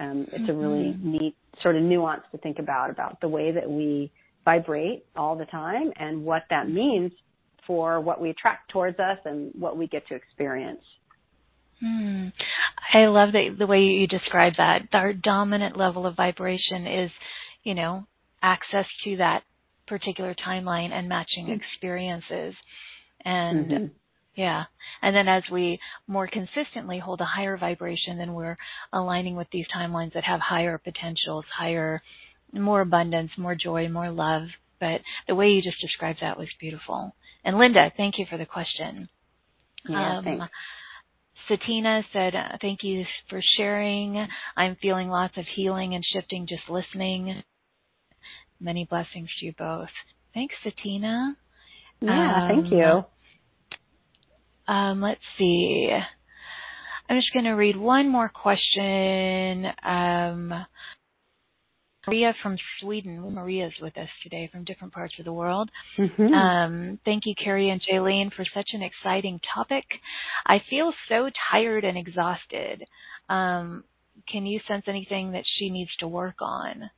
um, 0.00 0.26
it's 0.32 0.48
a 0.48 0.52
really 0.52 0.92
Mhm. 0.92 1.02
neat 1.04 1.36
sort 1.62 1.76
of 1.76 1.82
nuance 1.82 2.24
to 2.32 2.38
think 2.38 2.58
about, 2.58 2.90
about 2.90 3.20
the 3.20 3.28
way 3.28 3.52
that 3.52 3.68
we 3.70 4.10
vibrate 4.44 5.06
all 5.16 5.36
the 5.36 5.46
time 5.46 5.92
and 5.96 6.24
what 6.24 6.42
that 6.50 6.68
means 6.68 7.12
for 7.66 8.00
what 8.00 8.20
we 8.20 8.30
attract 8.30 8.70
towards 8.70 8.98
us 8.98 9.18
and 9.24 9.52
what 9.58 9.76
we 9.76 9.86
get 9.86 10.06
to 10.08 10.14
experience. 10.14 10.82
Hmm. 11.80 12.28
I 12.92 13.06
love 13.06 13.32
the 13.32 13.54
the 13.58 13.66
way 13.66 13.82
you 13.82 14.06
describe 14.06 14.54
that. 14.58 14.82
Our 14.92 15.12
dominant 15.12 15.76
level 15.76 16.06
of 16.06 16.16
vibration 16.16 16.86
is, 16.86 17.10
you 17.64 17.74
know, 17.74 18.06
access 18.42 18.86
to 19.04 19.16
that 19.16 19.42
particular 19.86 20.34
timeline 20.34 20.92
and 20.92 21.08
matching 21.08 21.46
mm-hmm. 21.46 21.60
experiences. 21.60 22.54
And 23.24 23.70
mm-hmm. 23.70 23.84
yeah. 24.36 24.64
And 25.02 25.16
then 25.16 25.28
as 25.28 25.42
we 25.50 25.78
more 26.06 26.28
consistently 26.28 26.98
hold 26.98 27.20
a 27.20 27.24
higher 27.24 27.56
vibration, 27.56 28.18
then 28.18 28.34
we're 28.34 28.56
aligning 28.92 29.36
with 29.36 29.48
these 29.52 29.66
timelines 29.74 30.14
that 30.14 30.24
have 30.24 30.40
higher 30.40 30.78
potentials, 30.78 31.44
higher 31.54 32.02
more 32.54 32.80
abundance, 32.80 33.30
more 33.36 33.54
joy, 33.54 33.88
more 33.88 34.10
love. 34.10 34.48
But 34.80 35.00
the 35.28 35.34
way 35.34 35.48
you 35.48 35.62
just 35.62 35.80
described 35.80 36.18
that 36.20 36.38
was 36.38 36.48
beautiful. 36.60 37.14
And 37.44 37.58
Linda, 37.58 37.92
thank 37.96 38.18
you 38.18 38.26
for 38.28 38.38
the 38.38 38.46
question. 38.46 39.08
Yeah, 39.88 40.18
um, 40.18 40.24
thanks. 40.24 40.46
Satina 41.48 42.02
said, 42.12 42.34
uh, 42.34 42.56
Thank 42.60 42.82
you 42.82 43.04
for 43.28 43.40
sharing. 43.56 44.26
I'm 44.56 44.76
feeling 44.80 45.08
lots 45.08 45.36
of 45.36 45.44
healing 45.54 45.94
and 45.94 46.04
shifting 46.12 46.46
just 46.46 46.68
listening. 46.68 47.42
Many 48.60 48.86
blessings 48.88 49.28
to 49.38 49.46
you 49.46 49.52
both. 49.58 49.88
Thanks, 50.32 50.54
Satina. 50.64 51.34
Yeah, 52.00 52.42
um, 52.44 52.48
thank 52.48 52.72
you. 52.72 53.04
Um, 54.66 55.00
let's 55.02 55.20
see. 55.38 55.90
I'm 57.08 57.18
just 57.18 57.32
going 57.34 57.44
to 57.44 57.52
read 57.52 57.76
one 57.76 58.08
more 58.08 58.30
question. 58.30 59.66
Um, 59.84 60.64
Maria 62.06 62.34
from 62.42 62.56
Sweden. 62.80 63.34
Maria's 63.34 63.72
with 63.80 63.96
us 63.96 64.08
today 64.22 64.48
from 64.52 64.64
different 64.64 64.92
parts 64.92 65.14
of 65.18 65.24
the 65.24 65.32
world. 65.32 65.70
Mm-hmm. 65.98 66.32
Um, 66.32 66.98
thank 67.04 67.24
you, 67.26 67.34
Carrie 67.42 67.70
and 67.70 67.80
Jaylene, 67.80 68.32
for 68.32 68.44
such 68.54 68.70
an 68.72 68.82
exciting 68.82 69.40
topic. 69.54 69.84
I 70.46 70.62
feel 70.70 70.92
so 71.08 71.30
tired 71.50 71.84
and 71.84 71.96
exhausted. 71.96 72.84
Um, 73.28 73.84
can 74.28 74.46
you 74.46 74.60
sense 74.68 74.84
anything 74.86 75.32
that 75.32 75.44
she 75.58 75.70
needs 75.70 75.90
to 76.00 76.08
work 76.08 76.36
on? 76.40 76.90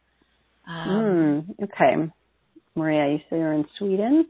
Um, 0.69 1.47
mm, 1.59 1.65
okay. 1.65 2.13
Maria, 2.75 3.13
you 3.13 3.19
say 3.31 3.39
you're 3.39 3.53
in 3.53 3.65
Sweden. 3.79 4.27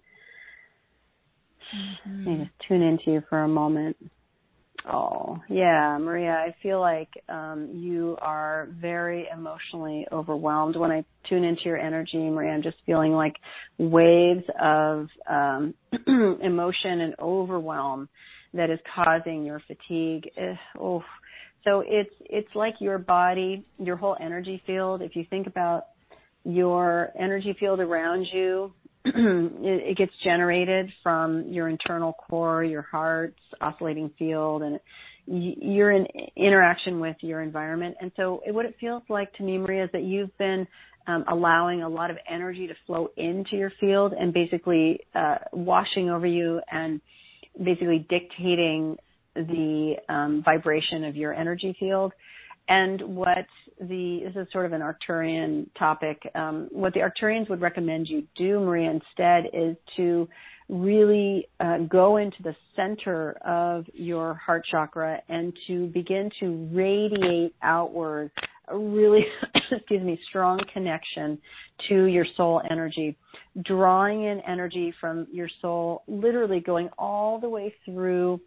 Mm-hmm. 1.74 2.30
Let 2.30 2.38
me 2.38 2.44
just 2.44 2.68
tune 2.68 2.82
into 2.82 3.10
you 3.10 3.22
for 3.28 3.42
a 3.42 3.48
moment. 3.48 3.96
Oh, 4.88 5.38
yeah, 5.48 5.98
Maria, 5.98 6.30
I 6.30 6.54
feel 6.62 6.80
like 6.80 7.08
um, 7.28 7.70
you 7.74 8.16
are 8.20 8.68
very 8.80 9.26
emotionally 9.32 10.06
overwhelmed. 10.12 10.76
When 10.76 10.92
I 10.92 11.04
tune 11.28 11.42
into 11.42 11.62
your 11.64 11.78
energy, 11.78 12.18
Maria, 12.18 12.52
I'm 12.52 12.62
just 12.62 12.76
feeling 12.86 13.12
like 13.12 13.34
waves 13.78 14.44
of 14.62 15.08
um, 15.28 15.74
emotion 16.40 17.00
and 17.00 17.14
overwhelm 17.18 18.08
that 18.54 18.70
is 18.70 18.78
causing 18.94 19.44
your 19.44 19.60
fatigue. 19.66 20.30
Oh, 20.78 21.02
so 21.64 21.82
it's 21.84 22.14
it's 22.20 22.54
like 22.54 22.74
your 22.78 22.98
body, 22.98 23.66
your 23.78 23.96
whole 23.96 24.16
energy 24.20 24.62
field. 24.66 25.02
If 25.02 25.16
you 25.16 25.24
think 25.28 25.48
about 25.48 25.86
your 26.44 27.10
energy 27.18 27.56
field 27.58 27.80
around 27.80 28.28
you, 28.32 28.72
it, 29.14 29.96
gets 29.96 30.12
generated 30.24 30.92
from 31.02 31.48
your 31.48 31.68
internal 31.68 32.12
core, 32.12 32.64
your 32.64 32.82
heart's 32.82 33.38
oscillating 33.60 34.10
field, 34.18 34.62
and 34.62 34.80
you're 35.26 35.90
in 35.90 36.06
interaction 36.36 37.00
with 37.00 37.16
your 37.20 37.40
environment. 37.42 37.96
And 38.00 38.12
so, 38.16 38.42
it, 38.46 38.52
what 38.52 38.66
it 38.66 38.76
feels 38.80 39.02
like 39.08 39.32
to 39.34 39.42
me, 39.42 39.58
Maria, 39.58 39.84
is 39.84 39.90
that 39.92 40.04
you've 40.04 40.36
been 40.38 40.66
um, 41.06 41.24
allowing 41.28 41.82
a 41.82 41.88
lot 41.88 42.10
of 42.10 42.16
energy 42.28 42.66
to 42.66 42.74
flow 42.86 43.10
into 43.16 43.56
your 43.56 43.72
field 43.80 44.12
and 44.12 44.32
basically 44.32 45.00
uh, 45.14 45.36
washing 45.52 46.10
over 46.10 46.26
you 46.26 46.60
and 46.70 47.00
basically 47.62 48.06
dictating 48.08 48.96
the 49.34 49.94
um, 50.08 50.42
vibration 50.44 51.04
of 51.04 51.16
your 51.16 51.32
energy 51.32 51.76
field. 51.78 52.12
And 52.68 53.00
what 53.02 53.46
the 53.80 54.22
this 54.24 54.34
is 54.36 54.52
sort 54.52 54.66
of 54.66 54.72
an 54.72 54.80
Arcturian 54.80 55.66
topic. 55.78 56.20
Um, 56.34 56.68
what 56.72 56.94
the 56.94 57.00
Arcturians 57.00 57.48
would 57.48 57.60
recommend 57.60 58.08
you 58.08 58.24
do, 58.36 58.60
Maria, 58.60 58.90
instead 58.90 59.50
is 59.52 59.76
to 59.96 60.28
really 60.68 61.48
uh, 61.60 61.78
go 61.88 62.16
into 62.16 62.42
the 62.42 62.56
center 62.74 63.32
of 63.44 63.84
your 63.92 64.34
heart 64.34 64.64
chakra 64.70 65.20
and 65.28 65.56
to 65.66 65.86
begin 65.88 66.30
to 66.40 66.68
radiate 66.72 67.54
outward 67.62 68.30
a 68.68 68.76
really, 68.76 69.24
excuse 69.70 70.02
me, 70.02 70.18
strong 70.28 70.60
connection 70.72 71.38
to 71.88 72.04
your 72.06 72.26
soul 72.36 72.60
energy, 72.68 73.16
drawing 73.62 74.24
in 74.24 74.40
energy 74.40 74.92
from 75.00 75.26
your 75.32 75.48
soul, 75.60 76.02
literally 76.08 76.60
going 76.60 76.88
all 76.98 77.38
the 77.38 77.48
way 77.48 77.72
through 77.84 78.40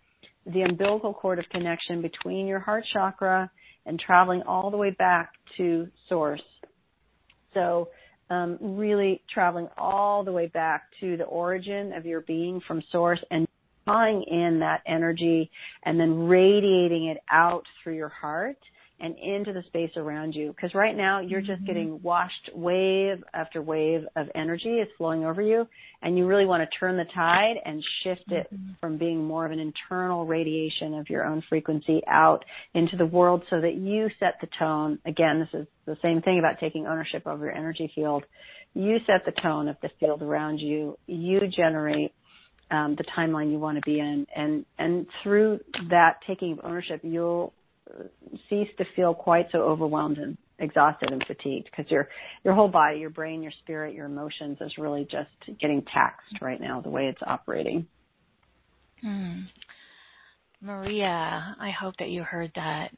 the 0.45 0.61
umbilical 0.63 1.13
cord 1.13 1.39
of 1.39 1.45
connection 1.49 2.01
between 2.01 2.47
your 2.47 2.59
heart 2.59 2.83
chakra 2.91 3.49
and 3.85 3.99
traveling 3.99 4.41
all 4.43 4.69
the 4.69 4.77
way 4.77 4.91
back 4.91 5.31
to 5.57 5.87
source. 6.07 6.41
So, 7.53 7.89
um, 8.29 8.57
really 8.61 9.23
traveling 9.33 9.67
all 9.77 10.23
the 10.23 10.31
way 10.31 10.47
back 10.47 10.83
to 10.99 11.17
the 11.17 11.23
origin 11.23 11.93
of 11.93 12.05
your 12.05 12.21
being 12.21 12.61
from 12.67 12.83
source 12.91 13.19
and 13.31 13.47
drawing 13.85 14.23
in 14.23 14.59
that 14.59 14.81
energy 14.85 15.49
and 15.83 15.99
then 15.99 16.27
radiating 16.27 17.07
it 17.07 17.17
out 17.31 17.63
through 17.83 17.95
your 17.95 18.09
heart 18.09 18.57
and 18.99 19.15
into 19.17 19.53
the 19.53 19.63
space 19.67 19.91
around 19.95 20.33
you. 20.33 20.51
Because 20.55 20.73
right 20.73 20.95
now 20.95 21.19
you're 21.19 21.41
just 21.41 21.53
mm-hmm. 21.53 21.65
getting 21.65 22.01
washed 22.01 22.49
wave 22.53 23.23
after 23.33 23.61
wave 23.61 24.03
of 24.15 24.27
energy 24.35 24.75
is 24.75 24.87
flowing 24.97 25.25
over 25.25 25.41
you, 25.41 25.67
and 26.01 26.17
you 26.17 26.25
really 26.25 26.45
want 26.45 26.61
to 26.61 26.77
turn 26.77 26.97
the 26.97 27.05
tide 27.15 27.55
and 27.63 27.83
shift 28.03 28.31
it 28.31 28.47
mm-hmm. 28.53 28.71
from 28.79 28.97
being 28.97 29.23
more 29.23 29.45
of 29.45 29.51
an 29.51 29.59
internal 29.59 30.25
radiation 30.25 30.93
of 30.95 31.09
your 31.09 31.25
own 31.25 31.43
frequency 31.49 32.01
out 32.07 32.43
into 32.73 32.97
the 32.97 33.05
world 33.05 33.43
so 33.49 33.61
that 33.61 33.75
you 33.75 34.09
set 34.19 34.35
the 34.41 34.47
tone. 34.57 34.99
Again, 35.05 35.39
this 35.39 35.61
is 35.61 35.67
the 35.85 35.97
same 36.01 36.21
thing 36.21 36.39
about 36.39 36.59
taking 36.59 36.85
ownership 36.85 37.25
of 37.25 37.39
your 37.39 37.51
energy 37.51 37.91
field. 37.95 38.23
You 38.73 38.97
set 39.07 39.25
the 39.25 39.41
tone 39.41 39.67
of 39.67 39.77
the 39.81 39.89
field 39.99 40.21
around 40.21 40.59
you. 40.59 40.97
You 41.07 41.41
generate 41.47 42.13
um, 42.71 42.95
the 42.97 43.03
timeline 43.17 43.51
you 43.51 43.59
want 43.59 43.77
to 43.77 43.81
be 43.81 43.99
in, 43.99 44.27
and 44.35 44.65
and 44.77 45.07
through 45.23 45.59
that 45.89 46.19
taking 46.27 46.53
of 46.53 46.59
ownership, 46.63 47.01
you'll 47.03 47.53
cease 48.49 48.69
to 48.77 48.85
feel 48.95 49.13
quite 49.13 49.47
so 49.51 49.59
overwhelmed 49.59 50.17
and 50.17 50.37
exhausted 50.59 51.11
and 51.11 51.23
fatigued 51.25 51.69
because 51.71 51.89
your 51.89 52.09
your 52.43 52.53
whole 52.53 52.67
body, 52.67 52.99
your 52.99 53.09
brain, 53.09 53.41
your 53.41 53.51
spirit, 53.63 53.95
your 53.95 54.05
emotions 54.05 54.57
is 54.61 54.77
really 54.77 55.07
just 55.09 55.59
getting 55.59 55.83
taxed 55.93 56.41
right 56.41 56.59
now 56.59 56.81
the 56.81 56.89
way 56.89 57.07
it's 57.07 57.21
operating. 57.25 57.87
Hmm. 59.01 59.41
Maria, 60.61 61.55
I 61.59 61.71
hope 61.71 61.95
that 61.99 62.09
you 62.09 62.23
heard 62.23 62.51
that. 62.55 62.89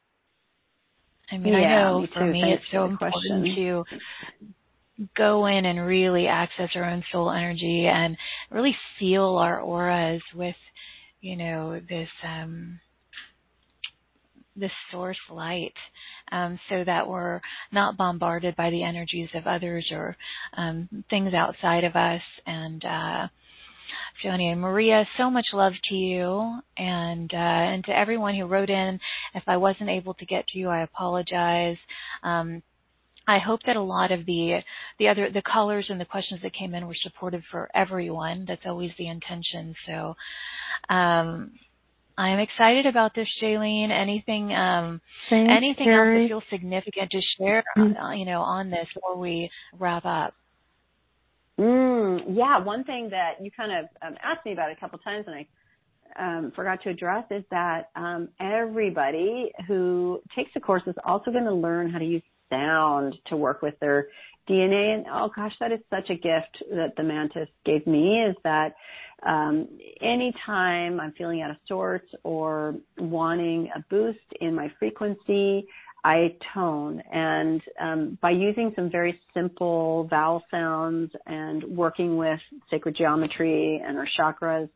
I 1.30 1.38
mean, 1.38 1.52
yeah, 1.54 1.58
I 1.60 1.82
know 1.82 2.00
me 2.00 2.08
for 2.12 2.26
me 2.26 2.40
Thanks 2.40 2.62
it's 2.64 2.72
so 2.72 2.84
important 2.84 3.44
question. 3.44 3.54
to 3.54 5.06
go 5.16 5.46
in 5.46 5.64
and 5.64 5.86
really 5.86 6.26
access 6.26 6.70
our 6.74 6.84
own 6.84 7.02
soul 7.12 7.30
energy 7.30 7.86
and 7.86 8.16
really 8.50 8.76
feel 8.98 9.36
our 9.38 9.60
auras 9.60 10.22
with, 10.34 10.56
you 11.20 11.36
know, 11.36 11.80
this 11.88 12.08
um 12.24 12.80
the 14.56 14.70
source 14.90 15.18
light 15.30 15.74
um, 16.30 16.58
so 16.68 16.84
that 16.84 17.08
we're 17.08 17.40
not 17.72 17.96
bombarded 17.96 18.54
by 18.56 18.70
the 18.70 18.82
energies 18.82 19.30
of 19.34 19.46
others 19.46 19.88
or 19.90 20.16
um, 20.56 20.88
things 21.08 21.32
outside 21.34 21.84
of 21.84 21.96
us. 21.96 22.22
And 22.46 22.84
uh, 22.84 23.28
so 24.22 24.28
anyway, 24.28 24.54
Maria, 24.54 25.04
so 25.16 25.30
much 25.30 25.46
love 25.52 25.72
to 25.88 25.94
you 25.94 26.60
and 26.76 27.32
uh, 27.32 27.36
and 27.36 27.84
to 27.84 27.96
everyone 27.96 28.34
who 28.34 28.46
wrote 28.46 28.70
in. 28.70 29.00
If 29.34 29.42
I 29.46 29.56
wasn't 29.56 29.90
able 29.90 30.14
to 30.14 30.26
get 30.26 30.46
to 30.48 30.58
you, 30.58 30.68
I 30.68 30.82
apologize. 30.82 31.78
Um, 32.22 32.62
I 33.26 33.38
hope 33.38 33.60
that 33.66 33.76
a 33.76 33.82
lot 33.82 34.12
of 34.12 34.26
the 34.26 34.60
the 34.98 35.08
other 35.08 35.30
the 35.30 35.42
callers 35.42 35.86
and 35.88 36.00
the 36.00 36.04
questions 36.04 36.40
that 36.42 36.54
came 36.54 36.74
in 36.74 36.86
were 36.86 36.96
supportive 37.02 37.42
for 37.50 37.68
everyone. 37.74 38.44
That's 38.46 38.66
always 38.66 38.90
the 38.98 39.08
intention. 39.08 39.74
So 39.86 40.16
um, 40.88 41.52
I'm 42.22 42.38
excited 42.38 42.86
about 42.86 43.14
this, 43.14 43.28
Jaylene. 43.42 43.90
Anything, 43.90 44.52
um, 44.52 45.00
Thanks, 45.28 45.52
anything 45.54 45.86
Carrie. 45.86 46.22
else 46.22 46.22
that 46.22 46.28
feels 46.28 46.60
significant 46.60 47.10
to 47.10 47.20
share, 47.38 47.64
mm. 47.76 48.00
uh, 48.00 48.12
you 48.12 48.24
know, 48.24 48.40
on 48.40 48.70
this 48.70 48.86
before 48.94 49.16
we 49.16 49.50
wrap 49.78 50.04
up? 50.04 50.34
Mm, 51.58 52.36
yeah, 52.36 52.58
one 52.58 52.84
thing 52.84 53.10
that 53.10 53.34
you 53.40 53.50
kind 53.50 53.72
of 53.72 53.84
um, 54.06 54.16
asked 54.22 54.46
me 54.46 54.52
about 54.52 54.70
a 54.70 54.76
couple 54.76 54.98
times, 55.00 55.26
and 55.26 55.36
I 55.36 55.46
um, 56.36 56.52
forgot 56.54 56.82
to 56.82 56.90
address 56.90 57.24
is 57.30 57.44
that 57.50 57.90
um, 57.96 58.28
everybody 58.40 59.52
who 59.66 60.20
takes 60.34 60.50
the 60.54 60.60
course 60.60 60.82
is 60.86 60.94
also 61.04 61.30
going 61.30 61.44
to 61.44 61.54
learn 61.54 61.90
how 61.90 61.98
to 61.98 62.04
use 62.04 62.22
sound 62.50 63.16
to 63.26 63.36
work 63.36 63.62
with 63.62 63.78
their 63.80 64.08
DNA. 64.48 64.94
And 64.94 65.06
oh 65.12 65.30
gosh, 65.34 65.52
that 65.60 65.72
is 65.72 65.80
such 65.90 66.10
a 66.10 66.14
gift 66.14 66.62
that 66.70 66.94
the 66.96 67.02
mantis 67.02 67.48
gave 67.64 67.86
me 67.86 68.22
is 68.22 68.36
that 68.44 68.74
um, 69.26 69.68
anytime 70.00 70.98
I'm 71.00 71.12
feeling 71.12 71.42
out 71.42 71.50
of 71.50 71.56
sorts 71.68 72.08
or 72.24 72.74
wanting 72.98 73.70
a 73.74 73.84
boost 73.88 74.18
in 74.40 74.54
my 74.54 74.72
frequency, 74.78 75.66
I 76.04 76.34
tone. 76.52 77.00
And 77.12 77.62
um, 77.80 78.18
by 78.20 78.30
using 78.30 78.72
some 78.74 78.90
very 78.90 79.20
simple 79.32 80.08
vowel 80.10 80.42
sounds 80.50 81.12
and 81.26 81.62
working 81.64 82.16
with 82.16 82.40
sacred 82.70 82.96
geometry 82.96 83.80
and 83.84 83.96
our 83.96 84.08
chakras, 84.18 84.68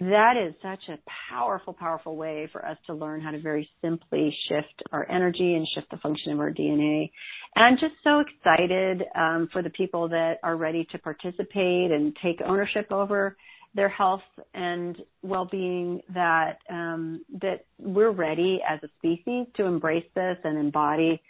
that 0.00 0.34
is 0.36 0.54
such 0.62 0.88
a 0.88 0.98
powerful, 1.30 1.72
powerful 1.72 2.16
way 2.16 2.48
for 2.52 2.64
us 2.66 2.76
to 2.86 2.94
learn 2.94 3.20
how 3.20 3.30
to 3.30 3.40
very 3.40 3.68
simply 3.80 4.36
shift 4.48 4.82
our 4.92 5.10
energy 5.10 5.54
and 5.54 5.66
shift 5.74 5.90
the 5.90 5.96
function 5.98 6.32
of 6.32 6.40
our 6.40 6.52
DNA. 6.52 7.10
And 7.54 7.78
just 7.78 7.94
so 8.04 8.20
excited 8.20 9.04
um, 9.14 9.48
for 9.52 9.62
the 9.62 9.70
people 9.70 10.08
that 10.08 10.34
are 10.42 10.56
ready 10.56 10.86
to 10.92 10.98
participate 10.98 11.90
and 11.90 12.14
take 12.22 12.40
ownership 12.44 12.92
over 12.92 13.36
their 13.74 13.88
health 13.88 14.22
and 14.54 14.96
well-being 15.22 16.00
that 16.14 16.58
um, 16.70 17.24
that 17.42 17.66
we're 17.78 18.10
ready 18.10 18.60
as 18.68 18.80
a 18.82 18.88
species 18.98 19.46
to 19.54 19.64
embrace 19.64 20.06
this 20.14 20.36
and 20.44 20.58
embody 20.58 21.20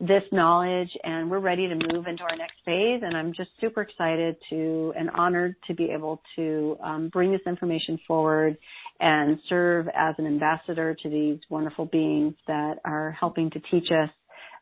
this 0.00 0.22
knowledge 0.32 0.90
and 1.04 1.30
we're 1.30 1.38
ready 1.38 1.68
to 1.68 1.74
move 1.74 2.06
into 2.06 2.24
our 2.24 2.36
next 2.36 2.56
phase 2.64 3.00
and 3.04 3.16
i'm 3.16 3.32
just 3.32 3.50
super 3.60 3.80
excited 3.80 4.34
to 4.50 4.92
and 4.96 5.08
honored 5.10 5.54
to 5.66 5.72
be 5.72 5.84
able 5.84 6.20
to 6.34 6.76
um, 6.82 7.08
bring 7.10 7.30
this 7.30 7.40
information 7.46 7.98
forward 8.06 8.56
and 9.00 9.38
serve 9.48 9.86
as 9.94 10.14
an 10.18 10.26
ambassador 10.26 10.96
to 11.00 11.08
these 11.08 11.38
wonderful 11.48 11.86
beings 11.86 12.34
that 12.48 12.74
are 12.84 13.12
helping 13.18 13.50
to 13.50 13.60
teach 13.70 13.90
us 13.92 14.10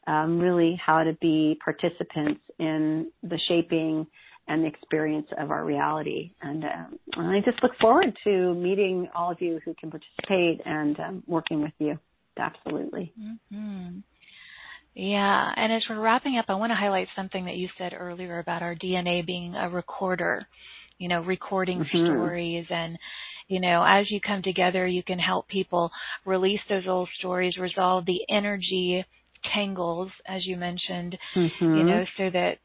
um, 0.06 0.38
really 0.38 0.80
how 0.84 1.02
to 1.02 1.12
be 1.20 1.58
participants 1.64 2.40
in 2.58 3.10
the 3.22 3.38
shaping 3.48 4.06
and 4.48 4.64
the 4.64 4.66
experience 4.66 5.28
of 5.38 5.50
our 5.50 5.64
reality. 5.64 6.32
And 6.42 6.64
uh, 6.64 7.20
I 7.20 7.40
just 7.44 7.62
look 7.62 7.72
forward 7.80 8.16
to 8.24 8.54
meeting 8.54 9.08
all 9.14 9.30
of 9.30 9.40
you 9.40 9.60
who 9.64 9.74
can 9.74 9.90
participate 9.90 10.60
and 10.66 10.98
um, 10.98 11.22
working 11.26 11.62
with 11.62 11.72
you. 11.78 11.98
Absolutely. 12.36 13.12
Mm-hmm. 13.20 13.98
Yeah, 14.94 15.52
and 15.56 15.72
as 15.72 15.82
we're 15.88 16.00
wrapping 16.00 16.38
up, 16.38 16.46
I 16.48 16.54
want 16.54 16.70
to 16.70 16.76
highlight 16.76 17.08
something 17.16 17.46
that 17.46 17.56
you 17.56 17.68
said 17.78 17.94
earlier 17.98 18.38
about 18.38 18.62
our 18.62 18.74
DNA 18.74 19.24
being 19.24 19.54
a 19.54 19.70
recorder, 19.70 20.46
you 20.98 21.08
know, 21.08 21.22
recording 21.22 21.80
mm-hmm. 21.80 22.06
stories 22.06 22.66
and 22.68 22.98
you 23.48 23.60
know, 23.60 23.84
as 23.86 24.10
you 24.10 24.18
come 24.18 24.42
together, 24.42 24.86
you 24.86 25.02
can 25.02 25.18
help 25.18 25.46
people 25.48 25.90
release 26.24 26.60
those 26.70 26.86
old 26.86 27.08
stories, 27.18 27.58
resolve 27.58 28.06
the 28.06 28.20
energy 28.30 29.04
tangles, 29.52 30.10
as 30.26 30.46
you 30.46 30.56
mentioned, 30.56 31.18
mm-hmm. 31.36 31.76
you 31.76 31.82
know, 31.82 32.04
so 32.16 32.30
that 32.30 32.58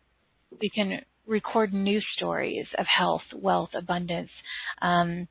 we 0.61 0.69
can 0.69 1.01
record 1.25 1.73
new 1.73 1.99
stories 2.15 2.65
of 2.77 2.85
health, 2.85 3.23
wealth, 3.35 3.71
abundance. 3.77 4.29
Um, 4.81 5.27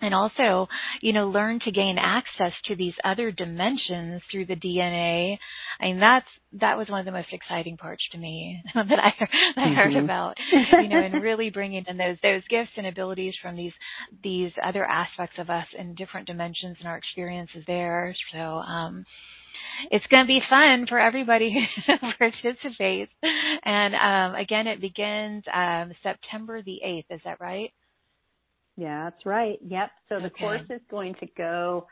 and 0.00 0.14
also, 0.14 0.68
you 1.00 1.12
know, 1.12 1.28
learn 1.28 1.58
to 1.60 1.70
gain 1.70 1.96
access 1.98 2.52
to 2.66 2.76
these 2.76 2.92
other 3.04 3.30
dimensions 3.30 4.22
through 4.30 4.46
the 4.46 4.56
DNA. 4.56 5.38
I 5.80 5.84
mean, 5.84 6.00
that's 6.00 6.26
that 6.60 6.76
was 6.76 6.88
one 6.88 7.00
of 7.00 7.06
the 7.06 7.12
most 7.12 7.32
exciting 7.32 7.76
parts 7.76 8.02
to 8.12 8.18
me 8.18 8.62
that 8.74 8.98
I 8.98 9.12
that 9.56 9.62
I 9.62 9.74
heard 9.74 9.92
mm-hmm. 9.92 10.04
about. 10.04 10.36
You 10.52 10.88
know, 10.88 11.02
and 11.02 11.22
really 11.22 11.50
bringing 11.50 11.84
in 11.86 11.96
those 11.96 12.16
those 12.22 12.42
gifts 12.48 12.72
and 12.76 12.86
abilities 12.86 13.34
from 13.40 13.56
these 13.56 13.72
these 14.22 14.52
other 14.64 14.84
aspects 14.84 15.36
of 15.38 15.50
us 15.50 15.66
in 15.78 15.94
different 15.94 16.26
dimensions 16.26 16.76
and 16.78 16.88
our 16.88 16.98
experiences 16.98 17.64
there. 17.66 18.14
So, 18.32 18.38
um, 18.38 19.04
it's 19.90 20.06
going 20.06 20.24
to 20.24 20.28
be 20.28 20.40
fun 20.48 20.86
for 20.88 20.98
everybody 20.98 21.68
who 21.86 22.12
participates. 22.18 23.12
And 23.64 23.94
um, 23.94 24.40
again, 24.40 24.66
it 24.66 24.80
begins 24.80 25.44
um, 25.52 25.92
September 26.02 26.62
the 26.62 26.80
8th. 26.84 27.16
Is 27.16 27.20
that 27.24 27.40
right? 27.40 27.72
Yeah, 28.76 29.04
that's 29.04 29.24
right. 29.24 29.58
Yep. 29.66 29.90
So 30.08 30.20
the 30.20 30.30
course 30.30 30.62
is 30.70 30.80
going 30.90 31.14
to 31.20 31.26
go 31.36 31.86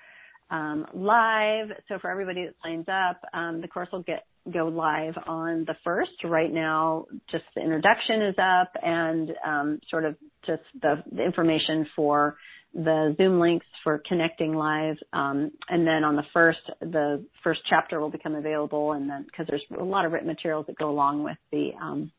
um, 0.50 0.86
live. 0.92 1.68
So 1.88 1.98
for 1.98 2.10
everybody 2.10 2.44
that 2.44 2.54
signs 2.62 2.86
up, 2.88 3.20
um, 3.32 3.60
the 3.60 3.68
course 3.68 3.88
will 3.92 4.02
get 4.02 4.24
go 4.52 4.68
live 4.68 5.14
on 5.26 5.64
the 5.66 5.74
first. 5.84 6.12
Right 6.22 6.52
now, 6.52 7.06
just 7.30 7.44
the 7.54 7.62
introduction 7.62 8.22
is 8.22 8.34
up 8.38 8.72
and 8.82 9.30
um, 9.46 9.80
sort 9.90 10.04
of 10.04 10.16
just 10.46 10.62
the, 10.82 11.02
the, 11.10 11.24
information 11.24 11.86
for 11.96 12.36
the 12.74 13.14
Zoom 13.16 13.40
links 13.40 13.64
for 13.82 14.02
connecting 14.06 14.52
live. 14.52 14.96
Um, 15.14 15.52
and 15.70 15.86
then 15.86 16.04
on 16.04 16.16
the 16.16 16.24
first, 16.34 16.58
the 16.80 17.24
first 17.42 17.60
chapter 17.70 18.00
will 18.00 18.10
become 18.10 18.34
available, 18.34 18.92
and 18.92 19.08
then 19.08 19.24
because 19.24 19.46
there's 19.48 19.64
a 19.80 19.82
lot 19.82 20.04
of 20.04 20.12
written 20.12 20.28
materials 20.28 20.66
that 20.66 20.76
go 20.76 20.90
along 20.90 21.22
with 21.22 21.38
the 21.50 21.70
um, 21.80 22.12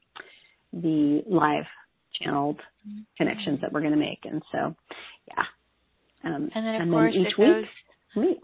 the 0.74 1.22
live 1.28 1.66
channeled 2.22 2.60
connections 3.18 3.60
that 3.62 3.72
we're 3.72 3.82
going 3.82 3.94
to 3.94 4.00
make. 4.00 4.20
And 4.24 4.42
so, 4.52 4.76
yeah. 5.28 5.44
Um, 6.24 6.50
and 6.56 6.66
then 6.66 6.76
of 6.76 6.82
and 6.82 6.92
course 6.92 7.14
then 7.14 7.22
each 7.22 7.38
week, 7.38 7.48
goes, 7.48 8.36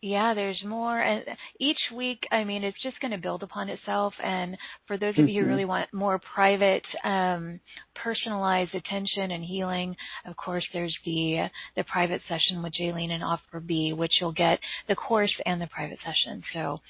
yeah, 0.00 0.32
there's 0.34 0.62
more. 0.64 1.00
And 1.00 1.24
each 1.58 1.78
week, 1.94 2.20
I 2.30 2.44
mean, 2.44 2.62
it's 2.62 2.80
just 2.82 3.00
going 3.00 3.10
to 3.10 3.18
build 3.18 3.42
upon 3.42 3.68
itself. 3.68 4.14
And 4.22 4.56
for 4.86 4.96
those 4.96 5.14
of 5.18 5.24
mm-hmm. 5.24 5.28
you 5.28 5.42
who 5.42 5.48
really 5.48 5.64
want 5.64 5.92
more 5.92 6.20
private, 6.34 6.84
um, 7.02 7.58
personalized 8.00 8.74
attention 8.74 9.32
and 9.32 9.44
healing, 9.44 9.96
of 10.24 10.36
course, 10.36 10.64
there's 10.72 10.96
the 11.04 11.48
the 11.76 11.84
private 11.84 12.20
session 12.28 12.62
with 12.62 12.74
Jaylene 12.80 13.10
and 13.10 13.24
Offer 13.24 13.60
B, 13.60 13.92
which 13.92 14.12
you'll 14.20 14.32
get 14.32 14.60
the 14.88 14.94
course 14.94 15.34
and 15.44 15.60
the 15.60 15.66
private 15.66 15.98
session. 16.04 16.42
So 16.54 16.80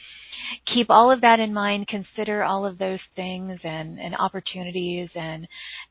keep 0.74 0.90
all 0.90 1.10
of 1.10 1.22
that 1.22 1.40
in 1.40 1.52
mind. 1.52 1.88
Consider 1.88 2.42
all 2.42 2.66
of 2.66 2.78
those 2.78 3.00
things 3.16 3.58
and, 3.64 3.98
and 3.98 4.14
opportunities. 4.16 5.08
And 5.14 5.46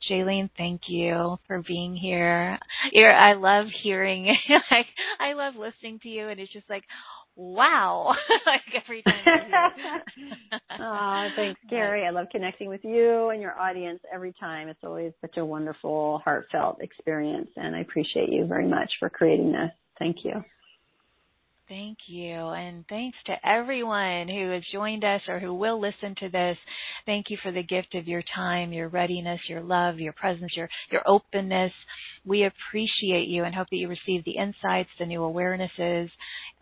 Jaylene, 0.10 0.50
thank 0.58 0.82
you 0.88 1.38
for 1.48 1.62
being 1.62 1.96
here. 1.96 2.58
You're, 2.92 3.14
I 3.14 3.34
love 3.34 3.68
hearing, 3.84 4.26
like, 4.72 4.88
I 5.20 5.34
love 5.34 5.56
listening 5.56 6.00
to 6.04 6.10
you, 6.10 6.30
and 6.30 6.40
it's 6.40 6.54
just 6.54 6.70
like 6.70 6.84
wow 7.38 8.16
like 8.46 8.62
every 8.84 9.04
time 9.04 9.24
oh 10.80 11.28
thanks 11.36 11.60
Carrie 11.70 12.06
I 12.06 12.10
love 12.10 12.28
connecting 12.32 12.68
with 12.68 12.84
you 12.84 13.30
and 13.30 13.42
your 13.42 13.58
audience 13.60 14.00
every 14.12 14.34
time 14.40 14.68
it's 14.68 14.84
always 14.84 15.14
such 15.22 15.38
a 15.38 15.46
wonderful 15.46 16.20
heartfelt 16.26 16.82
experience 16.82 17.50
and 17.56 17.76
I 17.76 17.82
appreciate 17.82 18.30
you 18.30 18.46
very 18.46 18.68
much 18.68 18.92
for 19.00 19.10
creating 19.10 19.52
this 19.52 19.72
thank 20.00 20.18
you 20.24 20.44
Thank 21.68 21.98
you. 22.08 22.32
And 22.32 22.86
thanks 22.88 23.18
to 23.26 23.36
everyone 23.46 24.30
who 24.30 24.52
has 24.52 24.64
joined 24.72 25.04
us 25.04 25.22
or 25.28 25.38
who 25.38 25.54
will 25.54 25.82
listen 25.82 26.16
to 26.20 26.30
this. 26.30 26.58
Thank 27.06 27.30
you 27.30 27.38
for 27.44 27.52
the 27.52 27.64
gift 27.64 27.94
of 27.94 28.08
your 28.08 28.24
time, 28.34 28.72
your 28.72 28.88
readiness, 28.88 29.42
your 29.50 29.62
love, 29.62 30.00
your 30.00 30.14
presence, 30.14 30.54
your, 30.56 30.70
your 30.92 31.02
openness. 31.06 31.74
We 32.26 32.46
appreciate 32.46 33.28
you 33.28 33.44
and 33.44 33.54
hope 33.54 33.68
that 33.70 33.78
you 33.78 33.90
receive 33.90 34.24
the 34.24 34.38
insights, 34.38 34.90
the 34.98 35.06
new 35.06 35.20
awarenesses. 35.20 36.10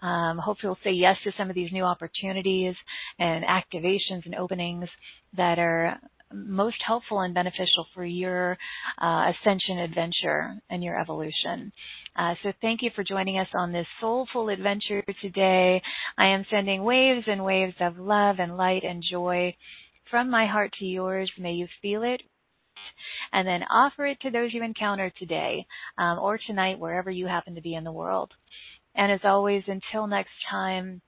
Um, 0.06 0.38
hope 0.38 0.58
you'll 0.62 0.78
say 0.84 0.92
yes 0.92 1.18
to 1.24 1.32
some 1.36 1.50
of 1.50 1.56
these 1.56 1.72
new 1.72 1.84
opportunities 1.84 2.76
and 3.18 3.44
activations 3.44 4.24
and 4.26 4.36
openings 4.36 4.88
that 5.36 5.58
are 5.58 6.00
most 6.32 6.78
helpful 6.86 7.22
and 7.22 7.34
beneficial 7.34 7.88
for 7.94 8.06
your 8.06 8.56
uh, 9.02 9.32
ascension 9.32 9.80
adventure 9.80 10.62
and 10.70 10.84
your 10.84 11.00
evolution. 11.00 11.72
Uh, 12.16 12.36
so 12.44 12.54
thank 12.62 12.84
you 12.84 12.92
for 12.96 13.04
joining 13.04 13.40
us 13.40 13.48
on 13.56 13.72
this 13.72 13.88
soulful 14.00 14.50
adventure 14.50 15.04
today. 15.22 15.82
I 16.20 16.28
am 16.28 16.46
sending 16.52 16.84
waves 16.84 17.26
and 17.28 17.44
waves 17.44 17.76
of 17.80 17.98
love 17.98 18.36
and 18.38 18.58
light 18.58 18.84
and 18.84 19.04
joy 19.10 19.56
from 20.12 20.30
my 20.30 20.46
heart 20.46 20.72
to 20.80 20.86
yours. 20.86 21.32
May 21.40 21.54
you 21.54 21.68
feel 21.82 22.04
it 22.04 22.22
and 23.34 23.48
then 23.48 23.64
offer 23.64 24.06
it 24.06 24.20
to 24.22 24.30
those 24.30 24.54
you 24.54 24.64
encounter 24.64 25.12
today 25.18 25.66
um, 25.98 26.20
or 26.20 26.38
tonight, 26.38 26.80
wherever 26.80 27.10
you 27.10 27.28
happen 27.28 27.56
to 27.56 27.62
be 27.62 27.76
in 27.76 27.84
the 27.84 27.92
world. 27.92 28.32
And 28.96 29.12
as 29.12 29.22
always, 29.24 29.64
until 29.68 30.08
next 30.08 30.32
time, 30.50 31.02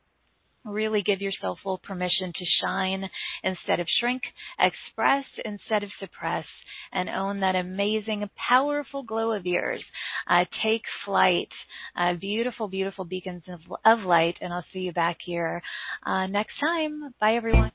Really 0.68 1.01
give 1.01 1.22
yourself 1.22 1.59
full 1.64 1.77
permission 1.77 2.34
to 2.35 2.45
shine 2.61 3.09
instead 3.43 3.80
of 3.80 3.88
shrink, 3.99 4.22
express 4.59 5.23
instead 5.45 5.84
of 5.84 5.89
suppress, 5.99 6.45
and 6.91 7.09
own 7.09 7.39
that 7.39 7.55
amazing, 7.55 8.30
powerful 8.49 9.03
glow 9.03 9.31
of 9.31 9.45
yours. 9.45 9.81
Uh, 10.27 10.43
take 10.64 10.81
flight. 11.05 11.49
Uh, 11.95 12.15
beautiful, 12.15 12.68
beautiful 12.68 13.05
beacons 13.05 13.43
of, 13.47 13.61
of, 13.85 14.05
light, 14.05 14.35
and 14.41 14.51
I'll 14.51 14.65
see 14.73 14.80
you 14.80 14.91
back 14.91 15.18
here 15.23 15.61
uh, 16.05 16.27
next 16.27 16.59
time. 16.59 17.14
Bye, 17.19 17.35
everyone. 17.35 17.72